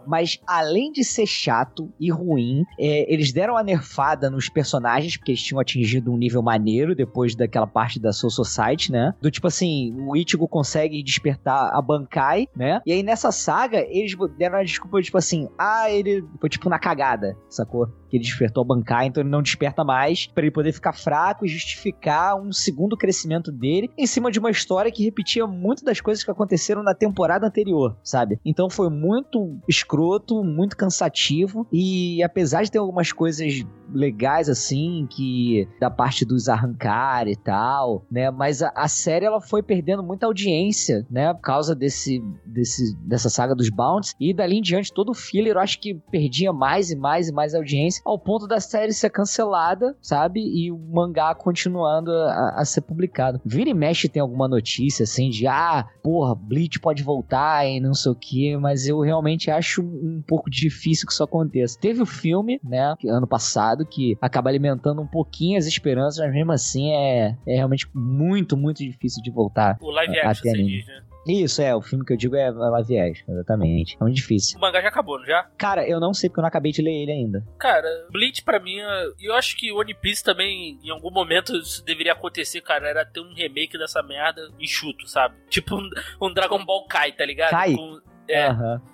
mas 0.06 0.40
além 0.46 0.92
de 0.92 1.04
ser 1.04 1.26
chato 1.26 1.92
e 2.00 2.12
ruim, 2.12 2.64
é, 2.80 3.12
eles 3.12 3.32
deram 3.32 3.54
uma 3.56 3.64
nerfada 3.64 4.30
nos 4.30 4.50
personagens, 4.50 5.18
porque 5.18 5.32
eles 5.32 5.42
tinham 5.42 5.60
atingido 5.60 6.12
um 6.12 6.18
nível 6.18 6.42
maneiro 6.42 6.96
depois 6.96 7.36
daquela 7.36 7.68
parte 7.68 8.00
da 8.00 8.14
Soul 8.14 8.32
Society, 8.32 8.92
né? 8.92 9.14
Do 9.22 9.32
tipo 9.32 9.48
assim, 9.48 9.96
o 10.00 10.16
Ichigo 10.16 10.48
consegue 10.48 11.02
despertar 11.02 11.72
a 11.74 11.82
Bankai, 11.82 12.48
né? 12.56 12.82
E 12.86 12.92
aí 12.92 13.04
nessa 13.04 13.32
saga, 13.32 13.80
eles 13.90 14.16
deram 14.38 14.60
a 14.60 14.64
desculpa, 14.64 15.02
tipo 15.02 15.18
assim, 15.18 15.48
ah, 15.58 15.90
ele 15.90 16.24
foi 16.40 16.50
tipo 16.50 16.70
na 16.70 16.80
cagada, 16.80 17.36
sacou? 17.50 17.88
Que 18.10 18.18
ele 18.18 18.24
despertou 18.24 18.64
a 18.64 18.68
Bankai, 18.68 19.08
então 19.08 19.22
ele 19.22 19.30
não 19.30 19.42
desperta 19.42 19.84
mais, 19.84 20.28
pra 20.28 20.44
ele 20.44 20.52
poder 20.52 20.72
ficar 20.72 20.94
fraco 20.94 21.46
e 21.46 21.50
justificar 21.50 22.40
um 22.40 22.52
segundo 22.52 22.98
crescimento 22.98 23.52
dele 23.52 23.90
em 23.98 24.06
cima 24.06 24.32
de 24.32 24.40
uma 24.40 24.52
história 24.52 24.92
que 24.92 25.04
repetia 25.04 25.46
muito 25.48 25.84
das 25.84 26.00
coisas 26.00 26.24
que 26.24 26.32
aconteceram 26.32 26.84
na 26.84 26.94
temporada 26.94 27.48
anterior, 27.48 27.98
sabe? 28.04 28.40
Então 28.46 28.70
foi 28.70 28.90
muito 28.90 29.47
escroto, 29.68 30.44
muito 30.44 30.76
cansativo. 30.78 31.68
E 31.72 32.22
apesar 32.24 32.64
de 32.64 32.72
ter 32.72 32.78
algumas 32.78 33.12
coisas 33.12 33.66
legais, 33.94 34.50
assim, 34.50 35.08
que 35.10 35.68
da 35.80 35.90
parte 35.90 36.26
dos 36.26 36.50
arrancar 36.50 37.28
e 37.28 37.36
tal, 37.36 38.06
né? 38.10 38.30
Mas 38.32 38.62
a, 38.62 38.72
a 38.76 38.88
série, 38.88 39.26
ela 39.26 39.42
foi 39.42 39.62
perdendo 39.62 40.04
muita 40.04 40.26
audiência, 40.26 41.06
né? 41.10 41.34
Por 41.34 41.42
causa 41.42 41.76
desse, 41.76 42.22
desse, 42.46 42.96
dessa 42.98 43.30
saga 43.30 43.56
dos 43.56 43.70
Bounties. 43.70 44.14
E 44.20 44.34
dali 44.34 44.58
em 44.58 44.62
diante, 44.62 44.94
todo 44.94 45.10
o 45.10 45.16
filler, 45.16 45.56
eu 45.56 45.60
acho 45.60 45.80
que 45.80 45.96
perdia 46.12 46.52
mais 46.52 46.92
e 46.92 46.96
mais 46.96 47.30
e 47.30 47.32
mais 47.32 47.54
audiência, 47.54 48.02
ao 48.06 48.18
ponto 48.18 48.48
da 48.48 48.60
série 48.60 48.94
ser 48.94 49.10
cancelada, 49.10 49.96
sabe? 50.02 50.42
E 50.42 50.72
o 50.72 50.78
mangá 50.78 51.34
continuando 51.36 52.12
a, 52.12 52.56
a 52.58 52.66
ser 52.66 52.82
publicado. 52.82 53.42
Vira 53.46 53.70
e 53.70 53.74
mexe 53.74 54.10
tem 54.10 54.22
alguma 54.22 54.48
notícia, 54.48 55.04
assim, 55.04 55.30
de, 55.30 55.48
ah, 55.48 55.86
porra, 56.02 56.36
Bleach 56.36 56.80
pode 56.80 57.04
voltar 57.04 57.68
e 57.68 57.80
não 57.80 57.94
sei 57.94 58.12
o 58.12 58.16
que, 58.16 58.58
mas 58.58 58.88
eu 58.88 59.00
realmente 59.02 59.52
acho 59.52 59.82
um 59.82 60.22
pouco 60.26 60.50
difícil 60.50 61.06
que 61.06 61.14
isso 61.14 61.24
aconteça. 61.24 61.80
Teve 61.80 62.02
o 62.02 62.06
filme, 62.06 62.60
né, 62.64 62.96
ano 63.08 63.28
passado, 63.28 63.77
que 63.86 64.18
acaba 64.22 64.50
alimentando 64.50 65.02
um 65.02 65.08
pouquinho 65.08 65.58
as 65.58 65.66
esperanças, 65.66 66.24
mas 66.26 66.34
mesmo 66.34 66.52
assim 66.52 66.92
é, 66.92 67.36
é 67.48 67.56
realmente 67.56 67.88
muito, 67.94 68.56
muito 68.56 68.84
difícil 68.84 69.22
de 69.22 69.32
voltar. 69.32 69.78
O 69.82 69.92
live 69.92 70.20
action, 70.20 70.52
você 70.52 70.64
diz, 70.64 70.86
né? 70.86 71.02
Isso, 71.28 71.62
é, 71.62 71.76
o 71.76 71.82
filme 71.82 72.06
que 72.06 72.14
eu 72.14 72.18
digo 72.18 72.36
é 72.38 72.50
live 72.50 73.00
action, 73.00 73.34
exatamente. 73.34 73.98
É 74.00 74.04
muito 74.04 74.16
difícil. 74.16 74.58
O 74.58 74.62
mangá 74.62 74.82
já 74.82 74.88
acabou, 74.88 75.20
não 75.20 75.26
já? 75.26 75.44
Cara, 75.58 75.88
eu 75.88 76.00
não 76.00 76.14
sei 76.14 76.30
porque 76.30 76.40
eu 76.40 76.44
não 76.44 76.48
acabei 76.48 76.72
de 76.72 76.82
ler 76.82 77.04
ele 77.04 77.12
ainda. 77.12 77.46
Cara, 77.60 77.88
Bleach 78.10 78.42
pra 78.44 78.60
mim, 78.60 78.78
eu 79.20 79.34
acho 79.34 79.58
que 79.58 79.72
One 79.72 79.94
Piece 79.94 80.24
também, 80.24 80.80
em 80.82 80.90
algum 80.90 81.12
momento, 81.12 81.56
isso 81.58 81.84
deveria 81.84 82.14
acontecer, 82.14 82.62
cara. 82.62 82.88
Era 82.88 83.06
ter 83.06 83.20
um 83.20 83.34
remake 83.34 83.78
dessa 83.78 84.02
merda 84.02 84.50
enxuto, 84.58 85.08
sabe? 85.08 85.36
Tipo 85.50 85.76
um, 85.76 85.90
um 86.22 86.34
Dragon 86.34 86.64
Ball 86.64 86.88
Kai, 86.88 87.12
tá 87.12 87.26
ligado? 87.26 87.52
Kai? 87.52 87.76
Com, 87.76 88.00
é, 88.30 88.50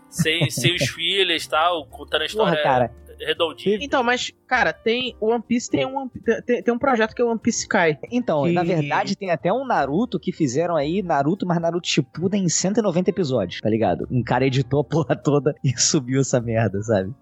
sem, 0.09 0.49
sem 0.49 0.75
os 0.75 0.83
filhos 0.89 1.45
e 1.45 1.49
tal, 1.49 1.85
contando 1.87 2.23
a 2.23 2.25
história 2.25 2.51
Porra, 2.51 2.63
cara. 2.63 2.91
Redondinha. 3.19 3.77
Então, 3.81 4.03
mas, 4.03 4.31
cara, 4.47 4.71
tem. 4.73 5.15
O 5.19 5.27
One 5.31 5.43
Piece 5.45 5.69
tem 5.69 5.85
um, 5.85 6.09
tem, 6.45 6.63
tem 6.63 6.73
um 6.73 6.77
projeto 6.79 7.13
que 7.15 7.21
é 7.21 7.25
o 7.25 7.29
One 7.29 7.39
Piece 7.39 7.67
Kai. 7.67 7.97
Então, 8.11 8.43
Que- 8.43 8.51
na 8.51 8.63
verdade, 8.63 9.15
tem 9.15 9.31
até 9.31 9.51
um 9.51 9.65
Naruto 9.65 10.19
que 10.19 10.31
fizeram 10.31 10.75
aí, 10.75 11.01
Naruto, 11.01 11.45
mas 11.45 11.59
Naruto 11.59 11.87
Shippuden 11.87 12.43
em 12.43 12.49
190 12.49 13.09
episódios, 13.09 13.61
tá 13.61 13.69
ligado? 13.69 14.07
Um 14.11 14.23
cara 14.23 14.45
editou 14.45 14.81
a 14.81 14.83
porra 14.83 15.15
toda 15.15 15.55
e 15.63 15.77
subiu 15.79 16.21
essa 16.21 16.39
merda, 16.39 16.81
sabe? 16.81 17.13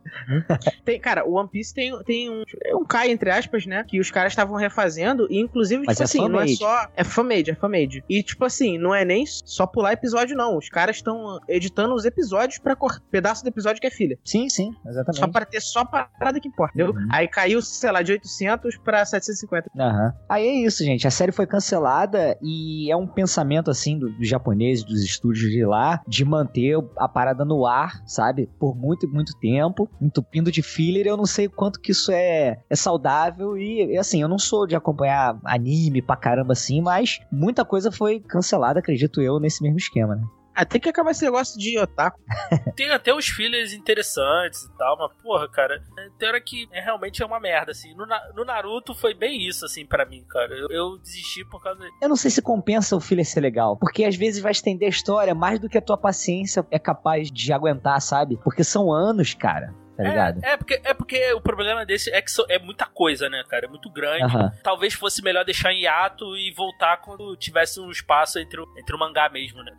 Tem, 0.83 0.99
cara, 0.99 1.25
o 1.27 1.33
One 1.33 1.49
Piece 1.49 1.73
tem, 1.73 1.97
tem 2.03 2.29
um, 2.29 2.43
é 2.63 2.75
um 2.75 2.85
Kai, 2.85 3.11
entre 3.11 3.29
aspas, 3.29 3.65
né? 3.65 3.83
Que 3.87 3.99
os 3.99 4.11
caras 4.11 4.31
estavam 4.33 4.55
refazendo. 4.57 5.27
E, 5.29 5.39
inclusive, 5.39 5.83
Mas 5.85 5.97
tipo 5.97 6.03
é 6.03 6.05
assim, 6.05 6.29
não 6.29 6.39
é 6.39 6.47
só. 6.47 6.87
É 6.95 7.03
fan-made, 7.03 7.51
é 7.51 7.55
fan-made. 7.55 8.03
E, 8.09 8.21
tipo 8.23 8.43
assim, 8.45 8.77
não 8.77 8.93
é 8.93 9.05
nem 9.05 9.25
só 9.25 9.65
pular 9.65 9.93
episódio, 9.93 10.35
não. 10.35 10.57
Os 10.57 10.69
caras 10.69 10.97
estão 10.97 11.39
editando 11.47 11.93
os 11.93 12.05
episódios 12.05 12.59
pra 12.59 12.75
cortar 12.75 13.01
pedaço 13.11 13.43
do 13.43 13.47
episódio 13.47 13.81
que 13.81 13.87
é 13.87 13.91
filha. 13.91 14.17
Sim, 14.23 14.49
sim, 14.49 14.73
exatamente. 14.85 15.19
Só 15.19 15.27
para 15.27 15.45
ter 15.45 15.61
só 15.61 15.80
a 15.81 15.85
parada 15.85 16.39
que 16.39 16.47
importa, 16.47 16.73
entendeu? 16.75 16.99
Uhum. 16.99 17.07
Aí 17.11 17.27
caiu, 17.27 17.61
sei 17.61 17.91
lá, 17.91 18.01
de 18.01 18.11
800 18.11 18.77
pra 18.77 19.03
750. 19.05 19.69
Aham. 19.77 20.13
Aí 20.29 20.47
é 20.47 20.53
isso, 20.65 20.83
gente. 20.83 21.07
A 21.07 21.11
série 21.11 21.31
foi 21.31 21.45
cancelada 21.47 22.37
e 22.41 22.91
é 22.91 22.95
um 22.95 23.07
pensamento, 23.07 23.69
assim, 23.71 23.97
do- 23.97 24.09
dos 24.11 24.27
japoneses, 24.27 24.83
dos 24.85 25.03
estúdios 25.03 25.51
de 25.51 25.65
lá, 25.65 26.01
de 26.07 26.23
manter 26.25 26.75
a 26.97 27.07
parada 27.07 27.43
no 27.45 27.65
ar, 27.65 27.91
sabe? 28.05 28.49
Por 28.59 28.75
muito, 28.75 29.07
muito 29.09 29.33
tempo, 29.39 29.89
entupindo 30.01 30.51
de 30.51 30.61
filler. 30.61 31.05
Eu 31.07 31.17
não 31.17 31.25
sei 31.25 31.47
o 31.47 31.51
quanto 31.51 31.79
que 31.79 31.91
isso 31.91 32.11
é, 32.11 32.57
é 32.69 32.75
saudável 32.75 33.57
e, 33.57 33.97
assim, 33.97 34.21
eu 34.21 34.27
não 34.27 34.37
sou 34.39 34.65
de 34.67 34.75
acompanhar 34.75 35.37
anime 35.43 36.01
pra 36.01 36.15
caramba 36.15 36.53
assim, 36.53 36.81
mas 36.81 37.19
muita 37.31 37.63
coisa 37.65 37.91
foi 37.91 38.19
cancelada, 38.19 38.79
acredito 38.79 39.21
eu, 39.21 39.39
nesse 39.39 39.61
mesmo 39.63 39.77
esquema, 39.77 40.15
né? 40.15 40.23
Ah, 40.53 40.65
tem 40.65 40.81
que 40.81 40.89
acabar 40.89 41.11
esse 41.11 41.23
negócio 41.23 41.57
de 41.59 41.79
otaku. 41.79 42.19
Tem 42.75 42.89
até 42.91 43.13
os 43.13 43.27
fillers 43.27 43.73
interessantes 43.73 44.63
e 44.63 44.77
tal, 44.77 44.97
mas 44.97 45.11
porra, 45.21 45.47
cara, 45.49 45.81
tem 46.17 46.27
hora 46.27 46.41
que 46.41 46.67
é, 46.71 46.81
realmente 46.81 47.21
é 47.21 47.25
uma 47.25 47.39
merda, 47.39 47.71
assim. 47.71 47.93
No, 47.95 48.05
no 48.35 48.45
Naruto 48.45 48.93
foi 48.93 49.13
bem 49.13 49.47
isso, 49.47 49.65
assim, 49.65 49.85
pra 49.85 50.05
mim, 50.05 50.23
cara. 50.27 50.53
Eu, 50.53 50.67
eu 50.69 50.97
desisti 50.97 51.45
por 51.45 51.61
causa. 51.61 51.79
Eu 52.01 52.09
não 52.09 52.15
sei 52.15 52.31
se 52.31 52.41
compensa 52.41 52.95
o 52.95 52.99
filler 52.99 53.25
ser 53.25 53.41
legal, 53.41 53.77
porque 53.77 54.03
às 54.03 54.15
vezes 54.15 54.41
vai 54.41 54.51
estender 54.51 54.87
a 54.87 54.89
história 54.89 55.35
mais 55.35 55.59
do 55.59 55.69
que 55.69 55.77
a 55.77 55.81
tua 55.81 55.97
paciência 55.97 56.65
é 56.71 56.79
capaz 56.79 57.31
de 57.31 57.53
aguentar, 57.53 58.01
sabe? 58.01 58.37
Porque 58.43 58.63
são 58.63 58.91
anos, 58.91 59.33
cara, 59.33 59.73
tá 60.03 60.09
ligado? 60.09 60.43
É, 60.43 60.51
é, 60.53 60.57
porque, 60.57 60.81
é 60.83 60.93
porque 60.93 61.33
o 61.33 61.41
problema 61.41 61.85
desse 61.85 62.11
é 62.11 62.21
que 62.21 62.31
so- 62.31 62.45
é 62.49 62.57
muita 62.59 62.85
coisa, 62.85 63.29
né, 63.29 63.43
cara? 63.49 63.65
É 63.65 63.69
muito 63.69 63.89
grande. 63.89 64.33
Talvez 64.63 64.93
fosse 64.93 65.21
melhor 65.23 65.43
deixar 65.45 65.71
em 65.73 65.81
hiato 65.83 66.35
e 66.37 66.53
voltar 66.53 66.97
quando 66.97 67.35
tivesse 67.37 67.79
um 67.79 67.89
espaço 67.91 68.39
entre 68.39 68.59
o, 68.59 68.65
entre 68.77 68.95
o 68.95 68.99
mangá 68.99 69.29
mesmo, 69.29 69.63
né? 69.63 69.71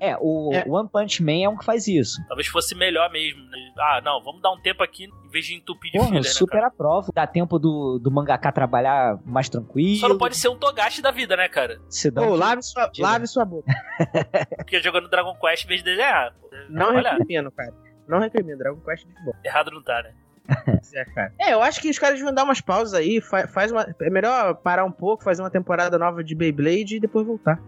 É, 0.00 0.16
o 0.20 0.50
É. 0.52 0.64
One 0.66 0.88
Punch 0.88 1.22
Man 1.22 1.42
é 1.44 1.48
um 1.48 1.56
que 1.56 1.64
faz 1.64 1.86
isso. 1.86 2.16
Talvez 2.28 2.46
fosse 2.48 2.74
melhor 2.74 3.10
mesmo. 3.10 3.42
né? 3.50 3.58
Ah, 3.78 4.00
não, 4.04 4.22
vamos 4.22 4.40
dar 4.42 4.50
um 4.52 4.60
tempo 4.60 4.82
aqui 4.82 5.04
em 5.04 5.28
vez 5.30 5.46
de 5.46 5.54
entupir 5.54 5.90
de 5.92 5.98
Porra, 5.98 6.08
filler, 6.10 6.22
né, 6.24 6.28
super 6.28 6.52
cara? 6.56 6.66
aprovo. 6.68 7.12
Dá 7.14 7.26
tempo 7.26 7.58
do, 7.58 7.98
do 7.98 8.10
mangaká 8.10 8.50
trabalhar 8.52 9.18
mais 9.24 9.48
tranquilo. 9.48 9.96
Só 10.00 10.08
não 10.08 10.18
pode 10.18 10.36
ser 10.36 10.48
um 10.48 10.56
Togashi 10.56 11.00
da 11.02 11.10
vida, 11.10 11.36
né, 11.36 11.48
cara? 11.48 11.78
Se 11.88 12.10
dá 12.10 12.22
Pô, 12.22 12.28
um- 12.32 12.34
lave 12.34 12.62
sua, 12.62 12.90
lave 12.98 13.26
sua 13.26 13.44
boca. 13.44 13.70
Porque 14.56 14.80
jogando 14.82 15.08
Dragon 15.08 15.34
Quest 15.40 15.64
em 15.64 15.68
vez 15.68 15.82
de 15.82 15.90
desenhar. 15.90 16.34
Não 16.68 16.94
Olha, 16.94 17.10
recrimino, 17.12 17.50
cara. 17.52 17.72
Não 18.08 18.18
recrimino. 18.18 18.58
Dragon 18.58 18.80
Quest 18.80 19.04
é 19.04 19.06
muito 19.06 19.24
bom. 19.24 19.32
errado 19.44 19.70
não 19.70 19.82
tá, 19.82 20.02
né? 20.02 20.12
É, 20.94 21.04
cara. 21.06 21.32
É, 21.38 21.52
eu 21.54 21.62
acho 21.62 21.80
que 21.80 21.88
os 21.88 21.98
caras 21.98 22.16
deviam 22.18 22.34
dar 22.34 22.44
umas 22.44 22.60
pausas 22.60 22.94
aí. 22.94 23.20
fa- 23.20 23.46
Faz 23.46 23.70
uma, 23.72 23.94
é 24.00 24.10
melhor 24.10 24.54
parar 24.56 24.84
um 24.84 24.90
pouco, 24.92 25.22
fazer 25.22 25.40
uma 25.40 25.50
temporada 25.50 25.96
nova 25.98 26.22
de 26.22 26.34
Beyblade 26.34 26.96
e 26.96 27.00
depois 27.00 27.26
voltar. 27.26 27.58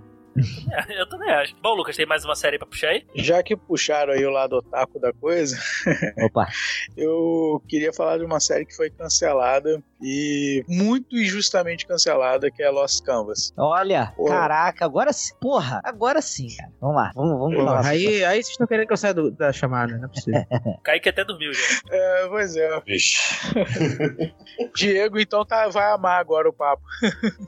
É, 0.73 1.01
eu 1.01 1.09
também 1.09 1.31
acho. 1.31 1.55
Bom, 1.63 1.75
Lucas, 1.75 1.97
tem 1.97 2.07
mais 2.07 2.25
uma 2.25 2.35
série 2.35 2.59
pra 2.59 2.67
puxar 2.67 2.89
aí? 2.89 3.07
Já 3.15 3.43
que 3.43 3.57
puxaram 3.57 4.13
aí 4.13 4.25
o 4.27 4.31
lado 4.31 4.57
otaku 4.57 4.99
da 4.99 5.13
coisa, 5.13 5.57
Opa. 6.25 6.49
eu 6.97 7.63
queria 7.69 7.93
falar 7.93 8.19
de 8.19 8.25
uma 8.25 8.41
série 8.41 8.65
que 8.67 8.75
foi 8.75 8.91
cancelada 8.91 9.83
e 10.03 10.65
muito 10.69 11.17
injustamente 11.17 11.87
cancelada, 11.87 12.51
que 12.51 12.63
é 12.63 12.69
Lost 12.69 13.03
Canvas. 13.05 13.53
Olha, 13.57 14.13
Pô. 14.17 14.25
caraca, 14.27 14.85
agora 14.85 15.13
sim. 15.13 15.35
Porra, 15.41 15.81
agora 15.85 16.21
sim, 16.21 16.49
cara. 16.57 16.71
Vamos 16.81 16.97
lá, 16.97 17.13
vamos, 17.15 17.39
vamos 17.39 17.57
falar. 17.57 17.87
Aí, 17.87 18.25
aí 18.25 18.37
vocês 18.43 18.49
estão 18.51 18.67
querendo 18.67 18.87
que 18.87 18.93
eu 18.93 18.97
saia 18.97 19.15
do- 19.15 19.31
da 19.31 19.53
chamada, 19.53 19.97
não 19.97 20.05
é 20.07 20.09
possível. 20.09 20.45
Kaique 20.83 21.09
até 21.09 21.25
dormiu 21.25 21.53
já. 21.53 21.61
É, 21.91 22.27
pois 22.29 22.57
é. 22.57 22.81
Vixe. 22.81 23.19
Diego, 24.75 25.19
então 25.19 25.45
tá, 25.45 25.69
vai 25.69 25.91
amar 25.93 26.21
agora 26.21 26.49
o 26.49 26.53
papo. 26.53 26.83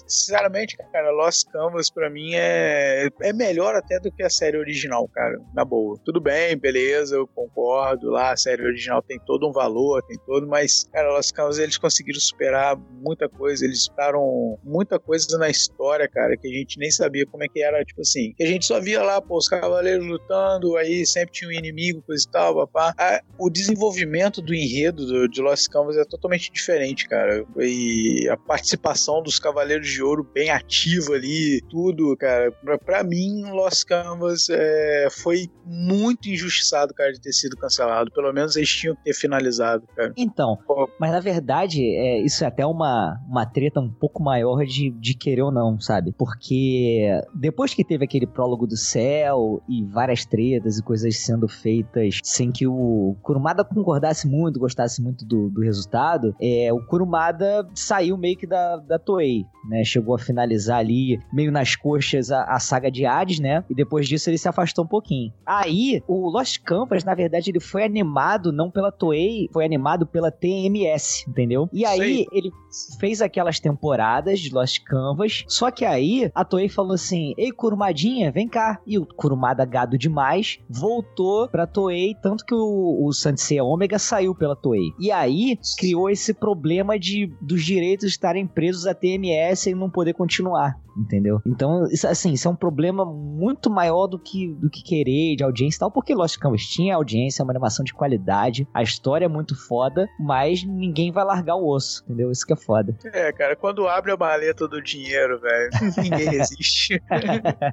Sinceramente, 0.06 0.76
cara, 0.92 1.10
Lost 1.10 1.48
Canvas 1.50 1.90
pra 1.90 2.08
mim 2.08 2.32
é, 2.34 2.75
é 3.22 3.32
melhor 3.32 3.74
até 3.74 3.98
do 3.98 4.10
que 4.10 4.22
a 4.22 4.30
série 4.30 4.56
original, 4.56 5.08
cara. 5.08 5.38
Na 5.54 5.64
boa. 5.64 5.98
Tudo 6.04 6.20
bem, 6.20 6.56
beleza, 6.56 7.16
eu 7.16 7.26
concordo. 7.26 8.10
Lá 8.10 8.32
a 8.32 8.36
série 8.36 8.62
original 8.62 9.02
tem 9.02 9.18
todo 9.26 9.48
um 9.48 9.52
valor, 9.52 10.02
tem 10.02 10.18
todo, 10.26 10.46
mas, 10.46 10.84
cara, 10.92 11.12
Lost 11.12 11.32
Canvas 11.32 11.58
eles 11.58 11.78
conseguiram 11.78 12.20
superar 12.20 12.76
muita 12.76 13.28
coisa. 13.28 13.64
Eles 13.64 13.84
superaram 13.84 14.58
muita 14.62 14.98
coisa 14.98 15.38
na 15.38 15.48
história, 15.48 16.08
cara, 16.08 16.36
que 16.36 16.48
a 16.48 16.52
gente 16.52 16.78
nem 16.78 16.90
sabia 16.90 17.26
como 17.26 17.44
é 17.44 17.48
que 17.48 17.62
era, 17.62 17.84
tipo 17.84 18.00
assim. 18.00 18.32
Que 18.36 18.44
a 18.44 18.46
gente 18.46 18.64
só 18.66 18.80
via 18.80 19.02
lá, 19.02 19.20
pô, 19.20 19.36
os 19.36 19.48
cavaleiros 19.48 20.06
lutando, 20.06 20.76
aí 20.76 21.06
sempre 21.06 21.32
tinha 21.32 21.48
um 21.48 21.52
inimigo, 21.52 22.02
coisa 22.02 22.24
e 22.26 22.30
tal, 22.30 22.66
papá. 22.66 23.22
O 23.38 23.50
desenvolvimento 23.50 24.40
do 24.40 24.54
enredo 24.54 25.06
do, 25.06 25.28
de 25.28 25.40
Lost 25.40 25.68
Canvas 25.68 25.96
é 25.96 26.04
totalmente 26.04 26.50
diferente, 26.52 27.08
cara. 27.08 27.44
E 27.58 28.28
a 28.28 28.36
participação 28.36 29.22
dos 29.22 29.38
Cavaleiros 29.38 29.88
de 29.88 30.02
Ouro 30.02 30.24
bem 30.24 30.50
ativa 30.50 31.14
ali, 31.14 31.60
tudo, 31.68 32.16
cara. 32.16 32.52
Pra, 32.66 32.78
pra 32.78 33.04
mim, 33.04 33.44
Lost 33.52 33.84
Canvas 33.84 34.48
é, 34.50 35.06
foi 35.08 35.48
muito 35.64 36.28
injustiçado, 36.28 36.92
cara, 36.92 37.12
de 37.12 37.20
ter 37.20 37.32
sido 37.32 37.56
cancelado. 37.56 38.10
Pelo 38.10 38.32
menos 38.32 38.56
eles 38.56 38.68
tinham 38.68 38.96
que 38.96 39.04
ter 39.04 39.14
finalizado, 39.14 39.86
cara. 39.94 40.12
Então, 40.16 40.58
Pô. 40.66 40.90
mas 40.98 41.12
na 41.12 41.20
verdade, 41.20 41.80
é, 41.80 42.20
isso 42.20 42.42
é 42.42 42.48
até 42.48 42.66
uma, 42.66 43.20
uma 43.28 43.46
treta 43.46 43.80
um 43.80 43.88
pouco 43.88 44.20
maior 44.20 44.64
de, 44.64 44.90
de 44.90 45.14
querer 45.14 45.42
ou 45.42 45.52
não, 45.52 45.78
sabe? 45.78 46.12
Porque 46.18 47.08
depois 47.32 47.72
que 47.72 47.84
teve 47.84 48.04
aquele 48.04 48.26
prólogo 48.26 48.66
do 48.66 48.76
céu 48.76 49.62
e 49.68 49.84
várias 49.84 50.26
tretas 50.26 50.78
e 50.78 50.82
coisas 50.82 51.16
sendo 51.18 51.46
feitas 51.46 52.18
sem 52.24 52.50
que 52.50 52.66
o 52.66 53.16
Kurumada 53.22 53.64
concordasse 53.64 54.26
muito, 54.26 54.58
gostasse 54.58 55.00
muito 55.00 55.24
do, 55.24 55.48
do 55.50 55.60
resultado, 55.60 56.34
é, 56.40 56.72
o 56.72 56.84
Kurumada 56.84 57.68
saiu 57.74 58.16
meio 58.16 58.36
que 58.36 58.46
da, 58.46 58.78
da 58.78 58.98
Toei, 58.98 59.44
né? 59.68 59.84
Chegou 59.84 60.16
a 60.16 60.18
finalizar 60.18 60.78
ali, 60.78 61.20
meio 61.32 61.52
nas 61.52 61.76
coxas, 61.76 62.30
a, 62.30 62.44
a 62.44 62.55
saga 62.58 62.90
de 62.90 63.04
Hades, 63.04 63.38
né? 63.38 63.64
E 63.68 63.74
depois 63.74 64.08
disso 64.08 64.30
ele 64.30 64.38
se 64.38 64.48
afastou 64.48 64.84
um 64.84 64.88
pouquinho. 64.88 65.32
Aí, 65.44 66.02
o 66.06 66.28
Lost 66.28 66.60
Canvas, 66.62 67.04
na 67.04 67.14
verdade, 67.14 67.50
ele 67.50 67.60
foi 67.60 67.84
animado 67.84 68.52
não 68.52 68.70
pela 68.70 68.92
Toei, 68.92 69.48
foi 69.52 69.64
animado 69.64 70.06
pela 70.06 70.30
TMS, 70.30 71.24
entendeu? 71.28 71.68
E 71.72 71.84
aí, 71.84 71.98
Sei. 71.98 72.26
ele 72.32 72.50
fez 72.98 73.20
aquelas 73.22 73.60
temporadas 73.60 74.40
de 74.40 74.52
Lost 74.52 74.82
Canvas, 74.84 75.44
só 75.48 75.70
que 75.70 75.84
aí 75.84 76.30
a 76.34 76.44
Toei 76.44 76.68
falou 76.68 76.92
assim: 76.92 77.34
Ei, 77.36 77.50
Kurumadinha, 77.52 78.30
vem 78.30 78.48
cá. 78.48 78.80
E 78.86 78.98
o 78.98 79.06
Kurumada, 79.06 79.64
gado 79.64 79.98
demais, 79.98 80.58
voltou 80.68 81.48
pra 81.48 81.66
Toei, 81.66 82.14
tanto 82.22 82.44
que 82.44 82.54
o, 82.54 83.06
o 83.06 83.12
Sansei 83.12 83.60
Omega 83.60 83.98
saiu 83.98 84.34
pela 84.34 84.56
Toei. 84.56 84.92
E 84.98 85.10
aí 85.10 85.58
criou 85.78 86.10
esse 86.10 86.32
problema 86.34 86.98
de 86.98 87.32
dos 87.40 87.64
direitos 87.64 88.06
estarem 88.06 88.46
presos 88.46 88.86
à 88.86 88.94
TMS 88.94 89.70
e 89.70 89.74
não 89.74 89.90
poder 89.90 90.14
continuar. 90.14 90.78
Entendeu? 90.96 91.40
Então, 91.46 91.84
isso, 91.90 92.06
assim, 92.06 92.32
isso 92.32 92.48
é 92.48 92.50
um 92.50 92.56
problema 92.56 93.04
muito 93.04 93.70
maior 93.70 94.06
do 94.06 94.18
que, 94.18 94.48
do 94.54 94.70
que 94.70 94.82
querer 94.82 95.36
de 95.36 95.44
audiência 95.44 95.76
e 95.76 95.80
tal, 95.80 95.90
porque 95.90 96.14
Lost 96.14 96.38
Canvas 96.38 96.62
tinha 96.62 96.94
audiência, 96.94 97.42
é 97.42 97.44
uma 97.44 97.52
animação 97.52 97.84
de 97.84 97.94
qualidade, 97.94 98.66
a 98.72 98.82
história 98.82 99.26
é 99.26 99.28
muito 99.28 99.54
foda, 99.66 100.08
mas 100.18 100.64
ninguém 100.64 101.12
vai 101.12 101.24
largar 101.24 101.56
o 101.56 101.68
osso, 101.68 102.02
entendeu? 102.04 102.30
Isso 102.30 102.46
que 102.46 102.52
é 102.52 102.56
foda. 102.56 102.96
É, 103.12 103.32
cara, 103.32 103.56
quando 103.56 103.86
abre 103.86 104.12
a 104.12 104.16
maleta 104.16 104.66
do 104.66 104.82
dinheiro, 104.82 105.40
velho, 105.40 105.70
ninguém 105.98 106.28
resiste. 106.30 107.02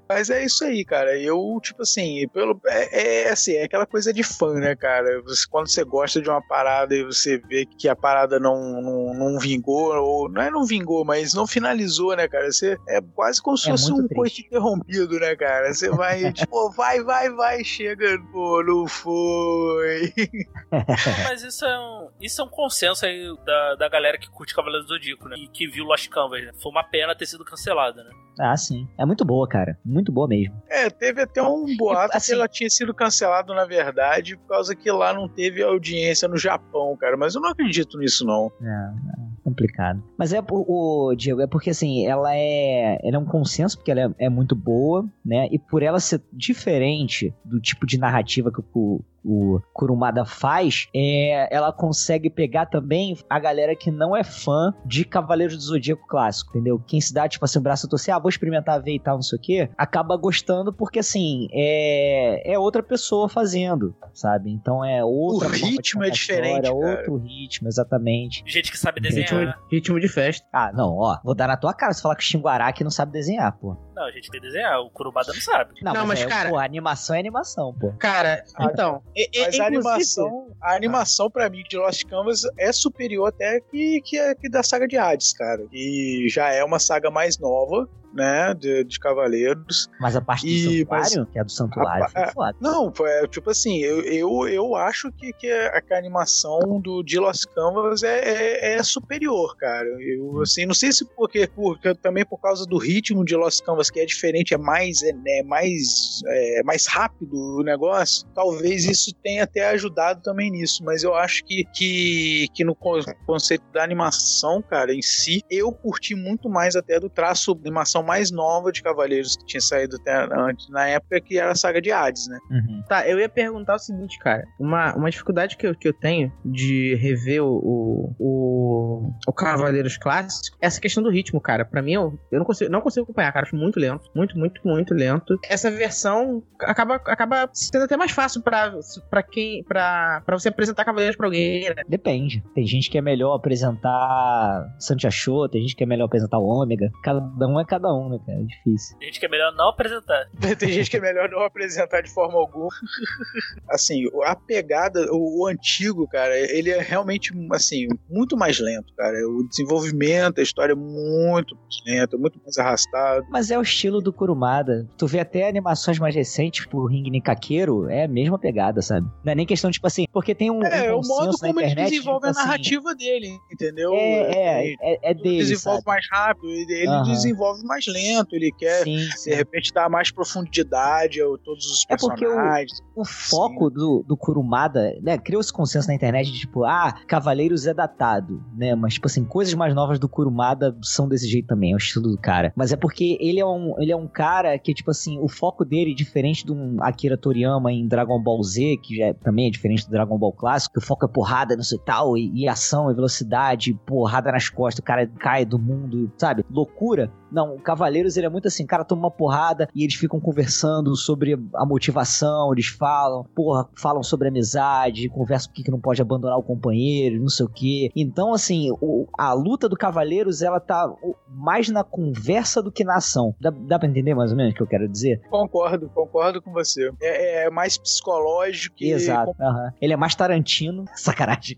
Mas 0.08 0.30
é 0.30 0.44
isso 0.44 0.64
aí, 0.66 0.84
cara. 0.84 1.18
Eu, 1.18 1.60
tipo 1.62 1.82
assim, 1.84 2.28
pelo, 2.30 2.60
é, 2.68 3.24
é 3.24 3.30
assim, 3.30 3.54
é 3.54 3.64
aquela 3.64 3.86
coisa 3.86 4.14
de 4.14 4.24
fã, 4.24 4.54
né, 4.56 4.76
cara? 4.76 5.22
Você, 5.24 5.46
quando 5.50 5.68
você 5.68 5.84
gosta 5.84 6.22
de 6.22 6.30
uma 6.30 6.42
parada 6.42 6.96
e 6.96 7.04
você 7.04 7.38
vê 7.38 7.66
que 7.66 7.88
a 7.88 7.96
parada 7.96 8.40
não, 8.40 8.82
não, 8.82 9.14
não 9.14 9.40
vingou, 9.40 9.94
ou 9.96 10.30
não 10.30 10.42
é 10.42 10.50
não 10.50 10.66
vingou, 10.66 11.06
mas 11.06 11.34
não 11.34 11.48
finalizou, 11.48 12.16
né, 12.16 12.28
cara? 12.28 12.52
Você 12.52 12.78
é 12.88 13.02
quase 13.16 13.42
como 13.42 13.58
se 13.58 13.68
É 13.70 13.72
fosse 13.72 13.92
um 13.92 14.08
coito 14.08 14.42
interrompido, 14.42 15.20
né, 15.20 15.36
cara? 15.36 15.74
Você 15.74 15.90
vai, 15.90 16.32
tipo, 16.34 16.70
vai, 16.72 17.02
vai, 17.04 17.30
vai, 17.30 17.64
chega, 17.64 18.20
pô, 18.32 18.64
não 18.64 18.88
foi. 18.88 20.14
Mas 21.28 21.44
isso 21.44 21.66
é 21.66 21.80
um, 21.80 22.10
isso 22.20 22.42
é 22.42 22.46
um 22.46 22.50
consenso 22.50 23.06
aí 23.06 23.24
da, 23.46 23.76
da 23.76 23.90
galera 23.90 24.18
que 24.18 24.30
curte 24.30 24.54
Cavaleiros 24.56 24.88
do 24.88 24.94
Zodíaco, 24.96 25.28
né? 25.30 25.36
E 25.38 25.48
que 25.48 25.68
viu 25.68 25.86
Lost 25.86 26.08
Canvas, 26.10 26.44
né? 26.44 26.52
Foi 26.62 26.72
uma 26.72 26.84
pena 26.84 27.16
ter 27.16 27.26
sido 27.26 27.46
cancelada, 27.46 28.04
né? 28.04 28.10
Ah, 28.40 28.58
sim. 28.58 28.88
É 28.98 29.06
muito 29.06 29.24
boa, 29.24 29.48
cara. 29.48 29.78
Muito 29.86 30.12
boa 30.12 30.28
mesmo. 30.28 30.60
É, 30.68 30.90
teve 30.90 31.22
até 31.22 31.42
um 31.42 31.78
boato 31.78 32.18
assim- 32.18 32.32
que 32.32 32.34
ela 32.34 32.48
tinha 32.48 32.70
sido 32.70 32.92
cancelada, 32.94 33.54
na 33.54 33.66
verdade, 33.66 34.36
por 34.38 34.48
causa 34.48 34.76
que 34.76 34.90
lá 34.92 35.14
não 35.14 35.28
teve 35.30 35.62
audiência 35.62 36.28
no 36.28 36.38
Japão, 36.38 36.98
cara. 36.98 37.16
Mas 37.16 37.36
eu 37.36 37.42
não 37.42 37.50
acredito 37.50 37.98
nisso, 38.00 38.26
não. 38.26 38.52
É, 38.62 38.66
é 38.68 39.33
complicado. 39.44 40.02
Mas 40.18 40.34
é, 40.34 40.42
o, 40.42 41.10
o 41.10 41.16
Diego, 41.16 41.42
é 41.42 41.48
porque 41.48 41.70
assim, 41.70 42.06
ela 42.06 42.36
é, 42.36 43.00
ela 43.04 43.18
é 43.18 43.20
um 43.20 43.26
consenso, 43.26 43.78
porque 43.78 43.92
ela 43.92 44.02
é, 44.02 44.26
é 44.26 44.30
muito 44.30 44.56
boa, 44.56 45.06
né? 45.26 45.48
E 45.52 45.60
por 45.60 45.84
ela 45.84 46.00
ser 46.00 46.22
diferente 46.32 47.34
do 47.44 47.60
tipo 47.60 47.86
de 47.86 47.98
narrativa 47.98 48.52
que 48.52 48.62
o, 48.74 49.02
o 49.24 49.62
Kurumada 49.74 50.26
faz, 50.26 50.88
é, 50.94 51.54
ela 51.56 51.72
consegue 51.72 52.30
pegar 52.30 52.66
também 52.66 53.18
a 53.30 53.40
galera 53.40 53.76
que 53.76 53.90
não 53.90 54.16
é 54.16 54.24
fã 54.24 54.74
de 54.86 55.06
Cavaleiros 55.06 55.56
do 55.56 55.64
Zodíaco 55.64 56.08
clássico, 56.08 56.52
entendeu? 56.52 56.80
Quem 56.86 57.00
se 57.00 57.14
dá, 57.14 57.28
tipo 57.28 57.46
assim, 57.46 57.60
o 57.60 57.62
braço 57.62 57.88
a 57.88 57.90
torcer, 57.90 58.14
ah, 58.14 58.20
vou 58.20 58.30
experimentar 58.30 58.82
ver 58.82 58.96
e 58.96 59.00
tal, 59.00 59.16
não 59.16 59.24
sei 59.24 59.38
o 59.38 59.42
quê, 59.42 59.70
acaba 59.78 60.16
gostando 60.18 60.74
porque, 60.74 61.00
assim, 61.00 61.48
é, 61.52 62.54
é 62.54 62.60
outra 62.60 62.84
pessoa 62.84 63.30
fazendo, 63.30 63.96
sabe? 64.14 64.52
Então 64.52 64.84
é 64.84 65.04
outra 65.04 65.48
O 65.48 65.52
ritmo 65.52 66.04
é 66.04 66.10
diferente, 66.10 66.66
história, 66.66 66.82
cara. 66.82 66.98
outro 66.98 67.16
ritmo, 67.18 67.68
exatamente. 67.68 68.44
Gente 68.46 68.72
que 68.72 68.78
sabe 68.78 69.00
desenhar. 69.00 69.33
Ritmo 69.72 70.00
de 70.00 70.08
festa. 70.08 70.46
Ah, 70.52 70.72
não, 70.74 70.98
ó, 70.98 71.18
vou 71.24 71.36
dar 71.36 71.48
na 71.48 71.58
tua 71.58 71.74
cara 71.74 71.94
se 71.94 72.02
falar 72.02 72.16
que 72.16 72.24
o 72.24 72.26
Xinguaraki 72.26 72.84
não 72.84 72.92
sabe 72.92 73.12
desenhar, 73.12 73.58
pô. 73.58 73.76
Não, 73.96 74.04
a 74.06 74.12
gente 74.12 74.30
tem 74.32 74.40
que 74.42 74.48
desenhar. 74.48 74.80
O 74.80 74.90
Kurumada 74.90 75.32
não 75.34 75.40
sabe. 75.42 75.74
Não, 75.82 75.94
Não, 75.94 76.02
mas, 76.08 76.20
mas, 76.20 76.22
é, 76.22 76.26
cara- 76.36 76.50
pô, 76.50 76.58
animação 76.58 77.16
é 77.16 77.20
animação, 77.20 77.74
pô. 77.80 77.94
Cara, 78.00 78.44
então. 78.60 79.02
e- 79.16 79.30
e- 79.34 79.42
Mas 79.46 79.60
a 79.60 79.66
animação, 79.68 80.48
a 80.62 80.76
animação 80.76 81.30
pra 81.30 81.50
mim 81.50 81.64
de 81.70 81.78
Lost 81.78 82.04
Canvas 82.06 82.42
é 82.58 82.72
superior 82.72 83.28
até 83.30 83.60
que, 83.60 84.02
que, 84.02 84.36
que 84.36 84.50
da 84.50 84.64
saga 84.64 84.88
de 84.88 84.98
Hades, 84.98 85.34
cara. 85.34 85.62
E 85.72 86.28
já 86.30 86.50
é 86.52 86.64
uma 86.64 86.80
saga 86.80 87.12
mais 87.12 87.38
nova, 87.38 87.88
né, 88.14 88.54
de, 88.54 88.84
de 88.84 89.00
Cavaleiros. 89.00 89.88
Mas 90.00 90.16
a 90.16 90.22
parte 90.22 90.46
do 90.46 90.52
E- 90.52 90.80
santuário, 90.80 91.26
que 91.32 91.40
é 91.40 91.44
do 91.44 91.52
santuário, 91.52 92.04
A- 92.06 92.10
foi 92.10 92.22
a- 92.24 92.32
foda. 92.32 92.58
Não, 92.62 92.94
foi, 92.94 93.10
tipo 93.28 93.50
assim, 93.50 93.80
eu, 93.80 94.02
eu, 94.02 94.48
eu 94.48 94.76
acho 94.76 95.12
que, 95.12 95.34
que, 95.34 95.52
a, 95.52 95.82
que 95.82 95.94
animação 95.94 96.60
do, 96.82 97.04
de 97.04 97.18
Lost 97.20 97.44
Canvas 97.56 98.04
é, 98.04 98.20
é, 98.20 98.76
é 98.76 98.84
superior, 98.84 99.56
cara. 99.58 99.88
Eu, 100.00 100.42
assim, 100.42 100.66
não 100.66 100.74
sei 100.74 100.92
se 100.92 101.06
porque, 101.16 101.48
porque 101.48 101.94
também 101.96 102.26
por 102.26 102.40
causa 102.40 102.66
do 102.66 102.78
ritmo 102.78 103.24
de 103.26 103.36
Lost 103.36 103.62
Canvas, 103.64 103.90
que 103.90 104.00
é 104.00 104.06
diferente, 104.06 104.54
é 104.54 104.58
mais, 104.58 105.02
é, 105.02 105.14
é 105.40 105.44
mais, 105.44 106.22
é 106.28 106.64
mais 106.64 106.86
rápido 106.88 107.34
o 107.34 107.64
negócio, 107.64 108.28
talvez 108.34 108.86
isso 108.86 109.12
tenha 109.24 109.44
até 109.44 109.68
ajudado 109.70 110.22
também 110.22 110.52
nisso, 110.52 110.84
mas 110.84 111.04
eu 111.04 111.14
acho 111.16 111.44
que, 111.46 111.64
que, 111.74 112.48
que 112.54 112.64
no 112.64 112.76
con- 112.76 113.02
conceito 113.26 113.64
da 113.72 113.84
animação, 113.84 114.62
cara, 114.62 114.94
em 114.94 115.02
si, 115.02 115.42
eu 115.50 115.72
curti 115.72 116.16
muito 116.16 116.50
mais 116.50 116.76
até 116.76 117.00
do 117.00 117.10
traço 117.10 117.54
da 117.56 117.70
animação 118.04 118.06
mais 118.06 118.32
nova 118.32 118.72
de 118.72 118.84
Cavaleiros 118.84 119.36
que 119.38 119.46
tinha 119.46 119.62
saído 119.62 119.96
até 119.96 120.28
antes, 120.32 120.70
na 120.70 120.88
época 120.88 121.20
que 121.22 121.38
era 121.38 121.52
a 121.52 121.56
saga 121.56 121.82
de 121.82 121.92
Hades, 121.92 122.28
né? 122.28 122.38
Uhum. 122.52 122.84
Tá, 122.88 123.08
eu 123.08 123.20
ia 123.20 123.30
perguntar 123.30 123.76
o 123.76 123.80
seguinte, 123.80 124.20
cara. 124.20 124.44
Uma, 124.60 124.94
uma 124.96 125.10
dificuldade 125.10 125.58
que 125.58 125.66
eu, 125.66 125.76
que 125.76 125.88
eu 125.88 125.94
tenho 125.94 126.32
de 126.44 126.96
rever 126.96 127.44
o, 127.44 127.56
o, 127.56 128.16
o, 128.20 129.14
o 129.28 129.34
Cavaleiros 129.34 129.98
Clássicos 129.98 130.52
é 130.62 130.68
essa 130.68 130.80
questão 130.80 131.02
do 131.02 131.10
ritmo, 131.10 131.40
cara. 131.40 131.66
Pra 131.66 131.82
mim, 131.82 131.94
eu, 131.94 132.20
eu 132.32 132.40
não, 132.40 132.46
consigo, 132.46 132.72
não 132.72 132.82
consigo 132.82 133.04
acompanhar, 133.04 133.32
cara. 133.32 133.46
Acho 133.46 133.56
muito 133.56 133.80
lento. 133.80 134.10
Muito, 134.16 134.38
muito, 134.38 134.62
muito 134.66 134.94
lento. 134.94 135.40
Essa 135.50 135.72
versão 135.72 136.44
acaba, 136.60 136.96
acaba 136.96 137.50
sendo 137.54 137.86
até 137.86 137.98
mais 137.98 138.12
fácil 138.12 138.42
pra, 138.42 138.74
pra 139.10 139.24
quem. 139.24 139.64
Pra, 139.64 140.22
pra 140.26 140.38
você 140.38 140.50
apresentar 140.50 140.86
Cavaleiros 140.86 141.16
pra 141.16 141.28
alguém, 141.28 141.70
né? 141.70 141.84
Depende. 141.88 142.44
Tem 142.54 142.66
gente 142.66 142.90
que 142.90 142.98
é 142.98 143.02
melhor 143.02 143.36
apresentar 143.36 144.76
Santia 144.80 145.12
Show, 145.12 145.48
tem 145.50 145.62
gente 145.62 145.76
que 145.76 145.84
é 145.84 145.88
melhor 145.88 146.06
apresentar 146.06 146.38
o 146.38 146.46
Ômega. 146.46 146.92
Cada 147.04 147.48
um 147.48 147.60
é 147.60 147.66
cada 147.66 147.93
um, 147.94 148.10
né, 148.10 148.20
cara? 148.26 148.40
É 148.40 148.44
difícil. 148.44 148.98
Tem 148.98 149.08
gente 149.08 149.20
que 149.20 149.26
é 149.26 149.30
melhor 149.30 149.54
não 149.54 149.70
apresentar. 149.70 150.26
Tem 150.60 150.70
gente 150.70 150.90
que 150.90 150.98
é 150.98 151.02
melhor 151.02 151.30
não 151.30 151.42
apresentar 151.44 152.02
de 152.02 152.10
forma 152.14 152.38
alguma. 152.38 152.70
assim, 153.70 154.04
a 154.26 154.36
pegada, 154.36 155.08
o, 155.12 155.42
o 155.44 155.48
antigo, 155.48 156.08
cara, 156.08 156.38
ele 156.38 156.70
é 156.70 156.82
realmente, 156.82 157.32
assim, 157.52 157.88
muito 158.10 158.36
mais 158.38 158.60
lento, 158.60 158.94
cara. 158.96 159.16
O 159.28 159.48
desenvolvimento, 159.48 160.40
a 160.40 160.44
história 160.44 160.74
é 160.74 160.76
muito 160.76 161.56
mais 161.56 161.76
lenta, 161.86 162.18
muito 162.18 162.40
mais 162.44 162.58
arrastado. 162.58 163.26
Mas 163.30 163.52
é 163.52 163.58
o 163.58 163.62
estilo 163.62 164.02
do 164.02 164.12
Kurumada. 164.14 164.88
Tu 164.98 165.08
vê 165.08 165.20
até 165.20 165.48
animações 165.48 166.00
mais 166.00 166.16
recentes, 166.16 166.64
tipo 166.64 166.80
o 166.80 166.86
Ring 166.88 167.10
Nikakeiro, 167.10 167.90
é 167.90 168.04
a 168.06 168.08
mesma 168.08 168.38
pegada, 168.38 168.82
sabe? 168.82 169.08
Não 169.24 169.32
é 169.32 169.36
nem 169.36 169.46
questão, 169.46 169.72
tipo 169.72 169.86
assim, 169.88 170.06
porque 170.12 170.34
tem 170.36 170.52
um, 170.52 170.64
É, 170.64 170.94
um 170.94 171.00
o 171.00 171.08
modo 171.08 171.38
como 171.38 171.60
ele 171.60 171.68
internet, 171.72 171.90
desenvolve 171.92 172.20
tipo 172.20 172.28
a 172.28 172.30
assim, 172.30 172.40
narrativa 172.48 172.96
dele, 172.96 173.38
entendeu? 173.52 173.94
É, 173.94 174.32
é, 174.34 174.66
Ele 174.68 174.78
é, 174.82 175.12
é 175.12 175.14
dele, 175.14 175.38
desenvolve 175.38 175.84
sabe? 175.84 175.88
mais 175.88 176.06
rápido, 176.12 176.48
ele, 176.50 176.74
ele 176.74 176.88
Aham. 176.88 177.04
desenvolve 177.04 177.64
mais 177.66 177.83
lento, 177.92 178.36
ele 178.36 178.52
quer, 178.52 178.84
Sim, 178.84 179.00
sim. 179.16 179.30
de 179.32 179.36
repente, 179.36 179.72
dar 179.74 179.90
mais 179.90 180.12
profundidade 180.12 181.22
a 181.22 181.26
todos 181.44 181.66
os 181.66 181.86
É 181.90 181.96
porque 181.98 182.26
o- 182.26 182.30
personagens. 182.30 182.72
O 182.96 183.06
foco 183.06 183.70
do, 183.70 184.04
do 184.08 184.16
Kurumada, 184.16 184.94
né, 185.02 185.18
criou 185.18 185.42
esse 185.42 185.52
consenso 185.52 185.88
na 185.88 185.94
internet 185.96 186.32
de 186.32 186.40
tipo, 186.40 186.64
ah, 186.64 186.94
Cavaleiros 187.08 187.66
é 187.66 187.74
datado, 187.74 188.44
né, 188.56 188.76
mas 188.76 188.94
tipo 188.96 189.08
assim, 189.08 189.24
coisas 189.26 189.54
mais 189.54 189.74
novas 189.74 189.98
do 190.00 190.08
Kurumada 190.08 190.76
são 190.84 191.08
desse 191.08 191.28
jeito 191.28 191.48
também, 191.48 191.72
é 191.72 191.76
o 191.76 191.78
estilo 191.78 192.10
do 192.10 192.18
cara. 192.18 192.54
Mas 192.56 192.72
é 192.72 192.76
porque 192.76 193.18
ele 193.20 193.40
é 193.40 193.46
um, 193.46 193.76
ele 193.80 193.92
é 193.92 193.96
um 193.96 194.08
cara 194.08 194.58
que, 194.60 194.74
tipo 194.74 194.92
assim, 194.92 195.18
o 195.20 195.28
foco 195.28 195.66
dele, 195.66 195.94
diferente 195.96 196.46
de 196.46 196.52
um 196.52 196.78
Akira 196.82 197.18
Toriyama 197.18 197.72
em 197.72 197.88
Dragon 197.88 198.22
Ball 198.22 198.42
Z, 198.44 198.78
que 198.84 198.98
já 198.98 199.06
é- 199.08 199.14
também 199.14 199.48
é 199.48 199.50
diferente 199.50 199.86
do 199.86 199.92
Dragon 199.92 200.18
Ball 200.18 200.32
clássico, 200.34 200.74
que 200.74 200.80
o 200.80 200.86
foco 200.88 201.06
é 201.06 201.08
porrada, 201.08 201.56
não 201.56 201.64
sei 201.64 201.80
tal, 201.80 202.18
e, 202.18 202.32
e 202.34 202.48
ação, 202.48 202.92
e 202.92 202.94
velocidade, 202.94 203.74
porrada 203.86 204.32
nas 204.32 204.50
costas, 204.50 204.80
o 204.80 204.84
cara 204.84 205.08
cai 205.20 205.46
do 205.46 205.58
mundo, 205.58 206.12
sabe? 206.18 206.46
Loucura. 206.50 207.12
Não, 207.32 207.56
o 207.56 207.60
Cavaleiros 207.74 208.16
ele 208.18 208.26
é 208.28 208.30
muito 208.30 208.48
assim, 208.48 208.64
o 208.64 208.68
cara 208.68 208.84
toma 208.86 209.04
uma 209.04 209.12
porrada 209.12 209.68
e 209.74 209.84
eles 209.84 209.96
ficam 209.96 210.20
conversando 210.20 210.96
sobre 210.96 211.34
a 211.56 211.66
motivação, 211.66 212.52
eles 212.54 212.68
falam, 212.68 213.24
porra, 213.36 213.68
falam 213.76 214.04
sobre 214.04 214.28
amizade, 214.28 215.10
conversam 215.10 215.50
por 215.52 215.56
que 215.56 215.64
que 215.64 215.72
não 215.72 215.80
pode 215.82 216.02
abandonar 216.02 216.38
o 216.38 216.44
companheiro, 216.44 217.20
não 217.20 217.30
sei 217.30 217.46
o 217.46 217.50
quê. 217.50 217.90
Então, 217.96 218.32
assim, 218.34 218.70
o- 218.80 219.08
a 219.18 219.34
luta 219.34 219.68
do 219.68 219.76
Cavaleiros, 219.76 220.42
ela 220.44 220.60
tá 220.60 220.94
mais 221.28 221.68
na 221.70 221.84
conversa 221.84 222.62
do 222.62 222.72
que 222.72 222.84
na 222.84 222.98
ação. 222.98 223.34
Dá, 223.42 223.50
dá 223.50 223.80
pra 223.80 223.88
entender 223.88 224.14
mais 224.14 224.30
ou 224.32 224.38
menos 224.38 224.54
o 224.54 224.56
que 224.56 224.62
eu 224.62 224.68
quero 224.68 224.88
dizer? 224.88 225.20
Concordo, 225.30 225.90
concordo 225.90 226.42
com 226.42 226.52
você. 226.52 226.92
É, 227.02 227.46
é 227.46 227.50
mais 227.50 227.78
psicológico 227.78 228.76
que 228.76 228.92
Exato. 228.92 229.34
aham. 229.42 229.74
Ele 229.82 229.94
é 229.94 229.98
mais 229.98 230.14
Tarantino. 230.14 230.86
Sacanagem. 230.96 231.58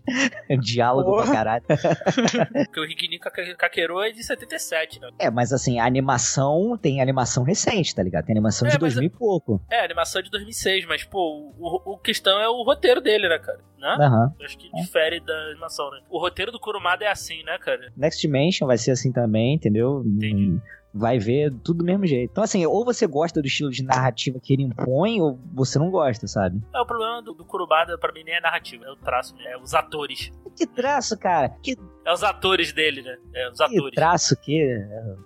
Diálogo 0.60 1.10
Porra. 1.10 1.24
pra 1.24 1.32
caralho. 1.34 1.64
Porque 2.66 2.80
o 2.80 2.84
Rigini 2.86 3.18
Kakeru 3.18 4.00
é 4.00 4.10
de 4.10 4.22
77, 4.24 5.00
né? 5.00 5.10
É, 5.18 5.30
mas 5.30 5.52
assim, 5.52 5.78
a 5.78 5.84
animação 5.98 6.76
tem 6.80 7.00
animação 7.00 7.42
recente, 7.42 7.94
tá 7.94 8.02
ligado? 8.02 8.24
Tem 8.26 8.34
animação 8.34 8.66
É, 8.68 8.70
de 8.70 8.78
mas 8.80 8.94
2000 8.94 9.06
e 9.06 9.10
pouco. 9.10 9.60
É, 9.70 9.84
animação 9.84 10.20
é 10.20 10.24
de 10.24 10.30
2006, 10.30 10.86
mas, 10.86 11.04
pô, 11.04 11.52
o, 11.58 11.92
o 11.94 11.98
questão 11.98 12.38
é 12.40 12.48
o 12.48 12.62
roteiro 12.62 13.00
dele, 13.00 13.28
né, 13.28 13.38
cara? 13.38 13.60
Né? 13.78 13.96
Eu 14.38 14.46
acho 14.46 14.58
que 14.58 14.70
difere 14.72 15.20
da 15.20 15.34
animação, 15.50 15.90
né? 15.90 16.00
O 16.08 16.18
roteiro 16.18 16.50
do 16.52 16.58
Kurumada 16.60 17.04
é 17.04 17.08
assim, 17.08 17.42
né, 17.42 17.58
cara? 17.58 17.92
Next 17.96 18.20
Dimension 18.20 18.66
vai 18.66 18.78
ser 18.78 18.92
assim 18.92 19.12
também, 19.12 19.54
entendeu? 19.54 20.02
Entendi. 20.04 20.52
Hum, 20.52 20.60
Vai 20.98 21.18
ver 21.18 21.52
tudo 21.62 21.80
do 21.80 21.84
mesmo 21.84 22.06
jeito. 22.06 22.30
Então, 22.30 22.42
assim, 22.42 22.64
ou 22.64 22.82
você 22.82 23.06
gosta 23.06 23.42
do 23.42 23.46
estilo 23.46 23.68
de 23.70 23.84
narrativa 23.84 24.40
que 24.42 24.54
ele 24.54 24.62
impõe, 24.62 25.20
ou 25.20 25.38
você 25.52 25.78
não 25.78 25.90
gosta, 25.90 26.26
sabe? 26.26 26.58
É, 26.74 26.80
o 26.80 26.86
problema 26.86 27.20
do, 27.20 27.34
do 27.34 27.44
Kurumada, 27.44 27.98
pra 27.98 28.10
mim, 28.14 28.24
nem 28.24 28.34
é 28.34 28.40
narrativa, 28.40 28.82
é 28.86 28.90
o 28.90 28.96
traço, 28.96 29.34
é 29.44 29.58
os 29.58 29.74
atores. 29.74 30.32
Que 30.56 30.66
traço, 30.66 31.18
cara. 31.18 31.50
Que 31.62 31.76
É 32.06 32.12
os 32.12 32.22
atores 32.22 32.72
dele, 32.72 33.02
né? 33.02 33.16
É 33.34 33.50
os 33.50 33.58
Que 33.58 33.64
atores. 33.64 33.94
traço 33.96 34.36
que. 34.40 34.64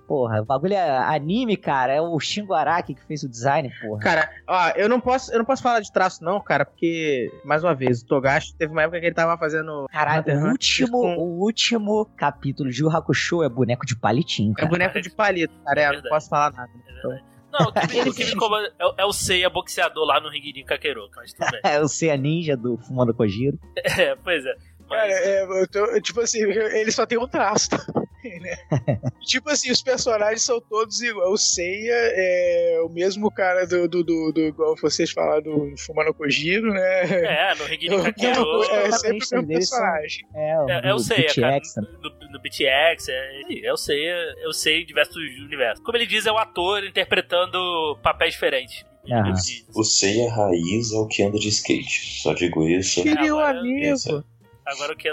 Porra, 0.09 0.41
o 0.41 0.45
bagulho 0.47 0.73
é 0.73 0.97
anime, 0.99 1.57
cara. 1.57 1.93
É 1.93 2.01
o 2.01 2.19
Shingo 2.19 2.55
Araki 2.55 2.95
que 2.95 3.05
fez 3.07 3.23
o 3.23 3.29
design, 3.29 3.71
porra. 3.83 4.01
Cara, 4.01 4.31
ó, 4.47 4.71
eu 4.71 4.89
não 4.89 4.99
posso, 4.99 5.31
eu 5.33 5.39
não 5.39 5.45
posso 5.45 5.63
falar 5.63 5.81
de 5.81 5.93
traço 5.93 6.25
não, 6.25 6.41
cara, 6.41 6.65
porque 6.65 7.31
mais 7.45 7.63
uma 7.63 7.75
vez, 7.75 8.01
o 8.01 8.07
Togashi 8.07 8.55
teve 8.57 8.73
uma 8.73 8.83
época 8.83 8.99
que 8.99 9.07
ele 9.07 9.15
tava 9.15 9.37
fazendo 9.37 9.87
Caralho, 9.93 10.25
o 10.27 10.49
último, 10.51 10.91
com- 11.03 11.17
o 11.19 11.41
último 11.43 12.07
capítulo 12.17 12.71
de 12.71 12.81
Yu 12.83 12.89
Hakusho 12.89 13.43
é 13.43 13.49
boneco 13.51 13.85
de 13.85 13.95
palitinho, 13.95 14.53
é 14.53 14.55
cara. 14.57 14.69
boneco 14.71 15.01
de 15.03 15.11
palito, 15.11 15.53
cara, 15.65 15.81
é, 15.83 15.89
eu 15.91 16.03
não 16.03 16.09
posso 16.09 16.31
falar 16.31 16.51
nada. 16.53 16.71
É 16.89 16.93
verdade. 16.95 17.25
Não, 17.53 17.67
o 17.67 17.73
que, 17.73 17.87
me- 18.05 18.11
o 18.11 18.15
que 18.15 18.25
me 18.25 18.31
incomoda 18.35 18.73
é, 18.79 18.87
o- 18.87 18.95
é 18.99 19.05
o 19.05 19.13
Seiya 19.13 19.51
boxeador 19.51 20.05
lá 20.07 20.21
no 20.21 20.31
Ringirin 20.31 20.65
Kakeroka, 20.65 21.21
mas 21.21 21.33
tudo 21.33 21.51
bem. 21.51 21.61
É 21.71 21.81
o 21.81 21.89
Seiya 21.89 22.17
Ninja 22.17 22.57
do 22.57 22.79
Fumando 22.79 23.13
Kojiro. 23.13 23.59
É, 23.99 24.15
pois 24.15 24.47
é. 24.47 24.55
Cara, 24.91 25.07
Mas, 25.07 25.17
é, 25.27 25.43
eu 25.45 25.69
tô- 25.69 26.01
tipo 26.01 26.21
assim, 26.21 26.41
ele 26.75 26.91
só 26.93 27.07
tem 27.07 27.17
um 27.19 27.27
traço 27.29 27.71
também, 27.71 28.41
né? 28.41 28.57
tipo 29.23 29.49
assim, 29.51 29.71
os 29.71 29.81
personagens 29.83 30.43
são 30.43 30.61
todos 30.61 31.01
iguais. 31.01 31.31
O 31.31 31.37
Seiya 31.37 31.95
é 31.95 32.81
o 32.85 32.89
mesmo 32.89 33.31
cara 33.31 33.67
do, 33.67 33.89
do, 33.89 34.03
do, 34.05 34.33
do 34.33 34.41
igual 34.41 34.75
vocês 34.83 35.11
falaram, 35.11 35.43
do 35.43 35.75
Fumano 35.79 36.13
Kojiro, 36.13 36.73
né? 36.73 37.03
é, 37.05 37.55
no 37.55 37.65
Ringirin 37.65 37.97
Não, 37.97 38.03
Kakeroka. 38.05 38.75
é 38.75 38.89
os 38.89 39.01
sempre 39.01 39.17
o 39.17 39.21
mesmo 39.21 39.43
deles 39.47 39.69
são- 39.69 39.79
personagem. 39.79 40.27
É, 40.35 40.59
o 40.61 40.69
É, 40.69 40.81
é 40.91 40.95
o 40.95 40.99
Seiya, 40.99 41.35
cara. 41.35 41.61
No, 42.03 42.29
no 42.33 42.41
BTX, 42.41 43.09
é, 43.09 43.67
é 43.67 43.73
o 43.73 43.77
Seiya, 43.77 44.15
é 44.39 44.47
o 44.49 44.53
Seiya 44.53 44.83
em 44.83 44.87
diversos 44.87 45.17
universos. 45.17 45.85
Como 45.85 45.97
ele 45.97 46.07
diz, 46.07 46.27
é 46.27 46.33
o 46.33 46.39
ator 46.39 46.85
interpretando 46.85 47.97
papéis 48.03 48.35
diferentes. 48.35 48.85
Diz. 49.03 49.67
O 49.75 49.83
Seiya 49.83 50.31
raiz 50.31 50.93
é 50.93 50.97
o 50.97 51.07
que 51.07 51.23
anda 51.23 51.39
de 51.39 51.49
skate. 51.49 52.21
Só 52.23 52.35
digo 52.35 52.69
isso. 52.69 53.03
Shiryu, 53.03 53.39
agora- 53.39 53.59
amigo. 53.61 54.25
Agora 54.71 54.93
o 54.93 54.97
que 54.97 55.09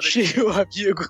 amigo. 0.49 1.03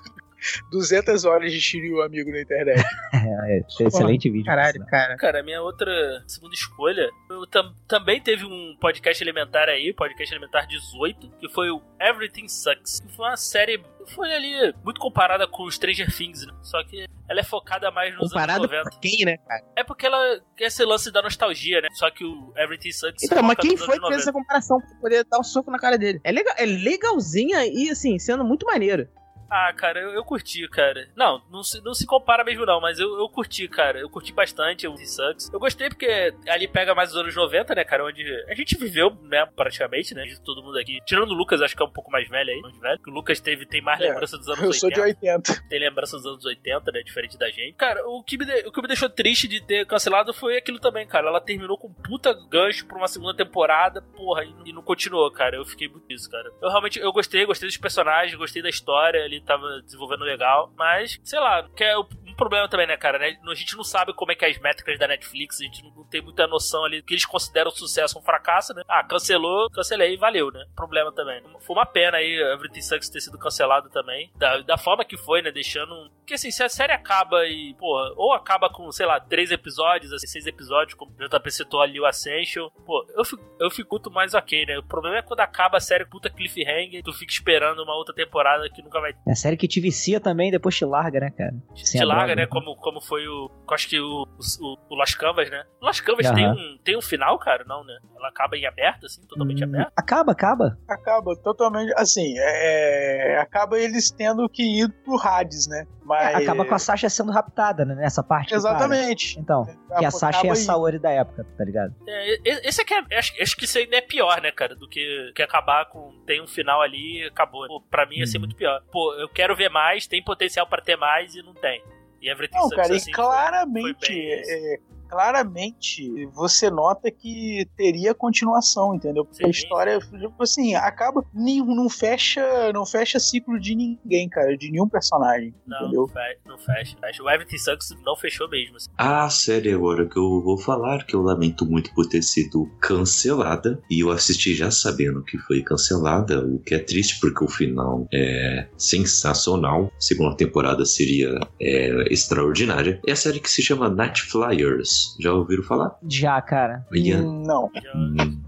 200 0.72 1.26
horas 1.26 1.52
de 1.52 1.60
Shiryu 1.60 2.02
amigo 2.02 2.32
na 2.32 2.42
internet. 2.42 2.84
É, 3.28 3.58
é, 3.58 3.62
excelente 3.88 4.30
vídeo. 4.30 4.46
Caralho, 4.46 4.86
cara. 4.86 5.16
Cara, 5.18 5.40
a 5.40 5.44
minha 5.44 5.62
outra 5.62 6.24
segunda 6.28 6.54
escolha, 6.54 7.10
eu 7.30 7.46
tam- 7.48 7.74
também 7.88 8.22
teve 8.22 8.46
um 8.46 8.76
podcast 8.80 9.22
elementar 9.24 9.68
aí, 9.70 9.94
podcast 9.94 10.34
elementar 10.34 10.66
18, 10.68 11.30
que 11.40 11.50
foi 11.50 11.70
o 11.70 11.82
Everything 12.00 12.48
Sucks, 12.48 13.00
que 13.02 13.14
foi 13.16 13.26
uma 13.26 13.36
série, 13.38 13.84
foi 14.16 14.32
ali 14.34 14.74
muito 14.84 15.00
comparada 15.02 15.46
com 15.48 15.70
Stranger 15.70 16.14
Things, 16.16 16.46
né? 16.46 16.54
Só 16.62 16.84
que 16.86 17.06
ela 17.28 17.40
é 17.40 17.44
focada 17.44 17.92
mais 17.92 18.14
nos 18.16 18.30
Comparado 18.30 18.60
anos 18.66 18.72
90. 18.72 18.90
com 18.92 19.00
quem, 19.00 19.26
né, 19.26 19.38
cara? 19.38 19.64
É 19.76 19.84
porque 19.84 20.06
ela 20.06 20.42
quer 20.56 20.66
esse 20.66 20.84
lance 20.86 21.12
da 21.12 21.22
nostalgia, 21.22 21.82
né? 21.82 21.90
Só 21.94 22.10
que 22.10 22.24
o 22.24 22.54
Everything 22.56 22.92
Sucks 22.92 23.24
Então, 23.24 23.44
mas 23.44 23.58
quem 23.58 23.76
foi 23.76 23.88
que 23.88 23.92
fez 23.92 24.02
90. 24.02 24.22
essa 24.22 24.32
comparação 24.34 24.80
pra 24.80 24.96
poder 25.02 25.26
dar 25.26 25.40
um 25.40 25.44
soco 25.44 25.70
na 25.72 25.80
cara 25.80 25.98
dele? 25.98 26.20
É, 26.24 26.32
legal, 26.32 26.54
é 26.58 26.66
legalzinha 26.66 27.66
e, 27.66 27.90
assim, 27.90 28.18
sendo 28.20 28.44
muito 28.46 28.66
maneiro. 28.66 29.08
Ah, 29.50 29.72
cara, 29.74 30.00
eu, 30.02 30.10
eu 30.12 30.24
curti, 30.26 30.68
cara. 30.68 31.08
Não, 31.16 31.42
não 31.50 31.64
se, 31.64 31.82
não 31.84 31.94
se 31.94 32.06
compara 32.06 32.44
mesmo, 32.44 32.66
não, 32.66 32.82
mas 32.82 33.00
eu, 33.00 33.18
eu 33.18 33.30
curti, 33.30 33.68
cara. 33.68 34.00
Eu 34.00 34.10
curti 34.10 34.34
bastante 34.34 34.88
o 34.88 34.96
The 34.96 35.06
Sucks. 35.06 35.54
Eu 35.54 35.60
gostei 35.60 35.90
porque 35.90 36.34
ali 36.48 36.68
pega 36.68 36.94
mais 36.94 37.12
os 37.12 37.18
anos 37.18 37.36
90, 37.36 37.74
né, 37.76 37.84
cara? 37.84 38.06
Onde 38.06 38.24
a 38.50 38.54
gente 38.54 38.78
viveu, 38.78 39.12
né, 39.24 39.46
praticamente, 39.56 40.14
né? 40.14 40.24
de 40.24 40.40
Todo 40.42 40.62
mundo 40.64 40.78
aqui. 40.78 41.00
Tirando 41.06 41.32
o 41.32 41.34
Lucas, 41.34 41.62
acho 41.62 41.76
que 41.76 41.82
é 41.82 41.86
um 41.86 41.90
pouco 41.92 42.12
mais 42.12 42.28
velho 42.28 42.50
aí, 42.50 42.60
mais 42.62 42.78
velho. 42.78 43.00
O 43.08 43.12
Lucas 43.12 43.40
teve, 43.40 43.66
tem 43.66 43.82
mais 43.82 44.00
É, 44.02 44.10
lembrança 44.10 44.38
dos 44.38 44.48
anos 44.48 44.60
Eu 44.62 44.68
80. 44.68 44.80
sou 44.80 44.90
de 44.92 45.02
80. 45.02 45.64
Tem 45.70 45.80
lembrança 45.80 46.18
dos 46.18 46.26
anos 46.26 46.46
80, 46.46 46.92
né? 46.92 47.02
Diferente 47.02 47.38
da 47.38 47.50
gente. 47.50 47.74
Cara, 47.74 48.06
o 48.08 48.24
que, 48.24 48.38
me 48.38 48.46
de- 48.46 48.68
o 48.68 48.72
que 48.72 48.82
me 48.82 48.88
deixou 48.88 49.10
triste 49.10 49.48
de 49.48 49.62
ter 49.62 49.86
cancelado 49.86 50.34
foi 50.34 50.58
aquilo 50.58 50.80
também, 50.80 51.08
cara. 51.08 51.28
Ela 51.28 51.40
terminou 51.42 51.78
com 51.78 51.88
um 51.88 51.94
puta 51.94 52.34
gancho 52.50 52.86
pra 52.86 52.98
uma 52.98 53.08
segunda 53.08 53.34
temporada, 53.36 54.02
porra, 54.02 54.44
e, 54.44 54.54
e 54.66 54.74
não 54.74 54.82
continuou, 54.82 55.30
cara. 55.32 55.56
Eu 55.56 55.66
fiquei 55.66 55.88
muito 55.88 56.12
isso, 56.12 56.30
cara. 56.30 56.52
Eu 56.62 56.70
realmente 56.70 57.00
eu 57.00 57.12
gostei, 57.12 57.46
gostei 57.46 57.68
dos 57.68 57.78
personagens, 57.78 58.36
gostei 58.38 58.62
da 58.62 58.70
história, 58.70 59.20
tava 59.42 59.82
desenvolvendo 59.82 60.24
legal, 60.24 60.72
mas, 60.78 61.20
sei 61.24 61.40
lá, 61.40 61.68
que 61.76 61.84
é 61.84 61.98
o- 61.98 62.08
problema 62.38 62.70
também, 62.70 62.88
né, 62.88 62.96
cara? 62.96 63.20
né? 63.20 63.38
A 63.46 63.56
gente 63.56 63.76
não 63.76 63.84
sabe 63.84 64.14
como 64.14 64.32
é 64.32 64.36
que 64.36 64.46
é 64.46 64.50
as 64.50 64.58
métricas 64.60 64.98
da 64.98 65.08
Netflix, 65.08 65.60
a 65.60 65.64
gente 65.66 65.84
não, 65.84 66.04
tem 66.06 66.22
muita 66.22 66.48
noção 66.48 66.86
ali 66.86 67.02
do 67.02 67.06
que 67.06 67.14
eles 67.14 67.26
consideram 67.26 67.72
sucesso 67.72 68.16
ou 68.18 68.22
um 68.22 68.26
fracasso, 68.26 68.74
né? 68.74 68.84
Ah, 68.88 69.04
cancelou, 69.04 69.70
cancelei, 69.72 70.16
valeu, 70.18 70.52
né? 70.52 70.66
Problema 70.76 71.12
também. 71.12 71.42
Foi 71.60 71.76
uma 71.76 71.86
pena 71.86 72.18
aí 72.18 72.40
Everything 72.54 72.82
Sucks 72.82 73.10
ter 73.10 73.20
sido 73.22 73.38
cancelado 73.38 73.90
também, 73.90 74.32
da, 74.36 74.60
da 74.62 74.78
forma 74.78 75.04
que 75.04 75.18
foi, 75.18 75.42
né? 75.42 75.52
Deixando. 75.52 75.94
um- 75.94 76.10
Porque 76.20 76.36
assim, 76.36 76.52
se 76.52 76.64
a 76.64 76.70
série 76.70 76.94
acaba 76.94 77.46
e, 77.48 77.74
porra, 77.76 78.12
ou 78.16 78.34
acaba 78.34 78.70
com, 78.70 78.92
sei 78.92 79.06
lá, 79.06 79.20
três 79.20 79.52
episódios, 79.52 80.14
assim, 80.14 80.28
seis 80.28 80.46
episódios, 80.46 80.94
como 80.94 81.12
o 81.12 81.16
JP 81.28 81.52
citou 81.52 81.82
ali 81.82 82.00
o 82.00 82.06
Ascension, 82.06 82.70
pô, 82.86 83.06
eu 83.16 83.26
fico, 83.26 83.44
eu 83.60 83.72
fico 83.72 83.96
muito 83.96 84.12
mais 84.12 84.34
ok, 84.34 84.66
né? 84.66 84.78
O 84.78 84.84
problema 84.84 85.18
é 85.18 85.22
quando 85.22 85.40
acaba 85.40 85.78
a 85.78 85.82
série 85.82 86.06
puta 86.06 86.30
cliffhanger, 86.30 87.02
tu 87.04 87.14
fica 87.14 87.32
esperando 87.32 87.82
uma 87.84 87.96
outra 87.96 88.14
temporada 88.14 88.70
que 88.70 88.82
nunca 88.82 89.00
vai 89.00 89.12
É 89.26 89.32
a 89.32 89.36
série 89.36 89.58
que 89.58 89.68
te 89.68 89.80
vicia 89.80 90.20
também, 90.20 90.52
depois 90.52 90.76
te 90.76 90.86
larga, 90.86 91.20
né, 91.20 91.32
cara? 91.32 91.54
Sem 91.76 92.00
te 92.02 92.06
larga, 92.06 92.27
droga. 92.36 92.42
né? 92.42 92.48
Como, 92.48 92.76
como 92.78 93.02
foi 93.02 93.28
o. 93.28 93.50
Acho 93.72 93.88
que 93.90 94.00
o, 94.00 94.24
o, 94.62 94.78
o 94.90 94.96
Las 94.96 95.14
Canvas, 95.16 95.50
né? 95.50 95.64
O 95.82 95.86
Las 95.86 96.00
Canvas 96.02 96.30
tem, 96.32 96.48
um, 96.50 96.78
tem 96.84 96.98
um 96.98 97.02
final, 97.02 97.38
cara? 97.40 97.64
Não, 97.66 97.84
né? 97.84 97.98
Ela 98.16 98.30
acaba 98.30 98.58
em 98.58 98.66
aberto, 98.66 99.06
assim, 99.06 99.22
totalmente 99.28 99.64
Hum, 99.64 99.68
aberto. 99.68 99.92
Acaba, 99.96 100.32
acaba. 100.32 100.78
Acaba 100.88 101.36
totalmente. 101.38 101.94
Assim, 101.98 102.34
é, 102.38 103.38
acaba 103.40 103.80
eles 103.80 104.12
tendo 104.12 104.48
que 104.50 104.64
ir 104.64 104.90
pro 105.04 105.20
Hades, 105.20 105.68
né? 105.68 105.86
Mas. 106.04 106.34
É, 106.34 106.36
acaba 106.38 106.66
com 106.66 106.74
a 106.76 106.80
Sasha 106.80 107.10
sendo 107.10 107.32
raptada, 107.32 107.84
né? 107.86 107.96
Nessa 107.96 108.24
parte. 108.24 108.50
para. 108.50 108.58
Exatamente. 108.58 109.40
Então, 109.40 109.66
que 109.98 110.06
a 110.06 110.12
Sasha 110.12 110.48
é 110.48 110.52
a. 110.52 110.56
Saori 110.56 111.00
da 111.00 111.12
época, 111.12 111.46
tá 111.58 111.64
ligado? 111.64 111.94
É, 112.08 112.68
esse 112.68 112.82
aqui 112.82 112.94
é. 112.94 113.18
Acho, 113.18 113.34
acho 113.42 113.56
que 113.58 113.66
isso 113.66 113.78
ainda 113.78 113.98
é 113.98 114.02
pior, 114.02 114.42
né, 114.42 114.52
cara? 114.52 114.76
Do 114.76 114.88
que, 114.88 115.32
que 115.36 115.42
acabar 115.42 115.86
com. 115.90 116.12
Tem 116.26 116.42
um 116.42 116.48
final 116.48 116.82
ali 116.82 117.24
e 117.24 117.28
acabou. 117.28 117.68
Pô, 117.68 117.82
pra 117.90 118.06
mim 118.06 118.18
ia 118.18 118.26
ser 118.28 118.38
Uhum. 118.38 118.42
muito 118.42 118.56
pior. 118.56 118.82
Pô, 118.92 119.14
eu 119.16 119.28
quero 119.30 119.56
ver 119.56 119.70
mais, 119.70 120.08
tem 120.08 120.24
potencial 120.24 120.68
pra 120.68 120.82
ter 120.82 120.96
mais 120.96 121.36
e 121.36 121.42
não 121.42 121.54
tem. 121.54 121.84
E 122.22 122.30
Everything 122.30 122.58
Não, 122.58 122.70
cara, 122.70 122.94
e 122.94 122.98
assim, 122.98 123.06
foi- 123.06 123.14
claramente, 123.14 123.82
foi 124.08 124.10
bem 124.10 124.42
isso. 124.42 124.52
é, 124.52 124.80
claramente 125.08 126.26
você 126.34 126.70
nota 126.70 127.10
que 127.12 127.68
teria 127.76 128.14
continuação, 128.14 128.96
entendeu? 128.96 129.26
Porque 129.26 129.44
a 129.44 129.48
Sim. 129.48 129.52
história, 129.52 130.00
tipo 130.00 130.44
assim, 130.44 130.76
acaba, 130.76 131.24
não 131.34 131.90
fecha, 131.90 132.72
não 132.74 132.86
fecha 132.86 133.20
ciclo 133.20 133.60
de 133.60 133.76
ninguém, 133.76 134.28
cara, 134.30 134.58
de 134.58 134.72
nenhum 134.72 134.88
personagem, 134.88 135.54
Não, 135.66 135.78
entendeu? 135.80 136.02
não 136.02 136.08
fecha, 136.08 136.40
não 136.46 136.58
fecha. 136.58 136.98
fecha. 137.00 137.24
O 137.24 137.30
Everything 137.30 137.58
Sucks 137.58 137.96
não 138.06 138.16
fechou 138.16 138.50
mesmo. 138.50 138.78
Assim. 138.78 138.88
A 138.98 139.30
série 139.30 139.72
agora 139.74 140.08
que 140.08 140.18
eu 140.18 140.42
vou 140.42 140.58
falar, 140.58 141.06
que 141.06 141.16
eu 141.16 141.22
lamento 141.22 141.66
muito 141.66 141.94
por 141.94 142.08
ter 142.08 142.22
sido 142.22 142.66
cancelada, 142.80 143.82
e 143.90 144.02
eu 144.04 144.12
assisti 144.12 144.54
já 144.56 144.70
sabendo 144.72 145.24
que 145.24 145.38
foi 145.40 145.62
cancelada, 145.62 146.46
o 146.46 146.60
que 146.60 146.76
é 146.76 146.80
triste 146.80 147.20
porque 147.20 147.44
o 147.44 147.48
final 147.48 148.08
é 148.14 148.68
sensacional. 148.78 149.92
A 149.96 150.02
segunda 150.02 150.36
temporada 150.36 150.86
seria 150.86 151.40
é, 151.62 152.12
extraordinária. 152.14 153.00
É 153.08 153.12
a 153.12 153.16
série 153.16 153.40
que 153.40 153.50
se 153.50 153.62
chama 153.62 153.90
Night 153.90 154.22
Flyers. 154.24 154.97
Já 155.20 155.34
ouviram 155.34 155.64
falar? 155.64 155.96
Já, 156.08 156.42
cara. 156.42 156.86
Ian? 156.94 157.24
Hum, 157.26 157.44
Não. 157.46 157.70
Já 157.82 157.94
Hum. 157.96 158.42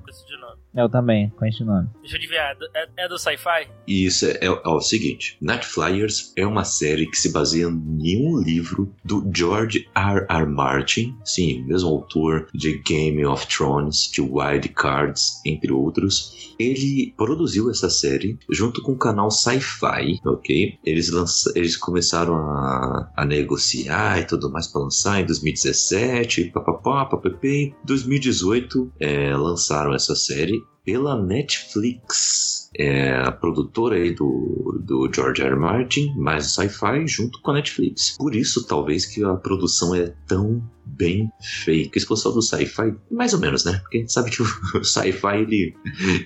Eu 0.76 0.88
também, 0.88 1.30
com 1.32 1.46
esse 1.46 1.64
nome. 1.64 1.88
Deixa 2.02 2.16
eu 2.16 2.20
adivinhar, 2.20 2.52
é 2.52 2.56
do- 2.56 2.70
é, 2.76 3.06
é 3.06 3.08
do 3.08 3.18
sci-fi? 3.18 3.68
Isso 3.88 4.26
é, 4.28 4.38
é 4.44 4.50
o 4.70 4.80
seguinte: 4.82 5.36
Night 5.42 5.66
Flyers 5.66 6.32
é 6.36 6.46
uma 6.46 6.64
série 6.64 7.08
que 7.10 7.18
se 7.18 7.32
baseia 7.32 7.66
em 7.66 8.28
um 8.28 8.40
livro 8.40 8.94
do 9.04 9.28
George 9.36 9.90
R. 9.96 10.26
R. 10.30 10.46
Martin, 10.46 11.16
sim, 11.26 11.64
mesmo 11.64 11.90
autor 11.90 12.48
de 12.54 12.78
Game 12.84 13.26
of 13.26 13.48
Thrones, 13.48 14.10
de 14.12 14.22
Wild 14.22 14.70
Cards, 14.70 15.42
entre 15.46 15.72
outros. 15.72 16.54
Ele 16.60 17.14
produziu 17.18 17.70
essa 17.72 17.90
série 17.90 18.38
junto 18.52 18.82
com 18.84 18.92
o 18.92 18.98
canal 18.98 19.32
Sci-Fi, 19.32 20.20
ok? 20.26 20.78
Eles, 20.86 21.10
lança, 21.10 21.52
eles 21.56 21.76
começaram 21.78 22.36
a, 22.36 23.12
a 23.16 23.26
negociar 23.26 24.20
e 24.20 24.26
tudo 24.26 24.52
mais 24.52 24.68
para 24.68 24.82
lançar 24.82 25.20
em 25.22 25.26
2017, 25.26 26.52
papapá, 26.52 27.06
papapá. 27.06 27.40
2018 27.86 28.92
é, 29.00 29.36
lançaram 29.36 29.94
essa 29.94 30.16
série 30.16 30.59
pela 30.84 31.22
Netflix. 31.22 32.70
É 32.76 33.12
a 33.12 33.32
produtora 33.32 33.96
aí 33.96 34.14
do, 34.14 34.80
do 34.84 35.10
George 35.14 35.42
R. 35.42 35.56
Martin, 35.56 36.14
mais 36.16 36.54
Sci-Fi, 36.54 37.08
junto 37.08 37.42
com 37.42 37.52
a 37.52 37.56
Netflix. 37.56 38.16
Por 38.18 38.36
isso, 38.36 38.66
talvez, 38.66 39.06
que 39.06 39.24
a 39.24 39.36
produção 39.36 39.94
é 39.94 40.14
tão 40.28 40.64
bem 40.86 41.30
feita. 41.42 41.98
Esse 41.98 42.08
pessoal 42.08 42.34
do 42.34 42.42
Sci-Fi, 42.42 42.96
mais 43.12 43.34
ou 43.34 43.40
menos, 43.40 43.66
né? 43.66 43.80
Porque 43.80 43.98
a 43.98 44.00
gente 44.02 44.14
sabe 44.14 44.32
que 44.32 44.42
o 44.42 44.46
Sci-Fi, 44.84 45.38
ele, 45.42 45.76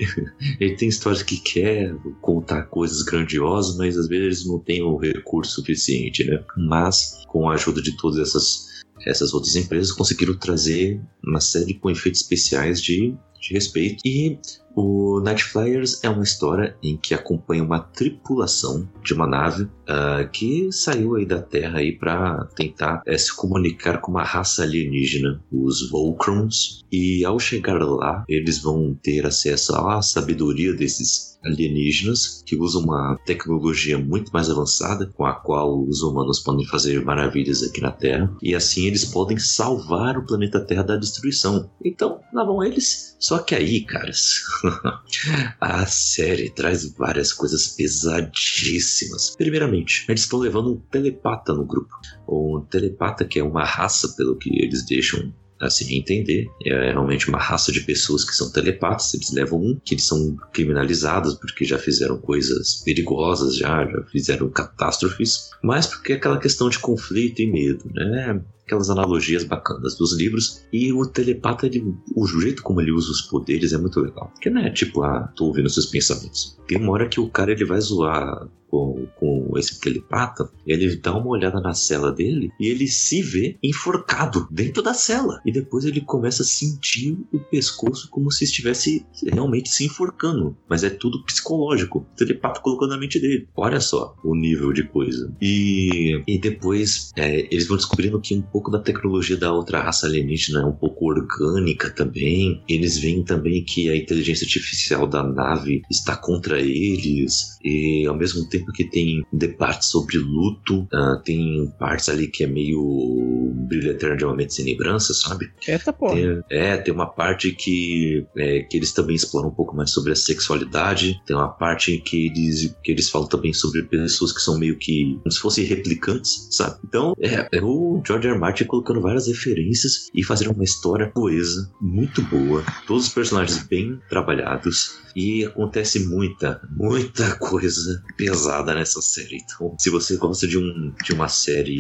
ele 0.60 0.76
tem 0.76 0.90
histórias 0.90 1.24
que 1.24 1.38
quer 1.38 1.96
contar 2.22 2.64
coisas 2.64 3.02
grandiosas, 3.02 3.78
mas 3.78 3.98
às 3.98 4.08
vezes 4.08 4.46
não 4.46 4.60
tem 4.60 4.82
o 4.82 4.98
recurso 4.98 5.56
suficiente, 5.56 6.24
né? 6.26 6.44
Mas, 6.58 7.24
com 7.28 7.50
a 7.50 7.54
ajuda 7.54 7.82
de 7.82 7.96
todas 7.98 8.20
essas 8.20 8.74
essas 9.06 9.34
outras 9.34 9.56
empresas 9.56 9.92
conseguiram 9.92 10.36
trazer 10.38 11.02
uma 11.26 11.42
série 11.42 11.74
com 11.74 11.90
efeitos 11.90 12.22
especiais 12.22 12.82
de, 12.82 13.16
de 13.44 13.54
respeito. 13.54 14.02
E 14.06 14.40
O 14.76 15.20
Night 15.20 15.44
Flyers 15.44 16.04
é 16.04 16.10
uma 16.10 16.24
história 16.24 16.76
em 16.82 16.98
que 16.98 17.14
acompanha 17.14 17.64
uma 17.64 17.80
tripulação 17.80 18.90
de 19.04 19.14
uma 19.14 19.28
nave 19.28 19.64
uh, 19.64 20.28
que 20.32 20.72
saiu 20.72 21.16
aí 21.16 21.26
da 21.26 21.42
Terra 21.42 21.80
aí 21.80 21.92
para 21.92 22.46
tentar 22.56 23.04
é, 23.06 23.18
se 23.18 23.36
comunicar 23.36 24.00
com 24.02 24.12
uma 24.12 24.24
raça 24.24 24.64
alienígena, 24.64 25.40
os 25.52 25.90
Volcrons. 25.90 26.84
E 26.92 27.24
ao 27.24 27.40
chegar 27.40 27.80
lá, 27.84 28.24
eles 28.28 28.60
vão 28.60 28.98
ter 29.02 29.26
acesso 29.26 29.76
à 29.76 30.02
sabedoria 30.02 30.74
desses 30.74 31.34
alienígenas 31.46 32.42
que 32.46 32.56
usam 32.56 32.84
uma 32.84 33.18
tecnologia 33.26 33.98
muito 33.98 34.32
mais 34.32 34.50
avançada 34.50 35.08
com 35.14 35.26
a 35.26 35.34
qual 35.34 35.84
os 35.84 36.02
humanos 36.02 36.40
podem 36.40 36.66
fazer 36.66 37.04
maravilhas 37.04 37.64
aqui 37.64 37.82
na 37.82 37.92
Terra 37.92 38.34
e 38.42 38.56
assim 38.56 38.86
eles 38.86 39.06
podem 39.06 39.38
salvar 39.38 40.18
o 40.18 40.26
planeta 40.26 40.60
Terra 40.60 40.84
da 40.84 40.96
destruição. 40.96 41.70
Então, 41.84 42.20
lá 42.34 42.44
vão 42.44 42.64
eles. 42.64 43.16
Só 43.20 43.40
que 43.40 43.56
aí, 43.56 43.82
caras, 43.82 44.42
a 45.60 45.86
série 45.86 46.50
traz 46.50 46.94
várias 46.94 47.34
coisas 47.34 47.68
pesadíssimas. 47.68 49.36
Primeiramente, 49.36 50.06
eles 50.08 50.22
estão 50.22 50.40
levando 50.40 50.74
um 50.74 50.78
telepata 50.78 51.54
no 51.54 51.66
grupo. 51.66 51.94
Um 52.28 52.66
telepata 52.70 53.26
que 53.26 53.40
é 53.40 53.44
uma 53.44 53.66
raça, 53.66 54.16
pelo 54.16 54.38
que 54.38 54.50
eles 54.64 54.86
deixam 54.86 55.34
assim 55.66 55.96
entender. 55.96 56.48
É 56.66 56.92
realmente 56.92 57.30
uma 57.30 57.38
raça 57.38 57.72
de 57.72 57.82
pessoas 57.82 58.24
que 58.24 58.36
são 58.36 58.52
telepatas, 58.52 59.14
eles 59.14 59.32
levam 59.32 59.60
um, 59.60 59.80
que 59.84 59.96
eles 59.96 60.06
são 60.06 60.36
criminalizados 60.52 61.36
porque 61.36 61.66
já 61.66 61.78
fizeram 61.78 62.18
coisas 62.18 62.82
perigosas, 62.84 63.58
já, 63.58 63.86
já 63.86 64.04
fizeram 64.04 64.50
catástrofes, 64.50 65.52
mas 65.64 65.88
porque 65.88 66.14
é 66.14 66.16
aquela 66.16 66.40
questão 66.40 66.70
de 66.70 66.80
conflito 66.80 67.42
e 67.42 67.48
medo, 67.48 67.90
né? 67.94 68.42
Aquelas 68.66 68.90
analogias 68.90 69.44
bacanas 69.44 69.96
dos 69.98 70.18
livros. 70.18 70.64
E 70.72 70.92
o 70.92 71.06
telepata, 71.06 71.66
ele, 71.66 71.94
o 72.16 72.26
jeito 72.28 72.64
como 72.64 72.82
ele 72.82 72.92
usa 72.92 73.12
os 73.12 73.22
poderes 73.22 73.74
é 73.74 73.78
muito 73.78 74.00
legal. 74.00 74.32
Porque 74.34 74.50
não 74.50 74.62
é 74.62 74.70
tipo, 74.70 75.04
ah, 75.04 75.32
tô 75.36 75.46
ouvindo 75.46 75.70
seus 75.70 75.86
pensamentos. 75.86 76.58
Tem 76.68 76.78
uma 76.78 76.92
hora 76.92 77.08
que 77.08 77.20
o 77.20 77.30
cara 77.30 77.52
ele 77.52 77.66
vai 77.66 77.80
zoar 77.80 78.48
com, 78.74 79.06
com 79.20 79.54
esse 79.56 79.80
telepata, 79.80 80.50
ele 80.66 80.96
dá 80.96 81.16
uma 81.16 81.28
olhada 81.28 81.62
na 81.62 81.76
cela 81.76 82.12
dele 82.12 82.52
e 82.60 82.68
ele 82.70 82.88
se 82.88 83.22
vê 83.22 83.56
enforcado 83.62 84.48
dentro 84.50 84.82
da 84.82 84.96
cela. 84.96 85.40
E 85.46 85.52
depois 85.52 85.86
ele 85.86 86.02
começa 86.02 86.42
a 86.42 86.46
sentir 86.46 87.16
o 87.32 87.40
pescoço 87.40 88.10
como 88.10 88.32
se 88.32 88.46
estivesse 88.46 89.06
realmente 89.32 89.70
se 89.70 89.86
enforcando. 89.86 90.58
Mas 90.68 90.84
é 90.84 90.90
tudo 90.90 91.24
psicológico. 91.24 92.00
O 92.00 92.18
telepata 92.18 92.62
colocou 92.62 92.88
na 92.88 92.98
mente 92.98 93.20
dele. 93.20 93.48
Olha 93.56 93.80
só 93.80 94.16
o 94.24 94.34
nível 94.34 94.74
de 94.74 94.84
coisa. 94.84 95.32
E, 95.40 96.24
e 96.28 96.40
depois 96.40 97.12
é, 97.16 97.42
eles 97.54 97.68
vão 97.68 97.78
descobrindo 97.78 98.20
que 98.20 98.36
um 98.36 98.42
pouco 98.54 98.70
da 98.70 98.78
tecnologia 98.78 99.36
da 99.36 99.52
outra 99.52 99.82
raça 99.82 100.06
alienígena 100.06 100.62
é 100.62 100.66
um 100.66 100.72
pouco 100.72 101.08
orgânica 101.08 101.90
também. 101.90 102.64
Eles 102.70 103.00
veem 103.00 103.24
também 103.24 103.66
que 103.66 103.90
a 103.90 103.98
inteligência 103.98 104.46
artificial 104.46 105.08
da 105.08 105.24
nave 105.24 105.82
está 105.90 106.16
contra 106.16 106.60
eles. 106.60 107.58
E 107.64 108.06
ao 108.06 108.16
mesmo 108.16 108.48
tempo 108.48 108.72
que 108.72 108.84
tem 108.84 109.26
debates 109.34 109.90
sobre 109.90 110.18
luto, 110.18 110.82
uh, 110.94 111.20
tem 111.24 111.74
partes 111.80 112.10
ali 112.10 112.28
que 112.28 112.44
é 112.44 112.48
meio 112.48 113.52
brilho 113.68 113.92
eterno 113.92 114.18
de 114.18 114.26
uma 114.26 114.36
mente 114.36 114.54
sem 114.54 114.66
lembrança, 114.66 115.14
sabe? 115.14 115.52
Eita 115.68 115.92
porra. 115.92 116.16
Tem, 116.16 116.44
é, 116.52 116.78
tem 116.78 116.94
uma 116.94 117.08
parte 117.08 117.52
que, 117.54 118.26
é, 118.38 118.60
que 118.62 118.78
eles 118.78 118.92
também 118.92 119.16
exploram 119.16 119.50
um 119.50 119.54
pouco 119.54 119.76
mais 119.76 119.90
sobre 119.90 120.12
a 120.12 120.16
sexualidade. 120.16 121.20
Tem 121.26 121.36
uma 121.36 121.50
parte 121.50 121.98
que 121.98 122.28
eles, 122.28 122.76
que 122.84 122.92
eles 122.92 123.10
falam 123.10 123.28
também 123.28 123.54
sobre 123.54 123.82
pessoas 123.84 124.32
que 124.32 124.42
são 124.42 124.60
meio 124.60 124.78
que 124.78 125.18
como 125.24 125.32
se 125.32 125.40
fossem 125.40 125.64
replicantes, 125.64 126.50
sabe? 126.52 126.78
Então, 126.86 127.16
é, 127.20 127.48
é 127.52 127.62
o 127.64 128.02
George 128.06 128.28
R. 128.28 128.43
Martin 128.44 128.66
colocando 128.66 129.00
várias 129.00 129.28
referências 129.28 130.10
e 130.14 130.22
fazendo 130.22 130.52
uma 130.52 130.66
história 130.66 131.10
coesa, 131.10 131.72
muito 131.80 132.22
boa, 132.24 132.62
todos 132.86 133.08
os 133.08 133.14
personagens 133.14 133.64
bem 133.64 133.98
trabalhados 134.10 135.00
e 135.16 135.46
acontece 135.46 136.08
muita, 136.08 136.60
muita 136.70 137.38
coisa 137.40 138.04
pesada 138.18 138.76
nessa 138.76 139.02
série. 139.02 139.38
Então, 139.38 139.74
se 139.80 139.90
você 139.90 140.18
gosta 140.18 140.46
de, 140.46 140.58
um, 140.58 140.94
de 141.06 141.14
uma 141.14 141.30
série 141.30 141.78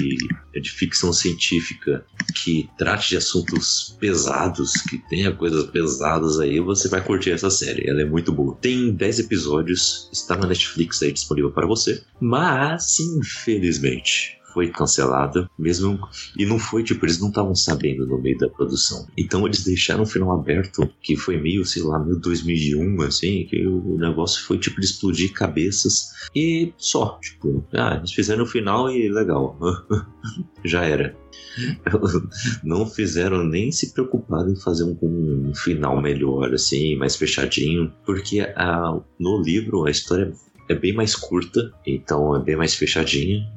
de 0.53 0.69
ficção 0.69 1.11
científica 1.11 2.05
que 2.33 2.69
trate 2.77 3.09
de 3.09 3.17
assuntos 3.17 3.97
pesados, 3.99 4.71
que 4.89 4.97
tenha 5.09 5.35
coisas 5.35 5.65
pesadas 5.65 6.39
aí, 6.39 6.61
você 6.61 6.87
vai 6.87 7.03
curtir 7.03 7.31
essa 7.31 7.49
série. 7.49 7.89
Ela 7.89 8.03
é 8.03 8.05
muito 8.05 8.31
boa. 8.31 8.55
Tem 8.61 8.93
10 8.93 9.19
episódios, 9.19 10.09
está 10.13 10.37
na 10.37 10.47
Netflix 10.47 11.03
aí 11.03 11.11
disponível 11.11 11.51
para 11.51 11.67
você, 11.67 12.01
mas 12.21 12.99
infelizmente 13.01 14.41
foi 14.53 14.69
cancelada, 14.69 15.49
mesmo. 15.57 15.99
E 16.37 16.45
não 16.45 16.59
foi, 16.59 16.83
tipo, 16.83 17.05
eles 17.05 17.19
não 17.19 17.29
estavam 17.29 17.55
sabendo 17.55 18.05
no 18.05 18.21
meio 18.21 18.37
da 18.37 18.47
produção. 18.47 19.07
Então 19.17 19.45
eles 19.45 19.63
deixaram 19.63 20.03
o 20.03 20.07
final 20.07 20.31
aberto, 20.31 20.89
que 21.01 21.15
foi 21.15 21.37
meio, 21.37 21.65
sei 21.65 21.83
lá, 21.83 21.99
meio 21.99 22.19
2001, 22.19 23.01
assim, 23.01 23.45
que 23.49 23.65
o 23.65 23.97
negócio 23.97 24.45
foi, 24.45 24.57
tipo, 24.57 24.79
de 24.79 24.85
explodir 24.85 25.33
cabeças. 25.33 26.09
E 26.35 26.73
só, 26.77 27.19
tipo, 27.21 27.65
ah, 27.73 27.95
eles 27.97 28.11
fizeram 28.11 28.43
o 28.43 28.47
final 28.47 28.89
e 28.89 29.09
legal. 29.09 29.57
Já 30.63 30.85
era. 30.85 31.15
não 32.63 32.85
fizeram 32.85 33.43
nem 33.43 33.71
se 33.71 33.93
preocupar 33.93 34.47
em 34.47 34.55
fazer 34.55 34.83
um, 34.83 34.97
um, 35.01 35.55
final 35.55 36.01
melhor, 36.01 36.53
assim, 36.53 36.95
mais 36.95 37.15
fechadinho, 37.15 37.91
porque 38.05 38.39
no 39.19 39.41
livro 39.41 39.85
a 39.85 39.91
história 39.91 40.33
é 40.69 40.75
bem 40.75 40.93
mais 40.93 41.15
curta, 41.15 41.71
então 41.85 42.35
é 42.35 42.39
bem 42.39 42.55
mais 42.55 42.73
fechadinha. 42.75 43.47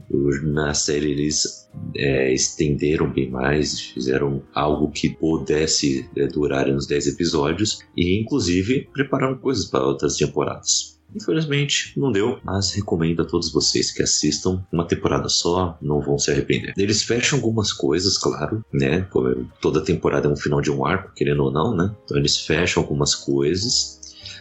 Na 0.42 0.74
série 0.74 1.10
eles 1.10 1.68
é, 1.94 2.32
estenderam 2.32 3.10
bem 3.10 3.30
mais, 3.30 3.80
fizeram 3.80 4.42
algo 4.54 4.90
que 4.90 5.10
pudesse 5.10 6.08
é, 6.16 6.26
durar 6.26 6.68
uns 6.68 6.86
10 6.86 7.08
episódios 7.08 7.80
e, 7.96 8.20
inclusive, 8.20 8.88
prepararam 8.92 9.38
coisas 9.38 9.66
para 9.66 9.84
outras 9.84 10.16
temporadas. 10.16 10.96
Infelizmente 11.14 11.92
não 11.96 12.10
deu, 12.12 12.38
mas 12.44 12.72
recomendo 12.72 13.22
a 13.22 13.24
todos 13.24 13.50
vocês 13.52 13.90
que 13.90 14.02
assistam 14.02 14.64
uma 14.72 14.86
temporada 14.86 15.28
só, 15.28 15.78
não 15.80 16.00
vão 16.00 16.18
se 16.18 16.30
arrepender. 16.30 16.74
Eles 16.76 17.02
fecham 17.02 17.38
algumas 17.38 17.72
coisas, 17.72 18.18
claro, 18.18 18.64
né? 18.72 19.02
Como 19.10 19.48
toda 19.60 19.80
temporada 19.80 20.28
é 20.28 20.30
um 20.30 20.36
final 20.36 20.60
de 20.60 20.70
um 20.70 20.84
arco, 20.84 21.12
querendo 21.14 21.44
ou 21.44 21.52
não, 21.52 21.74
né? 21.74 21.94
Então 22.04 22.16
eles 22.16 22.38
fecham 22.38 22.82
algumas 22.82 23.14
coisas 23.14 23.95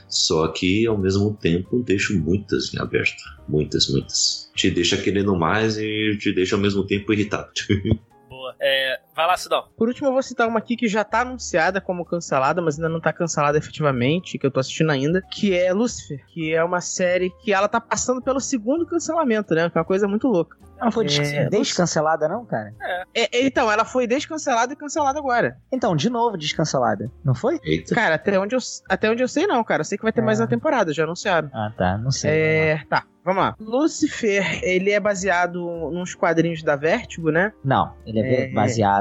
só 0.07 0.47
que 0.47 0.85
ao 0.85 0.97
mesmo 0.97 1.33
tempo 1.33 1.83
deixo 1.83 2.19
muitas 2.19 2.73
em 2.73 2.79
aberto. 2.79 3.21
Muitas, 3.47 3.89
muitas. 3.89 4.51
Te 4.55 4.69
deixa 4.69 4.97
querendo 4.97 5.35
mais 5.35 5.77
e 5.77 6.17
te 6.19 6.31
deixa 6.31 6.55
ao 6.55 6.61
mesmo 6.61 6.85
tempo 6.85 7.11
irritado. 7.13 7.51
Boa. 8.29 8.55
É, 8.59 8.99
vai 9.15 9.25
lá, 9.25 9.37
Sidão. 9.37 9.63
Por 9.77 9.87
último, 9.87 10.09
eu 10.09 10.13
vou 10.13 10.21
citar 10.21 10.47
uma 10.47 10.59
aqui 10.59 10.75
que 10.75 10.87
já 10.87 11.03
tá 11.03 11.21
anunciada 11.21 11.79
como 11.79 12.05
cancelada, 12.05 12.61
mas 12.61 12.77
ainda 12.77 12.89
não 12.89 12.99
tá 12.99 13.13
cancelada 13.13 13.57
efetivamente, 13.57 14.37
que 14.37 14.45
eu 14.45 14.51
tô 14.51 14.59
assistindo 14.59 14.91
ainda, 14.91 15.21
que 15.21 15.53
é 15.53 15.71
Lucifer, 15.73 16.23
que 16.27 16.53
é 16.53 16.63
uma 16.63 16.81
série 16.81 17.29
que 17.41 17.53
ela 17.53 17.67
tá 17.67 17.79
passando 17.79 18.21
pelo 18.21 18.39
segundo 18.39 18.85
cancelamento, 18.85 19.55
né? 19.55 19.69
Que 19.69 19.77
é 19.77 19.81
uma 19.81 19.85
coisa 19.85 20.07
muito 20.07 20.27
louca. 20.27 20.57
Ela 20.79 20.91
foi 20.91 21.05
é, 21.05 21.49
descancelada, 21.49 22.27
não, 22.27 22.45
cara? 22.45 22.73
É. 23.13 23.21
é. 23.21 23.45
Então, 23.45 23.71
ela 23.71 23.85
foi 23.85 24.05
descancelada 24.05 24.73
e 24.73 24.75
cancelada 24.75 25.17
agora. 25.17 25.57
Então, 25.71 25.95
de 25.95 26.09
novo 26.09 26.37
descancelada, 26.37 27.09
não 27.23 27.33
foi? 27.33 27.59
Eita. 27.63 27.95
Cara, 27.95 28.15
até 28.15 28.37
onde, 28.37 28.55
eu, 28.55 28.59
até 28.89 29.09
onde 29.09 29.23
eu 29.23 29.27
sei, 29.27 29.47
não, 29.47 29.63
cara. 29.63 29.81
Eu 29.81 29.85
sei 29.85 29.97
que 29.97 30.03
vai 30.03 30.11
ter 30.11 30.21
é. 30.21 30.23
mais 30.23 30.39
uma 30.39 30.47
temporada, 30.47 30.93
já 30.93 31.03
anunciaram. 31.03 31.49
Ah, 31.53 31.71
tá. 31.77 31.97
Não 31.97 32.11
sei. 32.11 32.31
É. 32.31 32.83
Tá. 32.89 33.05
Vamos 33.23 33.41
lá. 33.41 33.55
Lucifer, 33.59 34.63
ele 34.63 34.91
é 34.91 34.99
baseado 34.99 35.59
nos 35.91 36.13
quadrinhos 36.13 36.61
da 36.61 36.75
Vertigo, 36.75 37.31
né? 37.31 37.51
Não, 37.63 37.91
ele 38.05 38.19
é, 38.19 38.51
é... 38.51 38.53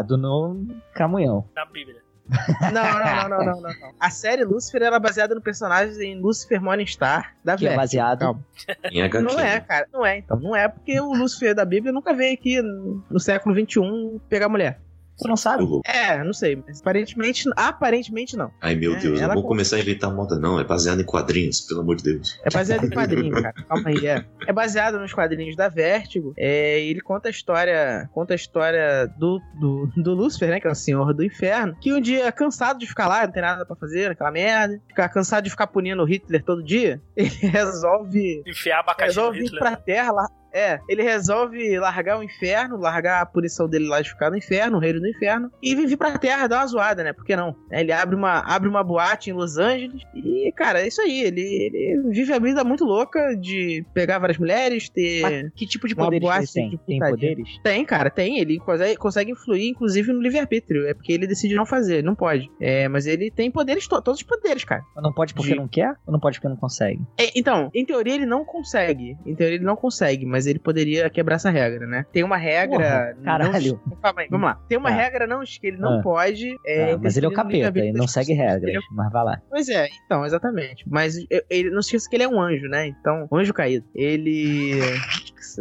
baseado 0.04 0.16
no 0.16 0.66
Camunhão. 0.94 1.48
Na 1.54 1.64
Bíblia. 1.64 2.04
Não, 2.72 2.82
não, 2.82 3.28
não, 3.28 3.28
não, 3.28 3.60
não, 3.60 3.60
não, 3.60 3.94
A 4.00 4.08
série 4.08 4.44
Lucifer 4.44 4.82
era 4.82 4.96
é 4.96 5.00
baseada 5.00 5.34
no 5.34 5.42
personagem 5.42 6.12
em 6.12 6.18
Lucifer 6.18 6.60
Morningstar 6.60 7.36
da 7.44 7.54
Que 7.54 7.66
é 7.66 7.76
baseado 7.76 8.20
Calma. 8.20 8.44
em 8.90 9.02
HQ. 9.02 9.24
Não 9.24 9.38
é, 9.38 9.60
cara. 9.60 9.86
Não 9.92 10.06
é, 10.06 10.18
então. 10.18 10.40
Não 10.40 10.56
é 10.56 10.66
porque 10.66 10.98
o 11.00 11.12
Lucifer 11.12 11.54
da 11.54 11.66
Bíblia 11.66 11.92
nunca 11.92 12.14
veio 12.14 12.32
aqui 12.32 12.62
no 12.62 13.20
século 13.20 13.54
XXI 13.54 14.20
pegar 14.28 14.48
mulher. 14.48 14.80
Você 15.16 15.28
não 15.28 15.36
sabe? 15.36 15.64
É, 15.86 16.22
não 16.22 16.32
sei. 16.32 16.62
Mas 16.66 16.80
aparentemente, 16.80 17.48
aparentemente 17.56 18.36
não. 18.36 18.50
Ai, 18.60 18.74
meu 18.74 18.94
é, 18.94 18.98
Deus, 18.98 19.20
eu 19.20 19.28
vou 19.28 19.42
com... 19.42 19.48
começar 19.48 19.76
a 19.76 19.80
inventar 19.80 20.12
moda, 20.12 20.38
não. 20.38 20.58
É 20.58 20.64
baseado 20.64 21.00
em 21.00 21.04
quadrinhos, 21.04 21.60
pelo 21.60 21.80
amor 21.80 21.96
de 21.96 22.04
Deus. 22.04 22.38
É 22.44 22.50
baseado 22.50 22.84
em 22.84 22.90
quadrinhos, 22.90 23.40
cara. 23.40 23.54
Calma 23.68 23.90
aí. 23.90 24.06
É, 24.06 24.24
é 24.46 24.52
baseado 24.52 24.98
nos 24.98 25.12
quadrinhos 25.12 25.56
da 25.56 25.68
Vertigo. 25.68 26.34
É, 26.36 26.80
ele 26.80 27.00
conta 27.00 27.28
a 27.28 27.30
história. 27.30 28.08
Conta 28.12 28.34
a 28.34 28.36
história 28.36 29.06
do, 29.18 29.40
do, 29.60 29.86
do 29.96 30.14
Lúcifer, 30.14 30.50
né? 30.50 30.60
Que 30.60 30.66
é 30.66 30.70
o 30.70 30.74
senhor 30.74 31.14
do 31.14 31.24
inferno. 31.24 31.76
Que 31.80 31.92
um 31.92 32.00
dia, 32.00 32.30
cansado 32.32 32.78
de 32.78 32.86
ficar 32.86 33.06
lá, 33.06 33.24
não 33.24 33.32
tem 33.32 33.42
nada 33.42 33.64
pra 33.64 33.76
fazer, 33.76 34.10
aquela 34.10 34.30
merda. 34.30 34.80
Ficar 34.88 35.08
cansado 35.08 35.44
de 35.44 35.50
ficar 35.50 35.68
punindo 35.68 36.02
o 36.02 36.06
Hitler 36.06 36.42
todo 36.42 36.62
dia. 36.62 37.00
Ele 37.16 37.28
resolve. 37.28 38.42
Enfiar 38.46 38.80
abacaxi 38.80 39.08
resolve 39.08 39.44
ir 39.44 39.50
pra 39.58 39.76
terra 39.76 40.12
lá 40.12 40.28
É, 40.54 40.78
ele 40.88 41.02
resolve 41.02 41.78
largar 41.78 42.18
o 42.18 42.22
inferno, 42.22 42.76
largar 42.78 43.20
a 43.22 43.26
punição 43.26 43.68
dele 43.68 43.86
lá 43.88 44.00
de 44.00 44.08
ficar 44.10 44.30
no 44.30 44.36
inferno, 44.36 44.76
o 44.76 44.80
reino 44.80 45.00
do 45.00 45.08
inferno, 45.08 45.50
e 45.62 45.74
vir 45.74 45.96
pra 45.96 46.16
terra 46.18 46.46
dar 46.46 46.58
uma 46.60 46.66
zoada, 46.66 47.02
né? 47.02 47.12
Por 47.12 47.24
que 47.24 47.34
não? 47.34 47.56
É, 47.70 47.80
Ele 47.80 47.92
abre 47.92 48.14
uma, 48.14 48.38
abre 48.40 48.68
uma 48.68 48.82
boate 48.84 49.30
em 49.30 49.32
Los 49.32 49.58
Angeles 49.58 50.02
e, 50.14 50.52
cara, 50.56 50.80
é 50.82 50.86
isso 50.88 51.00
aí. 51.00 51.20
Ele, 51.24 51.40
ele 51.40 52.02
vive 52.10 52.32
a 52.32 52.38
vida 52.38 52.62
muito 52.64 52.84
louca 52.84 53.34
de 53.36 53.84
pegar 53.92 54.18
várias 54.18 54.38
mulheres, 54.38 54.88
ter. 54.88 55.22
Mas 55.22 55.50
que 55.54 55.66
tipo 55.66 55.88
de 55.88 55.94
Uma 55.94 56.04
poderes 56.04 56.24
boate 56.28 56.38
ele 56.44 56.52
tem? 56.52 56.70
de 56.70 56.78
Tem 56.86 56.98
poderes? 56.98 57.48
Tem, 57.62 57.84
cara, 57.84 58.10
tem. 58.10 58.38
Ele 58.38 58.58
consegue, 58.58 58.96
consegue 58.96 59.30
influir, 59.32 59.68
inclusive, 59.68 60.12
no 60.12 60.20
livre-arbítrio. 60.22 60.86
É 60.86 60.94
porque 60.94 61.12
ele 61.12 61.26
decide 61.26 61.54
não 61.54 61.66
fazer, 61.66 62.02
não 62.02 62.14
pode. 62.14 62.50
É, 62.60 62.86
mas 62.88 63.06
ele 63.06 63.30
tem 63.30 63.50
poderes, 63.50 63.86
to- 63.88 64.00
todos 64.02 64.20
os 64.20 64.26
poderes, 64.26 64.64
cara. 64.64 64.82
Ou 64.96 65.02
não 65.02 65.12
pode 65.12 65.34
porque 65.34 65.50
De- 65.50 65.56
não 65.56 65.66
quer? 65.68 65.94
Ou 66.06 66.12
não 66.12 66.20
pode 66.20 66.38
porque 66.38 66.48
não 66.48 66.56
consegue? 66.56 67.00
É, 67.18 67.30
então, 67.36 67.70
em 67.74 67.84
teoria 67.84 68.14
ele 68.14 68.26
não 68.26 68.44
consegue. 68.44 69.16
Em 69.26 69.34
teoria 69.34 69.56
ele 69.56 69.64
não 69.64 69.76
consegue, 69.76 70.24
mas 70.24 70.43
ele 70.46 70.58
poderia 70.58 71.08
quebrar 71.10 71.36
essa 71.36 71.50
regra, 71.50 71.86
né? 71.86 72.04
Tem 72.12 72.22
uma 72.22 72.36
regra. 72.36 72.76
Porra, 72.78 73.14
não- 73.16 73.24
caralho. 73.24 73.80
Calma 74.02 74.20
aí, 74.22 74.28
vamos 74.30 74.46
lá. 74.46 74.60
Tem 74.68 74.78
uma 74.78 74.90
Tá. 74.90 74.96
regra 74.96 75.26
não, 75.26 75.40
que 75.44 75.66
ele 75.66 75.76
não 75.76 75.98
Ah. 76.00 76.02
pode. 76.02 76.56
é, 76.66 76.92
Ah, 76.92 76.98
mas 77.02 77.16
ele 77.16 77.26
é 77.26 77.28
o 77.28 77.32
capeta, 77.32 77.78
ele 77.78 77.92
não 77.92 78.06
segue 78.08 78.32
regras, 78.32 78.74
é- 78.74 78.78
mas 78.92 79.12
vai 79.12 79.24
lá. 79.24 79.40
Pois 79.48 79.68
é, 79.68 79.88
então, 80.04 80.24
exatamente. 80.24 80.84
Mas 80.88 81.16
ele 81.50 81.70
não 81.70 81.82
se 81.82 81.88
esqueça 81.96 82.08
que 82.10 82.16
ele 82.16 82.24
é 82.24 82.28
um 82.28 82.40
anjo, 82.40 82.66
né? 82.68 82.86
Então, 82.86 83.28
um 83.30 83.36
anjo 83.36 83.52
caído. 83.54 83.84
Ele. 83.94 84.80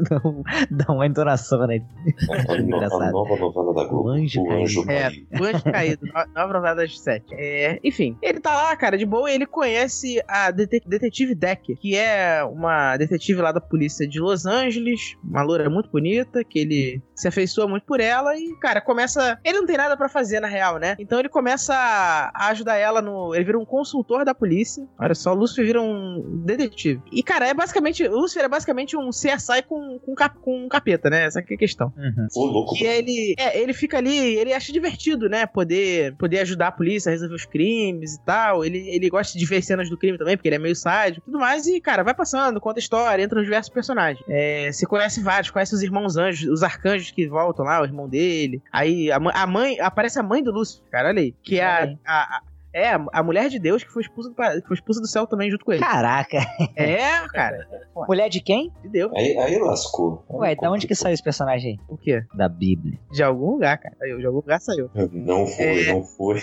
Não, 0.09 0.43
dá 0.71 0.93
uma 0.93 1.05
entonação, 1.07 1.65
né? 1.67 1.81
A, 2.29 2.43
no- 2.43 2.51
a 2.53 2.57
Engraçado. 2.59 3.11
nova 3.11 3.35
novela 3.35 3.73
da 3.73 3.83
Globo. 3.85 4.09
O 4.09 4.11
Anjo 4.11 4.43
Caído. 4.45 4.91
É, 4.91 5.01
Caído. 5.03 5.27
o 5.39 5.45
anjo 5.45 5.63
caído, 5.63 6.05
no- 6.07 6.33
nova 6.33 6.53
novela 6.53 6.75
das 6.75 6.99
sete. 6.99 7.25
É, 7.33 7.79
enfim, 7.83 8.17
ele 8.21 8.39
tá 8.39 8.53
lá, 8.55 8.75
cara, 8.75 8.97
de 8.97 9.05
boa, 9.05 9.29
e 9.31 9.35
ele 9.35 9.45
conhece 9.45 10.21
a 10.27 10.51
dete- 10.51 10.83
detetive 10.87 11.35
Decker, 11.35 11.77
que 11.77 11.95
é 11.95 12.43
uma 12.43 12.95
detetive 12.97 13.41
lá 13.41 13.51
da 13.51 13.61
polícia 13.61 14.07
de 14.07 14.19
Los 14.19 14.45
Angeles, 14.45 15.15
uma 15.23 15.41
loura 15.41 15.69
muito 15.69 15.89
bonita, 15.89 16.43
que 16.43 16.59
ele 16.59 17.01
se 17.15 17.27
afeiçoa 17.27 17.67
muito 17.67 17.85
por 17.85 17.99
ela 17.99 18.35
e, 18.37 18.55
cara, 18.59 18.81
começa. 18.81 19.39
Ele 19.43 19.59
não 19.59 19.65
tem 19.65 19.77
nada 19.77 19.95
pra 19.97 20.09
fazer, 20.09 20.39
na 20.39 20.47
real, 20.47 20.77
né? 20.79 20.95
Então 20.99 21.19
ele 21.19 21.29
começa 21.29 21.73
a 21.73 22.49
ajudar 22.49 22.75
ela 22.77 23.01
no. 23.01 23.33
Ele 23.35 23.43
vira 23.43 23.59
um 23.59 23.65
consultor 23.65 24.25
da 24.25 24.33
polícia. 24.33 24.85
Olha 24.99 25.15
só, 25.15 25.31
o 25.33 25.35
Lucifer 25.35 25.65
vira 25.65 25.81
um 25.81 26.41
detetive. 26.45 27.01
E, 27.11 27.21
cara, 27.23 27.47
é 27.47 27.53
basicamente. 27.53 28.03
O 28.07 28.19
Lucifer 28.19 28.43
é 28.45 28.49
basicamente 28.49 28.95
um 28.97 29.09
CSI 29.09 29.61
com, 29.67 29.82
com, 30.05 30.13
cap- 30.15 30.39
com 30.39 30.65
um 30.65 30.67
capeta, 30.69 31.09
né? 31.09 31.25
Essa 31.25 31.41
que 31.41 31.53
é 31.53 31.55
a 31.55 31.59
questão. 31.59 31.93
Uhum. 31.97 32.27
Louco. 32.51 32.75
E 32.77 32.83
ele, 32.85 33.35
é, 33.37 33.59
ele 33.59 33.73
fica 33.73 33.97
ali, 33.97 34.17
ele 34.17 34.53
acha 34.53 34.71
divertido, 34.71 35.27
né? 35.29 35.45
Poder, 35.45 36.15
poder 36.15 36.39
ajudar 36.39 36.67
a 36.67 36.71
polícia 36.71 37.09
a 37.09 37.11
resolver 37.11 37.35
os 37.35 37.45
crimes 37.45 38.15
e 38.15 38.21
tal. 38.25 38.63
Ele, 38.65 38.77
ele 38.89 39.09
gosta 39.09 39.37
de 39.37 39.45
ver 39.45 39.61
cenas 39.61 39.89
do 39.89 39.97
crime 39.97 40.17
também, 40.17 40.35
porque 40.37 40.47
ele 40.49 40.55
é 40.55 40.59
meio 40.59 40.75
sádico 40.75 41.23
e 41.23 41.31
tudo 41.31 41.39
mais. 41.39 41.65
E, 41.67 41.79
cara, 41.81 42.03
vai 42.03 42.13
passando, 42.13 42.59
conta 42.61 42.79
a 42.79 42.81
história, 42.81 43.23
entra 43.23 43.37
nos 43.37 43.45
diversos 43.45 43.71
personagens. 43.73 44.23
É, 44.27 44.71
você 44.71 44.85
conhece 44.85 45.21
vários, 45.21 45.49
conhece 45.51 45.73
os 45.75 45.81
irmãos 45.83 46.17
anjos, 46.17 46.49
os 46.49 46.63
arcanjos 46.63 47.11
que 47.11 47.27
voltam 47.27 47.65
lá, 47.65 47.81
o 47.81 47.85
irmão 47.85 48.07
dele. 48.07 48.61
Aí 48.71 49.11
a, 49.11 49.19
mãe- 49.19 49.33
a 49.35 49.47
mãe, 49.47 49.79
aparece 49.79 50.19
a 50.19 50.23
mãe 50.23 50.43
do 50.43 50.51
Lúcifer, 50.51 50.85
cara, 50.91 51.09
olha 51.09 51.21
aí. 51.21 51.33
Que 51.43 51.59
é 51.59 51.63
a- 51.65 51.95
a- 52.05 52.41
é, 52.73 52.91
a 53.13 53.23
mulher 53.23 53.49
de 53.49 53.59
Deus 53.59 53.83
que 53.83 53.91
foi 53.91 54.01
expulsa 54.03 54.29
do, 54.29 54.35
foi 54.35 54.73
expulsa 54.75 54.99
do 55.01 55.07
céu 55.07 55.27
também 55.27 55.49
junto 55.51 55.63
com 55.65 55.71
ele. 55.73 55.81
Caraca, 55.83 56.37
É, 56.75 56.97
cara, 57.29 57.67
mulher 58.07 58.29
de 58.29 58.41
quem? 58.41 58.71
de 58.81 58.89
Deus. 58.89 59.11
Aí, 59.15 59.37
aí 59.37 59.59
lascou. 59.59 60.25
Ué, 60.29 60.55
da 60.55 60.71
onde 60.71 60.87
que 60.87 60.95
saiu 60.95 61.13
esse 61.13 61.23
personagem 61.23 61.73
aí? 61.73 61.79
O 61.87 61.97
quê? 61.97 62.23
Da 62.35 62.49
Bíblia. 62.49 62.97
De 63.11 63.21
algum 63.23 63.51
lugar, 63.51 63.77
cara. 63.77 63.95
De 63.99 64.25
algum 64.25 64.37
lugar 64.37 64.59
saiu. 64.59 64.89
Não 65.11 65.45
foi, 65.47 65.83
É. 65.87 65.93
não 65.93 66.03
foi. 66.03 66.41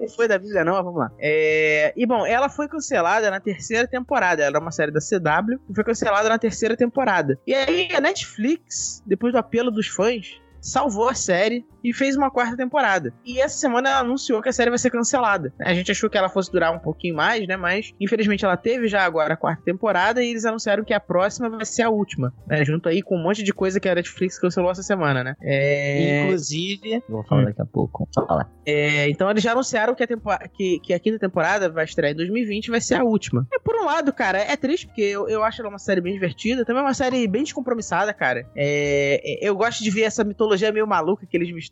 Não 0.00 0.08
foi 0.14 0.28
da 0.28 0.38
Bíblia, 0.38 0.64
não, 0.64 0.74
mas 0.74 0.84
vamos 0.84 0.98
lá. 1.00 1.10
É, 1.18 1.92
E 1.96 2.06
bom, 2.06 2.24
ela 2.26 2.48
foi 2.48 2.68
cancelada 2.68 3.30
na 3.30 3.40
terceira 3.40 3.86
temporada. 3.88 4.42
Ela 4.42 4.56
era 4.56 4.60
uma 4.64 4.70
série 4.70 4.90
da 4.92 5.00
CW 5.00 5.58
e 5.68 5.74
foi 5.74 5.84
cancelada 5.84 6.28
na 6.28 6.38
terceira 6.38 6.76
temporada. 6.76 7.38
E 7.46 7.54
aí 7.54 7.88
a 7.94 8.00
Netflix, 8.00 9.02
depois 9.06 9.32
do 9.32 9.38
apelo 9.38 9.70
dos 9.70 9.88
fãs, 9.88 10.40
salvou 10.60 11.08
a 11.08 11.14
série 11.14 11.64
e 11.82 11.92
fez 11.92 12.16
uma 12.16 12.30
quarta 12.30 12.56
temporada. 12.56 13.12
E 13.24 13.40
essa 13.40 13.58
semana 13.58 13.90
ela 13.90 14.00
anunciou 14.00 14.42
que 14.42 14.48
a 14.48 14.52
série 14.52 14.70
vai 14.70 14.78
ser 14.78 14.90
cancelada. 14.90 15.52
A 15.60 15.74
gente 15.74 15.90
achou 15.90 16.08
que 16.10 16.18
ela 16.18 16.28
fosse 16.28 16.50
durar 16.50 16.72
um 16.74 16.78
pouquinho 16.78 17.14
mais, 17.14 17.46
né? 17.46 17.56
Mas 17.56 17.92
infelizmente 18.00 18.44
ela 18.44 18.56
teve 18.56 18.88
já 18.88 19.02
agora 19.04 19.34
a 19.34 19.36
quarta 19.36 19.62
temporada 19.62 20.22
e 20.22 20.30
eles 20.30 20.44
anunciaram 20.44 20.84
que 20.84 20.92
a 20.94 21.00
próxima 21.00 21.48
vai 21.48 21.64
ser 21.64 21.82
a 21.82 21.90
última, 21.90 22.32
né? 22.46 22.64
Junto 22.64 22.88
aí 22.88 23.02
com 23.02 23.16
um 23.16 23.22
monte 23.22 23.42
de 23.42 23.52
coisa 23.52 23.78
que 23.80 23.88
a 23.88 23.94
Netflix 23.94 24.38
cancelou 24.38 24.70
essa 24.70 24.82
semana, 24.82 25.22
né? 25.22 25.34
É... 25.42 26.24
Inclusive, 26.24 26.94
eu 26.94 27.02
vou 27.08 27.24
falar 27.24 27.44
daqui 27.46 27.62
a 27.62 27.66
pouco. 27.66 28.08
Fala. 28.14 28.50
É, 28.66 29.08
então 29.08 29.30
eles 29.30 29.42
já 29.42 29.52
anunciaram 29.52 29.94
que 29.94 30.02
a, 30.02 30.06
tempo- 30.06 30.30
que, 30.54 30.78
que 30.80 30.92
a 30.92 30.98
quinta 30.98 31.18
temporada 31.18 31.68
vai 31.70 31.84
estrear 31.84 32.12
em 32.12 32.16
2020 32.16 32.66
e 32.66 32.70
vai 32.70 32.80
ser 32.80 32.94
a 32.96 33.04
última. 33.04 33.46
É, 33.52 33.58
por 33.58 33.76
um 33.76 33.84
lado, 33.84 34.12
cara, 34.12 34.38
é 34.38 34.56
triste, 34.56 34.86
porque 34.86 35.02
eu, 35.02 35.28
eu 35.28 35.42
acho 35.42 35.60
ela 35.60 35.70
uma 35.70 35.78
série 35.78 36.00
bem 36.00 36.12
divertida. 36.12 36.64
Também 36.64 36.82
é 36.82 36.86
uma 36.86 36.94
série 36.94 37.26
bem 37.26 37.42
descompromissada, 37.42 38.12
cara. 38.12 38.46
É, 38.56 39.20
é, 39.24 39.48
eu 39.48 39.56
gosto 39.56 39.82
de 39.82 39.90
ver 39.90 40.02
essa 40.02 40.24
mitologia 40.24 40.72
meio 40.72 40.86
maluca 40.86 41.26
que 41.26 41.36
eles 41.36 41.52
misturam. 41.52 41.68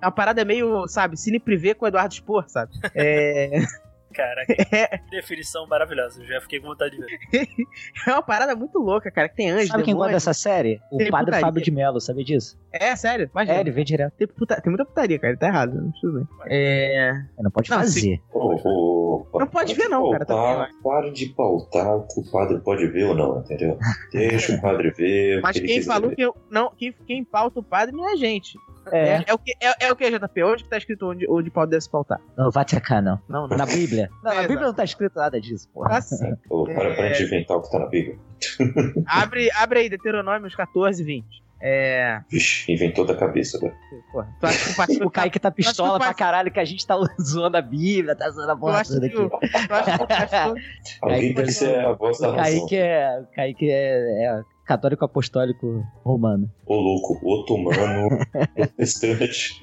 É 0.00 0.06
uma 0.06 0.12
parada 0.12 0.44
meio, 0.44 0.86
sabe, 0.88 1.16
Cine 1.16 1.38
Privé 1.38 1.74
com 1.74 1.84
o 1.84 1.88
Eduardo 1.88 2.14
Spor, 2.14 2.44
sabe? 2.48 2.72
É, 2.94 3.50
Caraca, 4.14 4.54
que 4.54 4.64
definição 5.10 5.66
maravilhosa. 5.66 6.22
Eu 6.22 6.26
já 6.26 6.40
fiquei 6.40 6.60
com 6.60 6.68
vontade 6.68 6.96
de 6.96 7.04
ver. 7.04 7.48
é 8.06 8.12
uma 8.12 8.22
parada 8.22 8.54
muito 8.54 8.78
louca, 8.78 9.10
cara, 9.10 9.28
que 9.28 9.34
tem 9.34 9.50
anjos, 9.50 9.68
Sabe 9.68 9.82
quem 9.82 9.94
gosta 9.94 10.12
dessa 10.12 10.32
série? 10.32 10.80
O 10.90 10.98
Tem 10.98 11.10
padre 11.10 11.26
putaria. 11.26 11.46
Fábio 11.46 11.62
de 11.62 11.70
Mello, 11.72 12.00
sabia 12.00 12.24
disso? 12.24 12.56
É, 12.72 12.94
sério, 12.94 13.28
imagina. 13.30 13.58
É, 13.58 13.60
ele 13.60 13.72
vê 13.72 13.82
direto. 13.82 14.12
Tem, 14.16 14.28
puta- 14.28 14.60
tem 14.60 14.70
muita 14.70 14.84
putaria, 14.84 15.18
cara, 15.18 15.32
ele 15.32 15.40
tá 15.40 15.48
errado, 15.48 15.74
não 15.74 15.92
tudo 16.00 16.18
bem. 16.18 16.28
É... 16.46 17.12
Não 17.40 17.50
pode 17.50 17.68
Não, 17.70 17.78
fazer. 17.78 18.22
Ô, 18.32 19.26
ô, 19.32 19.38
Não 19.40 19.46
pode 19.48 19.74
ver 19.74 19.88
não, 19.88 20.10
cara, 20.12 20.24
tá 20.24 20.34
pautar, 20.34 20.70
Para 20.82 21.10
de 21.12 21.26
pautar 21.30 21.96
o 21.96 22.06
que 22.06 22.20
o 22.20 22.30
padre 22.30 22.60
pode 22.60 22.86
ver 22.86 23.04
ou 23.04 23.14
não, 23.16 23.40
entendeu? 23.40 23.76
Deixa 24.12 24.54
o 24.54 24.60
padre 24.60 24.90
ver. 24.92 25.40
Mas 25.42 25.58
quem 25.58 25.82
falou 25.82 26.10
ver. 26.10 26.16
que 26.16 26.22
eu, 26.22 26.36
não, 26.48 26.70
quem, 26.76 26.94
quem 27.04 27.24
pauta 27.24 27.58
o 27.58 27.64
padre 27.64 27.94
não 27.94 28.08
é 28.08 28.12
a 28.12 28.16
gente. 28.16 28.56
É, 28.92 29.08
É, 29.08 29.24
é 29.28 29.34
o 29.34 29.38
que, 29.38 29.52
é, 29.60 29.86
é 29.86 29.92
o 29.92 29.96
que, 29.96 30.10
JP? 30.10 30.42
Onde 30.44 30.64
que 30.64 30.68
tá 30.70 30.76
escrito 30.78 31.06
onde, 31.10 31.26
onde 31.28 31.50
Paulo 31.50 31.70
deve 31.70 31.80
se 31.82 31.90
pautar? 31.90 32.20
não 32.36 32.50
vai 32.50 32.62
atacar, 32.62 33.02
não. 33.02 33.18
Não, 33.28 33.46
não. 33.48 33.56
Na 33.56 33.66
Bíblia. 33.66 34.10
Não, 34.22 34.32
É, 34.32 34.36
na 34.36 34.48
Bíblia 34.48 34.66
não 34.66 34.74
tá 34.74 34.84
escrito 34.84 35.16
nada 35.16 35.40
disso, 35.40 35.68
porra. 35.72 35.96
Ah, 35.96 36.00
sim. 36.00 36.34
Ô, 36.50 36.64
para, 36.64 36.94
para 36.94 37.06
É. 37.06 37.12
de 37.12 37.22
inventar 37.24 37.56
o 37.56 37.62
que 37.62 37.70
tá 37.70 37.78
na 37.78 37.86
Bíblia. 37.86 38.18
abre, 39.06 39.50
abre 39.52 39.78
aí, 39.80 39.88
Deuteronômios 39.88 40.54
14, 40.54 41.02
20. 41.02 41.44
É. 41.66 42.20
Vixe, 42.30 42.70
inventou 42.70 43.06
da 43.06 43.16
cabeça 43.16 43.56
agora. 43.56 43.74
Porra, 44.12 44.28
tu 44.38 44.46
acha 44.46 44.86
que 44.86 45.02
o. 45.02 45.06
O 45.06 45.10
Kaique 45.10 45.38
tá 45.38 45.50
pistola 45.50 45.98
pra 45.98 46.12
caralho 46.12 46.50
que 46.50 46.60
a 46.60 46.64
gente 46.64 46.86
tá 46.86 46.94
zoando 47.22 47.56
a 47.56 47.62
Bíblia, 47.62 48.14
tá 48.14 48.28
zoando 48.28 48.52
a 48.52 48.56
porra 48.56 48.82
toda 48.84 49.06
aqui. 49.06 49.16
o, 49.16 49.30
tu 49.30 49.38
acha 49.70 49.96
que 49.96 50.04
o 50.04 50.06
pastor. 50.06 50.54
Alguém 51.00 51.34
tem 51.34 51.44
que 51.46 51.52
ser 51.52 51.78
a 51.78 51.92
voz 51.92 52.18
da 52.18 52.32
razão. 52.32 52.42
Kaique 52.44 52.76
é, 52.76 53.18
o 53.20 53.26
Kaique 53.34 53.70
é, 53.70 54.24
é 54.26 54.42
católico 54.64 55.04
apostólico 55.04 55.84
romano. 56.04 56.50
Ô 56.66 56.74
louco, 56.74 57.20
otomano, 57.22 58.18
protestante. 58.54 59.54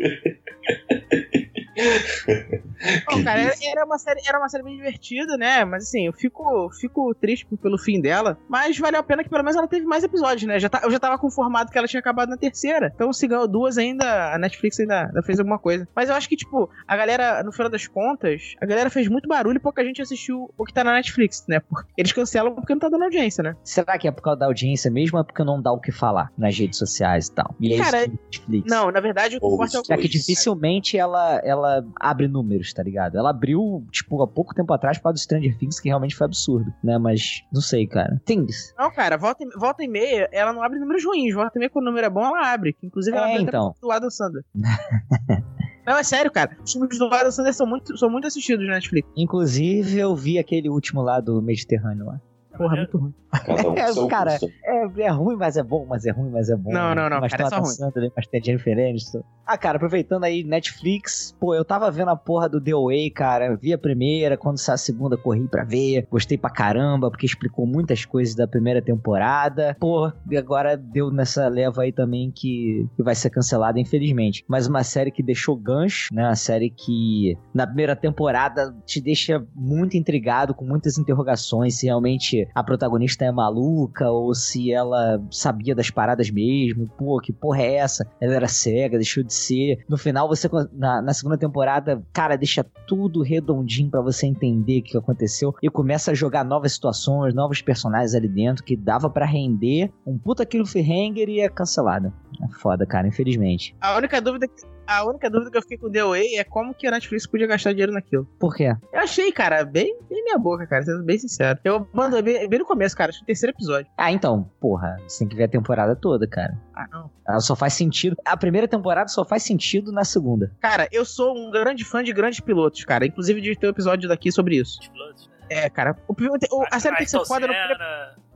Não, 3.09 3.23
cara, 3.23 3.41
era, 3.41 3.53
era 3.63 3.86
uma 3.86 3.97
série, 3.97 4.21
era 4.27 4.38
uma 4.38 4.49
série 4.49 4.63
bem 4.63 4.75
divertida, 4.75 5.38
né? 5.38 5.63
Mas 5.65 5.84
assim, 5.84 6.07
eu 6.07 6.13
fico, 6.13 6.69
fico 6.79 7.13
triste 7.15 7.47
pelo 7.61 7.77
fim 7.77 8.01
dela. 8.01 8.38
Mas 8.49 8.77
valeu 8.77 8.99
a 8.99 9.03
pena 9.03 9.23
que 9.23 9.29
pelo 9.29 9.43
menos 9.43 9.55
ela 9.55 9.67
teve 9.67 9.86
mais 9.86 10.03
episódios, 10.03 10.43
né? 10.43 10.59
Já 10.59 10.69
tá, 10.69 10.82
eu 10.84 10.91
já 10.91 10.99
tava 10.99 11.17
conformado 11.17 11.71
que 11.71 11.77
ela 11.77 11.88
tinha 11.88 11.99
acabado 11.99 12.29
na 12.29 12.38
terceira. 12.38 12.91
Então, 12.93 13.11
se 13.13 13.27
ganhou 13.27 13.47
duas 13.47 13.77
ainda, 13.77 14.34
a 14.34 14.38
Netflix 14.38 14.79
ainda, 14.79 15.07
ainda 15.07 15.23
fez 15.23 15.39
alguma 15.39 15.59
coisa. 15.59 15.88
Mas 15.95 16.09
eu 16.09 16.15
acho 16.15 16.27
que, 16.27 16.36
tipo, 16.36 16.69
a 16.88 16.97
galera, 16.97 17.43
no 17.43 17.51
final 17.51 17.69
das 17.69 17.88
contas, 17.88 18.55
a 18.61 18.65
galera 18.65 18.89
fez 18.89 19.07
muito 19.07 19.27
barulho 19.27 19.57
e 19.57 19.61
pouca 19.61 19.84
gente 19.84 20.01
assistiu 20.01 20.51
o 20.57 20.65
que 20.65 20.73
tá 20.73 20.84
na 20.84 20.93
Netflix, 20.93 21.45
né? 21.47 21.59
Porque 21.59 21.89
eles 21.97 22.11
cancelam 22.11 22.53
porque 22.53 22.73
não 22.73 22.79
tá 22.79 22.89
dando 22.89 23.03
audiência, 23.03 23.43
né? 23.43 23.55
Será 23.63 23.97
que 23.97 24.07
é 24.07 24.11
por 24.11 24.21
causa 24.21 24.39
da 24.39 24.45
audiência 24.45 24.89
mesmo 24.89 25.17
ou 25.17 25.21
é 25.21 25.25
porque 25.25 25.43
não 25.43 25.61
dá 25.61 25.71
o 25.71 25.79
que 25.79 25.91
falar 25.91 26.32
nas 26.38 26.57
redes 26.57 26.77
sociais 26.77 27.27
e 27.27 27.34
tal? 27.34 27.55
E 27.59 27.73
é 27.73 27.77
Cara, 27.77 28.01
isso 28.01 28.09
que 28.09 28.39
Netflix. 28.39 28.71
Não, 28.71 28.91
na 28.91 28.99
verdade, 28.99 29.38
o 29.38 29.39
que 29.39 29.45
Ou 29.45 29.53
importa 29.55 29.77
é 29.93 29.95
o 29.95 29.99
que 29.99 30.07
dificilmente 30.07 30.97
ela, 30.97 31.41
ela 31.43 31.86
abre 31.99 32.27
números, 32.27 32.70
tá 32.74 32.84
ligado? 32.84 33.17
Ela 33.17 33.30
abriu, 33.30 33.86
tipo, 33.91 34.22
há 34.22 34.28
pouco 34.28 34.53
tempo 34.53 34.74
atrás 34.74 34.97
para 34.97 35.11
do 35.11 35.19
Stranger 35.19 35.57
Things, 35.57 35.80
que 35.80 35.89
realmente 35.89 36.15
foi 36.15 36.26
absurdo, 36.26 36.74
né? 36.84 36.97
Mas, 36.97 37.43
não 37.51 37.61
sei, 37.61 37.86
cara. 37.88 38.22
Things. 38.26 38.74
Não, 38.78 38.91
cara, 38.91 39.17
volta, 39.17 39.43
e- 39.43 39.57
volta 39.59 39.84
e 39.84 39.88
meia, 39.88 40.30
ela 40.32 40.53
não 40.53 40.63
abre 40.63 40.80
números 40.80 41.03
ruins. 41.05 41.34
Volta 41.34 41.51
e 41.57 41.59
meia, 41.59 41.69
quando 41.69 41.86
o 41.86 41.89
número 41.89 42.07
é 42.07 42.09
bom, 42.09 42.24
ela 42.26 42.51
abre. 42.53 42.76
Inclusive, 42.84 43.15
ela 43.17 43.30
É, 43.30 43.34
até 43.34 43.41
então. 43.43 43.76
do 43.82 43.91
Adam 43.91 44.09
Sandler. 44.09 44.43
Não, 45.86 45.97
é 45.97 46.03
sério, 46.03 46.32
cara. 46.32 46.55
Os 46.63 46.72
filmes 46.74 46.97
do 46.99 47.05
Adam 47.05 47.32
Sandler 47.32 47.53
são 47.55 47.65
muito, 47.65 47.97
são 47.97 48.09
muito 48.09 48.28
assistidos 48.28 48.65
na 48.67 48.74
Netflix. 48.76 49.09
Inclusive, 49.17 49.97
eu 49.99 50.15
vi 50.15 50.38
aquele 50.38 50.69
último 50.69 51.01
lá 51.01 51.19
do 51.19 51.41
Mediterrâneo 51.41 52.05
lá. 52.05 52.22
Porra, 52.58 52.76
muito 52.78 52.97
ruim. 52.97 53.14
Cada 53.32 53.70
um 53.70 53.76
É, 54.06 54.10
cara. 54.10 54.38
É, 54.64 55.02
é 55.04 55.10
ruim, 55.10 55.36
mas 55.38 55.58
é 55.58 55.64
bom, 55.64 55.86
mas 55.88 56.06
é 56.06 56.12
ruim, 56.12 56.30
mas 56.30 56.49
é 56.49 56.56
bom. 56.56 56.72
Não, 56.72 56.93
não, 56.93 57.10
não, 57.10 57.22
Mas 57.22 57.32
cara, 57.32 57.49
tem 57.49 57.58
é 57.58 57.60
uma 57.60 57.66
só 57.66 57.86
ruim. 57.86 58.12
Mas 58.16 58.28
tem 58.28 58.43
Jennifer 58.43 58.74
Aniston. 58.78 59.24
Ah, 59.45 59.58
cara, 59.58 59.78
aproveitando 59.78 60.24
aí 60.24 60.43
Netflix, 60.43 61.36
pô, 61.39 61.54
eu 61.56 61.66
tava 61.66 61.89
vendo 61.91 62.10
a 62.10 62.16
porra 62.16 62.47
do 62.47 62.62
The 62.62 62.74
Way, 62.74 63.10
cara. 63.10 63.56
Vi 63.56 63.74
a 63.74 63.78
primeira, 63.78 64.38
quando 64.38 64.58
saiu 64.58 64.76
a 64.76 64.78
segunda, 64.78 65.18
corri 65.18 65.47
pra 65.47 65.64
ver. 65.64 66.08
Gostei 66.10 66.38
pra 66.38 66.49
caramba, 66.49 67.10
porque 67.10 67.26
explicou 67.26 67.66
muitas 67.66 68.06
coisas 68.06 68.36
da 68.36 68.47
primeira 68.47 68.82
temporada. 68.82 69.76
Pô, 69.80 70.12
e 70.30 70.38
agora 70.38 70.78
deu 70.78 71.12
nessa 71.12 71.47
leva 71.47 71.82
aí 71.82 71.91
também 71.91 72.32
que, 72.32 72.88
que 72.95 73.04
vai 73.04 73.16
ser 73.16 73.30
cancelada, 73.30 73.80
infelizmente. 73.80 74.45
Mas 74.47 74.68
uma 74.68 74.84
série 74.84 75.12
que 75.12 75.24
deixou 75.24 75.56
gancho, 75.56 76.14
né? 76.14 76.24
Uma 76.24 76.36
série 76.36 76.70
que 76.70 77.38
na 77.54 77.66
primeira 77.66 77.95
temporada 77.95 78.74
te 78.86 79.02
deixa 79.02 79.45
muito 79.56 79.97
intrigado, 79.97 80.54
com 80.54 80.66
muitas 80.66 80.97
interrogações, 80.97 81.78
se 81.78 81.88
realmente 81.88 82.41
a 82.54 82.64
protagonista 82.64 83.26
é 83.26 83.32
maluca 83.32 84.10
ou 84.10 84.34
se 84.34 84.72
ela 84.72 85.22
sabia 85.30 85.76
das 85.76 85.89
paradas 85.89 86.30
mesmo. 86.30 86.88
Pô, 86.98 87.20
que 87.20 87.32
porra 87.34 87.62
é 87.62 87.76
essa? 87.76 88.08
Ela 88.20 88.36
era 88.36 88.48
cega, 88.48 88.98
deixou 88.98 89.24
de 89.24 89.34
ser. 89.34 89.84
No 89.89 89.98
final, 89.98 90.28
você, 90.28 90.50
na, 90.74 91.02
na 91.02 91.14
segunda 91.14 91.38
temporada, 91.38 92.02
cara, 92.14 92.36
deixa 92.36 92.64
tudo 92.88 93.22
redondinho 93.22 93.89
para 93.89 94.02
você 94.02 94.26
entender 94.26 94.80
o 94.80 94.84
que 94.84 94.98
aconteceu 94.98 95.54
e 95.62 95.70
começa 95.70 96.12
a 96.12 96.14
jogar 96.14 96.44
novas 96.44 96.74
situações, 96.74 97.34
novos 97.34 97.62
personagens 97.62 98.14
ali 98.14 98.28
dentro 98.28 98.64
que 98.64 98.76
dava 98.76 99.10
para 99.10 99.26
render 99.26 99.92
um 100.06 100.18
puta 100.18 100.46
cliffhanger 100.46 101.30
e 101.30 101.39
é 101.39 101.50
cancelada. 101.50 102.14
É 102.42 102.48
foda, 102.60 102.86
cara, 102.86 103.08
infelizmente. 103.08 103.76
A 103.82 103.98
única 103.98 104.22
dúvida 104.22 104.48
que 104.48 104.66
a 104.98 105.06
única 105.06 105.30
dúvida 105.30 105.52
que 105.52 105.58
eu 105.58 105.62
fiquei 105.62 105.78
com 105.78 105.88
o 105.88 105.92
The 105.92 106.04
Way 106.04 106.36
é 106.38 106.44
como 106.44 106.74
que 106.74 106.88
a 106.88 106.92
Netflix 106.92 107.26
podia 107.28 107.48
gastar 107.48 107.72
dinheiro 107.72 107.92
naquilo. 107.92 108.26
Por 108.39 108.56
quê? 108.56 108.76
Eu 108.94 109.00
achei, 109.00 109.32
cara, 109.32 109.64
bem, 109.64 109.98
bem 110.10 110.24
minha 110.24 110.38
boca, 110.38 110.66
cara, 110.68 110.84
sendo 110.84 111.04
bem 111.04 111.18
sincero. 111.18 111.60
Eu 111.64 111.88
mandei 111.94 112.22
bem, 112.22 112.48
bem 112.48 112.60
no 112.60 112.66
começo, 112.66 112.96
cara, 112.96 113.10
acho 113.10 113.20
que 113.20 113.24
o 113.24 113.28
terceiro 113.28 113.56
episódio. 113.56 113.92
Ah, 113.98 114.12
então, 114.12 114.50
porra, 114.60 114.98
você 115.08 115.20
tem 115.20 115.28
que 115.28 115.36
ver 115.36 115.44
a 115.46 115.48
temporada 115.48 115.96
toda, 115.96 116.28
cara. 116.28 116.58
Ah, 116.76 116.88
não. 116.92 117.10
Ela 117.28 117.39
só 117.39 117.56
faz 117.56 117.74
sentido. 117.74 118.16
A 118.26 118.36
primeira 118.38 118.68
temporada 118.68 119.08
só 119.08 119.24
faz 119.26 119.44
sentido 119.44 119.92
na 119.92 120.04
segunda. 120.04 120.52
Cara, 120.60 120.88
eu 120.92 121.06
sou 121.06 121.36
um 121.38 121.50
grande 121.52 121.84
fã 121.86 122.04
de 122.04 122.12
grandes 122.14 122.39
pilotos, 122.39 122.84
cara. 122.86 123.06
Inclusive 123.06 123.39
de 123.42 123.56
ter 123.56 123.68
um 123.68 123.72
episódio 123.72 124.08
daqui 124.10 124.32
sobre 124.32 124.58
isso. 124.58 124.80
Né? 124.82 125.14
É, 125.50 125.70
cara. 125.70 125.96
O, 126.08 126.14
o- 126.14 126.66
a 126.72 126.80
série 126.80 126.96
tem 126.98 127.06
que 127.06 127.12
ser 127.12 127.26
foda 127.26 127.48
no 127.48 127.54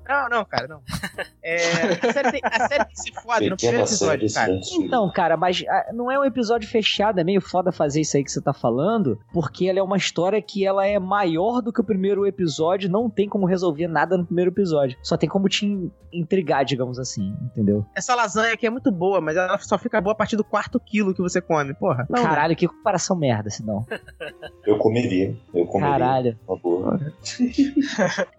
Não, 0.08 0.30
não, 0.30 0.46
cara, 0.46 0.68
não. 0.68 0.82
É, 1.44 1.56
a, 2.08 2.14
série 2.14 2.32
tem, 2.32 2.42
a 2.44 2.68
série 2.68 2.86
tem 2.86 2.94
que 2.96 3.02
ser 3.02 3.14
foda 3.22 3.50
no 3.50 3.56
primeiro 3.58 3.84
episódio, 3.84 4.34
cara. 4.34 4.60
Então, 4.74 5.10
cara, 5.12 5.38
mas 5.38 5.64
ah, 5.68 5.92
não 5.94 6.12
é 6.12 6.20
um 6.20 6.26
episódio 6.26 6.68
fechado, 6.70 7.20
é 7.20 7.24
meio 7.24 7.42
foda 7.42 7.72
fazer 7.72 8.02
isso 8.02 8.18
aí 8.18 8.24
que 8.24 8.32
você 8.32 8.42
tá 8.42 8.54
falando, 8.54 9.20
porque 9.34 9.68
ela 9.68 9.80
é 9.80 9.84
uma 9.84 9.98
história 9.98 10.42
que 10.42 10.66
ela 10.66 10.86
é 10.86 11.00
maior 11.00 11.62
do 11.62 11.72
que 11.74 11.82
o 11.82 11.84
primeiro 11.84 12.26
episódio, 12.26 12.90
não 12.90 13.10
tem 13.10 13.28
como 13.30 13.46
resolver 13.46 13.88
nada 13.88 14.18
no 14.18 14.26
primeiro 14.26 14.52
episódio. 14.52 14.98
Só 15.02 15.18
tem 15.18 15.30
como 15.30 15.48
te 15.50 15.66
in- 15.66 15.92
intrigar, 16.12 16.64
digamos 16.66 16.98
assim, 17.00 17.36
entendeu? 17.42 17.86
Essa 17.96 18.16
lasanha 18.16 18.54
aqui 18.54 18.66
é 18.66 18.70
muito 18.70 18.92
boa, 18.92 19.20
mas 19.22 19.36
ela 19.38 19.58
só 19.60 19.78
fica 19.78 20.00
boa 20.02 20.14
a 20.14 20.16
partir 20.16 20.36
do 20.38 20.44
quarto 20.44 20.80
quilo 20.80 21.14
que 21.14 21.22
você 21.22 21.42
come, 21.42 21.74
porra. 21.74 22.06
Não, 22.10 22.24
Caralho, 22.24 22.56
que 22.56 22.68
comparação 22.68 23.16
merda, 23.16 23.50
senão. 23.50 23.86
Eu 24.66 24.78
comeria. 24.78 25.36
Eu 25.54 25.66
comeria. 25.68 25.92
Caralho. 26.00 26.40
Uma 26.48 26.58
boa. 26.62 27.00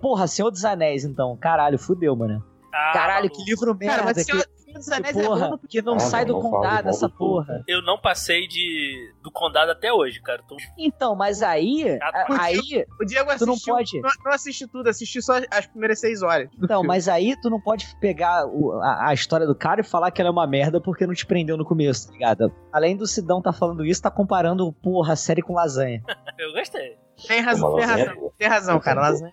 Porra, 0.01 0.27
Senhor 0.27 0.51
dos 0.51 0.65
Anéis, 0.65 1.05
então. 1.05 1.37
Caralho, 1.57 1.79
fudeu, 1.79 2.15
mano. 2.15 2.45
ah, 2.73 2.91
Caralho, 2.93 3.31
que 3.31 3.43
livro 3.45 3.75
merda. 3.75 3.97
Cara, 3.97 4.05
mas 4.05 4.17
que, 4.19 4.25
Senhor 4.25 4.45
Senhor 4.57 4.79
dos 4.79 4.87
que 4.89 4.95
Anéis 4.95 5.17
é 5.17 5.23
porra, 5.25 5.61
que 5.71 5.81
não 5.81 5.95
Ah, 5.95 5.99
sai 6.01 6.25
do 6.27 6.35
não, 6.35 6.41
fala 6.43 6.53
condado 6.55 6.89
essa 6.91 7.09
do 7.09 7.15
porra. 7.15 7.65
Eu 7.67 7.81
não 7.83 7.99
passei 7.99 8.47
de 8.47 9.11
do 9.23 9.31
condado 9.31 9.71
até 9.71 9.91
hoje, 9.93 10.21
cara. 10.21 10.43
Tô... 10.47 10.55
Então, 10.77 11.15
mas 11.17 11.43
aí, 11.43 11.97
Chato 11.99 12.27
pra 12.27 12.43
aí, 12.43 12.85
O 13.01 13.05
Diego 13.07 13.31
Tu 13.39 13.47
não 13.47 13.55
assistiu. 13.55 13.75
pode. 13.75 14.01
Não, 14.03 14.11
não 14.25 14.33
assisti 14.33 14.67
tudo, 14.67 14.89
assisti 14.91 15.23
só 15.23 15.35
as 15.51 15.67
primeiras 15.67 15.99
seis 16.01 16.23
horas. 16.23 16.51
do 16.51 16.65
então, 16.67 16.83
mas 16.85 17.09
aí 17.09 17.35
tu 17.41 17.49
não 17.49 17.61
pode 17.61 17.87
pegar 18.01 18.45
o- 18.47 18.73
a, 18.83 19.09
a 19.09 19.15
história 19.15 19.47
do 19.47 19.55
cara 19.55 19.81
e 19.81 19.85
falar 19.85 20.11
que 20.11 20.21
ela 20.21 20.29
é 20.29 20.33
uma 20.33 20.47
merda 20.47 20.79
porque 20.81 21.07
não 21.07 21.15
te 21.15 21.25
prendeu 21.25 21.57
no 21.57 21.65
começo, 21.65 22.09
tá 22.09 22.13
ligado? 22.13 22.53
Além 22.71 22.97
do 22.97 23.07
Sidão 23.07 23.41
tá 23.41 23.53
falando 23.55 23.83
isso, 23.85 24.03
tá 24.03 24.11
comparando, 24.11 24.71
porra, 24.83 25.15
a 25.15 25.17
série 25.17 25.41
com 25.41 25.55
lasanha. 25.55 26.03
Eu 26.39 26.53
gostei. 26.53 26.99
Tem 27.27 27.41
razão, 27.41 27.75
tem 27.77 27.85
razão. 27.87 28.33
Tem 28.37 28.49
razão, 28.49 28.79
cara. 28.81 29.01
Lasanha. 29.01 29.33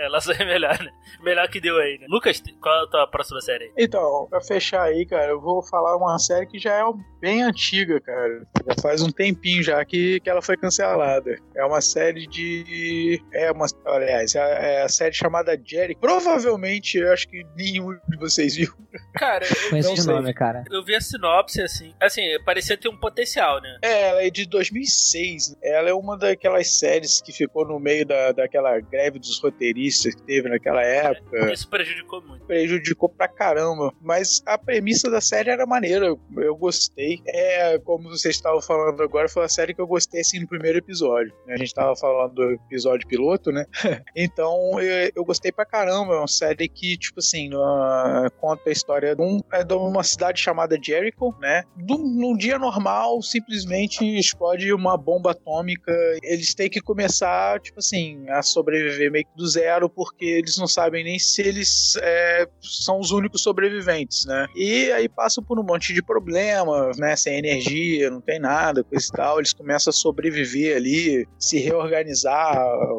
É, 0.00 0.42
é 0.42 0.44
melhor, 0.44 0.78
né? 0.82 0.90
Melhor 1.22 1.48
que 1.48 1.60
deu 1.60 1.76
aí, 1.78 1.98
né? 1.98 2.06
Lucas, 2.08 2.42
qual 2.60 2.80
é 2.80 2.84
a 2.84 2.86
tua 2.88 3.06
próxima 3.06 3.40
série 3.40 3.64
aí? 3.64 3.72
Então, 3.78 4.26
pra 4.30 4.40
fechar 4.40 4.82
aí, 4.82 5.04
cara, 5.06 5.30
eu 5.30 5.40
vou 5.40 5.62
falar 5.62 5.96
uma 5.96 6.18
série 6.18 6.46
que 6.46 6.58
já 6.58 6.74
é 6.74 6.82
bem 7.20 7.42
antiga, 7.42 8.00
cara. 8.00 8.46
Já 8.66 8.82
faz 8.82 9.02
um 9.02 9.10
tempinho 9.10 9.62
já 9.62 9.84
que, 9.84 10.20
que 10.20 10.30
ela 10.30 10.40
foi 10.40 10.56
cancelada. 10.56 11.36
É 11.54 11.64
uma 11.64 11.80
série 11.80 12.26
de. 12.26 13.22
É 13.32 13.50
uma. 13.52 13.66
Aliás, 13.86 14.34
é 14.34 14.40
é 14.60 14.82
a 14.82 14.88
série 14.88 15.14
chamada 15.14 15.60
Jerry. 15.62 15.96
Provavelmente, 15.96 16.98
eu 16.98 17.12
acho 17.12 17.28
que 17.28 17.44
nenhum 17.56 17.92
de 18.08 18.16
vocês 18.16 18.56
viu. 18.56 18.72
Cara, 19.14 19.44
eu, 19.44 19.70
Conheço 19.70 19.88
Não 19.88 19.94
de 19.94 20.02
sei. 20.02 20.14
nome, 20.14 20.34
cara. 20.34 20.64
eu 20.70 20.84
vi 20.84 20.94
a 20.94 21.00
sinopse, 21.00 21.60
assim. 21.60 21.94
Assim, 22.00 22.22
parecia 22.44 22.76
ter 22.76 22.88
um 22.88 22.96
potencial, 22.96 23.60
né? 23.60 23.78
É, 23.82 24.08
ela 24.08 24.22
é 24.22 24.30
de 24.30 24.46
2006. 24.46 25.56
Ela 25.62 25.90
é 25.90 25.94
uma 25.94 26.16
daquelas 26.16 26.78
séries 26.78 27.20
que 27.20 27.32
ficou 27.32 27.66
no 27.66 27.78
meio 27.78 28.06
da, 28.06 28.32
daquela 28.32 28.78
greve 28.80 29.18
dos 29.18 29.40
roteiristas 29.40 29.89
que 29.90 30.22
teve 30.22 30.48
naquela 30.48 30.82
época. 30.82 31.52
Isso 31.52 31.68
prejudicou 31.68 32.22
muito. 32.22 32.44
prejudicou 32.46 33.08
pra 33.08 33.28
caramba. 33.28 33.92
Mas 34.00 34.42
a 34.46 34.58
premissa 34.58 35.10
da 35.10 35.20
série 35.20 35.50
era 35.50 35.66
maneira, 35.66 36.06
eu, 36.06 36.20
eu 36.36 36.56
gostei. 36.56 37.20
É, 37.26 37.78
como 37.78 38.08
vocês 38.08 38.36
estavam 38.36 38.60
falando 38.60 39.02
agora, 39.02 39.28
foi 39.28 39.42
uma 39.42 39.48
série 39.48 39.74
que 39.74 39.80
eu 39.80 39.86
gostei 39.86 40.20
assim 40.20 40.40
no 40.40 40.48
primeiro 40.48 40.78
episódio. 40.78 41.32
né? 41.46 41.54
A 41.54 41.56
gente 41.56 41.74
tava 41.74 41.94
falando 41.96 42.34
do 42.34 42.50
episódio 42.52 43.06
piloto, 43.06 43.50
né? 43.50 43.64
então 44.14 44.80
eu, 44.80 45.12
eu 45.14 45.24
gostei 45.24 45.52
pra 45.52 45.64
caramba. 45.64 46.14
É 46.14 46.18
uma 46.18 46.28
série 46.28 46.68
que, 46.68 46.96
tipo 46.96 47.20
assim, 47.20 47.50
ah, 47.54 48.28
conta 48.40 48.68
a 48.68 48.72
história 48.72 49.14
de, 49.14 49.22
um, 49.22 49.40
é 49.52 49.64
de 49.64 49.74
uma 49.74 50.02
cidade 50.02 50.40
chamada 50.40 50.78
Jericho, 50.80 51.34
né? 51.40 51.64
Num, 51.76 51.98
num 51.98 52.36
dia 52.36 52.58
normal, 52.58 53.20
simplesmente 53.22 54.04
explode 54.18 54.72
uma 54.72 54.96
bomba 54.96 55.32
atômica. 55.32 55.92
Eles 56.22 56.54
têm 56.54 56.68
que 56.68 56.80
começar, 56.80 57.60
tipo 57.60 57.78
assim, 57.78 58.28
a 58.28 58.42
sobreviver 58.42 59.10
meio 59.10 59.24
que 59.24 59.36
do 59.36 59.46
zero, 59.46 59.79
porque 59.88 60.24
eles 60.24 60.56
não 60.58 60.66
sabem 60.66 61.04
nem 61.04 61.18
se 61.18 61.42
eles 61.42 61.96
é, 62.02 62.48
são 62.60 62.98
os 62.98 63.10
únicos 63.10 63.42
sobreviventes, 63.42 64.24
né? 64.24 64.46
E 64.54 64.90
aí 64.92 65.08
passam 65.08 65.42
por 65.42 65.58
um 65.58 65.62
monte 65.62 65.92
de 65.92 66.02
problemas, 66.02 66.98
né? 66.98 67.16
Sem 67.16 67.38
energia, 67.38 68.10
não 68.10 68.20
tem 68.20 68.38
nada, 68.38 68.84
coisa 68.84 69.06
e 69.06 69.16
tal. 69.16 69.38
Eles 69.38 69.52
começam 69.52 69.90
a 69.90 69.94
sobreviver 69.94 70.76
ali, 70.76 71.26
se 71.38 71.58
reorganizar, 71.58 72.58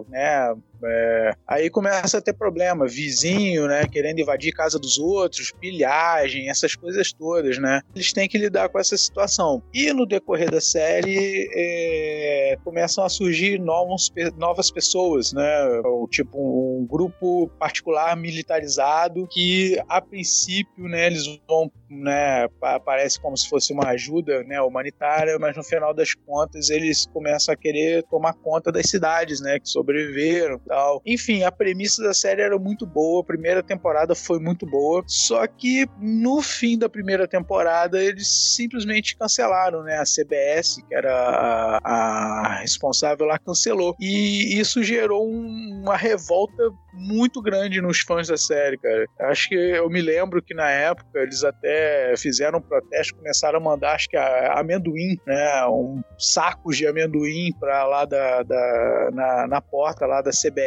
né? 0.10 0.56
É, 0.84 1.32
aí 1.48 1.70
começa 1.70 2.18
a 2.18 2.22
ter 2.22 2.34
problema, 2.34 2.88
vizinho, 2.88 3.68
né, 3.68 3.88
querendo 3.88 4.20
invadir 4.20 4.52
casa 4.54 4.80
dos 4.80 4.98
outros, 4.98 5.52
pilhagem, 5.60 6.50
essas 6.50 6.76
coisas 6.76 7.12
todas, 7.14 7.58
né? 7.60 7.82
Eles 7.96 8.12
têm 8.14 8.28
que 8.28 8.38
lidar 8.38 8.70
com 8.70 8.80
essa 8.80 8.98
situação. 8.98 9.62
E 9.74 9.92
no 9.94 10.06
decorrer 10.06 10.50
da 10.50 10.62
série 10.62 11.50
é, 11.54 12.58
começam 12.64 13.04
a 13.04 13.10
surgir 13.10 13.60
novos, 13.60 14.12
novas 14.38 14.72
pessoas, 14.72 15.34
né? 15.34 15.64
O 15.86 16.08
tipo 16.10 16.38
um 16.38 16.86
grupo 16.86 17.50
particular 17.60 18.16
militarizado 18.16 19.28
que 19.30 19.80
a 19.88 20.02
princípio, 20.02 20.88
né, 20.88 21.08
eles 21.08 21.24
vão, 21.48 21.72
né, 21.90 22.48
pa- 22.60 22.80
parece 22.80 23.20
como 23.20 23.38
se 23.38 23.48
fosse 23.50 23.72
uma 23.74 23.88
ajuda, 23.90 24.44
né, 24.44 24.62
humanitária, 24.62 25.38
mas 25.40 25.56
no 25.56 25.64
final 25.64 25.94
das 25.94 26.14
contas 26.14 26.70
eles 26.70 27.06
começam 27.08 27.54
a 27.54 27.58
querer 27.58 28.04
tomar 28.10 28.34
conta 28.34 28.72
das 28.72 28.90
cidades, 28.90 29.42
né, 29.42 29.60
que 29.60 29.70
sobreviveram, 29.70 30.60
tal. 30.72 31.02
Enfim, 31.06 31.44
a 31.44 31.52
premissa 31.52 32.02
da 32.02 32.14
série 32.14 32.42
era 32.42 32.58
muito 32.58 32.86
boa, 32.86 33.22
a 33.22 33.26
primeira 33.26 33.62
temporada 33.62 34.16
foi 34.16 34.40
muito 34.40 34.66
boa, 34.66 35.04
só 35.06 35.46
que 35.46 35.86
no 36.00 36.42
fim 36.42 36.78
da 36.78 36.88
primeira 36.88 37.28
temporada 37.28 38.02
eles 38.02 38.28
simplesmente 38.56 39.18
cancelaram, 39.18 39.84
né, 39.84 39.98
a 39.98 40.06
CBS, 40.06 40.82
que 40.88 40.96
era 40.96 41.12
a, 41.14 41.80
a 41.84 42.60
responsável 42.62 43.26
lá, 43.26 43.38
cancelou. 43.38 43.96
E 44.00 44.58
isso 44.60 44.82
gerou 44.82 45.28
um- 45.28 45.82
uma 45.84 45.98
revolta 45.98 46.64
muito 46.94 47.42
grande 47.42 47.82
nos 47.82 48.00
fãs 48.02 48.28
da 48.28 48.38
série, 48.38 48.78
cara. 48.78 49.06
Acho 49.32 49.50
que 49.50 49.56
eu 49.56 49.90
me 49.90 50.02
lembro 50.02 50.42
que 50.42 50.54
na 50.54 50.70
época 50.70 51.20
eles 51.20 51.44
até 51.44 52.14
fizeram 52.18 52.60
um 52.60 52.62
protesto, 52.62 53.16
começaram 53.16 53.58
a 53.60 53.62
mandar, 53.62 53.96
acho 53.96 54.08
que 54.10 54.18
a, 54.18 54.60
amendoim, 54.60 55.18
né, 55.28 55.66
um 55.68 56.02
sacos 56.18 56.78
de 56.78 56.88
amendoim 56.88 57.52
pra 57.60 57.86
lá 57.88 58.06
da, 58.06 58.44
da- 58.44 59.10
na, 59.14 59.48
na 59.48 59.62
porta 59.62 60.06
lá 60.06 60.22
da 60.22 60.32
CBS. 60.32 60.61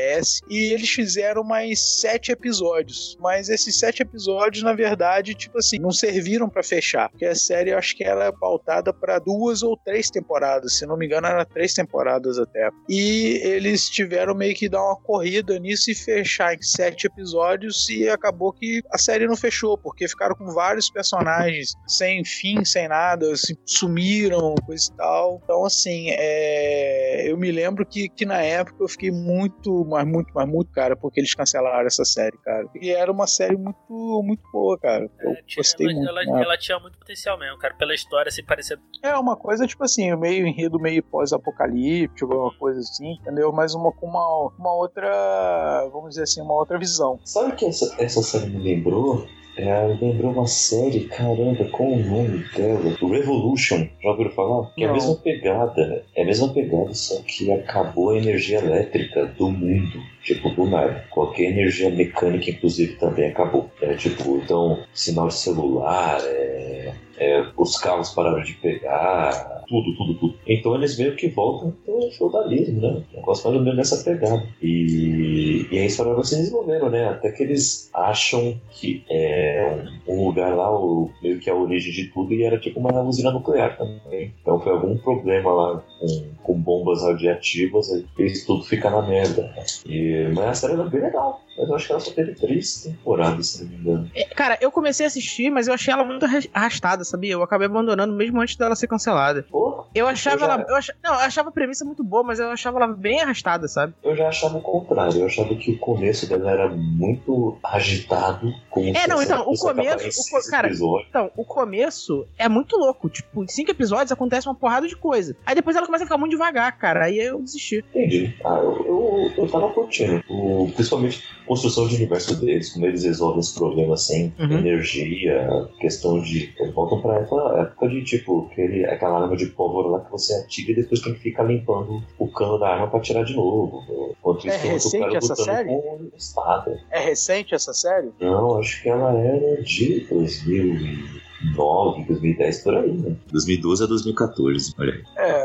E 0.49 0.73
eles 0.73 0.91
fizeram 0.91 1.45
mais 1.45 2.01
sete 2.01 2.33
episódios. 2.33 3.17
Mas 3.21 3.49
esses 3.49 3.79
sete 3.79 4.03
episódios, 4.03 4.63
na 4.63 4.73
verdade, 4.73 5.35
tipo 5.35 5.59
assim, 5.59 5.79
não 5.79 5.91
serviram 5.91 6.49
pra 6.49 6.63
fechar. 6.63 7.09
Porque 7.11 7.27
a 7.27 7.35
série, 7.35 7.71
eu 7.71 7.79
acho 7.79 7.97
que 7.97 8.05
ela 8.05 8.27
é 8.27 8.33
pautada 8.33 8.93
pra 8.93 9.19
duas 9.19 9.63
ou 9.63 9.77
três 9.77 10.11
temporadas. 10.11 10.79
Se 10.79 10.87
não 10.87 10.97
me 10.97 11.07
engano, 11.07 11.27
era 11.27 11.45
três 11.45 11.75
temporadas 11.75 12.39
até. 12.39 12.69
E 12.89 13.41
eles 13.43 13.89
tiveram 13.89 14.35
meio 14.35 14.55
que 14.55 14.69
dar 14.69 14.83
uma 14.83 14.97
corrida 14.97 15.59
nisso 15.59 15.91
e 15.91 15.95
fechar 15.95 16.55
em 16.55 16.63
sete 16.63 17.07
episódios. 17.07 17.89
E 17.89 18.09
acabou 18.09 18.53
que 18.53 18.83
a 18.91 18.99
série 18.99 19.27
não 19.27 19.37
fechou, 19.37 19.77
porque 19.79 20.09
ficaram 20.09 20.35
com 20.35 20.53
vários 20.53 20.91
personagens 20.91 21.75
sem 21.87 22.25
fim, 22.25 22.65
sem 22.65 22.89
nada, 22.89 23.33
assim, 23.33 23.55
sumiram, 23.67 24.55
coisa 24.67 24.91
e 24.93 24.97
tal. 24.97 25.41
Então, 25.43 25.65
assim, 25.65 26.07
é, 26.11 27.31
eu 27.31 27.37
me 27.37 27.51
lembro 27.51 27.85
que, 27.85 28.09
que 28.09 28.25
na 28.25 28.41
época 28.41 28.83
eu 28.83 28.89
fiquei 28.89 29.11
muito, 29.11 29.84
mas 29.85 30.07
muito, 30.07 30.33
mas 30.35 30.49
muito, 30.49 30.71
cara, 30.73 30.97
porque 30.97 31.21
eles 31.21 31.35
cancelaram 31.35 31.87
essa 31.87 32.05
série, 32.05 32.37
cara. 32.39 32.67
E 32.81 32.91
era 32.91 33.11
uma 33.11 33.27
série 33.27 33.57
muito, 33.57 34.23
muito 34.25 34.43
boa, 34.53 34.79
cara. 34.79 35.09
Eu 35.21 35.31
É, 35.31 35.35
tinha- 35.43 35.57
gostei 35.57 35.87
ela, 35.87 35.95
muito. 35.97 36.09
ela, 36.09 36.25
né? 36.25 36.43
ela 36.43 36.59
tinha 36.59 36.79
muito 36.79 36.99
potencial 36.99 37.39
mesmo, 37.39 37.59
cara. 37.59 37.75
Pela 37.75 37.95
história, 37.95 38.29
assim, 38.29 38.45
parecia. 38.45 38.79
É 39.03 39.15
uma 39.17 39.37
coisa, 39.37 39.67
tipo 39.67 39.85
assim, 39.85 40.15
meio 40.17 40.47
enredo 40.47 40.79
meio 40.79 41.03
pós-apocalíptico, 41.03 42.35
uma 42.35 42.55
coisa 42.59 42.81
assim, 42.81 43.13
entendeu? 43.15 43.53
Mas 43.53 43.75
uma 43.75 43.93
com 43.93 44.07
uma, 44.07 44.51
uma 44.59 44.75
outra, 44.75 45.89
vamos 45.93 46.11
dizer 46.11 46.23
assim, 46.25 46.41
uma 46.41 46.55
outra 46.55 46.79
visão. 46.79 47.19
Sabe 47.25 47.53
o 47.53 47.57
que 47.57 47.67
essa, 47.67 47.95
essa 48.03 48.23
série 48.23 48.47
me 48.51 48.63
lembrou? 48.63 49.27
É, 49.57 49.97
lembrou 50.01 50.33
uma 50.33 50.47
série, 50.47 51.05
caramba, 51.05 51.65
qual 51.71 51.91
o 51.91 52.03
nome 52.03 52.45
dela? 52.57 52.97
Revolution, 53.01 53.87
já 54.03 54.11
ouviram 54.11 54.31
falar? 54.31 54.73
Que 54.75 54.85
é 54.85 54.89
a 54.89 54.93
mesma 54.93 55.15
pegada, 55.17 56.05
é 56.17 56.23
a 56.23 56.25
mesma 56.25 56.53
pegada, 56.53 56.93
só 56.93 57.23
que 57.23 57.53
acabou 57.53 58.11
a 58.11 58.19
energia 58.19 58.59
elétrica 58.59 59.27
do 59.27 59.51
mundo. 59.51 60.03
Tipo, 60.25 60.51
do 60.51 60.67
nada. 60.67 61.05
Qualquer 61.11 61.51
energia 61.51 61.91
mecânica, 61.91 62.51
inclusive, 62.51 62.95
também 62.97 63.29
acabou. 63.29 63.71
É 63.81 63.95
tipo, 63.95 64.39
então, 64.39 64.83
sinal 64.93 65.29
de 65.29 65.35
celular, 65.35 66.19
é, 66.25 66.93
é, 67.19 67.47
os 67.57 67.77
carros 67.79 68.11
pararam 68.11 68.43
de 68.43 68.55
pegar, 68.55 69.65
tudo, 69.69 69.97
tudo, 69.97 70.15
tudo. 70.15 70.35
Então 70.47 70.75
eles 70.75 70.99
meio 70.99 71.17
que 71.17 71.29
voltam 71.29 71.73
pro 71.85 72.11
feudalismo, 72.11 72.81
né? 72.81 73.03
O 73.13 73.17
negócio 73.17 73.45
mais 73.45 73.59
ou 73.59 73.65
menos 73.65 73.77
nessa 73.77 74.05
pegada. 74.05 74.47
E, 74.63 75.67
e 75.71 75.79
a 75.79 75.87
história 75.87 76.15
vai 76.15 76.25
se 76.25 76.37
desenvolvendo, 76.37 76.91
né? 76.91 77.09
Até 77.09 77.31
que 77.31 77.43
eles 77.43 77.91
acham 77.93 78.59
que 78.71 79.05
é 79.11 79.85
um, 80.09 80.27
lugar 80.27 80.55
lá, 80.55 80.71
o, 80.73 81.11
meio 81.23 81.39
que 81.39 81.51
a 81.51 81.55
origem 81.55 81.93
de 81.93 82.11
tudo, 82.11 82.33
e 82.33 82.43
era 82.43 82.59
tipo 82.59 82.81
uma 82.81 83.03
usina 83.03 83.31
nuclear 83.31 83.77
também. 83.77 84.33
Então 84.41 84.61
foi 84.61 84.73
algum 84.73 84.97
problema 84.99 85.53
lá 85.53 85.83
com, 85.99 86.25
com 86.43 86.61
bombas 86.61 87.03
radioativas, 87.03 87.91
aí 87.93 88.05
fez 88.17 88.45
tudo 88.45 88.65
ficar 88.65 88.91
na 88.91 89.03
merda. 89.03 89.43
né? 89.43 89.65
E, 89.87 90.29
mas 90.35 90.45
a 90.45 90.55
série 90.55 90.73
era 90.75 90.85
bem 90.85 91.01
legal. 91.01 91.41
Mas 91.57 91.69
eu 91.69 91.75
acho 91.75 91.87
que 91.87 91.93
ela 91.93 92.01
só 92.01 92.11
teve 92.13 92.35
três 92.35 92.83
temporadas, 92.83 93.47
se 93.49 93.63
não 93.65 93.71
me 93.71 93.77
engano. 93.77 94.11
É, 94.15 94.25
Cara, 94.35 94.59
eu 94.61 94.71
comecei 94.71 95.05
a 95.05 95.09
assistir, 95.09 95.51
mas 95.51 95.69
eu 95.69 95.75
achei 95.75 95.93
ela 95.93 96.05
muito 96.05 96.25
arras- 96.25 96.49
arrastada, 96.53 97.05
sabia? 97.05 97.33
Eu 97.33 97.43
acabei 97.43 97.67
abandonando 97.67 98.13
mesmo 98.15 98.41
antes 98.41 98.57
dela 98.57 98.75
ser 98.75 98.87
cancelada. 98.89 99.45
Pô, 99.51 99.85
Eu 99.95 100.07
achava 100.09 100.37
Eu 100.37 100.41
já- 100.41 100.53
ela. 100.55 100.67
Eu 100.69 100.77
ach... 100.77 100.91
Não, 101.03 101.13
eu 101.15 101.21
achava 101.21 101.49
a 101.49 101.53
premissa 101.53 101.85
muito 101.85 102.03
boa, 102.03 102.23
mas 102.25 102.39
eu 102.41 102.49
achava 102.51 102.79
ela 102.79 102.89
bem 102.93 103.21
arrastada, 103.21 103.69
sabe? 103.69 103.95
eu 104.03 104.17
já 104.17 104.29
achava 104.29 104.59
o 104.59 104.61
contrário. 104.61 105.19
Eu 105.21 105.27
achava 105.27 105.55
que 105.55 105.71
o 105.73 105.79
começo 105.79 106.29
dela 106.29 106.51
era 106.51 106.69
muito 106.69 107.59
agitado. 107.63 108.53
Como 108.71 108.89
É, 108.89 109.07
não, 109.07 109.23
então, 109.23 109.43
o 109.43 109.57
começo- 109.57 110.37
o 110.37 110.51
cara, 110.51 110.67
episódios. 110.69 111.09
Então, 111.09 111.31
o 111.37 111.45
começo 111.45 112.27
é 112.39 112.49
muito 112.49 112.77
louco. 112.77 113.09
Tipo, 113.09 113.45
em 113.45 113.49
cinco 113.49 113.71
episódios 113.71 114.11
acontece 114.13 114.49
uma 114.49 114.55
porrada 114.55 114.87
de 114.89 114.97
coisa. 114.97 115.37
Aí 115.47 115.55
depois 115.55 115.77
ela 115.77 115.87
começa 115.87 116.05
a 116.05 116.07
ficar 116.07 116.19
muito 116.19 116.33
devagar, 116.33 116.77
cara. 116.79 117.05
Aí 117.05 117.19
eu 117.19 117.41
desisti. 117.41 117.85
Entendi. 117.91 118.35
Ah, 118.45 118.59
eu, 118.63 118.85
eu, 118.87 119.33
eu 119.45 119.49
tava 119.51 119.69
curtindo. 119.71 120.23
O, 120.29 120.71
principalmente 120.75 121.23
construção 121.47 121.87
de 121.87 121.97
universo 121.97 122.35
deles, 122.41 122.73
como 122.73 122.87
eles 122.87 123.05
resolvem 123.05 123.41
os 123.41 123.53
problemas 123.53 124.07
sem 124.07 124.33
Uhum. 124.39 124.59
energia, 124.59 125.69
questão 125.81 126.21
de. 126.21 126.53
Eles 126.59 126.75
voltam 126.75 127.01
pra 127.03 127.19
aquela 127.19 127.61
época 127.63 127.89
de 127.89 128.03
tipo, 128.05 128.49
aquele, 128.51 128.85
aquela 128.87 129.23
arma 129.23 129.37
de 129.37 129.47
pólvora 129.47 129.89
lá 129.89 130.01
que 130.01 130.11
você 130.11 130.35
atira 130.35 130.73
e 130.73 130.75
depois 130.77 131.01
tem 131.01 131.13
que 131.15 131.21
ficar 131.21 131.43
limpando 131.45 132.03
o 132.19 132.29
cano 132.29 132.59
da 132.59 132.69
arma 132.69 132.89
pra 132.89 133.01
tirar 133.01 133.25
de 133.25 133.35
novo. 133.35 133.83
Enquanto 134.19 134.47
É 134.49 134.57
isso, 134.57 134.57
outro 134.57 134.73
recente 134.73 135.01
cara 135.05 135.19
essa 135.19 135.37
série? 135.37 135.69
com 135.69 136.09
espada. 136.17 136.81
É 136.91 136.99
recente 137.01 137.55
essa 137.55 137.73
série? 137.75 138.09
Não, 138.21 138.59
acho 138.59 138.83
que 138.83 138.89
ela 138.89 139.13
era 139.19 139.63
de 139.63 140.07
2009, 140.09 142.05
2010 142.09 142.63
por 142.63 142.75
aí, 142.77 142.93
né? 142.93 143.17
2012 143.31 143.85
a 143.85 143.87
2014, 143.87 144.75
olha 144.79 144.93
aí. 144.95 145.03
É. 145.17 145.44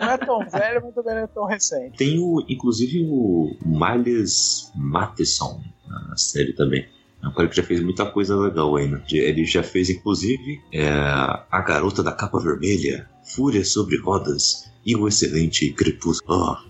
Não 0.00 0.10
é 0.10 0.18
tão 0.18 0.38
velho, 0.50 0.82
mas 0.84 0.94
também 0.94 1.14
não 1.14 1.22
é 1.22 1.26
tão 1.26 1.44
recente. 1.46 1.96
Tem 1.96 2.18
o, 2.18 2.44
inclusive 2.48 3.04
o 3.08 3.56
Miles 3.64 4.70
Matheson 4.74 5.62
na 5.88 6.16
série 6.16 6.52
também. 6.52 6.86
É 7.22 7.26
um 7.26 7.32
cara 7.32 7.48
que 7.48 7.56
já 7.56 7.62
fez 7.62 7.82
muita 7.82 8.06
coisa 8.06 8.36
legal 8.36 8.76
aí, 8.76 8.88
né? 8.88 9.02
Ele 9.10 9.44
já 9.44 9.62
fez, 9.62 9.90
inclusive, 9.90 10.60
é, 10.72 10.88
A 10.88 11.60
Garota 11.66 12.02
da 12.02 12.12
Capa 12.12 12.38
Vermelha, 12.38 13.08
Fúria 13.34 13.64
sobre 13.64 13.96
Rodas 13.98 14.70
e 14.86 14.94
o 14.94 15.08
excelente 15.08 15.72
Crepúsculo. 15.72 16.44
Ah. 16.44 16.62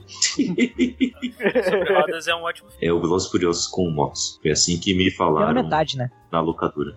Sobre 1.69 1.95
rodas 1.95 2.27
é 2.27 2.35
um 2.35 2.43
ótimo 2.43 2.71
filme. 2.71 2.87
é 2.87 2.93
o 2.93 3.01
Velozes 3.01 3.31
Furiosos 3.31 3.67
com 3.67 3.91
motos. 3.91 4.39
Foi 4.41 4.51
assim 4.51 4.79
que 4.79 4.95
me 4.95 5.05
Pela 5.05 5.17
falaram 5.17 5.63
metade, 5.63 5.97
né? 5.97 6.11
na 6.33 6.41
locadora. 6.41 6.97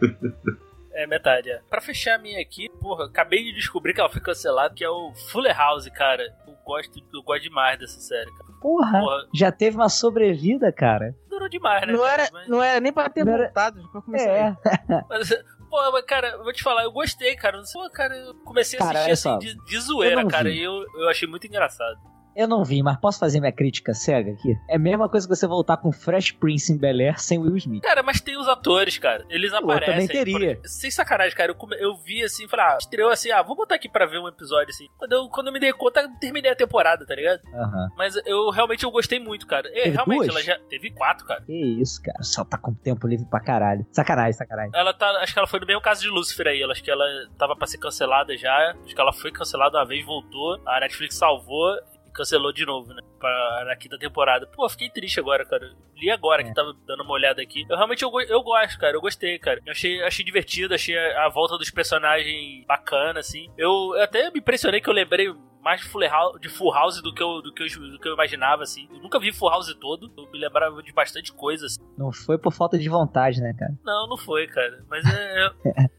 É 1.02 1.06
metade, 1.06 1.50
é. 1.50 1.60
Pra 1.70 1.80
fechar 1.80 2.16
a 2.16 2.18
minha 2.18 2.40
aqui, 2.40 2.68
porra, 2.80 3.06
acabei 3.06 3.42
de 3.44 3.54
descobrir 3.54 3.94
que 3.94 4.00
ela 4.00 4.10
foi 4.10 4.20
cancelada, 4.20 4.74
que 4.74 4.84
é 4.84 4.90
o 4.90 5.12
Fuller 5.30 5.56
House, 5.56 5.88
cara. 5.88 6.22
Eu 6.46 6.54
gosto, 6.64 7.00
eu 7.14 7.22
gosto 7.22 7.42
demais 7.42 7.78
dessa 7.78 7.98
série, 8.00 8.30
cara. 8.32 8.50
Porra, 8.60 9.00
Porra, 9.00 9.26
já 9.34 9.50
teve 9.50 9.76
uma 9.76 9.88
sobrevida, 9.88 10.70
cara. 10.70 11.14
durou 11.30 11.48
demais, 11.48 11.86
né? 11.86 11.92
Não 11.94 12.00
cara? 12.00 12.22
era, 12.24 12.32
Mas- 12.32 12.48
não 12.48 12.62
era 12.62 12.80
nem 12.80 12.92
pra 12.92 13.08
ter 13.08 13.24
Não 13.24 13.32
era- 13.32 13.44
voltado 13.44 13.88
pra 13.90 14.02
começar. 14.02 14.28
É. 14.30 14.56
Mas, 15.08 15.30
pô, 15.70 15.92
mas, 15.92 16.04
cara, 16.04 16.28
eu 16.32 16.44
vou 16.44 16.52
te 16.52 16.62
falar, 16.62 16.82
eu 16.82 16.92
gostei, 16.92 17.34
cara. 17.36 17.56
Não 17.56 17.64
sei, 17.64 17.80
cara, 17.90 18.14
eu 18.16 18.34
comecei 18.44 18.78
a 18.78 18.82
Cara, 18.82 18.98
assistir 18.98 19.12
assim 19.12 19.22
só, 19.30 19.38
de, 19.38 19.54
de 19.64 19.80
zoeira, 19.80 20.26
cara, 20.26 20.50
vi. 20.50 20.56
e 20.58 20.62
eu, 20.64 20.84
eu 20.96 21.08
achei 21.08 21.26
muito 21.28 21.46
engraçado. 21.46 21.96
Eu 22.36 22.46
não 22.48 22.64
vi, 22.64 22.82
mas 22.82 22.96
posso 22.98 23.18
fazer 23.18 23.40
minha 23.40 23.52
crítica 23.52 23.92
cega 23.94 24.30
aqui? 24.32 24.56
É 24.68 24.76
a 24.76 24.78
mesma 24.78 25.08
coisa 25.08 25.26
que 25.28 25.34
você 25.34 25.46
voltar 25.46 25.76
com 25.76 25.90
Fresh 25.92 26.32
Prince 26.32 26.72
em 26.72 26.78
Bel 26.78 26.98
Air 27.00 27.18
sem 27.20 27.38
Will 27.38 27.56
Smith. 27.56 27.82
Cara, 27.82 28.02
mas 28.02 28.20
tem 28.20 28.36
os 28.38 28.48
atores, 28.48 28.98
cara. 28.98 29.24
Eles 29.28 29.52
aparecem. 29.52 29.92
também 29.92 30.08
teria. 30.08 30.56
por- 30.56 30.68
Sem 30.68 30.90
sacanagem, 30.90 31.36
cara. 31.36 31.50
Eu, 31.52 31.54
come- 31.56 31.76
eu 31.78 31.96
vi 31.96 32.22
assim, 32.22 32.46
falei, 32.48 32.66
ah, 32.66 32.78
estreou 32.80 33.10
assim, 33.10 33.30
ah, 33.30 33.42
vou 33.42 33.56
botar 33.56 33.74
aqui 33.74 33.88
pra 33.88 34.06
ver 34.06 34.18
um 34.18 34.28
episódio 34.28 34.70
assim. 34.70 34.86
Quando 34.96 35.12
eu, 35.12 35.28
quando 35.28 35.46
eu 35.48 35.52
me 35.52 35.60
dei 35.60 35.72
conta, 35.72 36.00
eu 36.00 36.08
terminei 36.20 36.50
a 36.52 36.56
temporada, 36.56 37.04
tá 37.06 37.14
ligado? 37.14 37.40
Aham. 37.54 37.88
Mas 37.96 38.14
eu 38.24 38.50
realmente 38.50 38.84
eu 38.84 38.90
gostei 38.90 39.18
muito, 39.18 39.46
cara. 39.46 39.68
É, 39.70 39.82
Teve 39.84 39.90
realmente, 39.96 40.18
duas? 40.26 40.28
ela 40.30 40.42
já 40.42 40.58
teve 40.68 40.90
quatro, 40.92 41.26
cara. 41.26 41.42
Que 41.42 41.52
isso, 41.80 42.00
cara. 42.02 42.22
Só 42.22 42.44
tá 42.44 42.56
com 42.56 42.72
tempo 42.74 43.06
livre 43.06 43.26
pra 43.28 43.40
caralho. 43.40 43.84
Sacanagem, 43.90 44.32
sacanagem. 44.34 44.72
Ela 44.74 44.94
tá. 44.94 45.08
Acho 45.22 45.32
que 45.32 45.38
ela 45.38 45.48
foi 45.48 45.60
no 45.60 45.66
mesmo 45.66 45.82
caso 45.82 46.00
de 46.00 46.08
Lucifer 46.08 46.46
aí. 46.46 46.62
Ela, 46.62 46.72
acho 46.72 46.82
que 46.82 46.90
ela 46.90 47.04
tava 47.36 47.56
pra 47.56 47.66
ser 47.66 47.78
cancelada 47.78 48.36
já. 48.36 48.74
Acho 48.84 48.94
que 48.94 49.00
ela 49.00 49.12
foi 49.12 49.30
cancelada 49.32 49.78
uma 49.78 49.84
vez, 49.86 50.04
voltou. 50.04 50.60
A 50.66 50.80
Netflix 50.80 51.16
salvou 51.16 51.76
e 51.99 51.99
cancelou 52.14 52.52
de 52.52 52.64
novo, 52.64 52.92
né? 52.92 53.02
Pra, 53.18 53.64
na 53.66 53.76
quinta 53.76 53.98
temporada. 53.98 54.46
Pô, 54.46 54.68
fiquei 54.68 54.90
triste 54.90 55.18
agora, 55.20 55.44
cara. 55.44 55.70
Li 55.96 56.10
agora 56.10 56.42
É. 56.42 56.44
que 56.44 56.54
tava 56.54 56.72
dando 56.86 57.02
uma 57.02 57.12
olhada 57.12 57.40
aqui. 57.42 57.64
Eu 57.68 57.76
realmente 57.76 58.02
eu, 58.02 58.10
eu 58.22 58.42
gosto, 58.42 58.78
cara. 58.78 58.96
Eu 58.96 59.00
gostei, 59.00 59.38
cara. 59.38 59.60
Eu 59.66 59.72
achei, 59.72 60.02
achei 60.02 60.24
divertido, 60.24 60.74
achei 60.74 60.96
a, 60.96 61.26
a 61.26 61.28
volta 61.28 61.56
dos 61.58 61.70
personagens 61.70 62.64
bacana, 62.66 63.20
assim. 63.20 63.48
Eu, 63.56 63.92
eu 63.94 64.02
até 64.02 64.30
me 64.30 64.38
impressionei 64.40 64.80
que 64.80 64.88
eu 64.88 64.94
lembrei 64.94 65.32
mais 65.62 65.80
de 65.80 65.88
Full 65.88 66.08
House, 66.08 66.40
de 66.40 66.48
Full 66.48 66.72
House 66.72 67.02
do 67.02 67.14
que, 67.14 67.22
eu, 67.22 67.42
do, 67.42 67.52
que 67.52 67.62
eu, 67.62 67.68
do 67.90 67.98
que 67.98 68.08
eu 68.08 68.14
imaginava, 68.14 68.62
assim. 68.62 68.88
Eu 68.92 69.00
nunca 69.00 69.18
vi 69.18 69.32
Full 69.32 69.50
House 69.50 69.74
todo. 69.74 70.12
Eu 70.16 70.30
me 70.30 70.38
lembrava 70.38 70.82
de 70.82 70.92
bastante 70.92 71.32
coisa, 71.32 71.66
assim. 71.66 71.80
Não 71.96 72.12
foi 72.12 72.38
por 72.38 72.52
falta 72.52 72.78
de 72.78 72.88
vontade, 72.88 73.40
né, 73.40 73.52
cara? 73.52 73.72
Não, 73.84 74.08
não 74.08 74.16
foi, 74.16 74.46
cara. 74.46 74.84
Mas 74.88 75.04
é, 75.04 75.46
eu, 75.46 75.50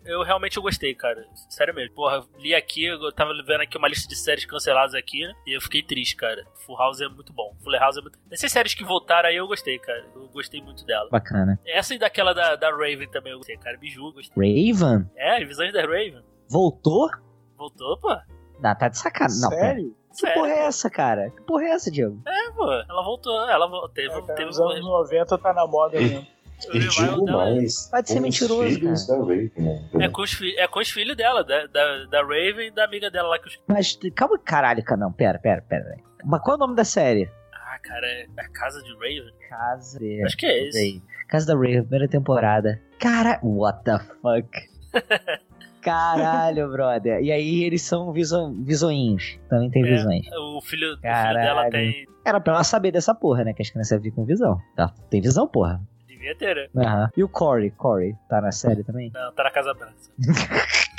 eu 0.19 0.23
realmente 0.23 0.57
eu 0.57 0.63
gostei, 0.63 0.93
cara. 0.95 1.23
Sério 1.49 1.73
mesmo. 1.73 1.93
Porra, 1.95 2.23
li 2.39 2.53
aqui, 2.55 2.85
eu 2.85 3.11
tava 3.11 3.31
vendo 3.45 3.61
aqui 3.61 3.77
uma 3.77 3.87
lista 3.87 4.07
de 4.07 4.15
séries 4.15 4.45
canceladas 4.45 4.95
aqui, 4.95 5.25
né? 5.25 5.33
E 5.45 5.55
eu 5.55 5.61
fiquei 5.61 5.83
triste, 5.83 6.15
cara. 6.15 6.45
Full 6.65 6.77
House 6.77 7.01
é 7.01 7.07
muito 7.07 7.31
bom. 7.33 7.55
Fuller 7.63 7.79
House 7.79 7.97
é 7.97 8.01
muito. 8.01 8.19
Essas 8.31 8.51
séries 8.51 8.73
que 8.73 8.83
voltaram 8.83 9.29
aí 9.29 9.35
eu 9.35 9.47
gostei, 9.47 9.77
cara. 9.79 10.05
Eu 10.15 10.27
gostei 10.29 10.61
muito 10.61 10.85
dela. 10.85 11.09
Bacana. 11.09 11.59
Essa 11.65 11.93
e 11.93 11.99
daquela 11.99 12.33
da, 12.33 12.55
da 12.55 12.69
Raven 12.71 13.09
também 13.09 13.31
eu 13.31 13.37
gostei, 13.37 13.57
cara. 13.57 13.77
Biju, 13.77 14.11
gostei. 14.13 14.71
Raven? 14.71 15.09
É, 15.15 15.43
Visões 15.45 15.73
da 15.73 15.81
Raven. 15.81 16.23
Voltou? 16.49 17.09
Voltou, 17.57 17.97
pô. 17.97 18.17
Não, 18.61 18.75
tá 18.75 18.87
de 18.87 18.97
sacanagem. 18.97 19.41
Não. 19.41 19.49
Sério? 19.49 19.95
Que 20.11 20.17
Sério. 20.17 20.35
porra 20.35 20.51
é 20.51 20.59
essa, 20.65 20.89
cara? 20.89 21.29
Que 21.31 21.41
porra 21.43 21.63
é 21.63 21.69
essa, 21.69 21.89
Diego? 21.89 22.21
É, 22.27 22.51
pô. 22.51 22.71
Ela 22.71 23.03
voltou. 23.03 23.49
Ela 23.49 23.89
teve, 23.93 24.07
É, 24.09 24.21
cara, 24.21 24.33
teve 24.35 24.45
nos 24.45 24.59
anos 24.59 24.79
um 24.85 24.89
90 24.89 25.37
tá 25.37 25.53
na 25.53 25.65
moda 25.65 25.97
mesmo. 25.99 26.27
E 26.73 26.79
digo 26.79 27.25
dela. 27.25 27.45
mais, 27.45 27.89
Pode 27.89 28.07
ser 28.09 28.19
mentiroso, 28.19 28.75
filhos 28.75 29.07
da 29.07 29.15
Raven, 29.17 29.51
né? 29.57 29.89
É 29.99 30.09
com, 30.09 30.21
os, 30.21 30.39
é 30.57 30.67
com 30.67 30.79
os 30.79 30.89
filhos 30.91 31.17
dela, 31.17 31.43
da, 31.43 31.65
da, 31.65 32.05
da 32.05 32.21
Raven 32.21 32.67
e 32.67 32.71
da 32.71 32.83
amiga 32.85 33.09
dela 33.09 33.29
lá 33.29 33.39
que 33.39 33.47
os. 33.47 33.59
Mas 33.67 33.97
calma, 34.13 34.37
caralho, 34.37 34.83
cara. 34.83 34.99
Não, 34.99 35.11
pera, 35.11 35.39
pera, 35.39 35.63
pera. 35.67 35.97
Mas 36.23 36.39
qual 36.41 36.53
é 36.53 36.57
o 36.57 36.59
nome 36.59 36.75
da 36.75 36.83
série? 36.85 37.27
Ah, 37.51 37.79
cara, 37.81 38.05
é 38.05 38.27
a 38.37 38.49
casa 38.49 38.79
de 38.83 38.93
Raven? 38.93 39.33
Casa. 39.49 39.99
Acho 40.25 40.37
que 40.37 40.45
é 40.45 40.67
esse. 40.67 40.77
Raven. 40.77 41.03
Casa 41.29 41.47
da 41.47 41.53
Raven, 41.55 41.81
primeira 41.81 42.07
temporada. 42.07 42.79
Cara, 42.99 43.39
what 43.41 43.83
the 43.83 43.97
fuck? 44.21 44.69
Caralho, 45.81 46.69
brother. 46.71 47.21
E 47.21 47.31
aí 47.31 47.63
eles 47.63 47.81
são 47.81 48.11
viso... 48.13 48.53
visoinhos. 48.63 49.39
Também 49.49 49.69
tem 49.69 49.83
É. 49.83 49.85
visões. 49.97 50.25
O 50.27 50.61
filho, 50.61 50.93
o 50.93 50.97
filho 50.97 51.33
dela 51.33 51.69
tem. 51.69 52.05
Era 52.25 52.39
pra 52.39 52.53
ela 52.53 52.63
saber 52.63 52.91
dessa 52.91 53.13
porra, 53.15 53.43
né? 53.43 53.53
Que 53.53 53.61
as 53.63 53.69
crianças 53.69 53.97
vivem 53.97 54.11
com 54.11 54.25
visão. 54.25 54.57
Tá, 54.75 54.93
tem 55.09 55.19
visão, 55.21 55.47
porra. 55.47 55.81
Devia 56.07 56.35
ter, 56.35 56.69
né? 56.73 56.85
Aham. 56.85 57.09
E 57.17 57.23
o 57.23 57.27
Corey? 57.29 57.71
Corey, 57.71 58.13
tá 58.29 58.39
na 58.41 58.51
série 58.51 58.83
também? 58.83 59.11
Não, 59.13 59.31
tá 59.33 59.43
na 59.43 59.51
Casa 59.51 59.73
Branca. 59.73 59.95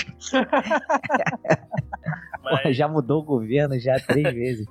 Porra, 2.43 2.61
Mas 2.65 2.77
já 2.77 2.89
mudou 2.89 3.20
o 3.20 3.24
governo 3.24 3.79
já 3.79 3.99
três 4.01 4.24
vezes. 4.35 4.66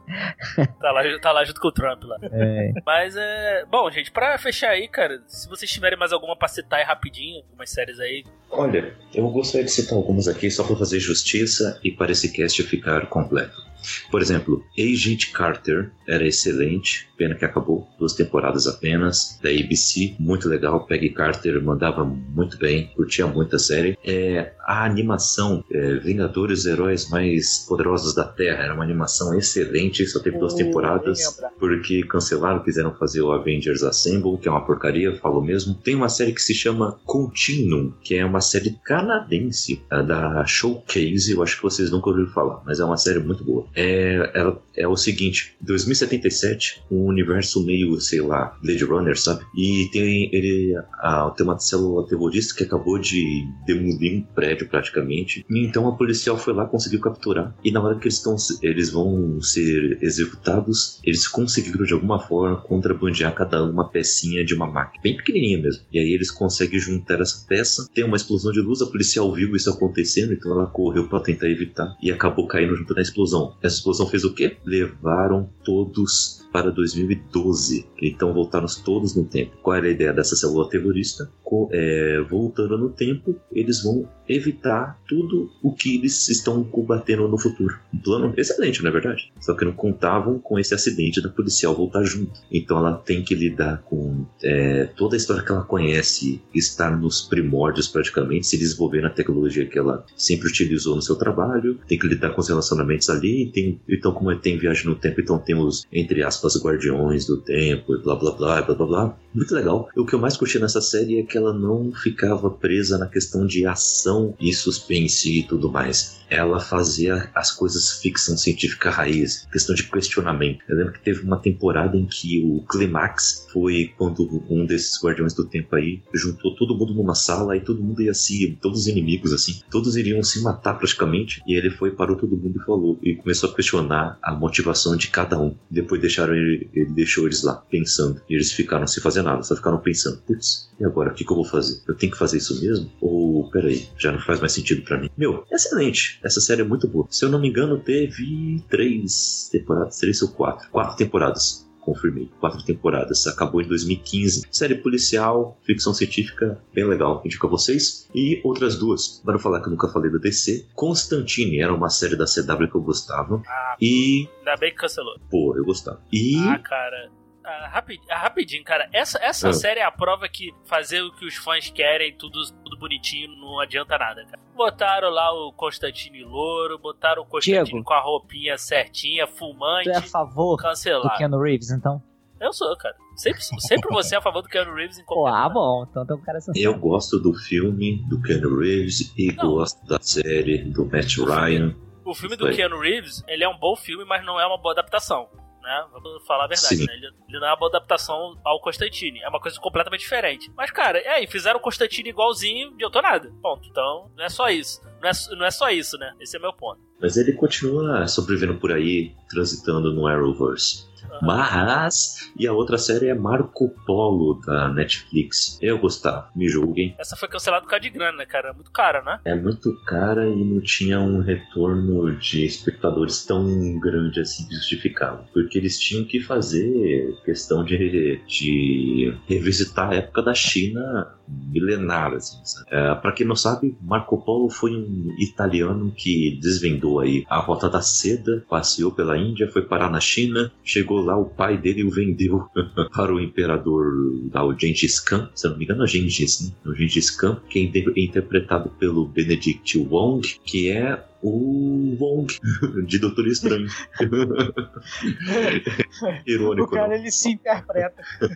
tá 0.79 0.91
lá, 0.91 1.01
tá 1.21 1.31
lá 1.31 1.43
junto 1.45 1.59
com 1.61 1.67
o 1.69 1.71
Trump 1.71 2.03
lá. 2.03 2.17
É. 2.23 2.71
Mas 2.85 3.15
é. 3.15 3.65
Bom, 3.65 3.89
gente, 3.89 4.11
pra 4.11 4.37
fechar 4.37 4.71
aí, 4.71 4.87
cara, 4.87 5.21
se 5.27 5.47
vocês 5.49 5.71
tiverem 5.71 5.97
mais 5.97 6.11
alguma 6.11 6.35
pra 6.35 6.47
citar 6.47 6.79
aí 6.79 6.85
rapidinho, 6.85 7.43
algumas 7.43 7.69
séries 7.69 7.99
aí. 7.99 8.23
Olha, 8.49 8.93
eu 9.13 9.29
gostaria 9.29 9.65
de 9.65 9.71
citar 9.71 9.97
algumas 9.97 10.27
aqui 10.27 10.51
só 10.51 10.63
para 10.63 10.75
fazer 10.75 10.99
justiça 10.99 11.79
e 11.83 11.91
para 11.91 12.11
esse 12.11 12.31
cast 12.33 12.61
ficar 12.63 13.05
completo. 13.07 13.70
Por 14.09 14.21
exemplo, 14.21 14.63
Agent 14.77 15.31
Carter 15.31 15.91
era 16.07 16.25
excelente, 16.27 17.07
pena 17.17 17.35
que 17.35 17.45
acabou, 17.45 17.87
duas 17.97 18.13
temporadas 18.13 18.67
apenas, 18.67 19.39
da 19.41 19.49
ABC, 19.49 20.15
muito 20.19 20.49
legal, 20.49 20.85
Peggy 20.85 21.09
Carter 21.09 21.63
mandava 21.63 22.03
muito 22.03 22.57
bem, 22.57 22.87
curtia 22.95 23.27
muito 23.27 23.55
a 23.55 23.59
série. 23.59 23.97
É, 24.03 24.53
a 24.65 24.83
animação 24.85 25.63
é, 25.71 25.95
Vingadores 25.95 26.65
Heróis 26.65 27.09
Mais 27.09 27.65
Poderosos 27.67 28.13
da 28.13 28.23
Terra 28.23 28.63
era 28.63 28.73
uma 28.73 28.83
animação 28.83 29.37
excelente, 29.37 30.05
só 30.05 30.19
teve 30.19 30.37
duas 30.37 30.53
Oh, 30.53 30.57
temporadas, 30.57 31.39
porque 31.59 32.03
cancelaram, 32.03 32.63
quiseram 32.63 32.93
fazer 32.95 33.21
o 33.21 33.31
Avengers 33.31 33.83
Assemble, 33.83 34.37
que 34.37 34.47
é 34.47 34.51
uma 34.51 34.65
porcaria, 34.65 35.15
falou 35.15 35.41
mesmo. 35.41 35.73
Tem 35.75 35.95
uma 35.95 36.09
série 36.09 36.33
que 36.33 36.41
se 36.41 36.53
chama 36.53 36.99
Continuum, 37.05 37.93
que 38.03 38.15
é 38.15 38.25
uma 38.25 38.41
série 38.41 38.77
canadense, 38.83 39.81
a 39.89 40.01
da 40.01 40.45
Showcase, 40.45 41.31
eu 41.31 41.41
acho 41.41 41.57
que 41.57 41.63
vocês 41.63 41.89
nunca 41.91 42.09
ouviram 42.09 42.29
falar, 42.29 42.61
mas 42.65 42.79
é 42.79 42.85
uma 42.85 42.97
série 42.97 43.19
muito 43.19 43.43
boa. 43.43 43.65
É, 43.75 44.31
ela- 44.33 44.61
é 44.75 44.87
o 44.87 44.95
seguinte, 44.95 45.55
2077, 45.61 46.81
um 46.89 47.05
universo 47.05 47.63
meio, 47.65 47.99
sei 47.99 48.21
lá, 48.21 48.57
Blade 48.63 48.83
Runner, 48.83 49.19
sabe? 49.19 49.43
E 49.57 49.89
tem 49.91 50.29
ele 50.33 50.75
a, 50.93 51.29
tem 51.35 51.45
uma 51.45 51.59
célula 51.59 52.07
terrorista 52.07 52.55
que 52.55 52.63
acabou 52.63 52.97
de 52.97 53.45
demolir 53.65 54.13
um 54.19 54.21
prédio 54.33 54.67
praticamente. 54.67 55.45
E 55.49 55.65
então 55.65 55.87
a 55.87 55.95
policial 55.95 56.37
foi 56.37 56.53
lá, 56.53 56.65
conseguiu 56.65 56.99
capturar. 57.01 57.53
E 57.63 57.71
na 57.71 57.81
hora 57.81 57.97
que 57.97 58.03
eles 58.05 58.15
estão 58.17 58.35
eles 58.61 58.89
vão 58.91 59.41
ser 59.41 59.97
executados, 60.01 60.99
eles 61.03 61.27
conseguiram 61.27 61.85
de 61.85 61.93
alguma 61.93 62.19
forma 62.19 62.57
contrabandear 62.61 63.33
cada 63.35 63.63
uma 63.63 63.89
pecinha 63.89 64.43
de 64.45 64.53
uma 64.53 64.67
máquina, 64.67 65.01
bem 65.03 65.15
pequenininha 65.17 65.59
mesmo. 65.61 65.83
E 65.91 65.99
aí 65.99 66.13
eles 66.13 66.31
conseguem 66.31 66.79
juntar 66.79 67.19
essa 67.21 67.45
peça, 67.47 67.87
tem 67.93 68.03
uma 68.03 68.15
explosão 68.17 68.51
de 68.51 68.61
luz, 68.61 68.81
a 68.81 68.85
policial 68.87 69.31
viu 69.33 69.55
isso 69.55 69.69
acontecendo, 69.69 70.33
então 70.33 70.51
ela 70.51 70.67
correu 70.67 71.07
para 71.07 71.19
tentar 71.19 71.49
evitar 71.49 71.95
e 72.01 72.11
acabou 72.11 72.47
caindo 72.47 72.75
junto 72.75 72.93
na 72.93 73.01
explosão. 73.01 73.55
Essa 73.61 73.77
explosão 73.77 74.07
fez 74.07 74.23
o 74.23 74.33
quê? 74.33 74.57
Levaram 74.65 75.49
todos 75.63 76.41
para 76.51 76.69
2012. 76.71 77.87
Então 78.01 78.33
voltaram 78.33 78.67
todos 78.83 79.15
no 79.15 79.23
tempo. 79.23 79.57
Qual 79.61 79.75
era 79.75 79.87
a 79.87 79.91
ideia 79.91 80.13
dessa 80.13 80.35
célula 80.35 80.69
terrorista? 80.69 81.31
É, 81.71 82.21
voltando 82.29 82.77
no 82.77 82.89
tempo, 82.89 83.35
eles 83.51 83.83
vão 83.83 84.07
evitar 84.27 84.97
tudo 85.05 85.51
o 85.61 85.73
que 85.73 85.95
eles 85.95 86.29
estão 86.29 86.63
combatendo 86.63 87.27
no 87.27 87.37
futuro. 87.37 87.77
Um 87.93 87.97
plano 87.97 88.33
excelente, 88.37 88.81
não 88.81 88.89
é 88.89 88.93
verdade? 88.93 89.31
Só 89.39 89.53
que 89.53 89.65
não 89.65 89.73
contavam 89.73 90.39
com 90.39 90.57
esse 90.57 90.73
acidente 90.73 91.21
da 91.21 91.27
policial 91.27 91.75
voltar 91.75 92.03
junto. 92.03 92.39
Então 92.49 92.77
ela 92.77 92.93
tem 92.93 93.21
que 93.21 93.35
lidar 93.35 93.81
com 93.83 94.25
é, 94.41 94.85
toda 94.95 95.15
a 95.15 95.17
história 95.17 95.43
que 95.43 95.51
ela 95.51 95.63
conhece, 95.63 96.41
estar 96.53 96.97
nos 96.97 97.21
primórdios 97.21 97.89
praticamente, 97.89 98.47
se 98.47 98.57
desenvolver 98.57 99.01
na 99.01 99.09
tecnologia 99.09 99.65
que 99.65 99.77
ela 99.77 100.05
sempre 100.15 100.47
utilizou 100.47 100.95
no 100.95 101.01
seu 101.01 101.17
trabalho, 101.17 101.77
tem 101.85 101.99
que 101.99 102.07
lidar 102.07 102.29
com 102.29 102.39
os 102.39 102.47
relacionamentos 102.47 103.09
ali, 103.09 103.50
tem, 103.51 103.79
então 103.87 104.11
como 104.13 104.35
tem 104.35 104.57
viagem 104.57 104.85
no 104.85 104.95
tempo, 104.95 105.21
então 105.21 105.37
tem 105.37 105.55
os, 105.55 105.85
entre 105.91 106.23
aspas, 106.23 106.55
guardiões 106.61 107.25
do 107.25 107.37
tempo, 107.37 107.95
e 107.95 108.01
blá 108.01 108.15
blá 108.15 108.31
blá, 108.31 108.61
blá 108.61 108.75
blá 108.75 108.87
blá. 108.87 109.17
Muito 109.33 109.53
legal. 109.53 109.89
O 109.95 110.05
que 110.05 110.13
eu 110.13 110.19
mais 110.19 110.37
curti 110.37 110.59
nessa 110.59 110.81
série 110.81 111.19
é 111.19 111.23
que 111.23 111.37
ela 111.37 111.53
não 111.53 111.91
ficava 111.93 112.49
presa 112.49 112.97
na 112.97 113.07
questão 113.07 113.45
de 113.45 113.65
ação 113.65 114.35
e 114.39 114.53
suspense 114.53 115.39
e 115.39 115.43
tudo 115.43 115.69
mais. 115.69 116.20
Ela 116.31 116.61
fazia 116.61 117.29
as 117.35 117.51
coisas 117.51 117.99
ficção 118.01 118.37
científica 118.37 118.89
raiz, 118.89 119.45
questão 119.51 119.75
de 119.75 119.83
questionamento. 119.83 120.63
Eu 120.69 120.77
lembro 120.77 120.93
que 120.93 121.03
teve 121.03 121.23
uma 121.23 121.37
temporada 121.37 121.97
em 121.97 122.05
que 122.05 122.41
o 122.41 122.65
clímax 122.65 123.47
foi 123.51 123.93
quando 123.97 124.41
um 124.49 124.65
desses 124.65 125.03
guardiões 125.03 125.33
do 125.33 125.45
tempo 125.45 125.75
aí 125.75 126.01
juntou 126.13 126.55
todo 126.55 126.77
mundo 126.77 126.93
numa 126.93 127.15
sala 127.15 127.57
e 127.57 127.59
todo 127.59 127.83
mundo 127.83 128.01
ia 128.01 128.13
se, 128.13 128.57
todos 128.61 128.81
os 128.81 128.87
inimigos 128.87 129.33
assim, 129.33 129.61
todos 129.69 129.97
iriam 129.97 130.23
se 130.23 130.41
matar 130.41 130.75
praticamente. 130.75 131.41
E 131.45 131.53
ele 131.53 131.69
foi, 131.69 131.91
parou 131.91 132.15
todo 132.15 132.37
mundo 132.37 132.57
e 132.61 132.65
falou, 132.65 132.97
e 133.03 133.13
começou 133.15 133.49
a 133.49 133.53
questionar 133.53 134.17
a 134.23 134.33
motivação 134.33 134.95
de 134.95 135.09
cada 135.09 135.37
um. 135.37 135.53
Depois 135.69 135.99
deixaram 135.99 136.33
ele, 136.33 136.69
ele 136.73 136.91
deixou 136.93 137.25
eles 137.25 137.43
lá, 137.43 137.55
pensando. 137.55 138.21
E 138.29 138.35
eles 138.35 138.53
ficaram 138.53 138.87
sem 138.87 139.03
fazer 139.03 139.21
nada, 139.21 139.43
só 139.43 139.53
ficaram 139.53 139.79
pensando, 139.79 140.21
putz, 140.21 140.71
e 140.79 140.85
agora, 140.85 141.11
o 141.11 141.13
que, 141.13 141.23
que 141.23 141.31
eu 141.31 141.35
vou 141.35 141.45
fazer? 141.45 141.79
Eu 141.87 141.93
tenho 141.93 142.11
que 142.11 142.17
fazer 142.17 142.37
isso 142.37 142.59
mesmo? 142.59 142.91
Ou, 142.99 143.49
peraí, 143.51 143.87
já 143.99 144.11
não 144.11 144.19
faz 144.19 144.39
mais 144.39 144.51
sentido 144.51 144.81
pra 144.81 144.99
mim. 144.99 145.09
Meu, 145.15 145.45
excelente. 145.51 146.19
Essa 146.23 146.39
série 146.41 146.61
é 146.61 146.65
muito 146.65 146.87
boa. 146.87 147.05
Se 147.09 147.25
eu 147.25 147.29
não 147.29 147.39
me 147.39 147.47
engano, 147.49 147.79
teve 147.79 148.63
três 148.69 149.49
temporadas, 149.51 149.97
três 149.97 150.21
ou 150.21 150.29
quatro. 150.29 150.69
Quatro 150.69 150.95
temporadas. 150.97 151.67
Confirmei. 151.81 152.29
Quatro 152.39 152.63
temporadas. 152.63 153.25
Acabou 153.25 153.59
em 153.59 153.67
2015. 153.67 154.45
Série 154.51 154.75
policial, 154.75 155.57
ficção 155.63 155.93
científica, 155.95 156.61
bem 156.73 156.85
legal. 156.87 157.23
Indico 157.25 157.47
a 157.47 157.49
vocês. 157.49 158.07
E 158.13 158.39
outras 158.43 158.77
duas. 158.77 159.19
Para 159.25 159.33
não 159.33 159.39
falar 159.39 159.61
que 159.61 159.67
eu 159.67 159.71
nunca 159.71 159.87
falei 159.87 160.11
da 160.11 160.19
DC. 160.19 160.67
Constantine 160.75 161.59
era 161.59 161.73
uma 161.73 161.89
série 161.89 162.15
da 162.15 162.25
CW 162.25 162.67
que 162.69 162.75
eu 162.75 162.81
gostava. 162.81 163.41
Ah, 163.47 163.75
E, 163.81 164.29
ainda 164.39 164.55
bem 164.57 164.69
que 164.71 164.77
cancelou. 164.77 165.15
pô, 165.29 165.55
eu 165.57 165.65
gostava. 165.65 165.99
E. 166.13 166.37
Ah, 166.47 166.59
cara. 166.59 167.09
Ah, 167.51 167.67
rapid- 167.67 167.99
rapidinho, 168.09 168.63
cara. 168.63 168.87
Essa, 168.93 169.19
essa 169.21 169.49
Ah. 169.49 169.53
série 169.53 169.79
é 169.79 169.83
a 169.83 169.91
prova 169.91 170.27
que 170.29 170.53
fazer 170.65 171.01
o 171.01 171.11
que 171.11 171.25
os 171.25 171.35
fãs 171.35 171.69
querem, 171.69 172.15
tudo, 172.15 172.39
tudo 172.63 172.77
bonitinho, 172.77 173.29
não 173.35 173.59
adianta 173.59 173.97
nada, 173.97 174.23
cara. 174.25 174.39
Botaram 174.55 175.09
lá 175.09 175.31
o 175.33 175.51
Constantine 175.51 176.23
louro, 176.23 176.77
botaram 176.77 177.23
o 177.23 177.25
Constantine 177.25 177.63
Diego. 177.65 177.83
com 177.83 177.93
a 177.93 177.99
roupinha 177.99 178.57
certinha, 178.57 179.27
fumante, 179.27 179.85
Tu 179.89 179.91
é 179.91 179.97
a 179.97 180.01
favor 180.01 180.55
do 180.55 180.61
cancelar. 180.63 181.17
Keanu 181.17 181.41
Reeves, 181.41 181.71
então? 181.71 182.01
Eu 182.39 182.53
sou, 182.53 182.75
cara. 182.77 182.95
Sempre, 183.15 183.41
sempre 183.41 183.89
você 183.93 184.15
é 184.15 184.17
a 184.17 184.21
favor 184.21 184.41
do 184.41 184.47
Keanu 184.49 184.73
Reeves 184.73 184.97
em 184.97 185.05
Pô, 185.05 185.13
qualquer 185.15 185.37
ah, 185.45 185.49
bom. 185.49 185.85
Então 185.89 186.05
tem 186.05 186.15
um 186.15 186.21
cara 186.21 186.37
Eu 186.37 186.41
sensato. 186.41 186.79
gosto 186.79 187.19
do 187.19 187.33
filme 187.33 188.03
do 188.09 188.19
Keanu 188.21 188.59
Reeves 188.59 189.13
e 189.17 189.31
Não. 189.33 189.51
gosto 189.55 189.85
da 189.85 189.99
série 190.01 190.57
do 190.63 190.85
Matt 190.85 191.17
Ryan. 191.17 191.75
O 192.03 192.15
filme 192.15 192.35
do. 192.35 192.49
Keanu 192.51 192.79
Reeves, 192.79 193.23
ele 193.27 193.43
é 193.43 193.49
um 193.49 193.57
bom 193.59 193.75
filme, 193.75 194.03
mas 194.05 194.25
não 194.25 194.39
é 194.39 194.45
uma 194.47 194.57
boa 194.57 194.73
adaptação. 194.73 195.29
Né? 195.61 195.85
Vamos 195.91 196.25
falar 196.25 196.45
a 196.45 196.47
verdade, 196.47 196.85
né? 196.85 196.93
Ele, 196.93 197.07
ele 197.29 197.39
não 197.39 197.47
é 197.47 197.51
uma 197.51 197.57
boa 197.57 197.69
adaptação 197.69 198.37
ao 198.43 198.59
Constantine. 198.59 199.21
É 199.21 199.29
uma 199.29 199.39
coisa 199.39 199.59
completamente 199.59 200.01
diferente. 200.01 200.51
Mas, 200.55 200.71
cara, 200.71 200.99
é 200.99 201.09
aí, 201.09 201.27
fizeram 201.27 201.59
o 201.59 201.61
Constantine 201.61 202.09
igualzinho, 202.09 202.75
de 202.75 202.83
eu 202.83 202.89
nada. 203.01 203.31
Ponto. 203.41 203.67
Então, 203.69 204.11
não 204.15 204.23
é 204.23 204.29
só 204.29 204.49
isso. 204.49 204.81
Não 205.01 205.09
é, 205.09 205.11
não 205.37 205.45
é 205.45 205.51
só 205.51 205.69
isso, 205.69 205.97
né? 205.97 206.13
Esse 206.19 206.37
é 206.37 206.39
meu 206.39 206.53
ponto. 206.53 206.81
Mas 206.99 207.17
ele 207.17 207.33
continua 207.33 208.07
sobrevivendo 208.07 208.59
por 208.59 208.71
aí, 208.71 209.15
transitando 209.29 209.91
no 209.93 210.07
Arrowverse. 210.07 210.90
Mas. 211.21 212.31
E 212.37 212.47
a 212.47 212.53
outra 212.53 212.77
série 212.77 213.07
é 213.07 213.13
Marco 213.13 213.69
Polo, 213.85 214.39
da 214.45 214.69
Netflix. 214.69 215.57
Eu 215.61 215.77
gostava, 215.77 216.29
me 216.35 216.47
julguem. 216.47 216.95
Essa 216.97 217.15
foi 217.15 217.27
cancelada 217.27 217.63
por 217.63 217.69
causa 217.69 217.81
de 217.81 217.89
grana, 217.89 218.17
né, 218.17 218.25
cara? 218.25 218.49
É 218.49 218.53
muito 218.53 218.71
cara, 218.71 219.01
né? 219.01 219.19
É 219.25 219.35
muito 219.35 219.75
cara 219.85 220.27
e 220.27 220.43
não 220.43 220.61
tinha 220.61 220.99
um 220.99 221.21
retorno 221.21 222.15
de 222.17 222.45
espectadores 222.45 223.25
tão 223.25 223.79
grande 223.79 224.21
assim 224.21 224.47
que 224.47 224.55
justificava. 224.55 225.25
Porque 225.33 225.57
eles 225.57 225.79
tinham 225.79 226.05
que 226.05 226.19
fazer 226.19 227.15
questão 227.23 227.63
de, 227.63 228.21
de 228.27 229.17
revisitar 229.27 229.91
a 229.91 229.95
época 229.95 230.21
da 230.21 230.33
China 230.33 231.15
milenar, 231.31 232.13
assim? 232.13 232.37
É, 232.69 232.95
pra 232.95 233.11
quem 233.11 233.25
não 233.25 233.35
sabe, 233.35 233.75
Marco 233.81 234.17
Polo 234.23 234.49
foi 234.49 234.71
um 234.75 235.13
italiano 235.19 235.91
que 235.95 236.39
desvendou 236.41 236.99
aí 236.99 237.25
a 237.29 237.39
rota 237.39 237.69
da 237.69 237.81
seda, 237.81 238.43
passeou 238.49 238.91
pela 238.91 239.17
Índia, 239.17 239.49
foi 239.51 239.61
parar 239.61 239.89
na 239.89 239.99
China, 239.99 240.51
chegou 240.63 241.01
lá, 241.01 241.17
o 241.17 241.25
pai 241.25 241.57
dele 241.57 241.83
o 241.83 241.89
vendeu 241.91 242.45
para 242.93 243.13
o 243.13 243.19
imperador 243.19 243.93
lá, 244.33 244.45
o 244.45 244.57
Gengis 244.57 244.99
Khan, 244.99 245.29
se 245.35 245.47
não 245.47 245.57
me 245.57 245.65
engano 245.65 245.83
é 245.83 245.87
Gengis, 245.87 246.41
né? 246.41 246.51
O 246.65 246.73
Gengis 246.73 247.11
Khan, 247.11 247.37
que 247.49 247.59
é 247.59 247.63
inter- 247.63 247.93
interpretado 247.97 248.69
pelo 248.79 249.05
Benedict 249.05 249.77
Wong, 249.77 250.27
que 250.43 250.69
é 250.69 251.03
o 251.21 251.95
Wong 251.99 252.37
de 252.85 252.99
Doutor 252.99 253.27
Estranho. 253.27 253.67
Irônico, 256.25 256.67
o 256.67 256.69
cara 256.69 256.89
não? 256.89 256.95
ele 256.95 257.11
se 257.11 257.31
interpreta. 257.31 258.01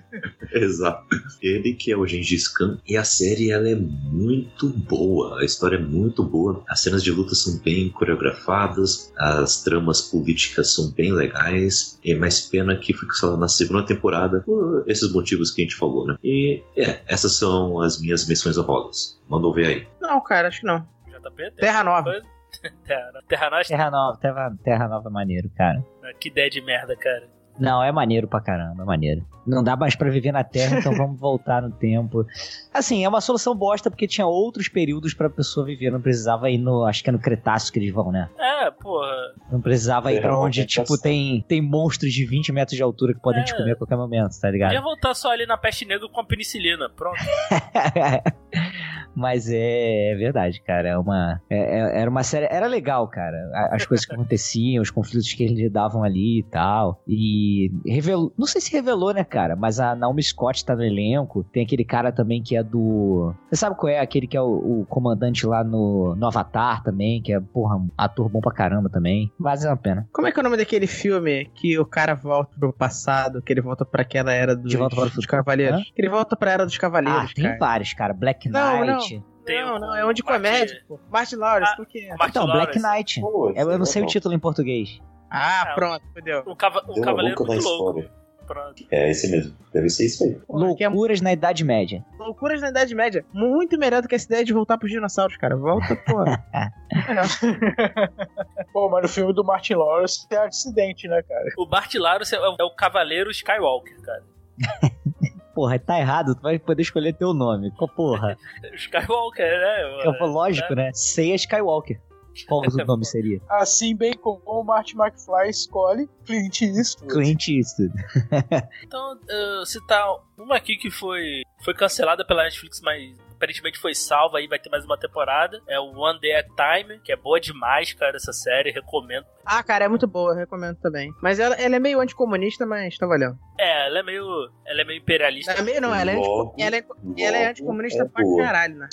Exato. 0.51 1.05
Ele 1.41 1.73
que 1.73 1.91
é 1.91 1.97
o 1.97 2.05
Gengis 2.05 2.47
Khan. 2.47 2.77
E 2.87 2.97
a 2.97 3.03
série 3.03 3.51
ela 3.51 3.69
é 3.69 3.75
muito 3.75 4.69
boa. 4.69 5.39
A 5.39 5.45
história 5.45 5.77
é 5.77 5.81
muito 5.81 6.23
boa. 6.23 6.63
As 6.67 6.81
cenas 6.81 7.03
de 7.03 7.11
luta 7.11 7.35
são 7.35 7.59
bem 7.59 7.89
coreografadas. 7.89 9.13
As 9.17 9.63
tramas 9.63 10.01
políticas 10.01 10.73
são 10.73 10.91
bem 10.91 11.13
legais. 11.13 11.99
É 12.03 12.15
mais 12.15 12.41
pena 12.41 12.77
que 12.77 12.93
foi 12.93 13.07
só 13.11 13.37
na 13.37 13.47
segunda 13.47 13.85
temporada 13.85 14.41
por 14.41 14.83
esses 14.87 15.11
motivos 15.11 15.51
que 15.51 15.61
a 15.61 15.65
gente 15.65 15.75
falou, 15.75 16.07
né? 16.07 16.17
E 16.23 16.63
é, 16.77 17.01
essas 17.07 17.37
são 17.37 17.79
as 17.79 17.99
minhas 17.99 18.27
missões 18.27 18.57
honrosas. 18.57 19.19
Mandou 19.27 19.53
ver 19.53 19.65
aí. 19.65 19.87
Não, 19.99 20.21
cara, 20.21 20.47
acho 20.47 20.61
que 20.61 20.67
não. 20.67 20.87
JP? 21.07 21.51
Terra 21.57 21.83
Nova. 21.83 22.11
Coisa? 22.11 22.34
Terra, 22.86 23.11
Terra 23.27 23.49
Nostra? 23.49 23.77
Terra 23.77 23.91
Nova, 23.91 24.18
Terra, 24.19 24.56
Terra 24.64 24.88
Nova 24.88 25.10
é 25.10 25.11
maneiro, 25.11 25.49
cara. 25.56 25.84
Que 26.19 26.30
ideia 26.30 26.49
de 26.49 26.61
merda, 26.61 26.95
cara. 26.95 27.34
Não, 27.57 27.82
é 27.82 27.90
maneiro 27.90 28.27
pra 28.27 28.41
caramba, 28.41 28.84
é 28.84 28.86
maneiro. 28.86 29.26
Não 29.48 29.64
dá 29.64 29.77
mais 29.77 29.95
pra 29.95 30.10
viver 30.10 30.34
na 30.34 30.44
Terra, 30.44 30.77
então 30.80 30.91
vamos 30.98 31.18
voltar 31.18 31.61
no 31.61 31.72
tempo. 31.72 32.26
Assim, 32.73 33.06
é 33.06 33.07
uma 33.07 33.22
solução 33.22 33.56
bosta 33.56 33.90
porque 33.90 34.07
tinha 34.10 34.27
outros 34.27 34.68
períodos 34.68 35.14
pra 35.14 35.30
pessoa 35.30 35.65
viver. 35.65 35.90
Não 35.90 36.02
precisava 36.02 36.49
ir 36.49 36.57
no. 36.57 36.84
Acho 36.84 37.02
que 37.02 37.10
é 37.10 37.14
no 37.14 37.19
Cretáceo 37.19 37.72
que 37.72 37.80
eles 37.80 37.94
vão, 37.94 38.11
né? 38.11 38.30
É, 38.38 38.69
porra. 38.72 39.07
Não 39.49 39.61
precisava 39.61 40.11
ir 40.11 40.18
É, 40.18 40.19
pra 40.22 40.32
onde, 40.38 40.57
realmente, 40.57 40.65
tipo, 40.82 40.94
essa- 40.95 41.02
tem, 41.03 41.45
tem 41.48 41.61
monstros 41.61 42.11
de 42.11 42.26
20 42.26 42.52
metros 42.52 42.76
de 42.76 42.84
altura 42.84 43.14
que 43.14 43.22
podem 43.22 43.41
te 43.45 43.53
É. 43.53 43.57
comer 43.57 43.72
a 43.72 43.76
qualquer 43.77 43.95
momento, 43.95 44.38
tá 44.41 44.52
ligado? 44.52 44.72
Podia 44.72 44.82
voltar 44.82 45.14
só 45.14 45.32
ali 45.32 45.45
na 45.45 45.57
peste 45.57 45.86
negra 45.86 46.10
com 46.10 46.19
a 46.19 46.26
penicilina. 46.26 46.90
Pronto. 46.90 47.15
Mas 49.15 49.49
é, 49.49 50.11
é 50.11 50.15
verdade, 50.15 50.61
cara. 50.61 50.89
É 50.89 50.97
uma, 50.97 51.41
é- 51.49 51.79
é- 51.79 52.01
era 52.01 52.09
uma 52.09 52.23
série. 52.23 52.47
Era 52.49 52.67
legal, 52.67 53.07
cara. 53.07 53.37
As 53.71 53.85
coisas 53.85 54.05
que 54.05 54.13
aconteciam, 54.13 54.81
os 54.81 54.89
conflitos 54.91 55.31
que 55.33 55.43
eles 55.43 55.57
lidavam 55.57 56.03
ali 56.03 56.39
e 56.39 56.43
tal. 56.43 57.01
E 57.07 57.71
revelou. 57.85 58.31
Não 58.37 58.45
sei 58.45 58.61
se 58.61 58.71
revelou, 58.71 59.13
né, 59.13 59.23
cara? 59.23 59.55
Mas 59.55 59.79
a 59.79 59.95
Naomi 59.95 60.21
Scott 60.23 60.65
tá 60.65 60.75
no 60.75 60.83
elenco. 60.83 61.43
Tem 61.45 61.63
aquele 61.63 61.85
cara 61.85 62.11
também 62.11 62.41
que 62.41 62.55
é 62.55 62.63
do. 62.63 63.33
Você 63.49 63.55
sabe 63.55 63.75
qual 63.77 63.89
é? 63.91 63.99
Aquele 63.99 64.27
que 64.27 64.37
é 64.37 64.41
o, 64.41 64.81
o 64.81 64.85
comandante 64.89 65.45
lá 65.45 65.63
no, 65.63 66.15
no 66.15 66.27
Avatar 66.27 66.83
também, 66.83 67.21
que 67.21 67.33
é, 67.33 67.39
porra, 67.39 67.75
um 67.77 67.89
ator 67.97 68.29
bom 68.29 68.41
pra 68.41 68.51
caramba 68.51 68.89
também. 68.89 69.31
Vale 69.39 69.65
a 69.67 69.75
pena. 69.75 70.07
Como 70.11 70.27
é 70.27 70.31
que 70.31 70.39
é 70.39 70.41
o 70.41 70.43
nome 70.43 70.57
daquele 70.57 70.87
filme 70.87 71.45
que 71.55 71.77
o 71.79 71.85
cara 71.85 72.13
volta 72.13 72.51
pro 72.59 72.73
passado, 72.73 73.41
que 73.41 73.53
ele 73.53 73.61
volta 73.61 73.85
pra 73.85 74.01
aquela 74.01 74.31
era 74.33 74.55
dos, 74.55 74.69
De 74.69 74.77
Volta 74.77 74.95
para 74.95 75.09
dos. 75.09 75.25
Cavaleiros? 75.25 75.91
Que 75.95 76.01
ele 76.01 76.09
volta 76.09 76.35
pra 76.35 76.51
era 76.51 76.65
dos 76.65 76.75
Ah, 76.75 76.79
Cavaleiros, 76.81 77.33
tem 77.33 77.45
cara. 77.45 77.57
vários, 77.59 77.93
cara. 77.93 78.13
Black 78.13 78.49
Não, 78.49 78.79
Knight. 78.81 78.85
Tem 78.85 78.93
não, 78.95 78.99
o- 79.14 79.80
não, 79.80 79.95
é 79.95 80.06
um 80.06 80.11
de 80.14 80.23
Martin- 80.23 80.44
comédia, 80.44 80.82
pô. 80.88 80.99
Martin 81.11 81.36
Lawrence, 81.36 81.72
Ah, 81.73 81.76
por 81.77 81.86
quê? 81.86 82.06
o 82.06 82.18
Martin 82.18 82.30
Então, 82.30 82.45
Black 82.45 82.80
Lawrence. 82.80 82.98
Knight. 82.98 83.22
Pô, 83.22 83.52
Eu, 83.56 83.72
eu 83.72 83.77
não 83.77 83.86
sei 83.86 84.02
o 84.03 84.06
título 84.06 84.34
em 84.34 84.40
português. 84.40 84.99
Ah, 85.30 85.68
É. 85.69 85.73
pronto, 85.76 86.03
fodeu. 86.14 86.44
Um, 86.48 86.56
cava 86.56 86.82
uma 86.88 87.02
cavaleiro 87.03 87.45
muito 87.45 87.64
louco. 87.64 88.03
Pronto. 88.48 88.86
É 88.91 89.10
esse 89.10 89.27
mesmo. 89.32 89.56
Deve 89.73 89.90
ser 89.90 90.06
isso 90.06 90.23
aí. 90.23 90.40
É 90.80 90.88
Loucuras 90.88 91.19
na 91.19 91.34
Idade 91.34 91.64
Média. 91.64 92.06
loucuras 92.19 92.61
na 92.61 92.69
Idade 92.69 92.94
Média. 92.94 93.26
Muito 93.34 93.76
melhor 93.76 94.03
do 94.03 94.07
que 94.07 94.14
essa 94.14 94.27
ideia 94.27 94.45
de 94.45 94.53
voltar 94.53 94.77
pros 94.77 94.91
dinossauros, 94.91 95.36
cara. 95.36 95.56
Volta, 95.56 95.95
pô. 95.95 96.23
Pô, 98.72 98.90
mas 98.90 99.02
no 99.03 99.07
filme 99.10 99.34
do 99.34 99.44
Martin 99.44 99.73
Lawrence 99.73 100.27
é 100.32 100.38
acidente, 100.38 101.07
né, 101.07 101.22
cara? 101.23 101.45
O 101.57 101.65
Bart 101.65 101.94
Laros 101.95 102.32
é 102.34 102.40
o, 102.40 102.56
é 102.60 102.64
o 102.64 102.69
cavaleiro 102.76 103.32
Skywalker, 103.32 103.99
cara. 104.02 104.23
Porra, 105.56 105.80
tá 105.80 105.98
errado, 105.98 106.36
tu 106.36 106.41
vai 106.41 106.60
poder 106.60 106.82
escolher 106.82 107.14
teu 107.14 107.34
nome. 107.34 107.72
Qual 107.72 107.88
porra? 107.88 108.38
Skywalker, 108.76 109.60
né? 109.60 110.03
Eu 110.03 110.19
vou, 110.19 110.27
lógico, 110.27 110.76
né? 110.76 110.91
Ceia 110.94 111.34
Skywalker. 111.36 111.99
Qual 112.45 112.61
o 112.61 112.64
nome 112.86 113.06
seria? 113.06 113.41
Assim 113.49 113.95
bem 113.95 114.14
como 114.14 114.41
o 114.45 114.64
Martin 114.64 114.98
McFly 114.98 115.49
escolhe 115.49 116.10
Clint 116.26 116.61
Eastwood. 116.61 117.14
Clint 117.14 117.48
Eastwood. 117.48 117.94
Então, 118.84 119.14
uh, 119.14 119.65
citar 119.65 120.06
uma 120.38 120.57
aqui 120.57 120.76
que 120.76 120.91
foi, 120.91 121.44
foi 121.64 121.73
cancelada 121.73 122.26
pela 122.26 122.44
Netflix, 122.44 122.82
mas 122.82 123.15
aparentemente 123.45 123.80
foi 123.80 123.93
salva 123.93 124.39
aí, 124.39 124.47
vai 124.47 124.57
ter 124.57 124.69
mais 124.69 124.84
uma 124.84 124.97
temporada. 124.97 125.61
É 125.67 125.80
o 125.80 125.91
One 125.95 126.19
Day 126.19 126.34
at 126.34 126.47
Time, 126.47 126.99
que 127.03 127.11
é 127.11 127.15
boa 127.15 127.39
demais, 127.39 127.93
cara, 127.93 128.17
essa 128.17 128.34
série, 128.34 128.72
recomendo. 128.72 129.26
ah, 129.45 129.61
cara, 129.63 129.85
é 129.85 129.88
muito 129.88 130.07
boa, 130.07 130.31
eu 130.31 130.38
recomendo 130.38 130.77
também. 130.77 131.13
Mas 131.22 131.39
ela, 131.39 131.55
ela 131.55 131.76
é 131.76 131.80
meio 131.80 132.01
anticomunista, 132.01 132.65
mas 132.65 132.97
tá 132.97 133.05
valendo. 133.05 133.38
É, 133.59 133.88
ela 133.88 133.99
é 133.99 134.03
meio, 134.03 134.26
ela 134.65 134.81
é 134.81 134.84
meio 134.84 134.99
imperialista. 134.99 135.53
Não 135.53 135.59
é 135.59 135.63
meio, 135.63 135.81
não, 135.81 135.95
ela 135.95 136.11
é, 136.11 136.15
Logo, 136.15 136.55
ela 136.57 136.76
é, 136.76 136.85
ela 137.19 137.38
é 137.38 137.39
logo 137.39 137.51
anticomunista 137.51 138.03
é 138.03 138.07
pra 138.07 138.23
caralho, 138.38 138.76
né? 138.76 138.89